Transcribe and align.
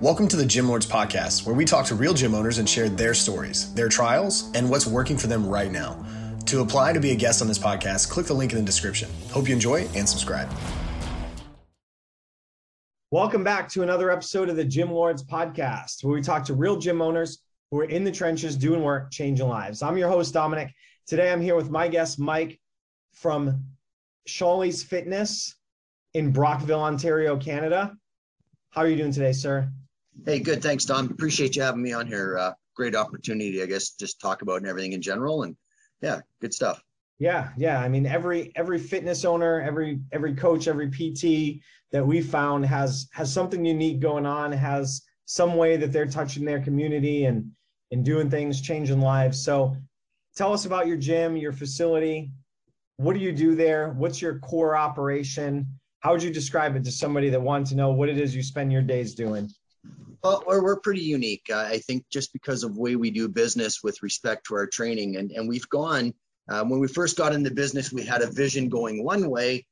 Welcome 0.00 0.28
to 0.28 0.36
the 0.36 0.46
Gym 0.46 0.68
Lords 0.68 0.86
Podcast, 0.86 1.44
where 1.44 1.56
we 1.56 1.64
talk 1.64 1.84
to 1.86 1.96
real 1.96 2.14
gym 2.14 2.32
owners 2.32 2.58
and 2.58 2.68
share 2.68 2.88
their 2.88 3.14
stories, 3.14 3.74
their 3.74 3.88
trials, 3.88 4.48
and 4.54 4.70
what's 4.70 4.86
working 4.86 5.18
for 5.18 5.26
them 5.26 5.44
right 5.44 5.72
now. 5.72 6.06
To 6.46 6.60
apply 6.60 6.92
to 6.92 7.00
be 7.00 7.10
a 7.10 7.16
guest 7.16 7.42
on 7.42 7.48
this 7.48 7.58
podcast, 7.58 8.08
click 8.08 8.26
the 8.26 8.32
link 8.32 8.52
in 8.52 8.58
the 8.58 8.64
description. 8.64 9.10
Hope 9.32 9.48
you 9.48 9.54
enjoy 9.54 9.88
and 9.96 10.08
subscribe. 10.08 10.48
Welcome 13.10 13.42
back 13.42 13.68
to 13.70 13.82
another 13.82 14.12
episode 14.12 14.48
of 14.48 14.54
the 14.54 14.64
Gym 14.64 14.92
Lords 14.92 15.24
Podcast, 15.24 16.04
where 16.04 16.14
we 16.14 16.22
talk 16.22 16.44
to 16.44 16.54
real 16.54 16.76
gym 16.76 17.02
owners 17.02 17.40
who 17.72 17.80
are 17.80 17.84
in 17.86 18.04
the 18.04 18.12
trenches 18.12 18.56
doing 18.56 18.84
work, 18.84 19.10
changing 19.10 19.48
lives. 19.48 19.82
I'm 19.82 19.98
your 19.98 20.08
host, 20.08 20.32
Dominic. 20.32 20.72
Today 21.08 21.32
I'm 21.32 21.40
here 21.40 21.56
with 21.56 21.70
my 21.70 21.88
guest, 21.88 22.20
Mike 22.20 22.60
from 23.14 23.64
Shawley's 24.28 24.84
Fitness 24.84 25.56
in 26.14 26.30
Brockville, 26.30 26.84
Ontario, 26.84 27.36
Canada. 27.36 27.96
How 28.70 28.82
are 28.82 28.88
you 28.88 28.96
doing 28.96 29.10
today, 29.10 29.32
sir? 29.32 29.68
Hey, 30.26 30.40
good. 30.40 30.62
Thanks, 30.62 30.84
Dom. 30.84 31.10
Appreciate 31.10 31.56
you 31.56 31.62
having 31.62 31.82
me 31.82 31.92
on 31.92 32.06
here. 32.06 32.36
Uh, 32.38 32.52
great 32.74 32.94
opportunity, 32.94 33.62
I 33.62 33.66
guess, 33.66 33.90
just 33.90 34.20
talk 34.20 34.42
about 34.42 34.64
everything 34.64 34.92
in 34.92 35.02
general. 35.02 35.42
And 35.42 35.56
yeah, 36.02 36.20
good 36.40 36.54
stuff. 36.54 36.82
Yeah, 37.18 37.50
yeah. 37.56 37.80
I 37.80 37.88
mean, 37.88 38.06
every 38.06 38.52
every 38.54 38.78
fitness 38.78 39.24
owner, 39.24 39.60
every 39.60 40.00
every 40.12 40.34
coach, 40.34 40.68
every 40.68 40.88
PT 40.88 41.60
that 41.90 42.06
we 42.06 42.20
found 42.20 42.64
has 42.66 43.08
has 43.12 43.32
something 43.32 43.64
unique 43.64 44.00
going 44.00 44.26
on, 44.26 44.52
has 44.52 45.02
some 45.24 45.56
way 45.56 45.76
that 45.76 45.92
they're 45.92 46.06
touching 46.06 46.44
their 46.44 46.60
community 46.60 47.24
and 47.24 47.50
and 47.90 48.04
doing 48.04 48.30
things, 48.30 48.60
changing 48.60 49.00
lives. 49.00 49.42
So 49.42 49.76
tell 50.36 50.52
us 50.52 50.64
about 50.64 50.86
your 50.86 50.96
gym, 50.96 51.36
your 51.36 51.52
facility. 51.52 52.30
What 52.98 53.14
do 53.14 53.20
you 53.20 53.32
do 53.32 53.54
there? 53.54 53.90
What's 53.90 54.22
your 54.22 54.38
core 54.40 54.76
operation? 54.76 55.66
How 56.00 56.12
would 56.12 56.22
you 56.22 56.32
describe 56.32 56.76
it 56.76 56.84
to 56.84 56.92
somebody 56.92 57.30
that 57.30 57.40
wants 57.40 57.70
to 57.70 57.76
know 57.76 57.90
what 57.90 58.08
it 58.08 58.18
is 58.18 58.36
you 58.36 58.42
spend 58.42 58.72
your 58.72 58.82
days 58.82 59.14
doing? 59.14 59.48
Well, 60.22 60.42
we're, 60.46 60.62
we're 60.62 60.80
pretty 60.80 61.02
unique. 61.02 61.50
I 61.50 61.78
think 61.78 62.04
just 62.10 62.32
because 62.32 62.64
of 62.64 62.74
the 62.74 62.80
way 62.80 62.96
we 62.96 63.10
do 63.10 63.28
business 63.28 63.82
with 63.82 64.02
respect 64.02 64.46
to 64.46 64.54
our 64.56 64.66
training. 64.66 65.16
And, 65.16 65.30
and 65.30 65.48
we've 65.48 65.68
gone, 65.68 66.12
um, 66.48 66.70
when 66.70 66.80
we 66.80 66.88
first 66.88 67.16
got 67.16 67.34
into 67.34 67.50
business, 67.50 67.92
we 67.92 68.04
had 68.04 68.22
a 68.22 68.30
vision 68.30 68.68
going 68.68 69.04
one 69.04 69.28
way. 69.30 69.66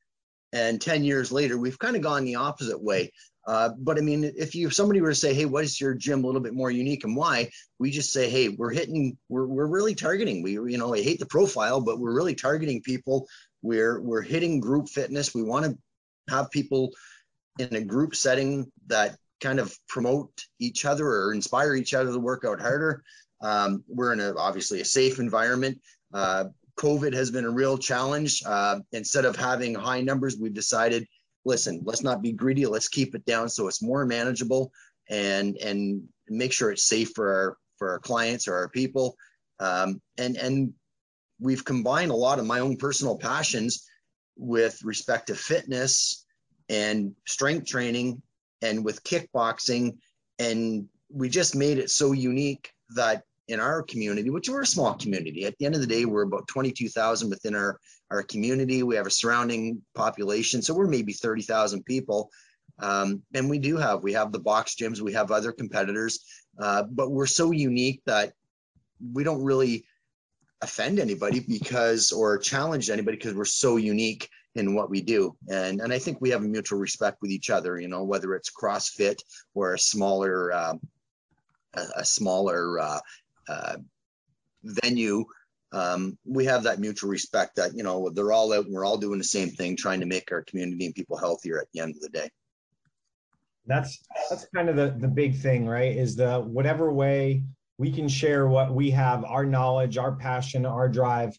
And 0.53 0.81
10 0.81 1.03
years 1.03 1.31
later, 1.31 1.57
we've 1.57 1.79
kind 1.79 1.95
of 1.95 2.01
gone 2.01 2.23
the 2.23 2.35
opposite 2.35 2.81
way. 2.81 3.11
Uh, 3.45 3.69
but 3.77 3.97
I 3.97 4.01
mean, 4.01 4.25
if 4.25 4.55
you 4.55 4.67
if 4.67 4.73
somebody 4.73 4.99
were 4.99 5.11
to 5.11 5.15
say, 5.15 5.33
"Hey, 5.33 5.45
what 5.45 5.63
is 5.63 5.79
your 5.79 5.93
gym 5.93 6.23
a 6.23 6.27
little 6.27 6.41
bit 6.41 6.53
more 6.53 6.69
unique 6.69 7.05
and 7.05 7.15
why?" 7.15 7.49
We 7.79 7.91
just 7.91 8.11
say, 8.11 8.29
"Hey, 8.29 8.49
we're 8.49 8.73
hitting, 8.73 9.17
we're 9.29 9.45
we're 9.45 9.67
really 9.67 9.95
targeting. 9.95 10.43
We 10.43 10.51
you 10.53 10.77
know, 10.77 10.93
I 10.93 11.01
hate 11.01 11.19
the 11.19 11.25
profile, 11.25 11.79
but 11.79 11.97
we're 11.97 12.13
really 12.13 12.35
targeting 12.35 12.81
people. 12.81 13.25
We're 13.61 14.01
we're 14.01 14.21
hitting 14.21 14.59
group 14.59 14.89
fitness. 14.89 15.33
We 15.33 15.43
want 15.43 15.65
to 15.65 15.77
have 16.29 16.51
people 16.51 16.91
in 17.57 17.73
a 17.73 17.81
group 17.81 18.15
setting 18.15 18.69
that 18.87 19.17
kind 19.39 19.59
of 19.59 19.77
promote 19.87 20.31
each 20.59 20.85
other 20.85 21.05
or 21.05 21.33
inspire 21.33 21.75
each 21.75 21.93
other 21.93 22.11
to 22.11 22.19
work 22.19 22.43
out 22.45 22.59
harder. 22.59 23.03
Um, 23.41 23.83
we're 23.87 24.13
in 24.13 24.19
a 24.19 24.35
obviously 24.35 24.81
a 24.81 24.85
safe 24.85 25.19
environment. 25.19 25.79
Uh, 26.13 26.45
COVID 26.77 27.13
has 27.13 27.31
been 27.31 27.45
a 27.45 27.49
real 27.49 27.77
challenge. 27.77 28.43
Uh, 28.45 28.79
instead 28.91 29.25
of 29.25 29.35
having 29.35 29.75
high 29.75 30.01
numbers, 30.01 30.37
we've 30.37 30.53
decided, 30.53 31.07
listen, 31.45 31.81
let's 31.83 32.03
not 32.03 32.21
be 32.21 32.31
greedy. 32.31 32.65
Let's 32.65 32.87
keep 32.87 33.15
it 33.15 33.25
down 33.25 33.49
so 33.49 33.67
it's 33.67 33.81
more 33.81 34.05
manageable 34.05 34.71
and 35.09 35.57
and 35.57 36.03
make 36.27 36.53
sure 36.53 36.71
it's 36.71 36.83
safe 36.83 37.11
for 37.15 37.33
our 37.33 37.57
for 37.77 37.91
our 37.91 37.99
clients 37.99 38.47
or 38.47 38.55
our 38.55 38.69
people. 38.69 39.15
Um, 39.59 40.01
and 40.17 40.37
and 40.37 40.73
we've 41.39 41.65
combined 41.65 42.11
a 42.11 42.15
lot 42.15 42.39
of 42.39 42.45
my 42.45 42.59
own 42.59 42.77
personal 42.77 43.17
passions 43.17 43.87
with 44.35 44.83
respect 44.83 45.27
to 45.27 45.35
fitness 45.35 46.25
and 46.69 47.15
strength 47.25 47.67
training 47.67 48.21
and 48.61 48.83
with 48.83 49.03
kickboxing. 49.03 49.97
And 50.39 50.87
we 51.09 51.29
just 51.29 51.55
made 51.55 51.77
it 51.77 51.89
so 51.89 52.11
unique 52.11 52.71
that 52.95 53.23
in 53.47 53.59
our 53.59 53.81
community, 53.81 54.29
which 54.29 54.49
we're 54.49 54.61
a 54.61 54.67
small 54.67 54.93
community, 54.95 55.45
at 55.45 55.57
the 55.57 55.65
end 55.65 55.75
of 55.75 55.81
the 55.81 55.87
day, 55.87 56.05
we're 56.05 56.23
about 56.23 56.47
22,000 56.47 57.29
within 57.29 57.55
our, 57.55 57.79
our 58.11 58.23
community. 58.23 58.83
We 58.83 58.95
have 58.95 59.07
a 59.07 59.11
surrounding 59.11 59.81
population. 59.95 60.61
So 60.61 60.73
we're 60.73 60.87
maybe 60.87 61.13
30,000 61.13 61.83
people. 61.85 62.29
Um, 62.79 63.23
and 63.33 63.49
we 63.49 63.59
do 63.59 63.77
have, 63.77 64.03
we 64.03 64.13
have 64.13 64.31
the 64.31 64.39
box 64.39 64.75
gyms, 64.75 65.01
we 65.01 65.13
have 65.13 65.31
other 65.31 65.51
competitors, 65.51 66.23
uh, 66.59 66.83
but 66.83 67.09
we're 67.09 67.25
so 67.25 67.51
unique 67.51 68.01
that 68.05 68.33
we 69.13 69.23
don't 69.23 69.43
really 69.43 69.85
offend 70.61 70.99
anybody 70.99 71.39
because, 71.39 72.11
or 72.11 72.37
challenge 72.37 72.89
anybody 72.89 73.17
because 73.17 73.33
we're 73.33 73.45
so 73.45 73.77
unique 73.77 74.29
in 74.57 74.73
what 74.73 74.89
we 74.89 75.01
do. 75.01 75.35
And, 75.49 75.79
and 75.79 75.93
I 75.93 75.99
think 75.99 76.19
we 76.19 76.31
have 76.31 76.43
a 76.43 76.47
mutual 76.47 76.79
respect 76.79 77.17
with 77.21 77.31
each 77.31 77.49
other, 77.49 77.79
you 77.79 77.87
know, 77.87 78.03
whether 78.03 78.33
it's 78.33 78.51
CrossFit 78.51 79.19
or 79.53 79.75
a 79.75 79.79
smaller, 79.79 80.51
um, 80.51 80.79
a, 81.75 81.85
a, 81.97 82.05
smaller 82.05 82.79
uh, 82.79 82.99
uh, 83.47 83.77
venue. 84.63 85.25
Um, 85.71 86.17
we 86.25 86.45
have 86.45 86.63
that 86.63 86.79
mutual 86.79 87.09
respect 87.09 87.57
that, 87.57 87.75
you 87.75 87.83
know, 87.83 88.09
they're 88.09 88.31
all 88.31 88.51
out 88.53 88.65
and 88.65 88.73
we're 88.73 88.85
all 88.85 88.97
doing 88.97 89.19
the 89.19 89.23
same 89.23 89.49
thing, 89.49 89.75
trying 89.75 89.99
to 89.99 90.05
make 90.05 90.31
our 90.31 90.41
community 90.41 90.85
and 90.85 90.95
people 90.95 91.17
healthier 91.17 91.59
at 91.59 91.67
the 91.73 91.81
end 91.81 91.95
of 91.95 92.01
the 92.01 92.09
day. 92.09 92.29
That's, 93.67 93.99
that's 94.29 94.47
kind 94.55 94.69
of 94.69 94.75
the, 94.75 94.95
the 94.97 95.09
big 95.09 95.35
thing, 95.35 95.67
right? 95.67 95.95
Is 95.95 96.15
the 96.15 96.39
whatever 96.39 96.91
way 96.91 97.43
we 97.77 97.91
can 97.91 98.07
share 98.07 98.47
what 98.47 98.73
we 98.73 98.89
have, 98.91 99.23
our 99.25 99.45
knowledge, 99.45 99.97
our 99.97 100.13
passion, 100.13 100.65
our 100.65 100.89
drive, 100.89 101.37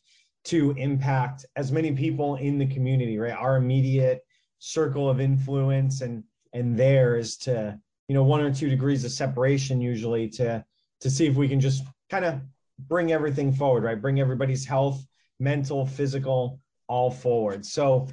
to 0.49 0.73
impact 0.73 1.45
as 1.57 1.71
many 1.71 1.93
people 1.93 2.37
in 2.37 2.59
the 2.59 2.67
community, 2.67 3.19
right? 3.19 3.33
Our 3.35 3.57
immediate 3.57 4.21
circle 4.59 5.09
of 5.09 5.21
influence 5.21 6.01
and 6.01 6.25
and 6.55 6.77
theirs 6.77 7.37
to 7.37 7.79
you 8.09 8.15
know 8.15 8.25
one 8.25 8.41
or 8.41 8.53
two 8.53 8.71
degrees 8.71 9.05
of 9.05 9.13
separation 9.13 9.81
usually 9.81 10.29
to 10.31 10.65
to 11.01 11.11
see 11.11 11.27
if 11.27 11.37
we 11.37 11.49
can 11.49 11.61
just 11.61 11.85
kind 12.11 12.25
of 12.25 12.41
bring 12.79 13.13
everything 13.13 13.53
forward, 13.53 13.85
right? 13.85 14.01
Bring 14.01 14.21
everybody's 14.21 14.65
health, 14.65 15.05
mental, 15.39 15.87
physical, 15.87 16.61
all 16.89 17.11
forward. 17.11 17.67
So 17.67 18.09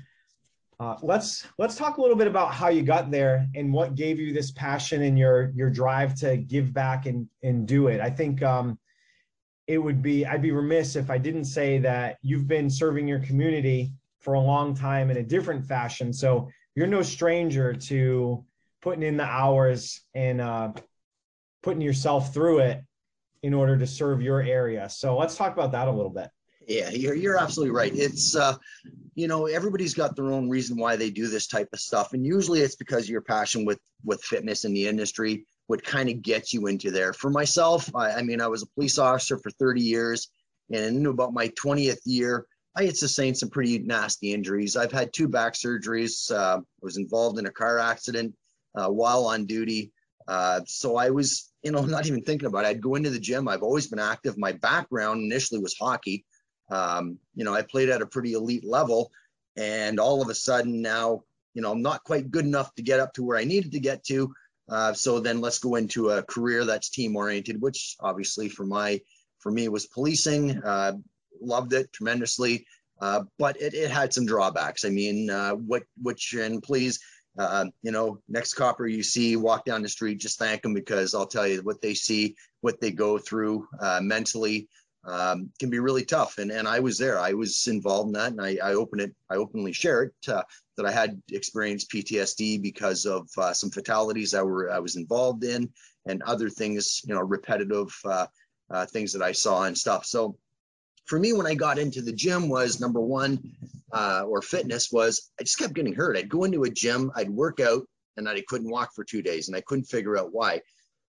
uh, 0.80 0.98
let's 1.02 1.48
let's 1.58 1.76
talk 1.76 1.98
a 1.98 2.02
little 2.02 2.18
bit 2.18 2.28
about 2.28 2.54
how 2.54 2.68
you 2.68 2.82
got 2.82 3.12
there 3.12 3.48
and 3.56 3.72
what 3.72 3.96
gave 3.96 4.20
you 4.20 4.34
this 4.34 4.52
passion 4.52 5.04
and 5.04 5.18
your 5.18 5.52
your 5.56 5.70
drive 5.70 6.16
to 6.16 6.36
give 6.36 6.74
back 6.74 7.06
and 7.06 7.30
and 7.44 7.66
do 7.66 7.88
it. 7.88 8.02
I 8.02 8.10
think 8.10 8.44
um, 8.44 8.78
it 9.68 9.78
would 9.78 10.02
be 10.02 10.26
I'd 10.26 10.42
be 10.42 10.52
remiss 10.52 10.96
if 10.96 11.10
I 11.10 11.18
didn't 11.18 11.46
say 11.46 11.80
that 11.80 12.18
you've 12.22 12.48
been 12.48 12.70
serving 12.70 13.08
your 13.08 13.20
community 13.20 13.92
for 14.20 14.36
a 14.36 14.40
long 14.40 14.76
time 14.76 15.10
in 15.10 15.18
a 15.18 15.24
different 15.24 15.66
fashion. 15.66 16.14
So 16.14 16.50
you're 16.76 16.88
no 16.88 17.02
stranger 17.02 17.74
to 17.74 18.44
putting 18.82 19.04
in 19.04 19.18
the 19.18 19.24
hours 19.24 20.02
and 20.14 20.42
uh, 20.42 20.72
putting 21.64 21.82
yourself 21.82 22.34
through 22.34 22.60
it 22.60 22.84
in 23.44 23.54
order 23.54 23.78
to 23.78 23.88
serve 23.88 24.22
your 24.22 24.42
area. 24.42 24.90
So 24.90 25.18
let's 25.18 25.36
talk 25.36 25.54
about 25.54 25.72
that 25.72 25.88
a 25.88 25.92
little 25.92 26.10
bit. 26.10 26.30
Yeah, 26.68 26.90
you're, 26.90 27.14
you're 27.14 27.38
absolutely 27.38 27.76
right. 27.76 27.92
It's, 27.94 28.36
uh, 28.36 28.56
you 29.14 29.28
know, 29.28 29.46
everybody's 29.46 29.94
got 29.94 30.16
their 30.16 30.32
own 30.32 30.50
reason 30.50 30.78
why 30.78 30.96
they 30.96 31.12
do 31.12 31.28
this 31.28 31.46
type 31.46 31.70
of 31.74 31.80
stuff. 31.80 32.14
And 32.14 32.26
usually 32.26 32.62
it's 32.62 32.76
because 32.76 33.08
your 33.08 33.22
passion 33.22 33.66
with, 33.66 33.80
with 34.04 34.24
fitness 34.24 34.66
in 34.66 34.74
the 34.74 34.88
industry 34.88 35.46
would 35.68 35.84
kind 35.84 36.10
of 36.10 36.22
get 36.22 36.54
you 36.54 36.68
into 36.68 36.92
there. 36.92 37.14
For 37.14 37.30
myself, 37.30 37.94
I, 37.96 38.12
I, 38.12 38.22
mean, 38.22 38.42
I 38.42 38.48
was 38.48 38.64
a 38.64 38.68
police 38.68 38.98
officer 38.98 39.38
for 39.38 39.50
30 39.52 39.82
years, 39.82 40.30
and 40.72 40.98
in 40.98 41.06
about 41.06 41.34
my 41.34 41.50
20th 41.50 42.02
year, 42.06 42.46
I 42.76 42.84
had 42.84 42.98
sustained 42.98 43.38
some 43.38 43.50
pretty 43.50 43.80
nasty 43.80 44.34
injuries. 44.34 44.76
I've 44.76 44.92
had 44.92 45.14
two 45.14 45.28
back 45.28 45.54
surgeries. 45.54 46.32
Uh, 46.32 46.62
was 46.82 46.98
involved 46.98 47.40
in 47.40 47.46
a 47.46 47.52
car 47.52 47.80
accident 47.80 48.36
uh, 48.76 48.90
while 48.90 49.26
on 49.26 49.46
duty. 49.46 49.92
Uh, 50.28 50.62
so 50.66 50.98
I 50.98 51.10
was, 51.10 51.52
you 51.64 51.72
know, 51.72 51.82
not 51.86 52.06
even 52.06 52.22
thinking 52.22 52.48
about 52.48 52.66
it. 52.66 52.70
I'd 52.70 52.82
go 52.82 52.96
into 52.96 53.10
the 53.10 53.20
gym. 53.20 53.48
I've 53.48 53.64
always 53.64 53.88
been 53.88 54.00
active. 54.00 54.38
My 54.38 54.52
background 54.52 55.22
initially 55.22 55.62
was 55.62 55.76
hockey. 55.80 56.26
Um, 56.70 57.18
you 57.36 57.46
know, 57.46 57.54
I 57.54 57.62
played 57.62 57.90
at 57.90 58.02
a 58.02 58.08
pretty 58.08 58.34
elite 58.34 58.66
level, 58.66 59.12
and 59.56 60.00
all 60.00 60.22
of 60.22 60.30
a 60.30 60.36
sudden 60.36 60.82
now, 60.82 61.22
you 61.54 61.62
know, 61.62 61.72
I'm 61.72 61.82
not 61.82 62.04
quite 62.04 62.32
good 62.32 62.46
enough 62.46 62.74
to 62.76 62.82
get 62.82 63.00
up 63.00 63.14
to 63.14 63.24
where 63.24 63.38
I 63.38 63.46
needed 63.46 63.72
to 63.74 63.80
get 63.80 64.04
to. 64.06 64.34
Uh, 64.68 64.94
so 64.94 65.20
then 65.20 65.42
let's 65.42 65.60
go 65.60 65.76
into 65.76 66.10
a 66.10 66.24
career 66.24 66.66
that's 66.66 66.90
team 66.90 67.16
oriented, 67.16 67.62
which 67.62 67.96
obviously 68.00 68.50
for 68.50 68.66
my 68.66 69.00
for 69.40 69.52
me 69.52 69.68
was 69.68 69.86
policing. 69.86 70.64
Uh, 70.64 70.94
loved 71.42 71.74
it 71.74 71.92
tremendously, 71.94 72.66
uh, 73.02 73.24
but 73.38 73.62
it, 73.62 73.74
it 73.74 73.92
had 73.92 74.14
some 74.14 74.26
drawbacks. 74.26 74.86
I 74.86 74.90
mean, 74.90 75.30
uh, 75.30 75.52
what 75.52 75.84
which 76.02 76.34
and 76.34 76.64
please, 76.64 77.00
uh, 77.38 77.66
you 77.84 77.92
know, 77.92 78.20
next 78.28 78.54
copper 78.54 78.88
you 78.88 79.04
see 79.04 79.36
walk 79.36 79.66
down 79.66 79.84
the 79.84 79.90
street, 79.90 80.20
just 80.20 80.40
thank 80.40 80.62
them 80.62 80.74
because 80.74 81.14
I'll 81.14 81.28
tell 81.28 81.48
you 81.48 81.62
what 81.62 81.82
they 81.82 81.94
see, 81.94 82.36
what 82.62 82.82
they 82.82 82.92
go 82.92 83.18
through 83.18 83.68
uh, 83.80 84.00
mentally. 84.02 84.68
Um, 85.08 85.52
can 85.60 85.70
be 85.70 85.80
really 85.80 86.04
tough. 86.04 86.40
And 86.40 86.52
and 86.52 86.68
I 86.68 86.80
was 86.80 86.98
there. 86.98 87.20
I 87.20 87.34
was 87.34 87.68
involved 87.68 88.08
in 88.08 88.14
that, 88.14 88.32
and 88.32 88.42
I, 88.42 88.58
I 88.64 88.74
open 88.74 89.00
it. 89.00 89.16
I 89.30 89.36
openly 89.36 89.72
share 89.72 90.04
it 90.04 90.14
that 90.78 90.86
I 90.86 90.92
had 90.92 91.22
experienced 91.32 91.92
PTSD 91.92 92.62
because 92.62 93.06
of 93.06 93.30
uh, 93.38 93.54
some 93.54 93.70
fatalities 93.70 94.32
that 94.32 94.46
were 94.46 94.72
I 94.72 94.80
was 94.80 94.96
involved 94.96 95.44
in 95.44 95.70
and 96.06 96.22
other 96.24 96.50
things, 96.50 97.02
you 97.06 97.14
know, 97.14 97.22
repetitive 97.22 97.94
uh, 98.06 98.28
uh, 98.70 98.86
things 98.86 99.14
that 99.14 99.22
I 99.22 99.32
saw 99.32 99.64
and 99.64 99.78
stuff. 99.78 100.06
So 100.06 100.38
for 101.06 101.20
me, 101.20 101.34
when 101.34 101.48
I 101.48 101.56
got 101.56 101.80
into 101.80 102.02
the 102.02 102.12
gym 102.12 102.50
was 102.50 102.80
number 102.80 103.00
one, 103.00 103.40
uh, 103.92 104.24
or 104.28 104.42
fitness 104.42 104.92
was 104.92 105.30
I 105.40 105.44
just 105.44 105.60
kept 105.60 105.74
getting 105.74 105.94
hurt. 105.94 106.18
I'd 106.18 106.30
go 106.30 106.44
into 106.44 106.64
a 106.64 106.70
gym, 106.70 107.12
I'd 107.16 107.30
work 107.30 107.60
out, 107.60 107.88
and 108.18 108.28
I 108.28 108.42
couldn't 108.48 108.70
walk 108.70 108.92
for 108.96 109.04
two 109.04 109.22
days 109.22 109.48
and 109.48 109.56
I 109.56 109.62
couldn't 109.62 109.86
figure 109.86 110.18
out 110.18 110.34
why. 110.34 110.62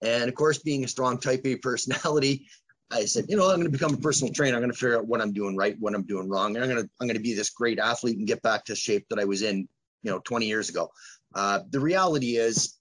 And 0.02 0.28
of 0.28 0.34
course, 0.34 0.58
being 0.58 0.84
a 0.84 0.88
strong 0.88 1.18
type 1.18 1.42
A 1.46 1.56
personality, 1.56 2.46
I 2.90 3.04
said, 3.06 3.26
you 3.28 3.36
know, 3.36 3.50
I'm 3.50 3.56
going 3.56 3.64
to 3.64 3.70
become 3.70 3.94
a 3.94 3.98
personal 3.98 4.32
trainer. 4.32 4.56
I'm 4.56 4.62
going 4.62 4.72
to 4.72 4.78
figure 4.78 4.96
out 4.96 5.06
what 5.06 5.20
I'm 5.20 5.32
doing 5.32 5.56
right, 5.56 5.76
what 5.80 5.94
I'm 5.94 6.04
doing 6.04 6.28
wrong. 6.28 6.54
And 6.54 6.64
I'm 6.64 6.70
going 6.70 6.84
to, 6.84 6.90
I'm 7.00 7.06
going 7.06 7.16
to 7.16 7.22
be 7.22 7.34
this 7.34 7.50
great 7.50 7.78
athlete 7.78 8.18
and 8.18 8.26
get 8.26 8.42
back 8.42 8.66
to 8.66 8.76
shape 8.76 9.06
that 9.10 9.18
I 9.18 9.24
was 9.24 9.42
in, 9.42 9.68
you 10.02 10.10
know, 10.10 10.20
20 10.20 10.46
years 10.46 10.68
ago. 10.68 10.90
Uh, 11.34 11.60
the 11.70 11.80
reality 11.80 12.36
is, 12.36 12.78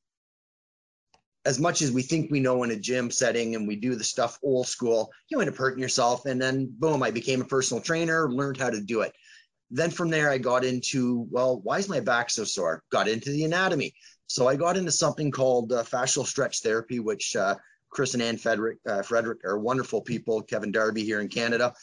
as 1.45 1.59
much 1.59 1.81
as 1.81 1.91
we 1.91 2.01
think 2.01 2.31
we 2.31 2.39
know 2.39 2.63
in 2.63 2.71
a 2.71 2.75
gym 2.75 3.11
setting 3.11 3.55
and 3.55 3.67
we 3.67 3.75
do 3.75 3.95
the 3.95 4.03
stuff 4.03 4.39
old 4.43 4.67
school, 4.67 5.11
you 5.29 5.39
end 5.39 5.49
up 5.49 5.55
hurting 5.55 5.81
yourself. 5.81 6.25
And 6.25 6.41
then 6.41 6.73
boom, 6.79 7.03
I 7.03 7.11
became 7.11 7.41
a 7.41 7.45
personal 7.45 7.81
trainer, 7.81 8.31
learned 8.31 8.57
how 8.57 8.71
to 8.71 8.81
do 8.81 9.01
it. 9.01 9.13
Then 9.71 9.91
from 9.91 10.09
there, 10.09 10.29
I 10.29 10.37
got 10.37 10.63
into, 10.63 11.27
well, 11.29 11.59
why 11.61 11.77
is 11.77 11.89
my 11.89 11.99
back 11.99 12.29
so 12.29 12.43
sore? 12.43 12.83
Got 12.91 13.07
into 13.07 13.31
the 13.31 13.43
anatomy. 13.43 13.93
So 14.27 14.47
I 14.47 14.55
got 14.55 14.77
into 14.77 14.91
something 14.91 15.31
called 15.31 15.71
uh, 15.71 15.83
fascial 15.83 16.25
stretch 16.25 16.61
therapy, 16.61 16.99
which 16.99 17.35
uh, 17.35 17.55
Chris 17.95 18.13
and 18.13 18.21
Ann 18.21 18.37
Frederick, 18.37 18.79
uh, 18.85 19.01
Frederick 19.01 19.45
are 19.45 19.57
wonderful 19.57 20.01
people, 20.01 20.41
Kevin 20.41 20.73
Darby 20.73 21.05
here 21.05 21.21
in 21.21 21.29
Canada. 21.29 21.73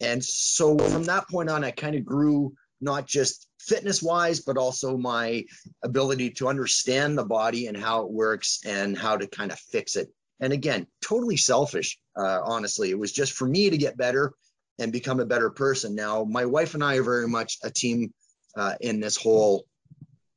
And 0.00 0.24
so 0.24 0.86
from 0.86 1.04
that 1.04 1.28
point 1.28 1.50
on, 1.50 1.62
I 1.62 1.70
kind 1.70 1.94
of 1.94 2.04
grew 2.04 2.54
not 2.80 3.06
just 3.06 3.46
fitness 3.60 4.02
wise, 4.02 4.40
but 4.40 4.56
also 4.56 4.96
my 4.96 5.44
ability 5.84 6.30
to 6.30 6.48
understand 6.48 7.18
the 7.18 7.26
body 7.26 7.66
and 7.66 7.76
how 7.76 8.04
it 8.06 8.10
works 8.10 8.60
and 8.64 8.96
how 8.96 9.18
to 9.18 9.26
kind 9.26 9.52
of 9.52 9.58
fix 9.58 9.96
it. 9.96 10.08
And 10.40 10.54
again, 10.54 10.86
totally 11.02 11.36
selfish, 11.36 11.98
uh, 12.16 12.40
honestly. 12.42 12.88
It 12.88 12.98
was 12.98 13.12
just 13.12 13.34
for 13.34 13.46
me 13.46 13.68
to 13.68 13.76
get 13.76 13.98
better 13.98 14.32
and 14.78 14.90
become 14.90 15.20
a 15.20 15.26
better 15.26 15.50
person. 15.50 15.94
Now, 15.94 16.24
my 16.24 16.46
wife 16.46 16.72
and 16.72 16.82
I 16.82 16.96
are 16.96 17.02
very 17.02 17.28
much 17.28 17.58
a 17.62 17.70
team 17.70 18.14
uh, 18.56 18.76
in 18.80 19.00
this 19.00 19.18
whole 19.18 19.66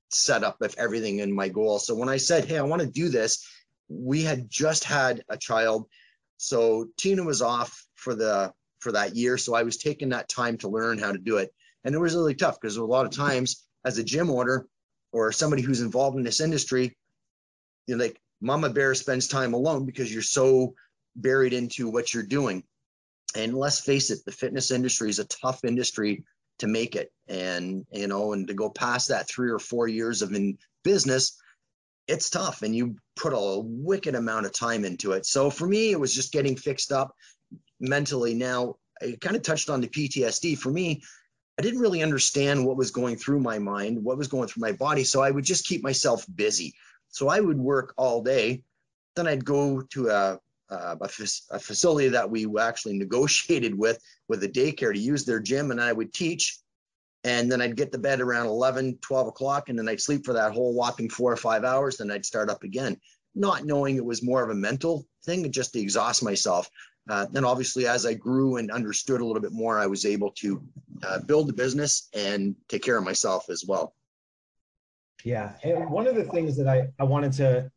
setup 0.09 0.61
of 0.61 0.75
everything 0.77 1.19
in 1.19 1.33
my 1.33 1.47
goal. 1.47 1.79
So 1.79 1.95
when 1.95 2.09
I 2.09 2.17
said, 2.17 2.43
Hey, 2.43 2.57
I 2.57 2.63
want 2.63 2.81
to 2.81 2.87
do 2.89 3.07
this, 3.07 3.47
we 3.89 4.23
had 4.23 4.49
just 4.49 4.83
had 4.83 5.23
a 5.29 5.37
child. 5.37 5.87
So 6.37 6.87
Tina 6.97 7.23
was 7.23 7.41
off 7.41 7.85
for 7.95 8.15
the 8.15 8.53
for 8.79 8.91
that 8.91 9.15
year. 9.15 9.37
So 9.37 9.55
I 9.55 9.63
was 9.63 9.77
taking 9.77 10.09
that 10.09 10.29
time 10.29 10.57
to 10.59 10.67
learn 10.67 10.99
how 10.99 11.11
to 11.11 11.17
do 11.17 11.37
it. 11.37 11.53
And 11.83 11.95
it 11.95 11.99
was 11.99 12.15
really 12.15 12.35
tough 12.35 12.59
because 12.59 12.77
a 12.77 12.85
lot 12.85 13.05
of 13.05 13.11
times 13.11 13.65
as 13.85 13.97
a 13.97 14.03
gym 14.03 14.29
owner 14.29 14.67
or 15.11 15.31
somebody 15.31 15.61
who's 15.61 15.81
involved 15.81 16.17
in 16.17 16.23
this 16.23 16.41
industry, 16.41 16.95
you're 17.87 17.97
like, 17.97 18.19
Mama 18.41 18.69
Bear 18.69 18.93
spends 18.93 19.27
time 19.27 19.53
alone 19.53 19.85
because 19.85 20.11
you're 20.11 20.21
so 20.21 20.75
buried 21.15 21.53
into 21.53 21.89
what 21.89 22.13
you're 22.13 22.23
doing. 22.23 22.63
And 23.35 23.55
let's 23.55 23.79
face 23.79 24.11
it, 24.11 24.19
the 24.25 24.31
fitness 24.31 24.69
industry 24.69 25.09
is 25.09 25.19
a 25.19 25.25
tough 25.25 25.63
industry 25.63 26.25
to 26.59 26.67
make 26.67 26.95
it. 26.95 27.11
And, 27.27 27.85
you 27.91 28.07
know, 28.07 28.33
and 28.33 28.47
to 28.47 28.53
go 28.53 28.69
past 28.69 29.09
that 29.09 29.29
three 29.29 29.49
or 29.49 29.59
four 29.59 29.87
years 29.87 30.21
of 30.21 30.33
in 30.33 30.57
business, 30.83 31.39
it's 32.07 32.29
tough. 32.29 32.61
And 32.61 32.75
you 32.75 32.95
put 33.15 33.33
a 33.33 33.59
wicked 33.59 34.15
amount 34.15 34.45
of 34.45 34.53
time 34.53 34.85
into 34.85 35.13
it. 35.13 35.25
So 35.25 35.49
for 35.49 35.67
me, 35.67 35.91
it 35.91 35.99
was 35.99 36.13
just 36.13 36.31
getting 36.31 36.55
fixed 36.55 36.91
up 36.91 37.15
mentally. 37.79 38.33
Now, 38.33 38.75
I 39.01 39.17
kind 39.19 39.35
of 39.35 39.41
touched 39.41 39.69
on 39.69 39.81
the 39.81 39.87
PTSD. 39.87 40.57
For 40.57 40.71
me, 40.71 41.03
I 41.57 41.61
didn't 41.61 41.81
really 41.81 42.01
understand 42.01 42.65
what 42.65 42.77
was 42.77 42.91
going 42.91 43.17
through 43.17 43.39
my 43.39 43.59
mind, 43.59 44.03
what 44.03 44.17
was 44.17 44.27
going 44.27 44.47
through 44.47 44.61
my 44.61 44.71
body. 44.71 45.03
So 45.03 45.21
I 45.21 45.29
would 45.29 45.43
just 45.43 45.67
keep 45.67 45.83
myself 45.83 46.25
busy. 46.33 46.73
So 47.09 47.27
I 47.27 47.39
would 47.39 47.59
work 47.59 47.93
all 47.97 48.23
day. 48.23 48.63
Then 49.15 49.27
I'd 49.27 49.45
go 49.45 49.81
to 49.91 50.09
a, 50.09 50.39
a, 50.69 50.97
a 51.51 51.59
facility 51.59 52.09
that 52.09 52.31
we 52.31 52.47
actually 52.59 52.97
negotiated 52.97 53.77
with, 53.77 53.99
with 54.27 54.43
a 54.43 54.49
daycare 54.49 54.93
to 54.93 54.99
use 54.99 55.25
their 55.25 55.39
gym, 55.39 55.69
and 55.69 55.79
I 55.79 55.93
would 55.93 56.11
teach. 56.13 56.57
And 57.23 57.51
then 57.51 57.61
I'd 57.61 57.77
get 57.77 57.91
to 57.93 57.97
bed 57.97 58.19
around 58.19 58.47
11, 58.47 58.97
12 59.01 59.27
o'clock, 59.27 59.69
and 59.69 59.79
then 59.79 59.87
I'd 59.87 60.01
sleep 60.01 60.25
for 60.25 60.33
that 60.33 60.51
whole 60.51 60.73
whopping 60.73 61.09
four 61.09 61.31
or 61.31 61.37
five 61.37 61.63
hours. 61.63 61.97
Then 61.97 62.11
I'd 62.11 62.25
start 62.25 62.49
up 62.49 62.63
again, 62.63 62.97
not 63.33 63.65
knowing 63.65 63.95
it 63.95 64.05
was 64.05 64.23
more 64.23 64.43
of 64.43 64.49
a 64.49 64.55
mental 64.55 65.07
thing, 65.25 65.49
just 65.51 65.73
to 65.73 65.79
exhaust 65.79 66.23
myself. 66.23 66.69
Uh, 67.09 67.25
then 67.31 67.45
obviously, 67.45 67.87
as 67.87 68.05
I 68.05 68.13
grew 68.13 68.57
and 68.57 68.71
understood 68.71 69.21
a 69.21 69.25
little 69.25 69.41
bit 69.41 69.51
more, 69.51 69.79
I 69.79 69.87
was 69.87 70.05
able 70.05 70.31
to 70.31 70.61
uh, 71.05 71.19
build 71.19 71.47
the 71.47 71.53
business 71.53 72.09
and 72.13 72.55
take 72.69 72.83
care 72.83 72.97
of 72.97 73.03
myself 73.03 73.49
as 73.49 73.65
well. 73.65 73.93
Yeah. 75.23 75.53
And 75.63 75.89
one 75.89 76.07
of 76.07 76.15
the 76.15 76.23
things 76.25 76.57
that 76.57 76.67
I, 76.67 76.87
I 76.99 77.03
wanted 77.03 77.33
to 77.33 77.71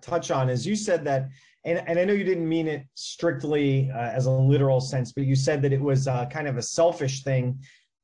touch 0.00 0.30
on 0.30 0.48
is 0.48 0.66
you 0.66 0.76
said 0.76 1.04
that, 1.04 1.28
and, 1.64 1.82
and 1.86 1.98
I 1.98 2.04
know 2.04 2.12
you 2.12 2.24
didn't 2.24 2.48
mean 2.48 2.68
it 2.68 2.86
strictly 2.94 3.90
uh, 3.90 3.98
as 3.98 4.26
a 4.26 4.30
literal 4.30 4.80
sense, 4.80 5.12
but 5.12 5.24
you 5.24 5.36
said 5.36 5.60
that 5.62 5.72
it 5.72 5.80
was 5.80 6.06
uh, 6.06 6.26
kind 6.26 6.48
of 6.48 6.56
a 6.56 6.62
selfish 6.62 7.22
thing 7.22 7.58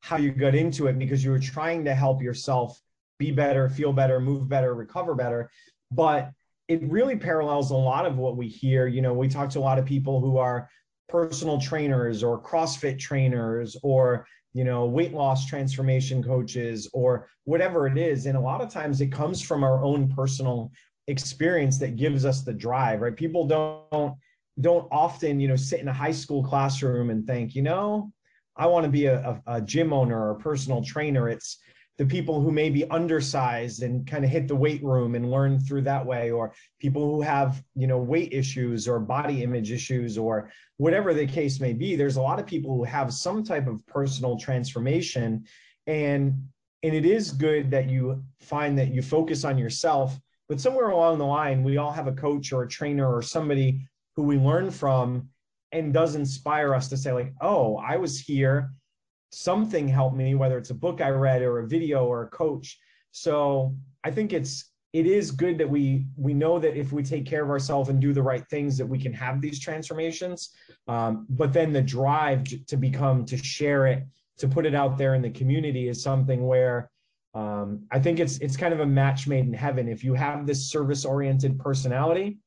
how 0.05 0.19
you 0.19 0.31
got 0.31 0.55
into 0.55 0.87
it 0.87 0.99
because 0.99 1.25
you 1.25 1.31
were 1.31 1.39
trying 1.39 1.83
to 1.83 1.95
help 1.95 2.21
yourself 2.21 2.79
be 3.19 3.31
better, 3.31 3.71
feel 3.71 3.91
better, 3.91 4.21
move 4.21 4.47
better, 4.47 4.75
recover 4.75 5.15
better. 5.15 5.51
But 5.91 6.31
it 6.69 6.83
really 6.83 7.17
parallels 7.17 7.71
a 7.71 7.75
lot 7.75 8.05
of 8.05 8.19
what 8.19 8.37
we 8.37 8.47
hear. 8.47 8.87
You 8.87 9.01
know, 9.01 9.15
we 9.15 9.29
talk 9.29 9.49
to 9.51 9.59
a 9.59 9.61
lot 9.61 9.79
of 9.79 9.87
people 9.87 10.21
who 10.21 10.37
are 10.37 10.69
personal 11.09 11.59
trainers 11.59 12.23
or 12.23 12.39
CrossFit 12.39 12.99
trainers 12.99 13.79
or, 13.83 14.27
you 14.53 14.63
know, 14.63 14.85
weight 14.85 15.15
loss 15.15 15.47
transformation 15.47 16.23
coaches 16.23 16.87
or 16.93 17.27
whatever 17.45 17.87
it 17.87 17.97
is. 17.97 18.27
And 18.27 18.37
a 18.37 18.41
lot 18.41 18.61
of 18.61 18.69
times 18.69 19.01
it 19.01 19.11
comes 19.11 19.41
from 19.41 19.65
our 19.65 19.83
own 19.83 20.13
personal 20.15 20.71
experience 21.07 21.79
that 21.79 21.97
gives 21.97 22.27
us 22.27 22.43
the 22.43 22.53
drive, 22.53 23.01
right? 23.01 23.17
People 23.17 23.47
don't 23.47 24.19
don't 24.61 24.87
often, 24.93 25.41
you 25.41 25.49
know, 25.49 25.57
sit 25.57 25.81
in 25.81 25.89
a 25.89 25.93
high 25.95 26.13
school 26.13 26.45
classroom 26.45 27.09
and 27.09 27.27
think, 27.27 27.55
you 27.55 27.63
know, 27.63 28.13
I 28.57 28.67
want 28.67 28.85
to 28.85 28.91
be 28.91 29.07
a, 29.07 29.21
a, 29.47 29.57
a 29.57 29.61
gym 29.61 29.93
owner 29.93 30.29
or 30.29 30.31
a 30.33 30.39
personal 30.39 30.83
trainer. 30.83 31.29
It's 31.29 31.59
the 31.97 32.07
people 32.07 32.41
who 32.41 32.51
may 32.51 32.71
be 32.71 32.89
undersized 32.91 33.83
and 33.83 34.07
kind 34.07 34.25
of 34.25 34.31
hit 34.31 34.49
the 34.49 34.57
weight 34.57 34.83
room 34.83 35.15
and 35.15 35.31
learn 35.31 35.61
through 35.61 35.83
that 35.83 36.05
way 36.05 36.31
or 36.31 36.53
people 36.81 37.09
who 37.09 37.23
have 37.23 37.63
you 37.77 37.87
know 37.87 37.99
weight 37.99 38.33
issues 38.33 38.89
or 38.89 38.99
body 38.99 39.43
image 39.43 39.71
issues 39.71 40.19
or 40.19 40.51
whatever 40.77 41.15
the 41.15 41.27
case 41.27 41.61
may 41.61 41.73
be 41.73 41.95
there's 41.95 42.17
a 42.17 42.23
lot 42.23 42.41
of 42.41 42.47
people 42.47 42.77
who 42.77 42.85
have 42.85 43.15
some 43.15 43.45
type 43.45 43.67
of 43.67 43.85
personal 43.87 44.37
transformation 44.37 45.45
and 45.87 46.35
and 46.83 46.95
it 46.95 47.07
is 47.07 47.31
good 47.33 47.71
that 47.71 47.89
you 47.89 48.23
find 48.41 48.77
that 48.79 48.93
you 48.93 49.01
focus 49.01 49.45
on 49.45 49.57
yourself 49.57 50.19
but 50.49 50.61
somewhere 50.61 50.91
along 50.91 51.19
the 51.19 51.25
line 51.25 51.63
we 51.63 51.77
all 51.77 51.93
have 51.93 52.09
a 52.09 52.13
coach 52.13 52.53
or 52.53 52.65
a 52.65 52.69
trainer 52.69 53.15
or 53.15 53.23
somebody 53.23 53.87
who 54.17 54.23
we 54.23 54.37
learn 54.37 54.71
from 54.71 55.29
and 55.75 55.93
does 55.93 56.15
inspire 56.15 56.75
us 56.75 56.89
to 56.89 56.97
say 56.97 57.13
like 57.13 57.33
oh 57.41 57.77
i 57.79 57.97
was 57.97 58.19
here. 58.21 58.71
Something 59.31 59.89
helped 59.89 60.17
me, 60.17 60.37
whether 60.37 60.59
it's 60.59 60.71
a 60.71 60.75
book 60.75 61.01
I 61.01 61.09
read 61.09 61.43
or 61.43 61.59
a 61.59 61.67
video 61.67 62.05
or 62.05 62.23
a 62.23 62.29
coach. 62.29 62.79
So 63.11 63.75
I 64.05 64.13
think 64.13 64.33
it's 64.33 64.71
it 64.93 65.07
is 65.07 65.33
good 65.33 65.59
that 65.59 65.69
we 65.69 66.07
we 66.17 66.33
know 66.33 66.61
that 66.61 66.77
if 66.77 66.93
we 66.93 67.03
take 67.03 67.27
care 67.27 67.43
of 67.43 67.51
ourselves 67.51 67.89
and 67.89 68.01
do 68.01 68.13
the 68.13 68.23
right 68.23 68.47
things 68.49 68.79
that 68.79 68.87
we 68.87 68.97
can 68.97 69.13
have 69.13 69.41
these 69.41 69.59
transformations. 69.59 70.51
Um, 70.87 71.27
but 71.29 71.53
then 71.53 71.73
the 71.73 71.83
drive 71.83 72.45
to 72.69 72.77
become 72.77 73.25
to 73.27 73.37
share 73.37 73.89
it 73.89 74.05
to 74.39 74.47
put 74.47 74.67
it 74.67 74.75
out 74.75 74.97
there 74.97 75.17
in 75.17 75.23
the 75.23 75.31
community 75.31 75.89
is 75.89 76.03
something 76.03 76.47
where 76.47 76.91
um, 77.35 77.85
i 77.91 77.99
think 77.99 78.21
it's 78.21 78.39
it's 78.39 78.57
kind 78.57 78.73
of 78.73 78.81
a 78.81 78.87
match 78.87 79.27
made 79.27 79.47
in 79.47 79.53
heaven. 79.53 79.89
If 79.89 80.05
you 80.05 80.15
have 80.15 80.47
this 80.47 80.71
service 80.71 81.05
oriented 81.05 81.59
personality 81.59 82.39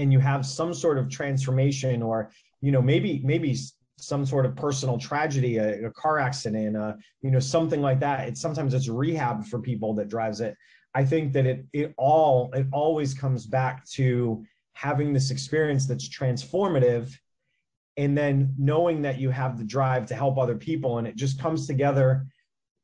and 0.00 0.12
you 0.12 0.18
have 0.18 0.44
some 0.44 0.72
sort 0.72 0.98
of 0.98 1.08
transformation 1.08 2.02
or 2.02 2.30
you 2.60 2.72
know 2.72 2.82
maybe 2.82 3.20
maybe 3.24 3.54
some 4.02 4.24
sort 4.24 4.46
of 4.46 4.56
personal 4.56 4.98
tragedy, 4.98 5.58
a, 5.58 5.86
a 5.86 5.90
car 5.90 6.18
accident, 6.18 6.76
uh, 6.76 6.94
you 7.22 7.30
know, 7.30 7.38
something 7.38 7.82
like 7.82 8.00
that. 8.00 8.26
It's 8.26 8.40
sometimes 8.40 8.74
it's 8.74 8.88
rehab 8.88 9.44
for 9.44 9.60
people 9.60 9.94
that 9.94 10.08
drives 10.08 10.40
it. 10.40 10.56
I 10.94 11.04
think 11.04 11.32
that 11.34 11.46
it 11.46 11.66
it 11.72 11.94
all 11.96 12.50
it 12.52 12.66
always 12.72 13.14
comes 13.14 13.46
back 13.46 13.86
to 13.90 14.44
having 14.72 15.12
this 15.12 15.30
experience 15.30 15.86
that's 15.86 16.08
transformative 16.08 17.14
and 17.96 18.16
then 18.16 18.54
knowing 18.58 19.02
that 19.02 19.18
you 19.18 19.30
have 19.30 19.58
the 19.58 19.64
drive 19.64 20.06
to 20.06 20.14
help 20.14 20.38
other 20.38 20.56
people 20.56 20.98
and 20.98 21.06
it 21.06 21.16
just 21.16 21.40
comes 21.40 21.66
together 21.66 22.26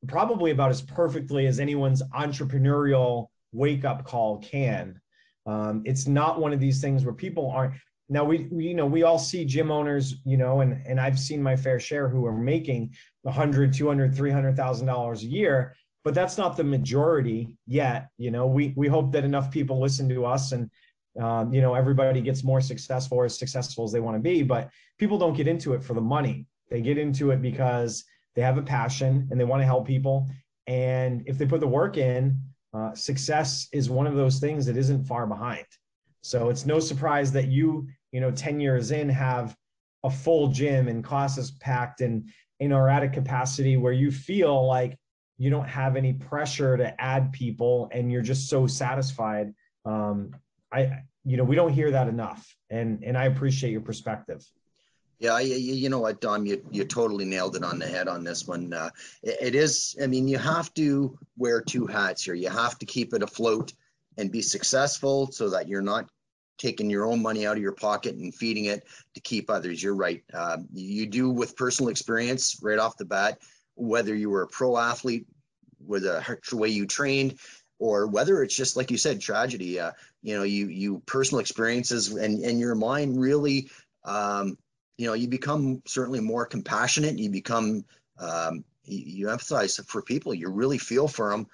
probably 0.07 0.51
about 0.51 0.71
as 0.71 0.83
perfectly 0.83 1.47
as 1.47 1.59
anyone's 1.59 2.03
entrepreneurial 2.15 3.29
wake 3.53 3.85
up 3.85 4.05
call 4.05 4.39
can 4.39 5.01
um, 5.47 5.83
it's 5.85 6.07
not 6.07 6.41
one 6.41 6.53
of 6.53 6.61
these 6.61 6.81
things 6.81 7.05
where 7.05 7.15
people 7.15 7.51
aren't 7.51 7.75
now 8.09 8.25
we, 8.25 8.47
we, 8.51 8.69
you 8.69 8.75
know 8.75 8.87
we 8.87 9.03
all 9.03 9.19
see 9.19 9.45
gym 9.45 9.71
owners 9.71 10.17
you 10.25 10.37
know 10.37 10.61
and 10.61 10.81
and 10.87 11.01
i've 11.01 11.19
seen 11.19 11.43
my 11.43 11.57
fair 11.57 11.81
share 11.81 12.09
who 12.09 12.25
are 12.25 12.37
making 12.37 12.91
100 13.23 13.73
200 13.73 14.15
300000 14.15 14.87
dollars 14.87 15.23
a 15.23 15.27
year 15.27 15.75
but 16.05 16.15
that's 16.15 16.39
not 16.39 16.57
the 16.57 16.65
majority 16.65 17.57
yet 17.67 18.09
you 18.17 18.31
know 18.31 18.47
we 18.47 18.73
we 18.77 18.87
hope 18.87 19.11
that 19.13 19.25
enough 19.25 19.51
people 19.51 19.81
listen 19.81 20.09
to 20.09 20.25
us 20.25 20.53
and 20.53 20.71
um, 21.21 21.53
you 21.53 21.63
know 21.63 21.75
everybody 21.75 22.21
gets 22.21 22.45
more 22.45 22.61
successful 22.61 23.19
or 23.19 23.25
as 23.25 23.39
successful 23.39 23.85
as 23.85 23.91
they 23.91 24.01
want 24.01 24.17
to 24.17 24.21
be 24.21 24.43
but 24.43 24.71
people 24.99 25.19
don't 25.19 25.37
get 25.37 25.49
into 25.49 25.75
it 25.75 25.83
for 25.83 25.95
the 25.95 26.01
money. 26.01 26.47
They 26.71 26.81
get 26.81 26.99
into 26.99 27.31
it 27.31 27.43
because 27.43 28.05
they 28.35 28.43
have 28.43 28.59
a 28.59 28.63
passion 28.63 29.29
and 29.31 29.39
they 29.39 29.45
want 29.45 29.63
to 29.63 29.67
help 29.67 29.87
people. 29.87 30.29
And 30.67 31.23
if 31.27 31.39
they 31.39 31.47
put 31.47 31.61
the 31.61 31.69
work 31.69 31.97
in 31.97 32.41
uh, 32.77 32.95
success 32.95 33.69
is 33.73 33.89
one 33.89 34.07
of 34.07 34.15
those 34.15 34.39
things 34.39 34.67
that 34.67 34.77
isn't 34.77 35.05
far 35.05 35.27
behind. 35.27 35.67
So 36.21 36.51
it's 36.51 36.67
no 36.67 36.79
surprise 36.79 37.33
that 37.33 37.49
you, 37.49 37.89
you 38.13 38.21
know, 38.21 38.31
10 38.31 38.61
years 38.61 38.91
in 38.91 39.09
have 39.09 39.57
a 40.05 40.11
full 40.11 40.49
gym 40.49 40.89
and 40.89 41.03
classes 41.03 41.53
packed 41.53 42.01
and, 42.01 42.29
and 42.61 42.75
are 42.75 42.89
at 42.89 43.03
a 43.03 43.09
capacity 43.09 43.77
where 43.77 43.93
you 43.93 44.11
feel 44.11 44.67
like 44.67 44.99
you 45.39 45.49
don't 45.49 45.69
have 45.69 45.97
any 45.97 46.13
pressure 46.13 46.77
to 46.77 47.01
add 47.01 47.33
people 47.33 47.89
and 47.93 48.13
you're 48.13 48.23
just 48.23 48.49
so 48.49 48.67
satisfied. 48.67 49.55
Um, 49.85 50.35
i 50.73 51.01
you 51.25 51.37
know 51.37 51.45
we 51.45 51.55
don't 51.55 51.73
hear 51.73 51.93
that 51.93 52.09
enough. 52.09 52.55
And 52.71 53.05
and 53.05 53.17
i 53.17 53.27
appreciate 53.27 53.71
your 53.71 53.81
perspective 53.81 54.45
yeah, 55.19 55.39
you, 55.39 55.55
you 55.57 55.89
know 55.89 56.01
what, 56.01 56.21
Dom, 56.21 56.47
you, 56.47 56.63
you 56.71 56.85
totally 56.85 57.25
nailed 57.25 57.57
it 57.57 57.65
on 57.65 57.79
the 57.79 57.87
head 57.87 58.09
on 58.09 58.25
this 58.25 58.47
one. 58.47 58.73
Uh, 58.73 58.91
it, 59.23 59.37
it 59.41 59.55
is, 59.55 59.97
I 60.03 60.07
mean, 60.07 60.29
you 60.29 60.39
have 60.39 60.73
to 60.75 61.19
wear 61.37 61.61
two 61.61 61.87
hats 61.87 62.25
here. 62.25 62.35
You 62.35 62.51
have 62.51 62.79
to 62.81 62.87
keep 62.87 63.15
it 63.15 63.23
afloat 63.23 63.73
and 64.19 64.31
be 64.31 64.43
successful 64.43 65.31
so 65.33 65.51
that 65.51 65.69
you're 65.69 65.83
not 65.83 66.09
taking 66.59 66.91
your 66.91 67.05
own 67.05 67.23
money 67.23 67.47
out 67.47 67.57
of 67.57 67.63
your 67.63 67.73
pocket 67.73 68.15
and 68.15 68.35
feeding 68.35 68.67
it 68.67 68.87
to 69.15 69.21
keep 69.21 69.51
others. 69.51 69.83
You're 69.83 69.95
right. 69.95 70.23
Uh, 70.33 70.59
you 70.73 71.07
do 71.07 71.31
with 71.31 71.57
personal 71.57 71.91
experience 71.91 72.59
right 72.63 72.79
off 72.79 72.97
the 72.97 73.05
bat, 73.05 73.39
whether 73.75 74.15
you 74.15 74.31
were 74.31 74.43
a 74.43 74.49
pro 74.49 74.77
athlete 74.77 75.27
with 75.87 76.05
a 76.05 76.39
way 76.53 76.69
you 76.69 76.87
trained, 76.87 77.39
or 77.79 78.07
whether 78.07 78.43
it's 78.43 78.57
just 78.57 78.77
like 78.77 78.91
you 78.91 78.97
said, 78.97 79.21
tragedy. 79.21 79.79
Uh, 79.79 79.93
you 80.23 80.37
know, 80.37 80.45
you 80.45 80.69
you 80.69 81.03
personal 81.05 81.41
experiences 81.41 82.09
and 82.09 82.43
and 82.43 82.59
your 82.59 82.75
mind 82.75 83.21
really, 83.21 83.71
um, 84.05 84.57
you 84.99 85.07
know, 85.07 85.15
you 85.15 85.29
become 85.29 85.83
certainly 85.87 86.21
more 86.21 86.47
compassionate. 86.47 87.19
You 87.19 87.31
become 87.31 87.85
um, 88.19 88.65
you, 88.85 88.99
you 88.99 89.27
empathize 89.27 89.85
for 89.87 90.03
people. 90.03 90.35
You 90.35 90.49
really 90.49 90.79
feel 90.79 91.09
for 91.09 91.31
them 91.31 91.47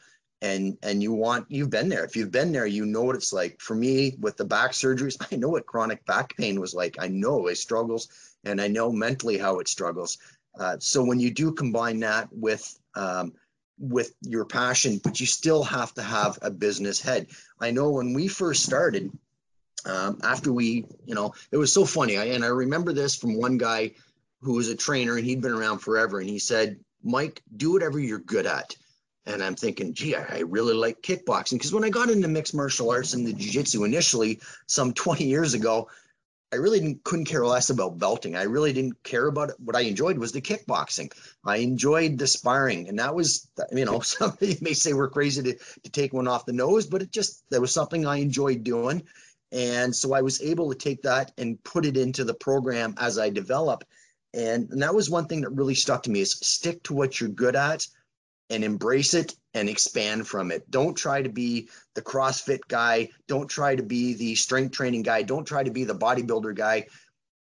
and 0.42 0.76
and 0.82 1.02
you 1.02 1.12
want 1.12 1.46
you've 1.48 1.70
been 1.70 1.88
there. 1.88 2.04
If 2.04 2.16
you've 2.16 2.32
been 2.32 2.52
there 2.52 2.66
you 2.66 2.84
know 2.84 3.02
what 3.02 3.16
it's 3.16 3.32
like. 3.32 3.60
For 3.60 3.74
me 3.74 4.16
with 4.20 4.36
the 4.36 4.44
back 4.44 4.72
surgeries 4.72 5.16
i 5.32 5.36
know 5.36 5.48
what 5.48 5.66
chronic 5.66 6.04
back 6.04 6.36
pain 6.36 6.60
was 6.60 6.74
like. 6.74 6.96
I 7.00 7.08
know 7.08 7.46
it 7.46 7.56
struggles 7.56 8.08
and 8.44 8.60
i 8.60 8.68
know 8.68 8.92
mentally 8.92 9.38
how 9.38 9.60
it 9.60 9.68
struggles. 9.68 10.18
Uh, 10.58 10.76
so 10.80 11.02
when 11.02 11.18
you 11.18 11.30
do 11.30 11.52
combine 11.52 12.00
that 12.00 12.28
with 12.30 12.78
um, 12.94 13.32
with 13.78 14.12
your 14.20 14.44
passion 14.44 15.00
but 15.02 15.18
you 15.18 15.26
still 15.26 15.62
have 15.62 15.94
to 15.94 16.02
have 16.02 16.38
a 16.42 16.50
business 16.50 17.00
head. 17.00 17.28
I 17.58 17.70
know 17.70 17.90
when 17.90 18.12
we 18.12 18.28
first 18.28 18.64
started 18.64 19.10
um, 19.86 20.18
after 20.22 20.52
we 20.52 20.84
you 21.04 21.14
know 21.14 21.34
it 21.50 21.56
was 21.56 21.72
so 21.72 21.84
funny 21.84 22.16
I, 22.16 22.24
and 22.26 22.44
i 22.44 22.48
remember 22.48 22.92
this 22.92 23.14
from 23.14 23.36
one 23.36 23.58
guy 23.58 23.92
who 24.40 24.54
was 24.54 24.68
a 24.68 24.76
trainer 24.76 25.16
and 25.16 25.24
he'd 25.24 25.42
been 25.42 25.52
around 25.52 25.78
forever 25.78 26.20
and 26.20 26.28
he 26.28 26.38
said 26.38 26.78
mike 27.02 27.42
do 27.56 27.72
whatever 27.72 27.98
you're 27.98 28.18
good 28.18 28.46
at 28.46 28.76
and 29.24 29.42
I'm 29.42 29.54
thinking, 29.54 29.94
gee, 29.94 30.16
I, 30.16 30.40
really 30.40 30.74
like 30.74 31.00
kickboxing. 31.00 31.52
Because 31.52 31.72
when 31.72 31.84
I 31.84 31.90
got 31.90 32.10
into 32.10 32.28
mixed 32.28 32.54
martial 32.54 32.90
arts 32.90 33.14
and 33.14 33.26
the 33.26 33.32
jiu-jitsu 33.32 33.84
initially, 33.84 34.40
some 34.66 34.92
20 34.94 35.24
years 35.24 35.54
ago, 35.54 35.88
I 36.52 36.56
really 36.56 36.80
didn't, 36.80 37.04
couldn't 37.04 37.26
care 37.26 37.46
less 37.46 37.70
about 37.70 37.98
belting. 37.98 38.36
I 38.36 38.42
really 38.42 38.74
didn't 38.74 39.02
care 39.02 39.26
about 39.26 39.50
it. 39.50 39.56
What 39.58 39.76
I 39.76 39.82
enjoyed 39.82 40.18
was 40.18 40.32
the 40.32 40.42
kickboxing. 40.42 41.10
I 41.44 41.58
enjoyed 41.58 42.18
the 42.18 42.26
sparring. 42.26 42.88
And 42.88 42.98
that 42.98 43.14
was, 43.14 43.48
you 43.72 43.84
know, 43.84 44.00
somebody 44.00 44.58
may 44.60 44.74
say 44.74 44.92
we're 44.92 45.08
crazy 45.08 45.42
to, 45.42 45.54
to 45.84 45.90
take 45.90 46.12
one 46.12 46.28
off 46.28 46.44
the 46.44 46.52
nose, 46.52 46.86
but 46.86 47.02
it 47.02 47.10
just, 47.10 47.42
that 47.50 47.60
was 47.60 47.72
something 47.72 48.04
I 48.04 48.16
enjoyed 48.16 48.64
doing. 48.64 49.04
And 49.52 49.94
so 49.94 50.14
I 50.14 50.22
was 50.22 50.40
able 50.40 50.70
to 50.72 50.78
take 50.78 51.02
that 51.02 51.32
and 51.36 51.62
put 51.62 51.84
it 51.84 51.96
into 51.96 52.24
the 52.24 52.34
program 52.34 52.94
as 52.98 53.18
I 53.18 53.28
develop. 53.28 53.84
And, 54.34 54.70
and 54.70 54.82
that 54.82 54.94
was 54.94 55.10
one 55.10 55.26
thing 55.26 55.42
that 55.42 55.50
really 55.50 55.74
stuck 55.74 56.04
to 56.04 56.10
me 56.10 56.20
is 56.20 56.32
stick 56.32 56.82
to 56.84 56.94
what 56.94 57.20
you're 57.20 57.28
good 57.28 57.54
at 57.54 57.86
and 58.48 58.64
embrace 58.64 59.12
it 59.12 59.36
and 59.52 59.68
expand 59.68 60.26
from 60.26 60.50
it. 60.50 60.70
Don't 60.70 60.94
try 60.94 61.20
to 61.20 61.28
be 61.28 61.68
the 61.94 62.02
CrossFit 62.02 62.60
guy. 62.66 63.10
Don't 63.28 63.48
try 63.48 63.76
to 63.76 63.82
be 63.82 64.14
the 64.14 64.34
strength 64.34 64.74
training 64.74 65.02
guy. 65.02 65.22
Don't 65.22 65.44
try 65.44 65.62
to 65.62 65.70
be 65.70 65.84
the 65.84 65.94
bodybuilder 65.94 66.54
guy. 66.54 66.86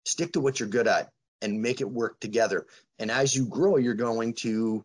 Stick 0.05 0.33
to 0.33 0.39
what 0.39 0.59
you're 0.59 0.69
good 0.69 0.87
at 0.87 1.11
and 1.41 1.61
make 1.61 1.79
it 1.81 1.89
work 1.89 2.19
together. 2.19 2.65
And 2.97 3.11
as 3.11 3.35
you 3.35 3.45
grow, 3.45 3.77
you're 3.77 3.93
going 3.93 4.33
to 4.35 4.83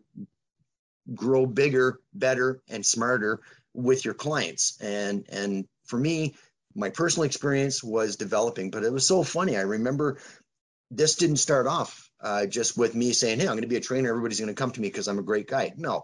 grow 1.13 1.45
bigger, 1.45 1.99
better, 2.13 2.61
and 2.69 2.85
smarter 2.85 3.41
with 3.73 4.05
your 4.05 4.13
clients. 4.13 4.77
And 4.81 5.25
and 5.29 5.67
for 5.85 5.97
me, 5.97 6.35
my 6.75 6.89
personal 6.89 7.23
experience 7.23 7.83
was 7.83 8.17
developing, 8.17 8.69
but 8.69 8.83
it 8.83 8.91
was 8.91 9.07
so 9.07 9.23
funny. 9.23 9.57
I 9.57 9.61
remember 9.61 10.19
this 10.91 11.15
didn't 11.15 11.37
start 11.37 11.67
off 11.67 12.11
uh, 12.21 12.45
just 12.45 12.77
with 12.77 12.95
me 12.95 13.13
saying, 13.13 13.39
Hey, 13.39 13.45
I'm 13.45 13.53
going 13.53 13.61
to 13.61 13.67
be 13.67 13.77
a 13.77 13.81
trainer. 13.81 14.09
Everybody's 14.09 14.39
going 14.39 14.53
to 14.53 14.61
come 14.61 14.71
to 14.71 14.81
me 14.81 14.89
because 14.89 15.07
I'm 15.07 15.19
a 15.19 15.23
great 15.23 15.47
guy. 15.47 15.73
No, 15.77 16.03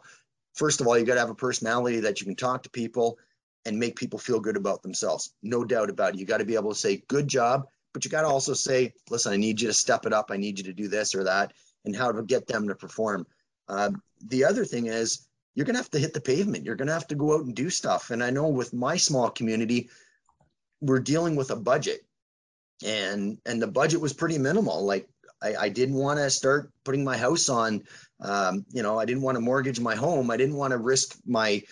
first 0.54 0.82
of 0.82 0.88
all, 0.88 0.98
you 0.98 1.06
got 1.06 1.16
to 1.16 1.20
have 1.20 1.30
a 1.30 1.36
personality 1.36 2.02
that 2.02 2.20
you 2.20 2.26
can 2.26 2.36
talk 2.36 2.64
to 2.64 2.70
people 2.70 3.18
and 3.66 3.78
make 3.78 3.96
people 3.96 4.18
feel 4.18 4.40
good 4.40 4.58
about 4.58 4.82
themselves. 4.82 5.34
No 5.44 5.64
doubt 5.64 5.90
about 5.90 6.16
it. 6.16 6.20
You 6.20 6.26
got 6.26 6.38
to 6.38 6.46
be 6.46 6.56
able 6.56 6.74
to 6.74 6.80
say, 6.80 7.04
Good 7.08 7.28
job. 7.28 7.68
But 7.94 8.06
you 8.06 8.12
got 8.12 8.22
to 8.22 8.28
also 8.28 8.54
say, 8.54 8.94
Listen, 9.10 9.34
I 9.34 9.38
need 9.38 9.62
you 9.62 9.68
to 9.68 9.74
step 9.74 10.06
it 10.06 10.14
up. 10.14 10.32
I 10.32 10.38
need 10.38 10.58
you 10.58 10.64
to 10.66 10.74
do 10.74 10.88
this 10.88 11.14
or 11.14 11.26
that, 11.26 11.54
and 11.86 11.96
how 11.96 12.12
to 12.12 12.24
get 12.24 12.48
them 12.48 12.68
to 12.70 12.76
perform. 12.76 13.28
Uh, 13.68 13.92
the 14.26 14.46
other 14.46 14.66
thing 14.66 14.88
is, 14.88 15.28
you're 15.56 15.66
going 15.66 15.76
to 15.76 15.82
have 15.82 15.92
to 15.92 16.00
hit 16.00 16.14
the 16.14 16.22
pavement. 16.22 16.66
You're 16.66 16.76
going 16.76 16.88
to 16.88 16.94
have 16.94 17.08
to 17.08 17.16
go 17.16 17.36
out 17.36 17.46
and 17.46 17.54
do 17.54 17.70
stuff. 17.70 18.10
And 18.10 18.24
I 18.24 18.30
know 18.30 18.48
with 18.48 18.74
my 18.74 18.96
small 18.96 19.30
community, 19.30 19.90
we're 20.82 21.00
dealing 21.00 21.36
with 21.36 21.52
a 21.52 21.56
budget 21.56 22.02
and 22.86 23.38
and 23.46 23.62
the 23.62 23.68
budget 23.68 24.02
was 24.02 24.14
pretty 24.14 24.38
minimal 24.38 24.84
like 24.84 25.08
I, 25.42 25.56
I 25.56 25.70
didn't 25.70 25.96
want 25.96 26.20
to 26.20 26.30
start 26.30 26.72
putting 26.86 27.04
my 27.04 27.18
house 27.18 27.50
on. 27.50 27.84
Um, 28.20 28.66
you 28.70 28.84
know, 28.84 29.00
I 29.00 29.06
didn't 29.06 29.24
want 29.24 29.36
to 29.36 29.42
mortgage 29.42 29.80
my 29.80 29.96
home. 29.96 30.30
I 30.30 30.38
didn't 30.38 30.56
want 30.56 30.72
to 30.72 30.78
risk 30.78 31.18
my 31.26 31.64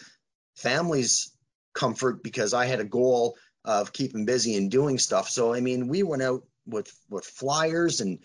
family's 0.56 1.32
comfort 1.74 2.24
because 2.24 2.54
I 2.54 2.66
had 2.66 2.80
a 2.80 2.86
goal 2.86 3.38
of 3.66 3.94
keeping 3.94 4.25
busy 4.25 4.56
and 4.56 4.72
doing 4.72 4.98
stuff. 4.98 5.30
So, 5.30 5.54
I 5.54 5.62
mean, 5.62 5.88
we 5.88 6.04
went 6.04 6.24
out 6.24 6.44
with 6.66 6.92
with 7.10 7.25
flyers 7.25 8.01
and 8.01 8.20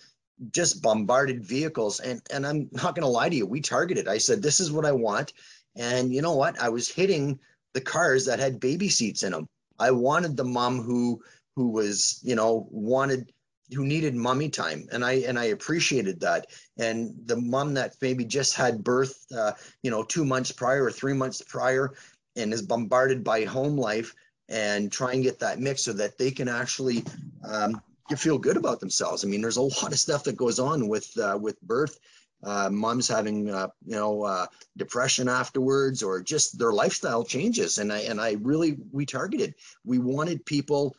just 0.50 0.82
bombarded 0.82 1.44
vehicles. 1.44 2.00
And 2.00 2.22
and 2.32 2.46
I'm 2.46 2.68
not 2.72 2.94
going 2.94 3.02
to 3.02 3.08
lie 3.08 3.28
to 3.28 3.36
you, 3.36 3.46
we 3.46 3.60
targeted. 3.60 4.08
I 4.08 4.18
said, 4.18 4.42
this 4.42 4.60
is 4.60 4.72
what 4.72 4.86
I 4.86 4.92
want. 4.92 5.32
And 5.76 6.12
you 6.14 6.22
know 6.22 6.36
what? 6.36 6.60
I 6.60 6.70
was 6.70 6.88
hitting 6.88 7.40
the 7.74 7.80
cars 7.80 8.26
that 8.26 8.38
had 8.38 8.60
baby 8.60 8.88
seats 8.88 9.22
in 9.22 9.32
them. 9.32 9.48
I 9.78 9.90
wanted 9.90 10.36
the 10.36 10.44
mom 10.44 10.82
who 10.82 11.22
who 11.56 11.70
was, 11.70 12.20
you 12.22 12.34
know, 12.34 12.66
wanted 12.70 13.32
who 13.72 13.86
needed 13.86 14.14
mommy 14.14 14.50
time 14.50 14.86
and 14.92 15.02
i 15.04 15.12
and 15.12 15.38
i 15.38 15.44
appreciated 15.44 16.20
that. 16.20 16.46
And 16.78 17.14
the 17.24 17.36
mom 17.36 17.74
that 17.74 17.96
maybe 18.00 18.24
just 18.24 18.54
had 18.54 18.84
birth 18.84 19.24
uh, 19.36 19.52
you 19.82 19.90
know 19.90 20.02
two 20.02 20.24
months 20.24 20.52
prior 20.52 20.84
or 20.84 20.90
three 20.90 21.14
months 21.14 21.42
prior 21.42 21.94
and 22.36 22.52
is 22.52 22.62
bombarded 22.62 23.24
by 23.24 23.44
home 23.44 23.76
life 23.76 24.14
and 24.48 24.92
try 24.92 25.12
and 25.12 25.22
get 25.22 25.38
that 25.40 25.60
mix 25.60 25.82
so 25.82 25.94
that 25.94 26.18
they 26.18 26.30
can 26.30 26.48
actually 26.48 27.04
um, 27.48 27.80
feel 28.16 28.38
good 28.38 28.58
about 28.58 28.80
themselves. 28.80 29.24
I 29.24 29.28
mean 29.28 29.40
there's 29.40 29.56
a 29.56 29.62
lot 29.62 29.92
of 29.92 29.98
stuff 29.98 30.24
that 30.24 30.36
goes 30.36 30.58
on 30.58 30.88
with 30.88 31.16
uh, 31.18 31.38
with 31.40 31.60
birth 31.62 31.98
uh, 32.44 32.68
moms 32.70 33.08
having 33.08 33.50
uh, 33.50 33.68
you 33.86 33.96
know 33.96 34.22
uh, 34.22 34.46
depression 34.76 35.28
afterwards 35.28 36.02
or 36.02 36.22
just 36.22 36.58
their 36.58 36.72
lifestyle 36.72 37.24
changes 37.24 37.78
and 37.78 37.92
i 37.92 38.00
and 38.00 38.20
i 38.20 38.36
really 38.40 38.76
we 38.92 39.06
targeted 39.06 39.54
we 39.84 39.98
wanted 39.98 40.44
people 40.44 40.94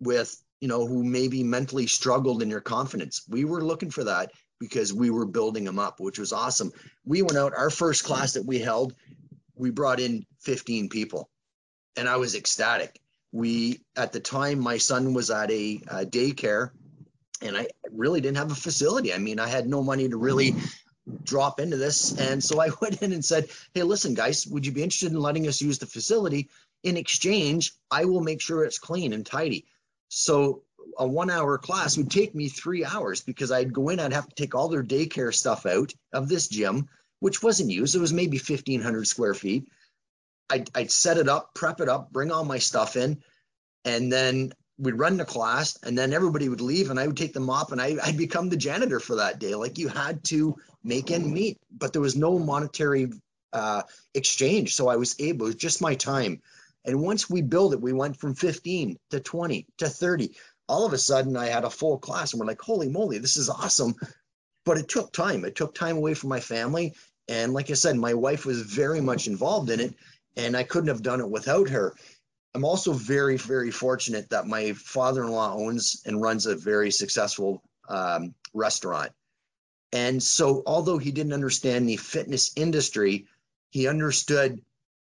with 0.00 0.36
you 0.60 0.68
know, 0.68 0.86
who 0.86 1.04
maybe 1.04 1.42
mentally 1.42 1.86
struggled 1.86 2.42
in 2.42 2.50
your 2.50 2.60
confidence. 2.60 3.22
We 3.28 3.44
were 3.44 3.62
looking 3.62 3.90
for 3.90 4.04
that 4.04 4.32
because 4.58 4.92
we 4.92 5.10
were 5.10 5.26
building 5.26 5.64
them 5.64 5.78
up, 5.78 6.00
which 6.00 6.18
was 6.18 6.32
awesome. 6.32 6.72
We 7.04 7.22
went 7.22 7.36
out, 7.36 7.54
our 7.54 7.70
first 7.70 8.04
class 8.04 8.34
that 8.34 8.46
we 8.46 8.58
held, 8.58 8.94
we 9.54 9.70
brought 9.70 10.00
in 10.00 10.24
15 10.40 10.88
people 10.88 11.28
and 11.96 12.08
I 12.08 12.16
was 12.16 12.34
ecstatic. 12.34 13.00
We, 13.32 13.80
at 13.96 14.12
the 14.12 14.20
time, 14.20 14.60
my 14.60 14.78
son 14.78 15.12
was 15.12 15.30
at 15.30 15.50
a, 15.50 15.82
a 15.88 16.06
daycare 16.06 16.70
and 17.42 17.56
I 17.56 17.68
really 17.92 18.22
didn't 18.22 18.38
have 18.38 18.50
a 18.50 18.54
facility. 18.54 19.12
I 19.12 19.18
mean, 19.18 19.38
I 19.38 19.48
had 19.48 19.68
no 19.68 19.82
money 19.82 20.08
to 20.08 20.16
really 20.16 20.54
drop 21.22 21.60
into 21.60 21.76
this. 21.76 22.18
And 22.18 22.42
so 22.42 22.60
I 22.60 22.70
went 22.80 23.02
in 23.02 23.12
and 23.12 23.24
said, 23.24 23.48
Hey, 23.74 23.82
listen, 23.82 24.14
guys, 24.14 24.46
would 24.46 24.66
you 24.66 24.72
be 24.72 24.82
interested 24.82 25.12
in 25.12 25.20
letting 25.20 25.46
us 25.48 25.60
use 25.60 25.78
the 25.78 25.86
facility? 25.86 26.48
In 26.82 26.96
exchange, 26.96 27.72
I 27.90 28.04
will 28.04 28.20
make 28.20 28.40
sure 28.40 28.64
it's 28.64 28.78
clean 28.78 29.12
and 29.12 29.24
tidy. 29.24 29.66
So 30.08 30.62
a 30.98 31.06
one 31.06 31.30
hour 31.30 31.58
class 31.58 31.96
would 31.96 32.10
take 32.10 32.34
me 32.34 32.48
three 32.48 32.84
hours 32.84 33.20
because 33.20 33.50
I'd 33.50 33.72
go 33.72 33.88
in, 33.88 34.00
I'd 34.00 34.12
have 34.12 34.28
to 34.28 34.34
take 34.34 34.54
all 34.54 34.68
their 34.68 34.84
daycare 34.84 35.34
stuff 35.34 35.66
out 35.66 35.92
of 36.12 36.28
this 36.28 36.48
gym, 36.48 36.88
which 37.20 37.42
wasn't 37.42 37.70
used. 37.70 37.94
It 37.94 38.00
was 38.00 38.12
maybe 38.12 38.38
1,500 38.38 39.06
square 39.06 39.34
feet. 39.34 39.68
I'd, 40.48 40.70
I'd 40.74 40.90
set 40.90 41.18
it 41.18 41.28
up, 41.28 41.54
prep 41.54 41.80
it 41.80 41.88
up, 41.88 42.12
bring 42.12 42.30
all 42.30 42.44
my 42.44 42.58
stuff 42.58 42.96
in, 42.96 43.22
and 43.84 44.12
then 44.12 44.52
we'd 44.78 44.98
run 44.98 45.16
the 45.16 45.24
class, 45.24 45.78
and 45.82 45.96
then 45.96 46.12
everybody 46.12 46.48
would 46.48 46.60
leave, 46.60 46.90
and 46.90 47.00
I 47.00 47.06
would 47.06 47.16
take 47.16 47.32
them 47.32 47.50
off, 47.50 47.72
and 47.72 47.80
I, 47.80 47.96
I'd 48.02 48.18
become 48.18 48.48
the 48.48 48.56
janitor 48.56 49.00
for 49.00 49.16
that 49.16 49.38
day. 49.38 49.54
Like 49.54 49.78
you 49.78 49.88
had 49.88 50.22
to 50.24 50.56
make 50.84 51.10
end 51.10 51.32
meet, 51.32 51.58
but 51.70 51.92
there 51.92 52.02
was 52.02 52.16
no 52.16 52.38
monetary 52.38 53.10
uh, 53.52 53.82
exchange. 54.14 54.74
So 54.74 54.88
I 54.88 54.96
was 54.96 55.16
able, 55.18 55.46
it 55.46 55.48
was 55.48 55.54
just 55.56 55.80
my 55.80 55.94
time. 55.94 56.42
And 56.84 57.02
once 57.02 57.28
we 57.28 57.42
built 57.42 57.72
it, 57.72 57.80
we 57.80 57.92
went 57.92 58.18
from 58.18 58.34
15 58.34 58.96
to 59.10 59.20
20 59.20 59.66
to 59.78 59.88
30. 59.88 60.36
All 60.68 60.86
of 60.86 60.92
a 60.92 60.98
sudden, 60.98 61.36
I 61.36 61.46
had 61.46 61.64
a 61.64 61.70
full 61.70 61.98
class, 61.98 62.32
and 62.32 62.40
we're 62.40 62.46
like, 62.46 62.60
holy 62.60 62.88
moly, 62.88 63.18
this 63.18 63.36
is 63.36 63.48
awesome. 63.48 63.94
But 64.64 64.78
it 64.78 64.88
took 64.88 65.12
time. 65.12 65.44
It 65.44 65.56
took 65.56 65.74
time 65.74 65.96
away 65.96 66.14
from 66.14 66.30
my 66.30 66.40
family. 66.40 66.94
And 67.28 67.52
like 67.52 67.70
I 67.70 67.74
said, 67.74 67.96
my 67.96 68.14
wife 68.14 68.46
was 68.46 68.62
very 68.62 69.00
much 69.00 69.26
involved 69.26 69.70
in 69.70 69.80
it, 69.80 69.94
and 70.36 70.56
I 70.56 70.62
couldn't 70.62 70.88
have 70.88 71.02
done 71.02 71.20
it 71.20 71.28
without 71.28 71.70
her. 71.70 71.94
I'm 72.56 72.64
also 72.64 72.94
very, 72.94 73.36
very 73.36 73.70
fortunate 73.70 74.30
that 74.30 74.46
my 74.46 74.72
father 74.72 75.24
in 75.24 75.30
law 75.30 75.54
owns 75.54 76.00
and 76.06 76.22
runs 76.22 76.46
a 76.46 76.56
very 76.56 76.90
successful 76.90 77.62
um, 77.86 78.34
restaurant. 78.54 79.12
And 79.92 80.22
so, 80.22 80.62
although 80.64 80.96
he 80.96 81.12
didn't 81.12 81.34
understand 81.34 81.86
the 81.86 81.98
fitness 81.98 82.52
industry, 82.56 83.26
he 83.68 83.88
understood, 83.88 84.62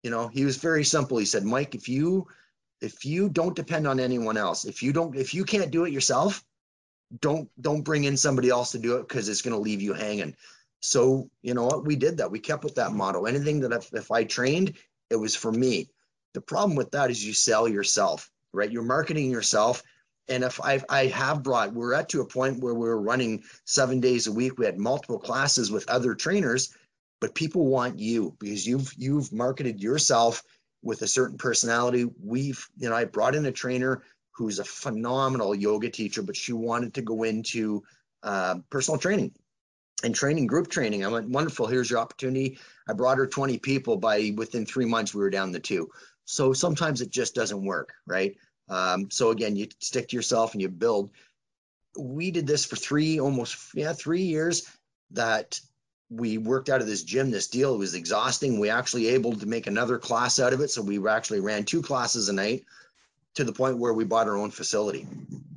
you 0.04 0.10
know, 0.10 0.28
he 0.28 0.44
was 0.44 0.56
very 0.58 0.84
simple. 0.84 1.18
He 1.18 1.24
said, 1.24 1.42
Mike, 1.42 1.74
if 1.74 1.88
you 1.88 2.28
if 2.80 3.04
you 3.04 3.28
don't 3.28 3.56
depend 3.56 3.88
on 3.88 3.98
anyone 3.98 4.36
else, 4.36 4.64
if 4.64 4.80
you 4.80 4.92
don't 4.92 5.16
if 5.16 5.34
you 5.34 5.44
can't 5.44 5.72
do 5.72 5.84
it 5.84 5.92
yourself, 5.92 6.44
don't 7.20 7.50
don't 7.60 7.82
bring 7.82 8.04
in 8.04 8.16
somebody 8.16 8.50
else 8.50 8.70
to 8.70 8.78
do 8.78 8.98
it 8.98 9.08
because 9.08 9.28
it's 9.28 9.42
going 9.42 9.54
to 9.56 9.60
leave 9.60 9.82
you 9.82 9.94
hanging. 9.94 10.36
So, 10.78 11.28
you 11.42 11.54
know 11.54 11.64
what? 11.64 11.84
We 11.84 11.96
did 11.96 12.18
that. 12.18 12.30
We 12.30 12.38
kept 12.38 12.62
with 12.62 12.76
that 12.76 12.92
motto. 12.92 13.24
Anything 13.24 13.62
that 13.62 13.72
if, 13.72 13.92
if 13.92 14.12
I 14.12 14.22
trained, 14.22 14.74
it 15.10 15.16
was 15.16 15.34
for 15.34 15.50
me. 15.50 15.88
The 16.34 16.40
problem 16.40 16.76
with 16.76 16.90
that 16.92 17.10
is 17.10 17.24
you 17.24 17.34
sell 17.34 17.68
yourself, 17.68 18.30
right? 18.52 18.70
You're 18.70 18.82
marketing 18.82 19.30
yourself. 19.30 19.82
And 20.28 20.44
if 20.44 20.60
I, 20.60 20.82
I 20.88 21.06
have 21.06 21.42
brought, 21.42 21.74
we're 21.74 21.94
at 21.94 22.08
to 22.10 22.20
a 22.20 22.26
point 22.26 22.60
where 22.60 22.74
we're 22.74 22.96
running 22.96 23.42
seven 23.64 24.00
days 24.00 24.26
a 24.26 24.32
week. 24.32 24.58
We 24.58 24.66
had 24.66 24.78
multiple 24.78 25.18
classes 25.18 25.70
with 25.70 25.88
other 25.90 26.14
trainers, 26.14 26.74
but 27.20 27.34
people 27.34 27.66
want 27.66 27.98
you 27.98 28.34
because 28.38 28.66
you've 28.66 28.92
you've 28.96 29.32
marketed 29.32 29.82
yourself 29.82 30.42
with 30.82 31.02
a 31.02 31.08
certain 31.08 31.38
personality. 31.38 32.06
We've, 32.22 32.66
you 32.76 32.88
know, 32.88 32.96
I 32.96 33.04
brought 33.04 33.34
in 33.34 33.46
a 33.46 33.52
trainer 33.52 34.02
who's 34.32 34.58
a 34.58 34.64
phenomenal 34.64 35.54
yoga 35.54 35.90
teacher, 35.90 36.22
but 36.22 36.36
she 36.36 36.52
wanted 36.52 36.94
to 36.94 37.02
go 37.02 37.24
into 37.24 37.82
uh, 38.22 38.56
personal 38.70 38.98
training 38.98 39.32
and 40.02 40.14
training 40.14 40.46
group 40.46 40.68
training. 40.68 41.04
I 41.04 41.08
went, 41.08 41.28
wonderful. 41.28 41.66
Here's 41.66 41.90
your 41.90 42.00
opportunity. 42.00 42.58
I 42.88 42.92
brought 42.92 43.18
her 43.18 43.26
20 43.26 43.58
people 43.58 43.96
by 43.96 44.32
within 44.36 44.66
three 44.66 44.84
months, 44.84 45.14
we 45.14 45.20
were 45.20 45.30
down 45.30 45.52
to 45.52 45.60
two. 45.60 45.88
So 46.24 46.52
sometimes 46.52 47.00
it 47.00 47.10
just 47.10 47.34
doesn't 47.34 47.64
work, 47.64 47.92
right? 48.06 48.36
Um, 48.68 49.10
so 49.10 49.30
again, 49.30 49.56
you 49.56 49.68
stick 49.80 50.08
to 50.08 50.16
yourself 50.16 50.52
and 50.52 50.62
you 50.62 50.68
build. 50.68 51.10
We 51.98 52.30
did 52.30 52.46
this 52.46 52.64
for 52.64 52.76
three, 52.76 53.20
almost, 53.20 53.74
yeah, 53.74 53.92
three 53.92 54.22
years 54.22 54.66
that 55.10 55.60
we 56.10 56.38
worked 56.38 56.68
out 56.68 56.80
of 56.80 56.86
this 56.86 57.02
gym, 57.02 57.30
this 57.30 57.48
deal. 57.48 57.76
Was 57.76 57.94
exhausting. 57.94 58.60
We 58.60 58.70
actually 58.70 59.08
able 59.08 59.34
to 59.36 59.46
make 59.46 59.66
another 59.66 59.98
class 59.98 60.38
out 60.40 60.52
of 60.52 60.60
it. 60.60 60.70
So 60.70 60.82
we 60.82 61.06
actually 61.08 61.40
ran 61.40 61.64
two 61.64 61.82
classes 61.82 62.28
a 62.28 62.32
night 62.32 62.64
to 63.34 63.44
the 63.44 63.52
point 63.52 63.78
where 63.78 63.94
we 63.94 64.04
bought 64.04 64.28
our 64.28 64.36
own 64.36 64.50
facility. 64.50 65.06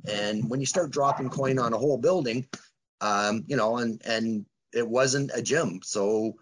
And 0.08 0.48
when 0.48 0.60
you 0.60 0.66
start 0.66 0.90
dropping 0.90 1.30
coin 1.30 1.58
on 1.58 1.72
a 1.72 1.78
whole 1.78 1.98
building, 1.98 2.46
um, 3.00 3.44
you 3.46 3.56
know, 3.56 3.78
and 3.78 4.00
and 4.06 4.46
it 4.72 4.88
wasn't 4.88 5.30
a 5.34 5.42
gym. 5.42 5.80
So 5.82 6.36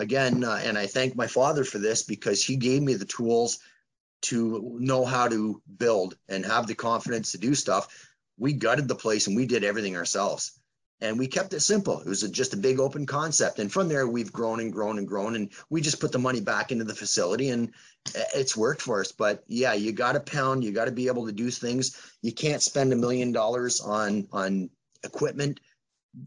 again, 0.00 0.42
uh, 0.44 0.58
and 0.62 0.78
I 0.78 0.86
thank 0.86 1.14
my 1.14 1.26
father 1.26 1.62
for 1.62 1.78
this 1.78 2.02
because 2.02 2.42
he 2.42 2.56
gave 2.56 2.82
me 2.82 2.94
the 2.94 3.04
tools 3.04 3.58
to 4.22 4.76
know 4.80 5.04
how 5.04 5.28
to 5.28 5.62
build 5.78 6.16
and 6.28 6.44
have 6.44 6.66
the 6.66 6.74
confidence 6.74 7.32
to 7.32 7.38
do 7.38 7.54
stuff. 7.54 8.08
We 8.38 8.54
gutted 8.54 8.88
the 8.88 8.94
place 8.94 9.26
and 9.26 9.36
we 9.36 9.46
did 9.46 9.62
everything 9.62 9.96
ourselves. 9.96 10.52
And 11.02 11.18
we 11.18 11.28
kept 11.28 11.54
it 11.54 11.60
simple. 11.60 12.00
It 12.00 12.06
was 12.06 12.22
a, 12.22 12.28
just 12.28 12.52
a 12.52 12.58
big 12.58 12.78
open 12.78 13.06
concept. 13.06 13.58
And 13.58 13.72
from 13.72 13.88
there, 13.88 14.06
we've 14.06 14.32
grown 14.32 14.60
and 14.60 14.72
grown 14.72 14.98
and 14.98 15.08
grown. 15.08 15.34
And 15.34 15.50
we 15.70 15.80
just 15.80 16.00
put 16.00 16.12
the 16.12 16.18
money 16.18 16.42
back 16.42 16.72
into 16.72 16.84
the 16.84 16.94
facility 16.94 17.48
and 17.48 17.72
it's 18.34 18.56
worked 18.56 18.82
for 18.82 19.00
us. 19.00 19.12
But 19.12 19.42
yeah, 19.46 19.72
you 19.72 19.92
got 19.92 20.12
to 20.12 20.20
pound, 20.20 20.62
you 20.62 20.72
got 20.72 20.86
to 20.86 20.92
be 20.92 21.06
able 21.06 21.26
to 21.26 21.32
do 21.32 21.50
things. 21.50 21.96
You 22.20 22.32
can't 22.32 22.62
spend 22.62 22.92
a 22.92 22.96
million 22.96 23.32
dollars 23.32 23.80
on, 23.80 24.28
on 24.32 24.68
equipment 25.02 25.60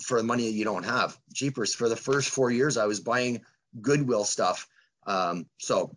for 0.02 0.18
the 0.18 0.24
money 0.24 0.46
that 0.46 0.54
you 0.54 0.66
don't 0.66 0.86
have. 0.86 1.18
Jeepers, 1.32 1.76
for 1.76 1.88
the 1.88 1.96
first 1.96 2.30
four 2.30 2.50
years, 2.50 2.78
I 2.78 2.86
was 2.86 3.00
buying 3.00 3.42
Goodwill 3.82 4.26
stuff. 4.26 4.68
Um, 5.06 5.48
so 5.60 5.96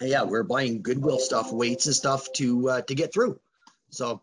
yeah, 0.00 0.22
we're 0.22 0.42
buying 0.42 0.82
Goodwill 0.82 1.18
stuff, 1.18 1.52
weights 1.52 1.86
and 1.86 1.94
stuff 1.94 2.32
to 2.34 2.68
uh, 2.68 2.82
to 2.82 2.94
get 2.94 3.12
through. 3.12 3.38
So 3.90 4.22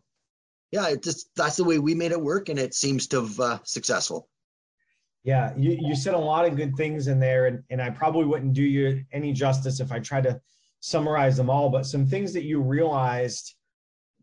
yeah, 0.71 0.89
it 0.89 1.03
just 1.03 1.29
that's 1.35 1.57
the 1.57 1.63
way 1.63 1.79
we 1.79 1.95
made 1.95 2.11
it 2.11 2.21
work, 2.21 2.49
and 2.49 2.59
it 2.59 2.73
seems 2.73 3.07
to 3.07 3.21
have 3.21 3.39
uh, 3.39 3.59
successful. 3.63 4.27
Yeah, 5.23 5.53
you, 5.57 5.77
you 5.81 5.95
said 5.95 6.13
a 6.13 6.17
lot 6.17 6.45
of 6.45 6.55
good 6.55 6.75
things 6.75 7.07
in 7.07 7.19
there, 7.19 7.47
and, 7.47 7.63
and 7.69 7.81
I 7.81 7.89
probably 7.89 8.25
wouldn't 8.25 8.53
do 8.53 8.63
you 8.63 9.03
any 9.11 9.33
justice 9.33 9.79
if 9.79 9.91
I 9.91 9.99
tried 9.99 10.23
to 10.23 10.39
summarize 10.79 11.35
them 11.35 11.49
all. 11.49 11.69
But 11.69 11.85
some 11.85 12.05
things 12.05 12.33
that 12.33 12.43
you 12.43 12.61
realized 12.61 13.55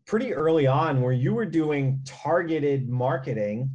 pretty 0.05 0.33
early 0.33 0.65
on 0.65 1.01
where 1.01 1.13
you 1.13 1.33
were 1.33 1.45
doing 1.45 2.01
targeted 2.05 2.89
marketing 2.89 3.69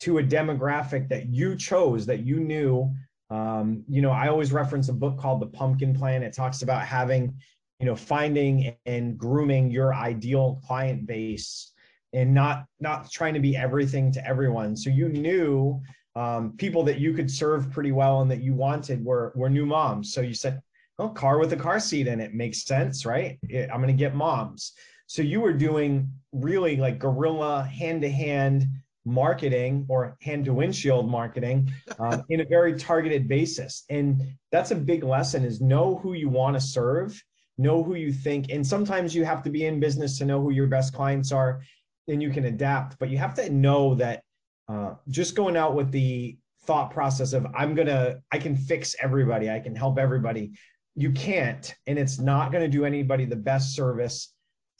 to 0.00 0.18
a 0.18 0.22
demographic 0.22 1.08
that 1.08 1.26
you 1.26 1.54
chose, 1.54 2.06
that 2.06 2.20
you 2.20 2.40
knew. 2.40 2.92
Um, 3.32 3.82
you 3.88 4.02
know, 4.02 4.10
I 4.10 4.28
always 4.28 4.52
reference 4.52 4.90
a 4.90 4.92
book 4.92 5.18
called 5.18 5.40
The 5.40 5.46
Pumpkin 5.46 5.94
Plan. 5.94 6.22
It 6.22 6.34
talks 6.34 6.60
about 6.60 6.84
having, 6.84 7.34
you 7.80 7.86
know, 7.86 7.96
finding 7.96 8.76
and 8.84 9.16
grooming 9.16 9.70
your 9.70 9.94
ideal 9.94 10.60
client 10.66 11.06
base 11.06 11.72
and 12.12 12.34
not 12.34 12.66
not 12.78 13.10
trying 13.10 13.32
to 13.32 13.40
be 13.40 13.56
everything 13.56 14.12
to 14.12 14.26
everyone. 14.26 14.76
So 14.76 14.90
you 14.90 15.08
knew 15.08 15.80
um, 16.14 16.52
people 16.58 16.82
that 16.82 16.98
you 16.98 17.14
could 17.14 17.30
serve 17.30 17.70
pretty 17.70 17.90
well 17.90 18.20
and 18.20 18.30
that 18.30 18.42
you 18.42 18.52
wanted 18.52 19.02
were 19.02 19.32
were 19.34 19.48
new 19.48 19.64
moms. 19.64 20.12
So 20.12 20.20
you 20.20 20.34
said, 20.34 20.60
"Oh, 20.98 21.08
car 21.08 21.38
with 21.38 21.54
a 21.54 21.56
car 21.56 21.80
seat 21.80 22.08
in 22.08 22.20
it 22.20 22.34
makes 22.34 22.64
sense, 22.64 23.06
right? 23.06 23.38
I'm 23.50 23.80
going 23.80 23.86
to 23.86 23.94
get 23.94 24.14
moms." 24.14 24.72
So 25.06 25.22
you 25.22 25.40
were 25.40 25.54
doing 25.54 26.12
really 26.32 26.76
like 26.76 26.98
guerrilla 26.98 27.64
hand 27.64 28.02
to 28.02 28.10
hand 28.10 28.66
marketing 29.04 29.86
or 29.88 30.16
hand 30.20 30.44
to 30.44 30.52
windshield 30.52 31.10
marketing 31.10 31.72
uh, 31.98 32.18
in 32.28 32.40
a 32.40 32.44
very 32.44 32.74
targeted 32.74 33.28
basis. 33.28 33.84
And 33.90 34.22
that's 34.50 34.70
a 34.70 34.76
big 34.76 35.02
lesson 35.02 35.44
is 35.44 35.60
know 35.60 35.96
who 35.96 36.12
you 36.12 36.28
want 36.28 36.54
to 36.56 36.60
serve 36.60 37.20
know 37.58 37.82
who 37.82 37.94
you 37.94 38.10
think 38.10 38.50
and 38.50 38.66
sometimes 38.66 39.14
you 39.14 39.26
have 39.26 39.42
to 39.42 39.50
be 39.50 39.66
in 39.66 39.78
business 39.78 40.16
to 40.16 40.24
know 40.24 40.40
who 40.40 40.50
your 40.50 40.66
best 40.66 40.94
clients 40.94 41.30
are 41.30 41.60
and 42.08 42.22
you 42.22 42.30
can 42.30 42.46
adapt. 42.46 42.98
But 42.98 43.10
you 43.10 43.18
have 43.18 43.34
to 43.34 43.50
know 43.50 43.94
that 43.96 44.22
uh, 44.68 44.94
just 45.08 45.36
going 45.36 45.56
out 45.56 45.74
with 45.74 45.92
the 45.92 46.36
thought 46.64 46.92
process 46.92 47.32
of 47.32 47.44
i'm 47.56 47.74
gonna 47.74 48.20
i 48.30 48.38
can 48.38 48.56
fix 48.56 48.94
everybody 49.00 49.50
i 49.50 49.58
can 49.58 49.74
help 49.74 49.98
everybody 49.98 50.52
you 50.94 51.10
can't 51.10 51.74
and 51.88 51.98
it's 51.98 52.20
not 52.20 52.52
going 52.52 52.62
to 52.62 52.70
do 52.70 52.84
anybody 52.84 53.24
the 53.24 53.34
best 53.34 53.74
service 53.74 54.32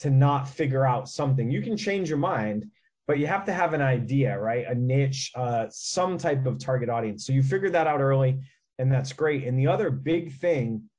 to 0.03 0.09
not 0.09 0.49
figure 0.49 0.85
out 0.85 1.07
something. 1.07 1.49
You 1.49 1.61
can 1.61 1.77
change 1.77 2.09
your 2.09 2.17
mind 2.17 2.69
but 3.07 3.19
you 3.19 3.27
have 3.27 3.45
to 3.45 3.53
have 3.53 3.73
an 3.73 3.81
idea, 3.81 4.37
right? 4.39 4.65
A 4.67 4.75
niche, 4.75 5.31
uh, 5.35 5.67
some 5.69 6.17
type 6.17 6.45
of 6.45 6.57
target 6.57 6.89
audience. 6.89 7.25
So 7.25 7.33
you 7.33 7.43
figured 7.43 7.73
that 7.73 7.87
out 7.87 8.01
early, 8.01 8.39
and 8.79 8.91
that's 8.91 9.13
great. 9.13 9.45
And 9.45 9.59
the 9.59 9.67
other 9.67 9.89
big 9.89 10.33
thing 10.39 10.89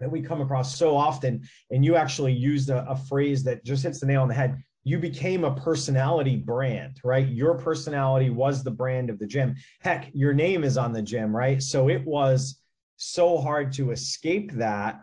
that 0.00 0.10
we 0.10 0.20
come 0.20 0.40
across 0.40 0.76
so 0.76 0.96
often, 0.96 1.42
and 1.70 1.84
you 1.84 1.96
actually 1.96 2.32
used 2.32 2.68
a, 2.68 2.88
a 2.88 2.96
phrase 2.96 3.42
that 3.44 3.64
just 3.64 3.82
hits 3.82 4.00
the 4.00 4.06
nail 4.06 4.22
on 4.22 4.28
the 4.28 4.34
head. 4.34 4.62
You 4.82 4.98
became 4.98 5.44
a 5.44 5.54
personality 5.54 6.36
brand, 6.36 7.00
right? 7.02 7.26
Your 7.26 7.56
personality 7.56 8.28
was 8.28 8.62
the 8.62 8.70
brand 8.70 9.08
of 9.08 9.18
the 9.18 9.26
gym. 9.26 9.56
Heck, 9.80 10.10
your 10.12 10.34
name 10.34 10.62
is 10.62 10.76
on 10.76 10.92
the 10.92 11.00
gym, 11.00 11.34
right? 11.34 11.62
So 11.62 11.88
it 11.88 12.04
was 12.04 12.60
so 12.96 13.38
hard 13.38 13.72
to 13.72 13.92
escape 13.92 14.52
that 14.52 15.00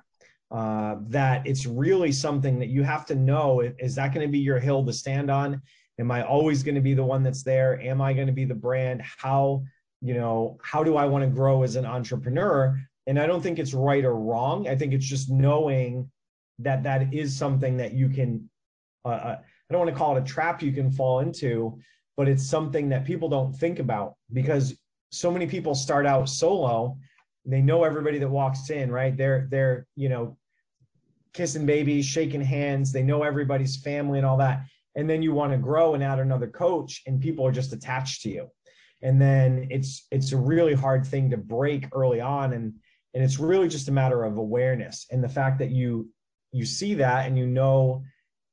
uh, 0.51 0.97
that 1.07 1.47
it's 1.47 1.65
really 1.65 2.11
something 2.11 2.59
that 2.59 2.67
you 2.67 2.83
have 2.83 3.05
to 3.05 3.15
know 3.15 3.61
is 3.79 3.95
that 3.95 4.13
going 4.13 4.25
to 4.25 4.31
be 4.31 4.39
your 4.39 4.59
hill 4.59 4.85
to 4.85 4.91
stand 4.91 5.31
on 5.31 5.61
am 6.01 6.11
i 6.11 6.23
always 6.23 6.63
going 6.63 6.75
to 6.75 6.81
be 6.81 6.93
the 6.93 7.03
one 7.03 7.23
that's 7.23 7.43
there? 7.43 7.79
Am 7.81 8.01
i 8.01 8.11
going 8.11 8.27
to 8.27 8.33
be 8.33 8.45
the 8.45 8.55
brand? 8.55 9.01
How 9.01 9.63
you 10.01 10.13
know 10.13 10.57
how 10.63 10.83
do 10.83 10.97
i 10.97 11.05
want 11.05 11.23
to 11.23 11.29
grow 11.29 11.63
as 11.63 11.77
an 11.77 11.85
entrepreneur? 11.85 12.77
And 13.07 13.17
i 13.17 13.25
don't 13.25 13.41
think 13.41 13.59
it's 13.59 13.73
right 13.73 14.03
or 14.03 14.15
wrong. 14.15 14.67
I 14.67 14.75
think 14.75 14.93
it's 14.93 15.05
just 15.05 15.29
knowing 15.29 16.11
that 16.59 16.83
that 16.83 17.13
is 17.13 17.35
something 17.35 17.77
that 17.77 17.93
you 17.93 18.09
can 18.09 18.49
uh, 19.05 19.09
uh 19.09 19.37
i 19.39 19.73
don't 19.73 19.79
want 19.79 19.89
to 19.89 19.97
call 19.97 20.17
it 20.17 20.21
a 20.21 20.25
trap 20.25 20.61
you 20.61 20.73
can 20.73 20.91
fall 20.91 21.21
into 21.21 21.79
but 22.17 22.27
it's 22.27 22.45
something 22.45 22.89
that 22.89 23.05
people 23.05 23.29
don't 23.29 23.53
think 23.53 23.79
about 23.79 24.15
because 24.33 24.75
so 25.11 25.31
many 25.31 25.47
people 25.47 25.73
start 25.75 26.05
out 26.05 26.29
solo. 26.29 26.97
They 27.45 27.61
know 27.61 27.83
everybody 27.83 28.19
that 28.19 28.29
walks 28.29 28.69
in 28.69 28.91
right? 28.91 29.15
They're 29.15 29.47
they're 29.49 29.87
you 29.95 30.09
know 30.09 30.37
kissing 31.33 31.65
babies 31.65 32.05
shaking 32.05 32.41
hands. 32.41 32.91
They 32.91 33.03
know 33.03 33.23
everybody's 33.23 33.77
family 33.77 34.19
and 34.19 34.27
all 34.27 34.37
that 34.37 34.61
and 34.95 35.09
then 35.09 35.21
you 35.21 35.33
want 35.33 35.51
to 35.51 35.57
grow 35.57 35.93
and 35.93 36.03
add 36.03 36.19
another 36.19 36.47
coach 36.47 37.01
and 37.07 37.21
people 37.21 37.45
are 37.45 37.51
just 37.51 37.73
attached 37.73 38.21
to 38.23 38.29
you. 38.29 38.47
And 39.01 39.21
then 39.21 39.67
it's 39.71 40.05
it's 40.11 40.31
a 40.31 40.37
really 40.37 40.73
hard 40.73 41.05
thing 41.05 41.29
to 41.31 41.37
break 41.37 41.87
early 41.93 42.21
on 42.21 42.53
and 42.53 42.73
and 43.13 43.23
it's 43.23 43.39
really 43.39 43.67
just 43.67 43.89
a 43.89 43.91
matter 43.91 44.23
of 44.23 44.37
awareness 44.37 45.07
and 45.11 45.23
the 45.23 45.29
fact 45.29 45.59
that 45.59 45.71
you 45.71 46.09
you 46.51 46.65
see 46.65 46.93
that 46.95 47.27
and 47.27 47.37
you 47.37 47.47
know 47.47 48.03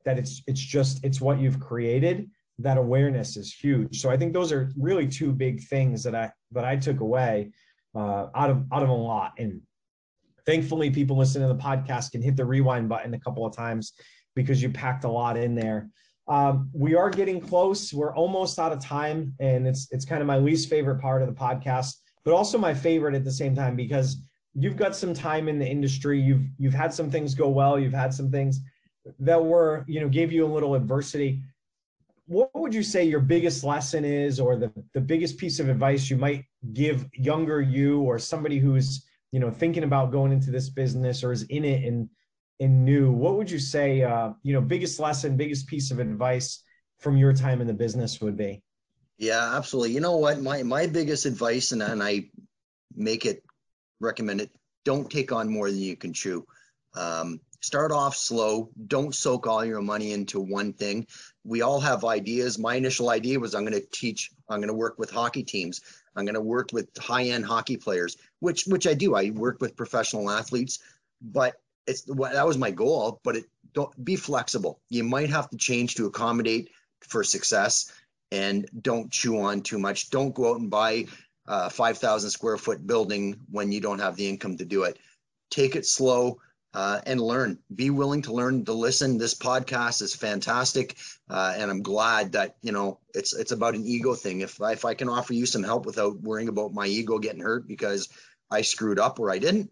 that 0.04 0.18
it's 0.18 0.42
it's 0.46 0.60
just 0.60 1.04
it's 1.04 1.20
what 1.20 1.38
you've 1.38 1.60
created 1.60 2.30
that 2.60 2.78
awareness 2.78 3.36
is 3.36 3.52
huge. 3.52 4.00
So 4.00 4.10
i 4.10 4.16
think 4.16 4.32
those 4.32 4.52
are 4.52 4.72
really 4.76 5.06
two 5.06 5.32
big 5.32 5.62
things 5.64 6.02
that 6.04 6.14
i 6.14 6.32
that 6.52 6.64
i 6.64 6.76
took 6.76 7.00
away 7.00 7.52
uh, 7.94 8.28
out 8.34 8.50
of 8.50 8.64
out 8.72 8.82
of 8.82 8.88
a 8.88 8.92
lot. 8.92 9.32
And 9.38 9.60
thankfully 10.46 10.90
people 10.90 11.16
listening 11.16 11.48
to 11.48 11.54
the 11.54 11.60
podcast 11.60 12.12
can 12.12 12.22
hit 12.22 12.36
the 12.36 12.44
rewind 12.44 12.88
button 12.88 13.12
a 13.14 13.20
couple 13.20 13.44
of 13.44 13.54
times 13.54 13.92
because 14.34 14.62
you 14.62 14.70
packed 14.70 15.04
a 15.04 15.10
lot 15.10 15.36
in 15.36 15.54
there 15.54 15.90
um, 16.28 16.70
we 16.74 16.94
are 16.94 17.08
getting 17.08 17.40
close. 17.40 17.92
We're 17.92 18.14
almost 18.14 18.58
out 18.58 18.72
of 18.72 18.80
time, 18.80 19.34
and 19.40 19.66
it's 19.66 19.88
it's 19.90 20.04
kind 20.04 20.20
of 20.20 20.26
my 20.26 20.36
least 20.36 20.68
favorite 20.68 21.00
part 21.00 21.22
of 21.22 21.28
the 21.28 21.34
podcast, 21.34 21.94
but 22.24 22.34
also 22.34 22.58
my 22.58 22.74
favorite 22.74 23.14
at 23.14 23.24
the 23.24 23.32
same 23.32 23.54
time 23.54 23.76
because 23.76 24.18
you've 24.54 24.76
got 24.76 24.94
some 24.94 25.14
time 25.14 25.48
in 25.48 25.58
the 25.58 25.66
industry. 25.66 26.20
You've 26.20 26.46
you've 26.58 26.74
had 26.74 26.92
some 26.92 27.10
things 27.10 27.34
go 27.34 27.48
well. 27.48 27.78
You've 27.78 27.94
had 27.94 28.12
some 28.12 28.30
things 28.30 28.60
that 29.20 29.42
were 29.42 29.84
you 29.88 30.00
know 30.00 30.08
gave 30.08 30.30
you 30.30 30.44
a 30.44 30.52
little 30.52 30.74
adversity. 30.74 31.40
What 32.26 32.50
would 32.54 32.74
you 32.74 32.82
say 32.82 33.04
your 33.04 33.20
biggest 33.20 33.64
lesson 33.64 34.04
is, 34.04 34.38
or 34.38 34.56
the 34.56 34.70
the 34.92 35.00
biggest 35.00 35.38
piece 35.38 35.60
of 35.60 35.70
advice 35.70 36.10
you 36.10 36.18
might 36.18 36.44
give 36.74 37.06
younger 37.14 37.62
you 37.62 38.02
or 38.02 38.18
somebody 38.18 38.58
who's 38.58 39.06
you 39.32 39.40
know 39.40 39.50
thinking 39.50 39.84
about 39.84 40.12
going 40.12 40.32
into 40.32 40.50
this 40.50 40.68
business 40.68 41.24
or 41.24 41.32
is 41.32 41.44
in 41.44 41.64
it 41.64 41.84
and 41.84 42.10
and 42.60 42.84
new 42.84 43.10
what 43.10 43.36
would 43.36 43.50
you 43.50 43.58
say 43.58 44.02
uh, 44.02 44.32
you 44.42 44.52
know 44.52 44.60
biggest 44.60 44.98
lesson 44.98 45.36
biggest 45.36 45.66
piece 45.66 45.90
of 45.90 45.98
advice 45.98 46.62
from 46.98 47.16
your 47.16 47.32
time 47.32 47.60
in 47.60 47.66
the 47.66 47.74
business 47.74 48.20
would 48.20 48.36
be? 48.36 48.62
Yeah 49.18 49.56
absolutely. 49.56 49.92
You 49.92 50.00
know 50.00 50.16
what? 50.16 50.40
My 50.40 50.62
my 50.62 50.86
biggest 50.86 51.26
advice 51.26 51.72
and, 51.72 51.82
and 51.82 52.02
i 52.02 52.28
make 52.94 53.26
it 53.26 53.44
recommend 54.00 54.40
it 54.40 54.50
don't 54.84 55.10
take 55.10 55.32
on 55.32 55.50
more 55.50 55.70
than 55.70 55.80
you 55.80 55.96
can 55.96 56.12
chew. 56.12 56.46
Um, 56.94 57.40
start 57.60 57.92
off 57.92 58.16
slow. 58.16 58.70
Don't 58.86 59.14
soak 59.14 59.46
all 59.46 59.64
your 59.64 59.82
money 59.82 60.12
into 60.12 60.40
one 60.40 60.72
thing. 60.72 61.06
We 61.44 61.62
all 61.62 61.80
have 61.80 62.04
ideas. 62.04 62.58
My 62.58 62.76
initial 62.76 63.10
idea 63.10 63.38
was 63.38 63.54
i'm 63.54 63.64
going 63.64 63.80
to 63.80 63.86
teach 63.92 64.30
i'm 64.48 64.58
going 64.58 64.68
to 64.68 64.74
work 64.74 64.98
with 64.98 65.10
hockey 65.10 65.42
teams. 65.42 65.80
I'm 66.16 66.24
going 66.24 66.34
to 66.34 66.40
work 66.40 66.70
with 66.72 66.88
high-end 66.98 67.46
hockey 67.46 67.76
players 67.76 68.16
which 68.40 68.64
which 68.66 68.86
i 68.86 68.94
do. 68.94 69.14
I 69.14 69.30
work 69.30 69.60
with 69.60 69.76
professional 69.76 70.30
athletes. 70.30 70.80
But 71.20 71.56
it's 71.88 72.02
that 72.02 72.46
was 72.46 72.58
my 72.58 72.70
goal 72.70 73.20
but 73.24 73.36
it 73.36 73.44
don't 73.72 74.04
be 74.04 74.16
flexible 74.16 74.80
you 74.88 75.04
might 75.04 75.30
have 75.30 75.48
to 75.50 75.56
change 75.56 75.94
to 75.94 76.06
accommodate 76.06 76.70
for 77.00 77.24
success 77.24 77.92
and 78.30 78.68
don't 78.80 79.10
chew 79.10 79.40
on 79.40 79.62
too 79.62 79.78
much 79.78 80.10
don't 80.10 80.34
go 80.34 80.52
out 80.52 80.60
and 80.60 80.70
buy 80.70 81.06
a 81.46 81.70
5000 81.70 82.30
square 82.30 82.58
foot 82.58 82.86
building 82.86 83.36
when 83.50 83.72
you 83.72 83.80
don't 83.80 84.00
have 84.00 84.16
the 84.16 84.28
income 84.28 84.56
to 84.56 84.64
do 84.64 84.84
it 84.84 84.98
take 85.50 85.76
it 85.76 85.86
slow 85.86 86.38
uh, 86.74 87.00
and 87.06 87.20
learn. 87.20 87.58
Be 87.74 87.90
willing 87.90 88.22
to 88.22 88.32
learn 88.32 88.64
to 88.64 88.72
listen. 88.72 89.18
This 89.18 89.34
podcast 89.34 90.02
is 90.02 90.14
fantastic, 90.14 90.96
uh, 91.28 91.54
and 91.56 91.70
I'm 91.70 91.82
glad 91.82 92.32
that 92.32 92.56
you 92.62 92.72
know 92.72 93.00
it's 93.14 93.34
it's 93.34 93.52
about 93.52 93.74
an 93.74 93.86
ego 93.86 94.14
thing. 94.14 94.40
If 94.40 94.60
if 94.60 94.84
I 94.84 94.94
can 94.94 95.08
offer 95.08 95.34
you 95.34 95.46
some 95.46 95.62
help 95.62 95.86
without 95.86 96.20
worrying 96.20 96.48
about 96.48 96.74
my 96.74 96.86
ego 96.86 97.18
getting 97.18 97.40
hurt 97.40 97.66
because 97.66 98.08
I 98.50 98.62
screwed 98.62 98.98
up 98.98 99.18
or 99.18 99.30
I 99.30 99.38
didn't, 99.38 99.70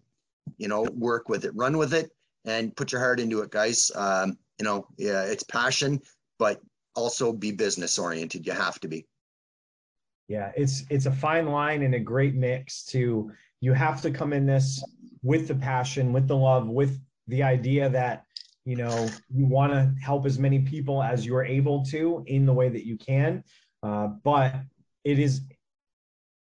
you 0.58 0.68
know, 0.68 0.82
work 0.82 1.28
with 1.28 1.44
it, 1.44 1.52
run 1.54 1.76
with 1.76 1.94
it, 1.94 2.10
and 2.44 2.74
put 2.74 2.92
your 2.92 3.00
heart 3.00 3.20
into 3.20 3.40
it, 3.40 3.50
guys. 3.50 3.90
Um, 3.94 4.38
you 4.58 4.64
know, 4.64 4.86
yeah, 4.96 5.22
it's 5.22 5.42
passion, 5.42 6.00
but 6.38 6.60
also 6.94 7.32
be 7.32 7.52
business 7.52 7.98
oriented. 7.98 8.46
You 8.46 8.52
have 8.52 8.80
to 8.80 8.88
be. 8.88 9.06
Yeah, 10.28 10.52
it's 10.56 10.84
it's 10.90 11.06
a 11.06 11.12
fine 11.12 11.46
line 11.46 11.82
and 11.82 11.94
a 11.94 12.00
great 12.00 12.34
mix 12.34 12.84
to 12.86 13.30
you 13.60 13.72
have 13.72 14.02
to 14.02 14.10
come 14.10 14.32
in 14.32 14.46
this 14.46 14.82
with 15.22 15.48
the 15.48 15.54
passion, 15.54 16.12
with 16.12 16.26
the 16.26 16.36
love, 16.36 16.68
with 16.68 16.98
the 17.28 17.42
idea 17.42 17.88
that 17.90 18.24
you 18.64 18.76
know 18.76 19.08
you 19.32 19.46
want 19.46 19.72
to 19.72 19.94
help 20.02 20.26
as 20.26 20.38
many 20.38 20.60
people 20.60 21.02
as 21.02 21.24
you're 21.24 21.44
able 21.44 21.84
to 21.86 22.24
in 22.26 22.46
the 22.46 22.52
way 22.52 22.68
that 22.68 22.86
you 22.86 22.96
can. 22.96 23.44
Uh, 23.82 24.08
but 24.24 24.54
it 25.04 25.18
is 25.18 25.42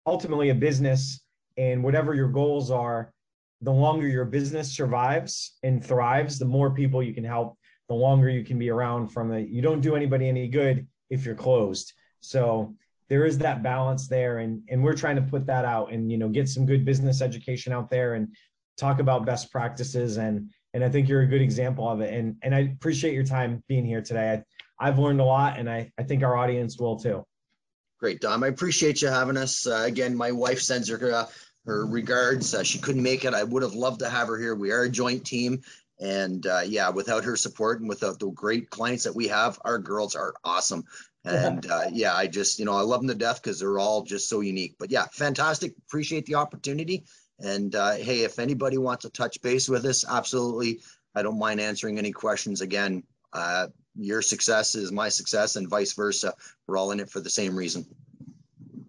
ultimately 0.08 0.50
a 0.50 0.56
business, 0.56 1.22
and 1.58 1.84
whatever 1.84 2.16
your 2.16 2.30
goals 2.30 2.72
are, 2.72 3.14
the 3.66 3.72
longer 3.72 4.08
your 4.08 4.26
business 4.26 4.72
survives 4.72 5.58
and 5.64 5.84
thrives, 5.84 6.38
the 6.38 6.46
more 6.46 6.70
people 6.70 7.02
you 7.02 7.14
can 7.14 7.24
help, 7.24 7.58
the 7.90 7.96
longer 7.96 8.30
you 8.30 8.44
can 8.44 8.60
be 8.60 8.70
around 8.70 9.10
from 9.10 9.32
it. 9.32 9.50
You 9.50 9.62
don't 9.62 9.82
do 9.82 9.96
anybody 9.96 10.28
any 10.28 10.48
good 10.48 10.88
if 11.10 11.26
you're 11.26 11.36
closed. 11.36 11.92
So 12.22 12.76
there 13.10 13.26
is 13.26 13.40
that 13.40 13.64
balance 13.64 14.08
there 14.08 14.38
and 14.38 14.62
and 14.70 14.84
we're 14.84 14.96
trying 14.96 15.16
to 15.16 15.22
put 15.22 15.46
that 15.48 15.66
out 15.66 15.92
and 15.92 16.12
you 16.12 16.18
know 16.18 16.30
get 16.30 16.48
some 16.50 16.66
good 16.66 16.86
business 16.86 17.22
education 17.22 17.74
out 17.74 17.90
there 17.90 18.16
and 18.16 18.28
talk 18.78 19.00
about 19.00 19.26
best 19.26 19.52
practices 19.52 20.18
and 20.18 20.50
and 20.76 20.84
I 20.84 20.90
think 20.90 21.08
you're 21.08 21.22
a 21.22 21.28
good 21.28 21.42
example 21.42 21.90
of 21.90 22.02
it. 22.02 22.14
And 22.14 22.36
and 22.44 22.54
I 22.54 22.60
appreciate 22.60 23.14
your 23.14 23.24
time 23.24 23.64
being 23.68 23.86
here 23.86 24.02
today. 24.02 24.44
I, 24.80 24.88
I've 24.88 25.00
learned 25.00 25.22
a 25.22 25.26
lot, 25.26 25.58
and 25.58 25.70
I 25.70 25.92
I 25.98 26.04
think 26.04 26.22
our 26.22 26.38
audience 26.38 26.78
will 26.78 27.00
too. 27.00 27.26
Great, 28.00 28.20
Dom. 28.20 28.44
I 28.44 28.48
appreciate 28.48 29.02
you 29.02 29.08
having 29.08 29.38
us. 29.38 29.66
Uh, 29.66 29.84
again, 29.86 30.16
my 30.16 30.32
wife 30.32 30.62
sends 30.62 30.90
her 30.90 31.12
uh, 31.12 31.26
her 31.66 31.86
regards. 31.86 32.54
Uh, 32.54 32.64
she 32.64 32.80
couldn't 32.80 33.04
make 33.04 33.26
it. 33.26 33.34
I 33.34 33.44
would 33.44 33.64
have 33.64 33.74
loved 33.74 34.00
to 34.00 34.10
have 34.10 34.28
her 34.28 34.38
here. 34.38 34.56
We 34.56 34.72
are 34.72 34.84
a 34.84 34.90
joint 34.90 35.26
team, 35.26 35.62
and 36.00 36.46
uh, 36.46 36.62
yeah, 36.66 36.90
without 36.90 37.26
her 37.26 37.36
support 37.36 37.80
and 37.80 37.90
without 37.90 38.20
the 38.20 38.30
great 38.30 38.70
clients 38.70 39.06
that 39.06 39.16
we 39.16 39.28
have, 39.28 39.60
our 39.64 39.80
girls 39.80 40.16
are 40.16 40.34
awesome. 40.44 40.86
And 41.24 41.66
uh, 41.66 41.86
yeah, 41.92 42.14
I 42.14 42.28
just 42.28 42.60
you 42.60 42.66
know 42.66 42.76
I 42.76 42.82
love 42.82 43.02
them 43.02 43.08
to 43.08 43.16
death 43.16 43.42
because 43.42 43.60
they're 43.60 43.80
all 43.80 44.04
just 44.04 44.30
so 44.30 44.42
unique. 44.42 44.76
But 44.78 44.92
yeah, 44.92 45.06
fantastic. 45.12 45.74
Appreciate 45.88 46.28
the 46.28 46.36
opportunity 46.36 47.06
and 47.40 47.76
uh, 47.76 47.94
hey, 47.94 48.22
if 48.22 48.40
anybody 48.40 48.78
wants 48.78 49.04
to 49.04 49.10
touch 49.10 49.42
base 49.42 49.68
with 49.68 49.86
us, 49.86 50.06
absolutely. 50.08 50.82
I 51.14 51.22
don't 51.22 51.40
mind 51.40 51.60
answering 51.60 51.98
any 51.98 52.12
questions. 52.12 52.62
Again, 52.62 53.04
uh, 53.34 53.68
your 53.96 54.22
success 54.22 54.76
is 54.76 54.92
my 54.92 55.10
success, 55.10 55.56
and 55.56 55.70
vice 55.70 55.94
versa. 55.94 56.34
We're 56.68 56.78
all 56.78 56.92
in 56.92 57.00
it 57.00 57.10
for 57.10 57.20
the 57.20 57.30
same 57.30 57.56
reason. 57.56 57.86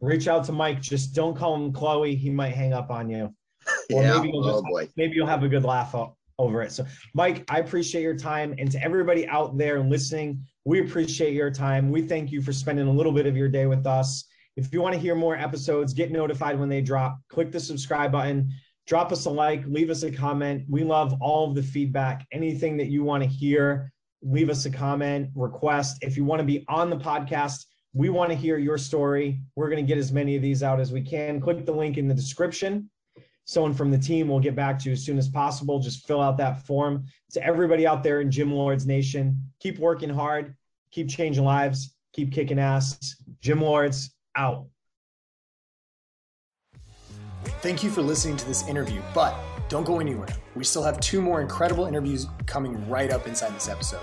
Reach 0.07 0.29
out 0.29 0.45
to 0.45 0.53
Mike. 0.53 0.81
Just 0.81 1.15
don't 1.15 1.37
call 1.37 1.57
him 1.57 1.73
Chloe. 1.73 2.15
He 2.15 2.31
might 2.31 2.55
hang 2.55 2.73
up 2.73 2.91
on 2.91 3.11
you. 3.11 3.35
Or 3.93 4.03
yeah. 4.03 4.15
maybe 4.17 4.29
you'll 4.33 4.45
just, 4.45 4.59
oh 4.59 4.63
boy. 4.63 4.89
Maybe 4.97 5.17
you'll 5.17 5.27
have 5.27 5.43
a 5.43 5.49
good 5.49 5.65
laugh 5.65 5.95
over 6.39 6.63
it. 6.63 6.71
So, 6.71 6.87
Mike, 7.15 7.45
I 7.49 7.59
appreciate 7.59 8.03
your 8.03 8.17
time, 8.17 8.55
and 8.59 8.71
to 8.71 8.83
everybody 8.83 9.27
out 9.27 9.59
there 9.59 9.81
listening, 9.81 10.45
we 10.65 10.81
appreciate 10.81 11.35
your 11.35 11.51
time. 11.51 11.91
We 11.91 12.03
thank 12.03 12.31
you 12.31 12.41
for 12.43 12.53
spending 12.53 12.87
a 12.87 12.93
little 12.93 13.11
bit 13.11 13.27
of 13.27 13.37
your 13.37 13.49
day 13.49 13.67
with 13.67 13.87
us. 13.87 14.25
If 14.57 14.73
you 14.73 14.81
want 14.81 14.95
to 14.95 15.01
hear 15.01 15.17
more 15.17 15.37
episodes, 15.37 15.93
get 15.93 16.13
notified 16.13 16.59
when 16.59 16.69
they 16.69 16.81
drop, 16.81 17.19
click 17.29 17.51
the 17.51 17.59
subscribe 17.59 18.13
button, 18.13 18.53
drop 18.87 19.11
us 19.11 19.25
a 19.27 19.31
like, 19.31 19.65
leave 19.67 19.91
us 19.91 20.05
a 20.05 20.11
comment. 20.11 20.65
We 20.69 20.85
love 20.85 21.15
all 21.21 21.49
of 21.49 21.57
the 21.57 21.63
feedback. 21.63 22.27
Anything 22.33 22.77
that 22.77 22.87
you 22.87 23.03
want 23.03 23.25
to 23.25 23.29
hear, 23.29 23.93
leave 24.23 24.51
us 24.51 24.65
a 24.67 24.71
comment, 24.71 25.31
request. 25.35 25.99
If 26.03 26.17
you 26.17 26.25
want 26.25 26.41
to 26.41 26.47
be 26.47 26.65
on 26.69 26.91
the 26.91 26.97
podcast, 26.97 27.65
we 27.97 28.11
want 28.11 28.29
to 28.31 28.37
hear 28.37 28.59
your 28.59 28.77
story. 28.77 29.41
We're 29.55 29.71
going 29.71 29.85
to 29.85 29.89
get 29.89 29.97
as 29.97 30.13
many 30.13 30.37
of 30.37 30.43
these 30.43 30.63
out 30.63 30.81
as 30.81 30.93
we 30.93 31.01
can. 31.01 31.41
Click 31.41 31.65
the 31.65 31.73
link 31.73 31.97
in 31.97 32.07
the 32.07 32.15
description. 32.15 32.91
Someone 33.47 33.73
from 33.73 33.91
the 33.91 33.99
team 33.99 34.29
will 34.29 34.39
get 34.39 34.55
back 34.55 34.79
to 34.81 34.91
you 34.91 34.93
as 34.93 35.03
soon 35.03 35.17
as 35.17 35.29
possible. 35.29 35.79
Just 35.79 36.07
fill 36.07 36.21
out 36.21 36.37
that 36.37 36.67
form. 36.67 37.07
To 37.33 37.43
everybody 37.43 37.87
out 37.87 38.03
there 38.03 38.21
in 38.21 38.31
Gym 38.31 38.53
Lords 38.53 38.87
Nation, 38.87 39.41
keep 39.61 39.79
working 39.79 40.11
hard, 40.11 40.55
keep 40.91 41.09
changing 41.09 41.45
lives, 41.45 41.95
keep 42.13 42.33
kicking 42.33 42.59
ass. 42.59 43.17
Gym 43.41 43.63
Lords, 43.63 44.15
out. 44.37 44.67
Thank 47.63 47.83
you 47.83 47.89
for 47.89 48.03
listening 48.03 48.37
to 48.37 48.47
this 48.47 48.69
interview, 48.69 49.01
but 49.15 49.35
don't 49.71 49.87
go 49.87 50.01
anywhere. 50.01 50.29
We 50.55 50.65
still 50.65 50.83
have 50.83 51.01
two 51.01 51.23
more 51.23 51.41
incredible 51.41 51.87
interviews 51.87 52.27
coming 52.45 52.91
right 52.91 53.11
up 53.11 53.27
inside 53.27 53.55
this 53.55 53.71
episode. 53.71 54.03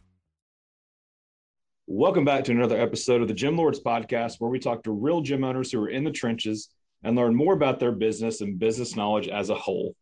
Welcome 1.93 2.23
back 2.23 2.45
to 2.45 2.53
another 2.53 2.79
episode 2.79 3.21
of 3.21 3.27
the 3.27 3.33
Gym 3.33 3.57
Lords 3.57 3.81
podcast, 3.81 4.39
where 4.39 4.49
we 4.49 4.59
talk 4.59 4.81
to 4.83 4.91
real 4.93 5.19
gym 5.19 5.43
owners 5.43 5.73
who 5.73 5.83
are 5.83 5.89
in 5.89 6.05
the 6.05 6.09
trenches 6.09 6.69
and 7.03 7.17
learn 7.17 7.35
more 7.35 7.53
about 7.53 7.81
their 7.81 7.91
business 7.91 8.39
and 8.39 8.57
business 8.57 8.95
knowledge 8.95 9.27
as 9.27 9.49
a 9.49 9.55
whole. 9.55 9.93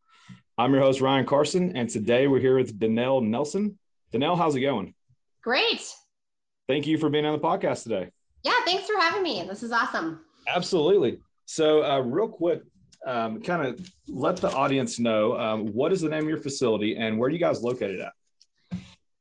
I'm 0.59 0.71
your 0.71 0.83
host, 0.83 1.01
Ryan 1.01 1.25
Carson, 1.25 1.75
and 1.75 1.89
today 1.89 2.27
we're 2.27 2.41
here 2.41 2.57
with 2.57 2.79
Danelle 2.79 3.25
Nelson. 3.25 3.79
Danelle, 4.13 4.37
how's 4.37 4.55
it 4.55 4.59
going? 4.59 4.93
Great. 5.41 5.91
Thank 6.67 6.85
you 6.85 6.99
for 6.99 7.09
being 7.09 7.25
on 7.25 7.33
the 7.33 7.43
podcast 7.43 7.81
today. 7.81 8.11
Yeah, 8.43 8.53
thanks 8.65 8.85
for 8.85 8.95
having 8.99 9.23
me. 9.23 9.43
This 9.49 9.63
is 9.63 9.71
awesome. 9.71 10.19
Absolutely. 10.47 11.19
So, 11.45 11.83
uh, 11.83 12.01
real 12.01 12.27
quick, 12.27 12.61
um, 13.07 13.41
kind 13.41 13.65
of 13.65 13.89
let 14.07 14.37
the 14.37 14.51
audience 14.51 14.99
know 14.99 15.35
um, 15.39 15.65
what 15.73 15.91
is 15.91 16.01
the 16.01 16.09
name 16.09 16.21
of 16.21 16.29
your 16.29 16.37
facility 16.37 16.97
and 16.97 17.17
where 17.17 17.29
are 17.29 17.31
you 17.31 17.39
guys 17.39 17.63
located 17.63 17.99
at? 17.99 18.13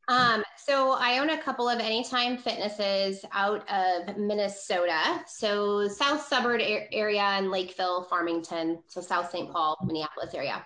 Um, 0.09 0.43
so 0.69 0.93
I 0.93 1.19
own 1.19 1.31
a 1.31 1.39
couple 1.39 1.69
of 1.69 1.81
Anytime 1.81 2.37
Fitnesses 2.37 3.25
out 3.33 3.69
of 3.71 4.17
Minnesota. 4.19 5.23
So 5.27 5.89
South 5.89 6.27
Suburb 6.27 6.61
area 6.93 7.39
in 7.39 7.51
Lakeville, 7.51 8.05
Farmington, 8.05 8.83
so 8.87 9.01
South 9.01 9.31
St. 9.31 9.51
Paul, 9.51 9.79
Minneapolis 9.85 10.35
area. 10.35 10.65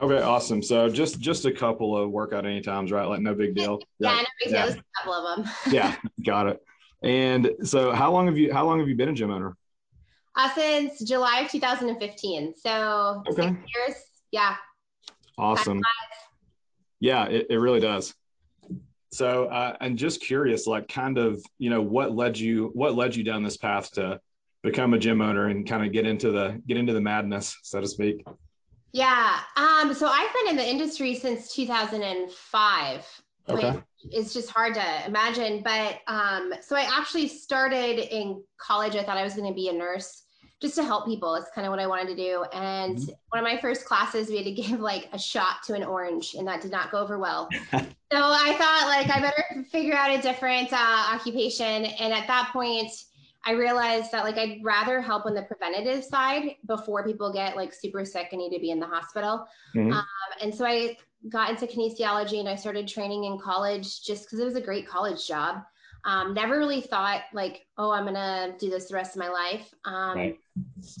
Okay, 0.00 0.22
awesome. 0.22 0.62
So 0.62 0.88
just 0.88 1.20
just 1.20 1.44
a 1.44 1.52
couple 1.52 1.96
of 1.96 2.10
workout 2.10 2.46
anytimes, 2.46 2.90
right? 2.90 3.04
Like 3.04 3.20
no 3.20 3.34
big 3.34 3.54
deal. 3.54 3.80
yeah, 3.98 4.16
no 4.16 4.24
big 4.42 4.54
deal. 4.54 4.68
a 4.68 4.82
couple 4.98 5.12
of 5.12 5.36
them. 5.36 5.52
yeah, 5.70 5.94
got 6.24 6.46
it. 6.46 6.60
And 7.02 7.50
so, 7.64 7.92
how 7.92 8.10
long 8.10 8.26
have 8.26 8.38
you 8.38 8.50
how 8.50 8.64
long 8.64 8.78
have 8.78 8.88
you 8.88 8.94
been 8.96 9.10
a 9.10 9.12
gym 9.12 9.30
owner? 9.30 9.54
Uh, 10.34 10.52
since 10.54 11.06
July 11.06 11.40
of 11.40 11.50
2015. 11.50 12.54
So 12.56 13.22
okay. 13.28 13.42
six 13.42 13.58
years. 13.74 13.94
Yeah. 14.30 14.56
Awesome. 15.36 15.82
Yeah, 16.98 17.26
it, 17.26 17.48
it 17.50 17.58
really 17.58 17.80
does. 17.80 18.14
So, 19.14 19.44
uh, 19.44 19.76
I'm 19.80 19.96
just 19.96 20.20
curious, 20.20 20.66
like, 20.66 20.88
kind 20.88 21.18
of, 21.18 21.40
you 21.58 21.70
know, 21.70 21.80
what 21.80 22.16
led 22.16 22.36
you 22.36 22.70
what 22.74 22.96
led 22.96 23.14
you 23.14 23.22
down 23.22 23.44
this 23.44 23.56
path 23.56 23.92
to 23.92 24.20
become 24.64 24.92
a 24.92 24.98
gym 24.98 25.20
owner 25.20 25.46
and 25.48 25.68
kind 25.68 25.86
of 25.86 25.92
get 25.92 26.04
into 26.04 26.32
the 26.32 26.60
get 26.66 26.76
into 26.76 26.92
the 26.92 27.00
madness, 27.00 27.56
so 27.62 27.80
to 27.80 27.86
speak. 27.86 28.24
Yeah. 28.92 29.38
Um, 29.56 29.94
so 29.94 30.08
I've 30.08 30.32
been 30.34 30.50
in 30.50 30.56
the 30.56 30.68
industry 30.68 31.14
since 31.14 31.54
2005. 31.54 33.22
Okay. 33.48 33.80
It's 34.10 34.32
just 34.32 34.50
hard 34.50 34.74
to 34.74 35.06
imagine. 35.06 35.62
But 35.62 36.00
um, 36.08 36.52
so 36.60 36.74
I 36.74 36.82
actually 36.82 37.28
started 37.28 37.98
in 38.12 38.42
college. 38.58 38.96
I 38.96 39.04
thought 39.04 39.16
I 39.16 39.22
was 39.22 39.34
going 39.34 39.48
to 39.48 39.54
be 39.54 39.68
a 39.68 39.72
nurse 39.72 40.23
just 40.64 40.76
to 40.76 40.84
help 40.84 41.04
people. 41.04 41.34
It's 41.34 41.50
kind 41.54 41.66
of 41.66 41.70
what 41.70 41.78
I 41.78 41.86
wanted 41.86 42.08
to 42.08 42.16
do. 42.16 42.44
And 42.54 42.96
mm-hmm. 42.96 43.12
one 43.28 43.38
of 43.38 43.44
my 43.44 43.60
first 43.60 43.84
classes, 43.84 44.28
we 44.28 44.38
had 44.38 44.46
to 44.46 44.52
give 44.62 44.80
like 44.80 45.08
a 45.12 45.18
shot 45.18 45.62
to 45.66 45.74
an 45.74 45.84
orange, 45.84 46.34
and 46.34 46.48
that 46.48 46.62
did 46.62 46.70
not 46.70 46.90
go 46.90 46.98
over 46.98 47.18
well. 47.18 47.48
so 47.72 47.82
I 48.12 48.54
thought 48.58 48.86
like 48.88 49.14
I 49.14 49.20
better 49.20 49.64
figure 49.70 49.94
out 49.94 50.10
a 50.10 50.20
different 50.20 50.72
uh, 50.72 51.06
occupation. 51.12 51.84
And 51.84 52.12
at 52.12 52.26
that 52.26 52.50
point, 52.52 52.90
I 53.46 53.52
realized 53.52 54.10
that 54.12 54.24
like 54.24 54.38
I'd 54.38 54.60
rather 54.62 55.02
help 55.02 55.26
on 55.26 55.34
the 55.34 55.42
preventative 55.42 56.02
side 56.02 56.56
before 56.66 57.04
people 57.04 57.30
get 57.30 57.56
like 57.56 57.74
super 57.74 58.04
sick 58.06 58.28
and 58.32 58.40
need 58.40 58.54
to 58.54 58.60
be 58.60 58.70
in 58.70 58.80
the 58.80 58.86
hospital. 58.86 59.46
Mm-hmm. 59.76 59.92
Um, 59.92 60.06
and 60.40 60.54
so 60.54 60.64
I 60.64 60.96
got 61.28 61.50
into 61.50 61.66
kinesiology 61.66 62.40
and 62.40 62.48
I 62.48 62.54
started 62.54 62.88
training 62.88 63.24
in 63.24 63.38
college 63.38 64.02
just 64.02 64.24
because 64.24 64.38
it 64.38 64.46
was 64.46 64.56
a 64.56 64.62
great 64.62 64.88
college 64.88 65.26
job. 65.26 65.62
Um, 66.04 66.34
never 66.34 66.58
really 66.58 66.82
thought 66.82 67.22
like, 67.32 67.66
oh, 67.78 67.90
I'm 67.90 68.04
gonna 68.04 68.54
do 68.58 68.68
this 68.68 68.88
the 68.88 68.94
rest 68.94 69.16
of 69.16 69.20
my 69.20 69.30
life. 69.30 69.72
Um, 69.86 70.16
right. 70.16 70.38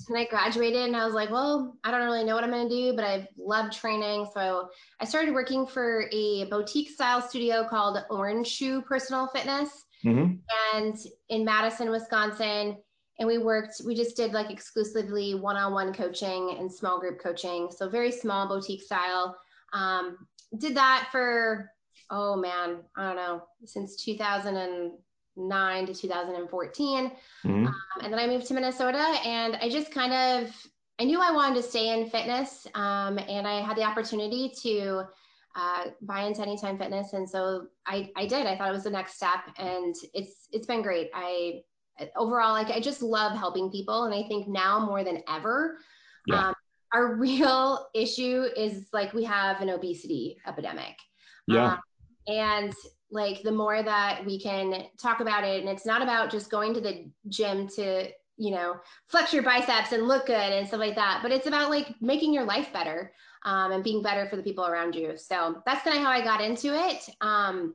And 0.08 0.18
I 0.18 0.24
graduated 0.24 0.86
and 0.86 0.96
I 0.96 1.04
was 1.04 1.14
like, 1.14 1.30
well, 1.30 1.76
I 1.84 1.90
don't 1.90 2.04
really 2.04 2.24
know 2.24 2.34
what 2.34 2.42
I'm 2.42 2.50
gonna 2.50 2.68
do, 2.68 2.94
but 2.94 3.04
I've 3.04 3.28
loved 3.36 3.72
training. 3.72 4.26
So 4.32 4.68
I 5.00 5.04
started 5.04 5.34
working 5.34 5.66
for 5.66 6.08
a 6.10 6.46
boutique 6.46 6.88
style 6.88 7.20
studio 7.20 7.66
called 7.68 7.98
Orange 8.08 8.46
Shoe 8.46 8.80
Personal 8.80 9.26
Fitness 9.28 9.84
mm-hmm. 10.04 10.36
and 10.74 10.96
in 11.28 11.44
Madison, 11.44 11.90
Wisconsin. 11.90 12.78
And 13.18 13.28
we 13.28 13.38
worked, 13.38 13.82
we 13.84 13.94
just 13.94 14.16
did 14.16 14.32
like 14.32 14.50
exclusively 14.50 15.34
one 15.34 15.56
on 15.56 15.72
one 15.72 15.92
coaching 15.92 16.56
and 16.58 16.72
small 16.72 16.98
group 16.98 17.20
coaching. 17.22 17.70
So 17.70 17.88
very 17.88 18.10
small 18.10 18.48
boutique 18.48 18.82
style. 18.82 19.36
Um, 19.72 20.26
did 20.58 20.74
that 20.76 21.08
for, 21.12 21.70
oh 22.10 22.36
man, 22.36 22.78
I 22.96 23.06
don't 23.06 23.16
know, 23.16 23.42
since 23.64 24.02
2009 24.04 25.86
to 25.86 25.94
2014. 25.94 27.10
Mm-hmm. 27.44 27.66
Um, 27.66 27.74
and 28.02 28.12
then 28.12 28.20
I 28.20 28.26
moved 28.26 28.46
to 28.46 28.54
Minnesota 28.54 29.18
and 29.24 29.56
I 29.56 29.68
just 29.68 29.92
kind 29.92 30.12
of, 30.12 30.54
I 31.00 31.04
knew 31.04 31.20
I 31.20 31.32
wanted 31.32 31.56
to 31.56 31.62
stay 31.62 31.88
in 31.98 32.08
fitness. 32.08 32.66
Um, 32.74 33.18
and 33.18 33.46
I 33.46 33.60
had 33.60 33.76
the 33.76 33.82
opportunity 33.82 34.52
to 34.62 35.04
uh, 35.56 35.84
buy 36.02 36.22
into 36.22 36.42
Anytime 36.42 36.78
Fitness, 36.78 37.12
and 37.12 37.28
so 37.28 37.68
I 37.86 38.10
I 38.16 38.26
did. 38.26 38.46
I 38.46 38.56
thought 38.56 38.68
it 38.68 38.72
was 38.72 38.84
the 38.84 38.90
next 38.90 39.14
step, 39.14 39.40
and 39.56 39.94
it's 40.12 40.48
it's 40.52 40.66
been 40.66 40.82
great. 40.82 41.10
I 41.14 41.62
overall 42.16 42.52
like 42.52 42.70
I 42.70 42.80
just 42.80 43.02
love 43.02 43.36
helping 43.36 43.70
people, 43.70 44.04
and 44.04 44.14
I 44.14 44.26
think 44.26 44.48
now 44.48 44.84
more 44.84 45.04
than 45.04 45.22
ever. 45.28 45.78
Yeah. 46.26 46.48
Um, 46.48 46.54
our 46.92 47.14
real 47.16 47.86
issue 47.94 48.46
is 48.56 48.88
like 48.92 49.12
we 49.12 49.24
have 49.24 49.60
an 49.60 49.70
obesity 49.70 50.38
epidemic. 50.46 50.96
Yeah. 51.46 51.72
Um, 51.72 51.78
and 52.26 52.72
like 53.10 53.42
the 53.42 53.52
more 53.52 53.82
that 53.82 54.24
we 54.24 54.40
can 54.40 54.86
talk 55.00 55.20
about 55.20 55.44
it, 55.44 55.60
and 55.60 55.68
it's 55.68 55.86
not 55.86 56.02
about 56.02 56.30
just 56.30 56.50
going 56.50 56.74
to 56.74 56.80
the 56.80 57.08
gym 57.28 57.68
to, 57.68 58.08
you 58.36 58.50
know, 58.50 58.76
flex 59.08 59.32
your 59.32 59.42
biceps 59.42 59.92
and 59.92 60.08
look 60.08 60.26
good 60.26 60.34
and 60.34 60.66
stuff 60.66 60.80
like 60.80 60.96
that, 60.96 61.20
but 61.22 61.30
it's 61.30 61.46
about 61.46 61.70
like 61.70 61.94
making 62.00 62.34
your 62.34 62.44
life 62.44 62.72
better 62.72 63.12
um, 63.44 63.70
and 63.72 63.84
being 63.84 64.02
better 64.02 64.26
for 64.28 64.36
the 64.36 64.42
people 64.42 64.66
around 64.66 64.94
you. 64.94 65.16
So 65.16 65.62
that's 65.66 65.84
kind 65.84 65.96
of 65.96 66.02
how 66.02 66.10
I 66.10 66.22
got 66.22 66.40
into 66.40 66.74
it. 66.74 67.08
Um, 67.20 67.74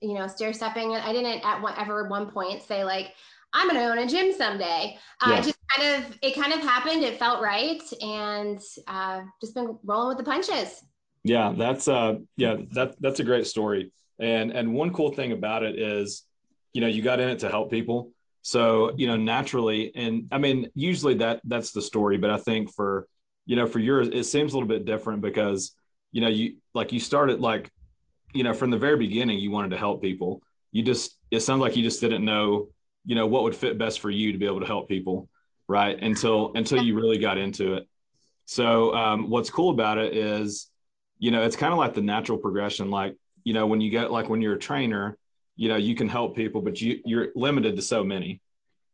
you 0.00 0.14
know, 0.14 0.26
stair 0.26 0.52
stepping. 0.52 0.92
I 0.92 1.12
didn't 1.12 1.44
at 1.44 1.60
one, 1.60 1.74
ever 1.76 2.04
at 2.04 2.10
one 2.10 2.30
point 2.30 2.62
say 2.62 2.84
like, 2.84 3.12
I'm 3.52 3.68
going 3.68 3.80
to 3.80 3.90
own 3.90 3.98
a 3.98 4.06
gym 4.06 4.32
someday. 4.32 4.98
Uh, 5.20 5.30
yeah. 5.30 5.40
Just 5.40 5.58
kind 5.74 6.04
of, 6.04 6.18
it 6.22 6.34
kind 6.34 6.52
of 6.52 6.60
happened. 6.60 7.02
It 7.02 7.18
felt 7.18 7.42
right. 7.42 7.82
And 8.02 8.60
uh, 8.86 9.22
just 9.40 9.54
been 9.54 9.78
rolling 9.84 10.08
with 10.08 10.18
the 10.18 10.30
punches. 10.30 10.82
Yeah, 11.28 11.52
that's, 11.54 11.88
uh, 11.88 12.14
yeah, 12.36 12.56
that, 12.72 12.96
that's 13.00 13.20
a 13.20 13.24
great 13.24 13.46
story. 13.46 13.92
And, 14.18 14.50
and 14.50 14.72
one 14.72 14.94
cool 14.94 15.12
thing 15.12 15.32
about 15.32 15.62
it 15.62 15.78
is, 15.78 16.24
you 16.72 16.80
know, 16.80 16.86
you 16.86 17.02
got 17.02 17.20
in 17.20 17.28
it 17.28 17.40
to 17.40 17.50
help 17.50 17.70
people. 17.70 18.12
So, 18.40 18.92
you 18.96 19.06
know, 19.06 19.16
naturally, 19.16 19.92
and 19.94 20.26
I 20.32 20.38
mean, 20.38 20.70
usually 20.74 21.14
that 21.14 21.42
that's 21.44 21.72
the 21.72 21.82
story, 21.82 22.16
but 22.16 22.30
I 22.30 22.38
think 22.38 22.72
for, 22.72 23.06
you 23.44 23.56
know, 23.56 23.66
for 23.66 23.78
yours, 23.78 24.08
it 24.08 24.24
seems 24.24 24.52
a 24.52 24.56
little 24.56 24.68
bit 24.68 24.86
different 24.86 25.20
because, 25.20 25.74
you 26.12 26.22
know, 26.22 26.28
you 26.28 26.56
like 26.72 26.92
you 26.92 27.00
started 27.00 27.40
like, 27.40 27.70
you 28.32 28.44
know, 28.44 28.54
from 28.54 28.70
the 28.70 28.78
very 28.78 28.96
beginning, 28.96 29.38
you 29.38 29.50
wanted 29.50 29.70
to 29.72 29.76
help 29.76 30.00
people. 30.00 30.40
You 30.72 30.82
just, 30.82 31.18
it 31.30 31.40
sounds 31.40 31.60
like 31.60 31.76
you 31.76 31.82
just 31.82 32.00
didn't 32.00 32.24
know, 32.24 32.68
you 33.04 33.14
know, 33.16 33.26
what 33.26 33.42
would 33.42 33.54
fit 33.54 33.76
best 33.76 34.00
for 34.00 34.10
you 34.10 34.32
to 34.32 34.38
be 34.38 34.46
able 34.46 34.60
to 34.60 34.66
help 34.66 34.88
people, 34.88 35.28
right? 35.66 36.02
Until 36.02 36.52
until 36.54 36.82
you 36.82 36.94
really 36.94 37.18
got 37.18 37.36
into 37.36 37.74
it. 37.74 37.86
So, 38.46 38.94
um, 38.94 39.28
what's 39.28 39.50
cool 39.50 39.70
about 39.70 39.98
it 39.98 40.16
is, 40.16 40.70
you 41.18 41.30
know, 41.30 41.42
it's 41.42 41.56
kind 41.56 41.72
of 41.72 41.78
like 41.78 41.94
the 41.94 42.02
natural 42.02 42.38
progression. 42.38 42.90
Like, 42.90 43.16
you 43.44 43.54
know, 43.54 43.66
when 43.66 43.80
you 43.80 43.90
get 43.90 44.10
like 44.10 44.28
when 44.28 44.40
you're 44.40 44.54
a 44.54 44.58
trainer, 44.58 45.16
you 45.56 45.68
know, 45.68 45.76
you 45.76 45.94
can 45.94 46.08
help 46.08 46.36
people, 46.36 46.62
but 46.62 46.80
you 46.80 47.00
you're 47.04 47.28
limited 47.34 47.76
to 47.76 47.82
so 47.82 48.04
many, 48.04 48.40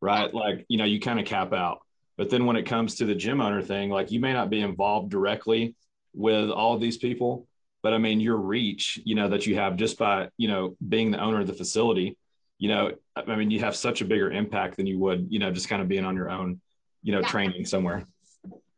right? 0.01 0.33
Like, 0.33 0.65
you 0.69 0.79
know, 0.79 0.85
you 0.85 1.01
kind 1.01 1.21
of 1.21 1.27
cap 1.27 1.53
out. 1.53 1.81
But 2.17 2.31
then 2.31 2.47
when 2.47 2.57
it 2.57 2.65
comes 2.65 2.97
to 2.97 3.05
the 3.05 3.15
gym 3.15 3.41
owner 3.41 3.63
thing, 3.63 3.91
like 3.91 4.11
you 4.11 4.21
may 4.21 4.33
not 4.33 4.51
be 4.51 4.61
involved 4.61 5.11
directly 5.11 5.75
with 6.15 6.51
all 6.51 6.75
of 6.75 6.81
these 6.81 6.97
people, 6.97 7.47
but 7.83 7.93
I 7.93 7.99
mean, 7.99 8.21
your 8.21 8.37
reach, 8.37 9.01
you 9.05 9.15
know, 9.15 9.29
that 9.29 9.47
you 9.47 9.57
have 9.57 9.77
just 9.77 9.99
by, 9.99 10.29
you 10.37 10.49
know, 10.49 10.77
being 10.89 11.11
the 11.11 11.21
owner 11.21 11.41
of 11.41 11.47
the 11.47 11.53
facility, 11.53 12.17
you 12.59 12.69
know, 12.69 12.93
I 13.17 13.37
mean, 13.37 13.51
you 13.51 13.61
have 13.61 13.77
such 13.77 14.01
a 14.01 14.05
bigger 14.05 14.31
impact 14.31 14.77
than 14.77 14.87
you 14.87 14.99
would, 15.01 15.27
you 15.29 15.39
know, 15.39 15.51
just 15.51 15.69
kind 15.69 15.83
of 15.83 15.89
being 15.89 16.05
on 16.05 16.17
your 16.17 16.31
own, 16.31 16.61
you 17.03 17.13
know, 17.13 17.21
yeah. 17.21 17.29
training 17.29 17.67
somewhere. 17.67 18.07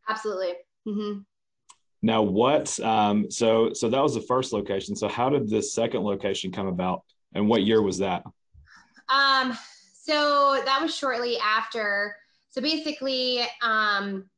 Absolutely. 0.09 0.55
Mm-hmm. 0.89 1.21
Now, 2.07 2.23
what, 2.23 2.79
um, 2.81 3.31
so, 3.31 3.73
so 3.73 3.88
that 3.90 4.03
was 4.03 4.14
the 4.14 4.21
first 4.23 4.53
location. 4.53 4.95
So 4.95 5.09
how 5.09 5.29
did 5.29 5.51
this 5.51 5.75
second 5.75 6.03
location 6.03 6.53
come 6.53 6.69
about 6.69 7.03
and 7.35 7.49
what 7.49 7.62
year 7.62 7.83
was 7.83 7.99
that? 7.99 8.25
Um, 9.09 9.57
so 9.92 10.62
that 10.64 10.81
was 10.81 10.97
shortly 10.97 11.37
after 11.38 12.16
so 12.57 12.62
basically, 12.62 13.42
um, 13.61 14.31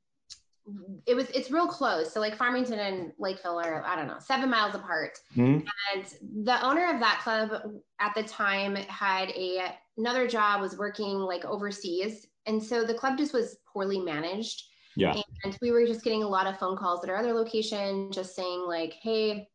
it 1.07 1.15
was 1.15 1.31
it's 1.31 1.53
real 1.53 1.69
close. 1.69 2.13
So 2.13 2.19
like 2.19 2.37
Farmington 2.37 2.81
and 2.81 3.13
Lakeville 3.17 3.61
are 3.61 3.85
I 3.87 3.95
don't 3.95 4.09
know 4.09 4.19
seven 4.19 4.51
miles 4.51 4.75
apart. 4.75 5.19
Mm-hmm. 5.37 5.67
And 5.95 6.45
the 6.45 6.61
owner 6.67 6.93
of 6.93 6.99
that 6.99 7.21
club 7.23 7.63
at 8.01 8.15
the 8.17 8.25
time 8.25 8.75
had 8.75 9.31
a 9.31 9.73
another 9.97 10.27
job 10.27 10.61
was 10.61 10.77
working 10.77 11.15
like 11.15 11.45
overseas, 11.45 12.27
and 12.47 12.61
so 12.61 12.85
the 12.85 12.93
club 12.93 13.17
just 13.17 13.33
was 13.33 13.59
poorly 13.73 14.01
managed. 14.01 14.65
Yeah. 14.99 15.21
And 15.45 15.57
we 15.63 15.71
were 15.71 15.87
just 15.87 16.03
getting 16.03 16.23
a 16.23 16.29
lot 16.29 16.47
of 16.47 16.59
phone 16.59 16.77
calls 16.77 17.05
at 17.05 17.11
our 17.11 17.17
other 17.17 17.33
location, 17.33 18.11
just 18.11 18.35
saying 18.35 18.65
like, 18.67 18.95
hey, 19.01 19.49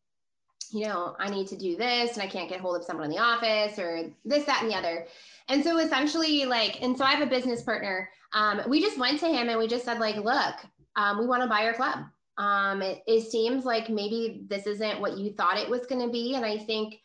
you 0.72 0.86
know, 0.86 1.16
I 1.20 1.30
need 1.30 1.48
to 1.48 1.58
do 1.58 1.76
this, 1.76 2.14
and 2.14 2.22
I 2.22 2.28
can't 2.28 2.50
get 2.50 2.62
hold 2.62 2.78
of 2.78 2.84
someone 2.84 3.06
in 3.06 3.12
the 3.12 3.20
office, 3.20 3.78
or 3.78 4.10
this, 4.26 4.46
that, 4.46 4.64
and 4.64 4.72
the 4.72 4.76
other. 4.76 5.06
And 5.50 5.64
so 5.64 5.78
essentially, 5.78 6.46
like, 6.46 6.82
and 6.82 6.98
so 6.98 7.04
I 7.04 7.12
have 7.12 7.28
a 7.28 7.30
business 7.30 7.62
partner. 7.62 8.10
Um, 8.34 8.62
we 8.68 8.82
just 8.82 8.98
went 8.98 9.20
to 9.20 9.28
him 9.28 9.50
and 9.50 9.60
we 9.60 9.68
just 9.68 9.86
said, 9.86 10.00
like, 10.00 10.16
look, 10.16 10.56
um, 10.96 11.20
we 11.20 11.28
want 11.28 11.44
to 11.44 11.50
buy 11.50 11.64
your 11.64 11.74
club. 11.74 12.06
Um, 12.38 12.82
it, 12.82 13.04
it, 13.06 13.30
seems 13.30 13.66
like 13.66 13.90
maybe 13.90 14.46
this 14.48 14.66
isn't 14.66 15.00
what 15.00 15.18
you 15.18 15.34
thought 15.34 15.60
it 15.60 15.70
was 15.70 15.86
going 15.86 16.02
to 16.02 16.12
be. 16.12 16.34
And 16.36 16.44
I 16.44 16.58
think 16.58 17.00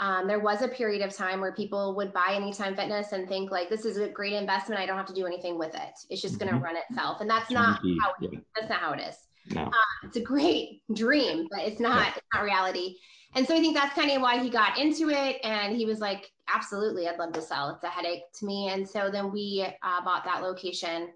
um, 0.00 0.26
there 0.26 0.40
was 0.40 0.62
a 0.62 0.68
period 0.68 1.02
of 1.02 1.14
time 1.14 1.40
where 1.40 1.52
people 1.52 1.94
would 1.94 2.12
buy 2.12 2.32
Anytime 2.34 2.74
Fitness 2.74 3.12
and 3.12 3.28
think 3.28 3.50
like, 3.50 3.68
this 3.68 3.84
is 3.84 3.96
a 3.96 4.08
great 4.08 4.32
investment. 4.32 4.80
I 4.80 4.86
don't 4.86 4.96
have 4.96 5.06
to 5.06 5.14
do 5.14 5.26
anything 5.26 5.58
with 5.58 5.74
it. 5.74 5.94
It's 6.10 6.20
just 6.20 6.38
going 6.38 6.48
to 6.48 6.56
mm-hmm. 6.56 6.64
run 6.64 6.76
itself. 6.76 7.20
And 7.20 7.30
that's 7.30 7.50
not 7.50 7.80
how, 8.02 8.12
yeah. 8.20 8.40
that's 8.56 8.68
not 8.68 8.80
how 8.80 8.92
it 8.92 9.00
is. 9.00 9.16
No. 9.54 9.62
Uh, 9.62 9.70
it's 10.02 10.16
a 10.16 10.20
great 10.20 10.82
dream, 10.94 11.46
but 11.50 11.60
it's 11.60 11.80
not, 11.80 12.06
yeah. 12.06 12.12
it's 12.16 12.26
not 12.34 12.44
reality. 12.44 12.96
And 13.36 13.46
so 13.46 13.54
I 13.54 13.60
think 13.60 13.76
that's 13.76 13.94
kind 13.94 14.10
of 14.10 14.22
why 14.22 14.38
he 14.38 14.50
got 14.50 14.78
into 14.78 15.10
it. 15.10 15.36
And 15.44 15.76
he 15.76 15.86
was 15.86 16.00
like, 16.00 16.30
absolutely, 16.52 17.08
I'd 17.08 17.18
love 17.18 17.32
to 17.32 17.42
sell. 17.42 17.70
It's 17.70 17.84
a 17.84 17.88
headache 17.88 18.22
to 18.38 18.46
me. 18.46 18.70
And 18.70 18.88
so 18.88 19.10
then 19.10 19.32
we 19.32 19.66
uh, 19.82 20.04
bought 20.04 20.24
that 20.24 20.42
location. 20.42 21.08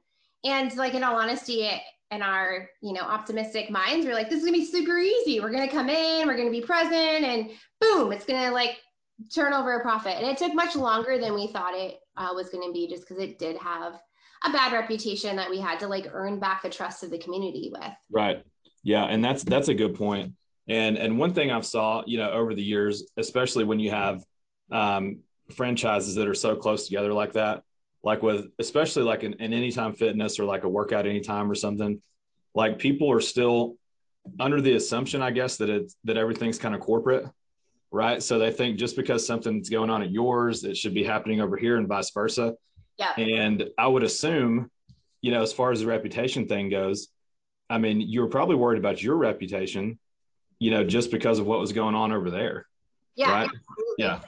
And 0.45 0.75
like, 0.77 0.95
in 0.95 1.03
all 1.03 1.17
honesty, 1.17 1.69
in 2.11 2.23
our, 2.23 2.69
you 2.81 2.93
know, 2.93 3.03
optimistic 3.03 3.71
minds, 3.71 4.07
we're 4.07 4.15
like, 4.15 4.31
this 4.31 4.39
is 4.39 4.45
gonna 4.45 4.57
be 4.57 4.65
super 4.65 4.99
easy. 4.99 5.41
We're 5.41 5.51
gonna 5.51 5.71
come 5.71 5.91
in, 5.91 6.27
we're 6.27 6.37
gonna 6.37 6.51
be 6.51 6.63
present, 6.63 6.95
and 6.95 7.51
boom, 7.81 8.13
it's 8.13 8.25
gonna 8.25 8.53
like 8.53 8.79
turn 9.35 9.53
over 9.53 9.75
a 9.75 9.83
profit. 9.83 10.17
And 10.17 10.27
it 10.27 10.39
took 10.39 10.55
much 10.55 10.77
longer 10.77 11.19
than 11.19 11.35
we 11.35 11.49
thought 11.49 11.75
it 11.75 11.99
uh, 12.17 12.31
was 12.35 12.49
gonna 12.51 12.73
be 12.73 12.89
just 12.89 13.03
because 13.07 13.23
it 13.23 13.39
did 13.39 13.57
have 13.59 13.95
a 14.45 14.53
bad 14.53 14.73
reputation 14.73 15.37
that 15.37 15.51
we 15.51 15.59
had 15.59 15.81
to 15.81 15.89
like 15.89 16.09
earn 16.13 16.39
back 16.39 16.63
the 16.63 16.71
trust 16.71 17.03
of 17.03 17.11
the 17.11 17.19
community 17.19 17.71
with. 17.73 17.93
Right. 18.11 18.45
Yeah. 18.85 19.05
And 19.05 19.25
that's, 19.25 19.43
that's 19.43 19.69
a 19.69 19.75
good 19.75 19.97
point 19.97 20.35
and 20.69 20.99
and 20.99 21.19
one 21.19 21.33
thing 21.33 21.51
I've 21.51 21.67
saw, 21.67 22.03
you 22.07 22.19
know, 22.19 22.31
over 22.31 22.55
the 22.55 22.63
years, 22.63 23.05
especially 23.17 23.65
when 23.65 23.81
you 23.81 23.91
have 23.91 24.23
um, 24.71 25.21
franchises 25.55 26.15
that 26.17 26.29
are 26.29 26.35
so 26.35 26.57
close 26.57 26.87
together 26.87 27.13
like 27.13 27.33
that, 27.33 27.63
like 28.03 28.23
with 28.23 28.49
especially 28.59 29.03
like 29.05 29.23
an, 29.23 29.35
an 29.41 29.53
anytime 29.55 29.95
fitness 29.95 30.39
or 30.39 30.45
like 30.45 30.65
a 30.65 30.69
workout 30.69 31.07
anytime 31.07 31.51
or 31.51 31.55
something, 31.55 32.03
like 32.55 32.79
people 32.79 33.11
are 33.11 33.21
still 33.21 33.77
under 34.39 34.61
the 34.61 34.75
assumption, 34.75 35.23
I 35.23 35.31
guess, 35.31 35.57
that 35.57 35.71
it's 35.71 35.97
that 36.05 36.19
everything's 36.19 36.59
kind 36.59 36.75
of 36.75 36.83
corporate, 36.83 37.25
right? 37.91 38.23
So 38.23 38.39
they 38.39 38.51
think 38.51 38.79
just 38.79 38.97
because 38.97 39.27
something's 39.27 39.69
going 39.69 39.91
on 39.91 40.03
at 40.03 40.11
yours, 40.11 40.65
it 40.65 40.77
should 40.77 40.95
be 40.95 41.05
happening 41.05 41.41
over 41.41 41.57
here 41.57 41.77
and 41.77 41.89
vice 41.89 42.11
versa. 42.11 42.55
Yeah. 42.99 43.15
And 43.17 43.71
I 43.79 43.87
would 43.87 44.03
assume, 44.03 44.71
you 45.23 45.31
know, 45.31 45.43
as 45.43 45.53
far 45.53 45.71
as 45.71 45.81
the 45.81 45.87
reputation 45.87 46.47
thing 46.49 46.69
goes, 46.69 47.09
I 47.71 47.79
mean, 47.79 48.01
you 48.01 48.21
were 48.21 48.29
probably 48.29 48.57
worried 48.57 48.79
about 48.79 49.03
your 49.03 49.17
reputation, 49.17 49.99
you 50.59 50.71
know, 50.71 50.85
just 50.85 51.11
because 51.11 51.39
of 51.39 51.47
what 51.47 51.61
was 51.61 51.73
going 51.73 51.95
on 51.95 52.13
over 52.13 52.31
there. 52.31 52.67
Yeah, 53.15 53.33
right? 53.33 53.51
Yeah. 53.99 54.21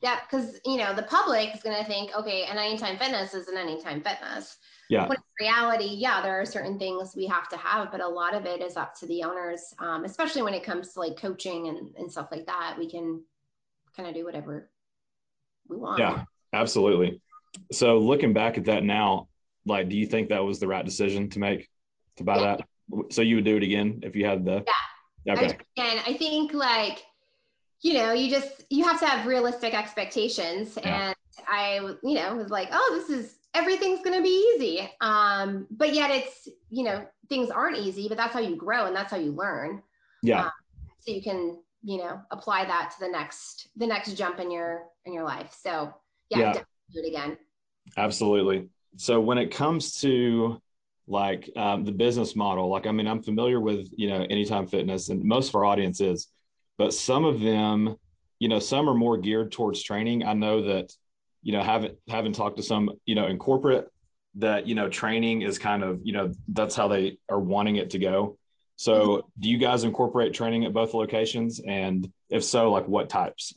Yeah, 0.00 0.20
because 0.20 0.60
you 0.64 0.76
know 0.76 0.94
the 0.94 1.02
public 1.02 1.54
is 1.54 1.62
going 1.62 1.76
to 1.76 1.84
think, 1.84 2.14
okay, 2.16 2.44
an 2.44 2.56
anytime 2.56 2.96
fitness 2.96 3.34
is 3.34 3.48
an 3.48 3.56
anytime 3.56 4.02
fitness. 4.02 4.56
Yeah. 4.90 5.08
When 5.08 5.16
in 5.16 5.46
reality, 5.46 5.86
yeah, 5.96 6.20
there 6.20 6.40
are 6.40 6.44
certain 6.44 6.78
things 6.78 7.14
we 7.16 7.26
have 7.26 7.48
to 7.48 7.56
have, 7.56 7.90
but 7.90 8.00
a 8.00 8.08
lot 8.08 8.34
of 8.34 8.44
it 8.44 8.60
is 8.60 8.76
up 8.76 8.94
to 8.96 9.06
the 9.06 9.22
owners, 9.22 9.74
um, 9.78 10.04
especially 10.04 10.42
when 10.42 10.54
it 10.54 10.62
comes 10.62 10.92
to 10.92 11.00
like 11.00 11.16
coaching 11.16 11.68
and, 11.68 11.94
and 11.96 12.10
stuff 12.10 12.28
like 12.30 12.46
that. 12.46 12.76
We 12.78 12.90
can 12.90 13.22
kind 13.96 14.08
of 14.08 14.14
do 14.14 14.24
whatever 14.24 14.70
we 15.68 15.76
want. 15.76 16.00
Yeah, 16.00 16.24
absolutely. 16.52 17.22
So 17.72 17.98
looking 17.98 18.32
back 18.32 18.58
at 18.58 18.64
that 18.66 18.84
now, 18.84 19.28
like, 19.64 19.88
do 19.88 19.96
you 19.96 20.06
think 20.06 20.28
that 20.28 20.44
was 20.44 20.60
the 20.60 20.68
right 20.68 20.84
decision 20.84 21.30
to 21.30 21.38
make 21.38 21.68
to 22.16 22.24
buy 22.24 22.36
Yeah. 22.36 22.56
that? 22.56 23.12
So 23.12 23.22
you 23.22 23.36
would 23.36 23.44
do 23.44 23.56
it 23.56 23.62
again 23.62 24.00
if 24.02 24.14
you 24.14 24.26
had 24.26 24.44
the. 24.44 24.64
Yeah. 25.24 25.32
Okay. 25.34 25.56
I, 25.78 25.82
and 25.82 26.00
I 26.06 26.18
think 26.18 26.52
like, 26.52 27.02
you 27.80 27.94
know, 27.94 28.12
you 28.12 28.28
just 28.28 28.64
you 28.68 28.84
have 28.84 29.00
to 29.00 29.06
have 29.06 29.26
realistic 29.26 29.72
expectations. 29.72 30.76
Yeah. 30.76 31.08
And 31.08 31.16
I, 31.48 31.76
you 32.02 32.14
know, 32.14 32.36
was 32.36 32.50
like, 32.50 32.68
oh, 32.72 32.90
this 32.94 33.08
is 33.08 33.36
everything's 33.54 34.00
gonna 34.02 34.22
be 34.22 34.54
easy. 34.56 34.90
Um, 35.00 35.66
but 35.70 35.94
yet 35.94 36.10
it's, 36.10 36.48
you 36.70 36.84
know, 36.84 37.06
things 37.28 37.50
aren't 37.50 37.78
easy, 37.78 38.08
but 38.08 38.16
that's 38.16 38.34
how 38.34 38.40
you 38.40 38.56
grow 38.56 38.86
and 38.86 38.94
that's 38.94 39.10
how 39.10 39.16
you 39.18 39.32
learn. 39.32 39.82
Yeah. 40.22 40.50
So 41.00 41.12
you 41.12 41.22
can, 41.22 41.58
you 41.82 41.98
know, 41.98 42.20
apply 42.30 42.64
that 42.64 42.92
to 42.92 43.00
the 43.00 43.10
next 43.10 43.68
the 43.76 43.86
next 43.86 44.14
jump 44.14 44.40
in 44.40 44.50
your 44.50 44.84
in 45.04 45.12
your 45.12 45.24
life. 45.24 45.56
So 45.60 45.94
yeah, 46.30 46.38
Yeah. 46.38 46.44
definitely 46.46 46.66
do 46.92 47.00
it 47.00 47.08
again. 47.08 47.38
Absolutely. 47.96 48.68
So 48.96 49.20
when 49.20 49.38
it 49.38 49.50
comes 49.50 50.00
to 50.00 50.60
like 51.06 51.50
um, 51.56 51.84
the 51.84 51.92
business 51.92 52.34
model, 52.34 52.68
like 52.68 52.86
I 52.86 52.92
mean, 52.92 53.06
I'm 53.06 53.22
familiar 53.22 53.60
with 53.60 53.88
you 53.96 54.08
know 54.08 54.22
Anytime 54.30 54.66
Fitness, 54.66 55.10
and 55.10 55.22
most 55.22 55.50
of 55.50 55.54
our 55.54 55.64
audience 55.64 56.00
is, 56.00 56.28
but 56.78 56.94
some 56.94 57.24
of 57.24 57.40
them, 57.40 57.96
you 58.38 58.48
know, 58.48 58.58
some 58.58 58.88
are 58.88 58.94
more 58.94 59.18
geared 59.18 59.52
towards 59.52 59.82
training. 59.82 60.24
I 60.24 60.32
know 60.32 60.62
that, 60.62 60.92
you 61.44 61.52
know, 61.52 61.62
haven't 61.62 61.96
having 62.08 62.32
talked 62.32 62.56
to 62.56 62.62
some, 62.62 62.90
you 63.04 63.14
know, 63.14 63.26
in 63.26 63.38
corporate, 63.38 63.88
that 64.36 64.66
you 64.66 64.74
know 64.74 64.88
training 64.88 65.42
is 65.42 65.58
kind 65.58 65.84
of 65.84 66.00
you 66.02 66.12
know 66.12 66.32
that's 66.48 66.74
how 66.74 66.88
they 66.88 67.18
are 67.30 67.38
wanting 67.38 67.76
it 67.76 67.90
to 67.90 67.98
go. 67.98 68.36
So 68.76 69.28
do 69.38 69.48
you 69.48 69.58
guys 69.58 69.84
incorporate 69.84 70.34
training 70.34 70.64
at 70.64 70.72
both 70.72 70.94
locations, 70.94 71.60
and 71.60 72.10
if 72.30 72.42
so, 72.42 72.72
like 72.72 72.88
what 72.88 73.08
types? 73.08 73.54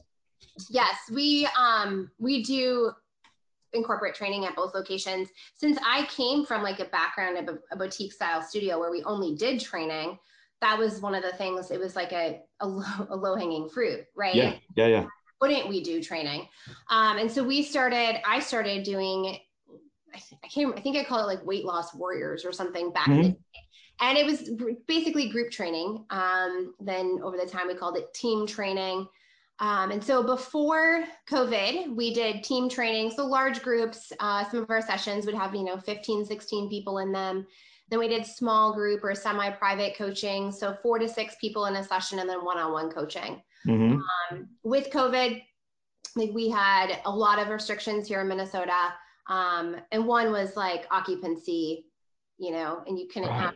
Yes, 0.69 0.95
we 1.11 1.47
um 1.57 2.11
we 2.19 2.43
do 2.43 2.91
incorporate 3.73 4.15
training 4.15 4.45
at 4.45 4.55
both 4.55 4.75
locations. 4.75 5.29
Since 5.55 5.79
I 5.83 6.05
came 6.07 6.45
from 6.45 6.63
like 6.63 6.79
a 6.79 6.85
background 6.85 7.37
of 7.37 7.55
a, 7.55 7.59
a 7.71 7.77
boutique 7.77 8.13
style 8.13 8.41
studio 8.41 8.79
where 8.79 8.91
we 8.91 9.03
only 9.03 9.35
did 9.35 9.59
training, 9.59 10.19
that 10.61 10.77
was 10.77 11.01
one 11.01 11.15
of 11.15 11.23
the 11.23 11.31
things. 11.33 11.71
It 11.71 11.79
was 11.79 11.95
like 11.95 12.11
a 12.11 12.41
a 12.59 12.67
low, 12.67 13.07
a 13.09 13.15
low 13.15 13.35
hanging 13.35 13.69
fruit, 13.69 14.01
right? 14.15 14.35
Yeah, 14.35 14.55
yeah, 14.75 14.87
yeah. 14.87 15.05
Wouldn't 15.41 15.69
we 15.69 15.81
do 15.81 16.01
training? 16.01 16.47
Um, 16.89 17.17
and 17.17 17.31
so 17.31 17.43
we 17.43 17.63
started. 17.63 18.21
I 18.27 18.39
started 18.39 18.83
doing. 18.83 19.37
I, 20.13 20.21
I 20.43 20.47
can't. 20.47 20.77
I 20.77 20.81
think 20.81 20.97
I 20.97 21.03
call 21.03 21.19
it 21.19 21.33
like 21.33 21.45
weight 21.45 21.65
loss 21.65 21.93
warriors 21.93 22.45
or 22.45 22.51
something 22.51 22.91
back 22.91 23.07
in 23.07 23.21
the 23.21 23.29
day. 23.29 23.37
And 23.99 24.17
it 24.17 24.25
was 24.25 24.51
basically 24.87 25.29
group 25.29 25.49
training. 25.51 26.05
Um, 26.09 26.73
then 26.79 27.19
over 27.23 27.37
the 27.37 27.49
time 27.49 27.67
we 27.67 27.73
called 27.73 27.97
it 27.97 28.13
team 28.13 28.45
training. 28.45 29.07
Um, 29.59 29.89
and 29.89 30.03
so 30.03 30.21
before 30.21 31.03
COVID, 31.29 31.95
we 31.95 32.13
did 32.13 32.43
team 32.43 32.69
training. 32.69 33.11
So 33.11 33.25
large 33.25 33.63
groups, 33.63 34.13
uh, 34.19 34.47
some 34.49 34.61
of 34.61 34.69
our 34.69 34.81
sessions 34.81 35.25
would 35.25 35.33
have, 35.33 35.55
you 35.55 35.63
know, 35.63 35.77
15, 35.77 36.25
16 36.25 36.69
people 36.69 36.99
in 36.99 37.11
them. 37.11 37.47
Then 37.89 37.99
we 37.99 38.07
did 38.07 38.25
small 38.25 38.73
group 38.73 39.03
or 39.03 39.15
semi 39.15 39.49
private 39.49 39.97
coaching. 39.97 40.51
So 40.51 40.77
four 40.83 40.99
to 40.99 41.07
six 41.07 41.35
people 41.39 41.65
in 41.65 41.75
a 41.75 41.83
session 41.83 42.19
and 42.19 42.29
then 42.29 42.45
one 42.45 42.57
on 42.57 42.71
one 42.71 42.91
coaching. 42.91 43.41
Mhm. 43.67 44.01
Um, 44.31 44.49
with 44.63 44.89
COVID, 44.91 45.43
like 46.15 46.31
we 46.33 46.49
had 46.49 46.99
a 47.05 47.11
lot 47.11 47.39
of 47.39 47.49
restrictions 47.49 48.07
here 48.07 48.21
in 48.21 48.27
Minnesota. 48.27 48.93
Um, 49.27 49.75
and 49.91 50.07
one 50.07 50.31
was 50.31 50.55
like 50.55 50.87
occupancy, 50.89 51.85
you 52.37 52.51
know, 52.51 52.81
and 52.87 52.97
you 52.97 53.07
couldn't 53.07 53.31
have 53.31 53.55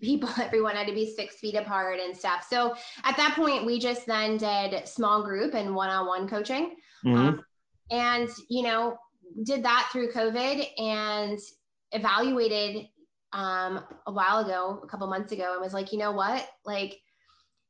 people, 0.00 0.28
everyone 0.40 0.76
had 0.76 0.86
to 0.86 0.94
be 0.94 1.14
six 1.14 1.36
feet 1.36 1.54
apart 1.54 2.00
and 2.00 2.16
stuff. 2.16 2.46
So 2.48 2.74
at 3.04 3.16
that 3.16 3.34
point, 3.36 3.66
we 3.66 3.78
just 3.78 4.06
then 4.06 4.38
did 4.38 4.88
small 4.88 5.22
group 5.22 5.54
and 5.54 5.74
one 5.74 5.90
on 5.90 6.06
one 6.06 6.28
coaching. 6.28 6.76
Mhm. 7.04 7.16
Um, 7.16 7.44
and, 7.90 8.28
you 8.48 8.62
know, 8.62 8.96
did 9.44 9.62
that 9.64 9.88
through 9.92 10.12
COVID 10.12 10.66
and 10.78 11.38
evaluated 11.92 12.88
um, 13.32 13.84
a 14.06 14.12
while 14.12 14.38
ago, 14.38 14.80
a 14.82 14.86
couple 14.88 15.06
months 15.06 15.32
ago, 15.32 15.52
and 15.52 15.60
was 15.60 15.74
like, 15.74 15.92
you 15.92 15.98
know 15.98 16.12
what? 16.12 16.48
Like, 16.64 17.00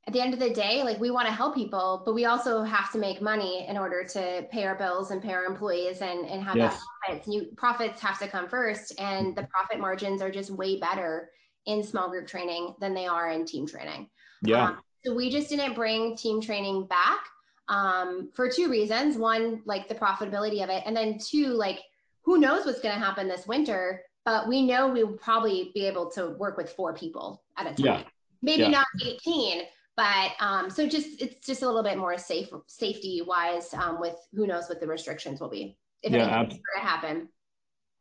at 0.07 0.13
the 0.15 0.21
end 0.21 0.33
of 0.33 0.41
the 0.41 0.51
day, 0.51 0.83
like 0.83 0.99
we 0.99 1.11
want 1.11 1.27
to 1.29 1.33
help 1.33 1.55
people, 1.55 2.03
but 2.05 2.15
we 2.15 2.25
also 2.25 2.63
have 2.63 2.91
to 2.93 2.99
make 2.99 3.21
money 3.21 3.67
in 3.69 3.77
order 3.77 4.03
to 4.05 4.47
pay 4.51 4.65
our 4.65 4.75
bills 4.75 5.11
and 5.11 5.23
pay 5.23 5.33
our 5.33 5.45
employees 5.45 6.01
and, 6.01 6.27
and 6.27 6.43
have 6.43 6.57
Yes. 6.57 6.73
that 6.75 6.81
profits. 7.07 7.29
You 7.29 7.47
profits 7.57 8.01
have 8.01 8.19
to 8.21 8.27
come 8.29 8.49
first, 8.49 8.99
and 8.99 9.37
the 9.37 9.45
profit 9.45 9.79
margins 9.79 10.23
are 10.23 10.31
just 10.31 10.51
way 10.51 10.79
better 10.81 11.31
in 11.67 11.83
small 11.83 12.09
group 12.09 12.27
training 12.27 12.75
than 12.81 12.95
they 12.95 13.07
are 13.07 13.31
in 13.31 13.45
team 13.45 13.67
training. 13.67 14.09
Yeah. 14.43 14.69
Um, 14.69 14.81
so 15.05 15.15
we 15.15 15.31
just 15.31 15.51
didn't 15.51 15.75
bring 15.75 16.17
team 16.17 16.41
training 16.41 16.87
back 16.87 17.21
um, 17.69 18.31
for 18.35 18.51
two 18.51 18.71
reasons. 18.71 19.17
One, 19.19 19.63
like 19.67 19.87
the 19.87 19.95
profitability 19.95 20.63
of 20.65 20.71
it, 20.71 20.83
and 20.87 20.97
then 20.97 21.19
two, 21.19 21.49
like 21.49 21.81
who 22.23 22.39
knows 22.39 22.65
what's 22.65 22.81
going 22.81 22.95
to 22.95 23.01
happen 23.01 23.29
this 23.29 23.47
winter. 23.47 24.03
But 24.25 24.49
we 24.49 24.63
know 24.63 24.89
we 24.89 25.05
will 25.05 25.17
probably 25.17 25.71
be 25.75 25.87
able 25.87 26.11
to 26.13 26.31
work 26.31 26.57
with 26.57 26.71
four 26.73 26.95
people 26.95 27.43
at 27.57 27.67
a 27.67 27.75
time. 27.75 27.85
Yeah. 27.85 28.03
Maybe 28.43 28.63
Yeah. 28.63 28.71
not 28.71 28.87
18, 29.05 29.63
but 30.01 30.31
um, 30.41 30.71
so 30.71 30.89
just 30.89 31.21
it's 31.21 31.47
just 31.47 31.61
a 31.63 31.67
little 31.67 31.83
bit 31.83 31.99
more 31.99 32.17
safe 32.17 32.49
safety 32.67 33.21
wise 33.21 33.75
um, 33.75 34.01
with 34.01 34.17
who 34.33 34.47
knows 34.47 34.67
what 34.67 34.81
the 34.81 34.87
restrictions 34.87 35.41
will 35.41 35.51
be 35.51 35.77
if 36.03 36.11
Yeah, 36.11 36.27
ab- 36.27 36.51
were 36.51 36.81
to 36.81 36.81
happen. 36.81 37.29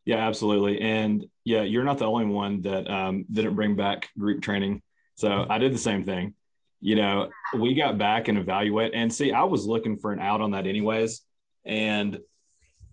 Yeah, 0.05 0.25
absolutely. 0.25 0.79
And 0.79 1.25
yeah, 1.43 1.63
you're 1.63 1.83
not 1.83 1.97
the 1.97 2.05
only 2.05 2.25
one 2.25 2.61
that 2.61 2.89
um, 2.89 3.25
didn't 3.29 3.53
bring 3.53 3.75
back 3.75 4.07
group 4.17 4.41
training. 4.41 4.81
So 5.15 5.45
I 5.49 5.57
did 5.57 5.73
the 5.73 5.79
same 5.79 6.05
thing. 6.05 6.35
You 6.79 6.95
know, 6.95 7.29
we 7.57 7.73
got 7.73 7.97
back 7.97 8.29
and 8.29 8.37
evaluate. 8.37 8.93
And 8.93 9.13
see, 9.13 9.33
I 9.33 9.43
was 9.43 9.65
looking 9.65 9.97
for 9.97 10.13
an 10.13 10.21
out 10.21 10.39
on 10.39 10.51
that 10.51 10.67
anyways. 10.67 11.21
And, 11.65 12.17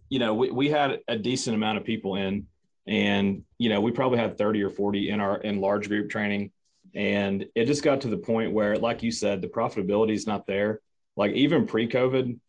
you 0.08 0.18
know, 0.18 0.34
we, 0.34 0.50
we 0.50 0.68
had 0.68 0.98
a 1.06 1.16
decent 1.16 1.54
amount 1.54 1.78
of 1.78 1.84
people 1.84 2.16
in, 2.16 2.48
and, 2.88 3.44
you 3.56 3.68
know, 3.68 3.80
we 3.80 3.92
probably 3.92 4.18
had 4.18 4.36
30 4.36 4.64
or 4.64 4.70
40 4.70 5.10
in 5.10 5.20
our 5.20 5.36
in 5.36 5.60
large 5.60 5.86
group 5.86 6.10
training. 6.10 6.50
And 6.96 7.46
it 7.54 7.66
just 7.66 7.84
got 7.84 8.00
to 8.00 8.08
the 8.08 8.16
point 8.16 8.52
where, 8.52 8.76
like 8.76 9.02
you 9.02 9.12
said, 9.12 9.42
the 9.42 9.48
profitability 9.48 10.14
is 10.14 10.26
not 10.26 10.46
there. 10.46 10.80
Like 11.14 11.32
even 11.32 11.66
pre 11.66 11.88
COVID, 11.88 12.40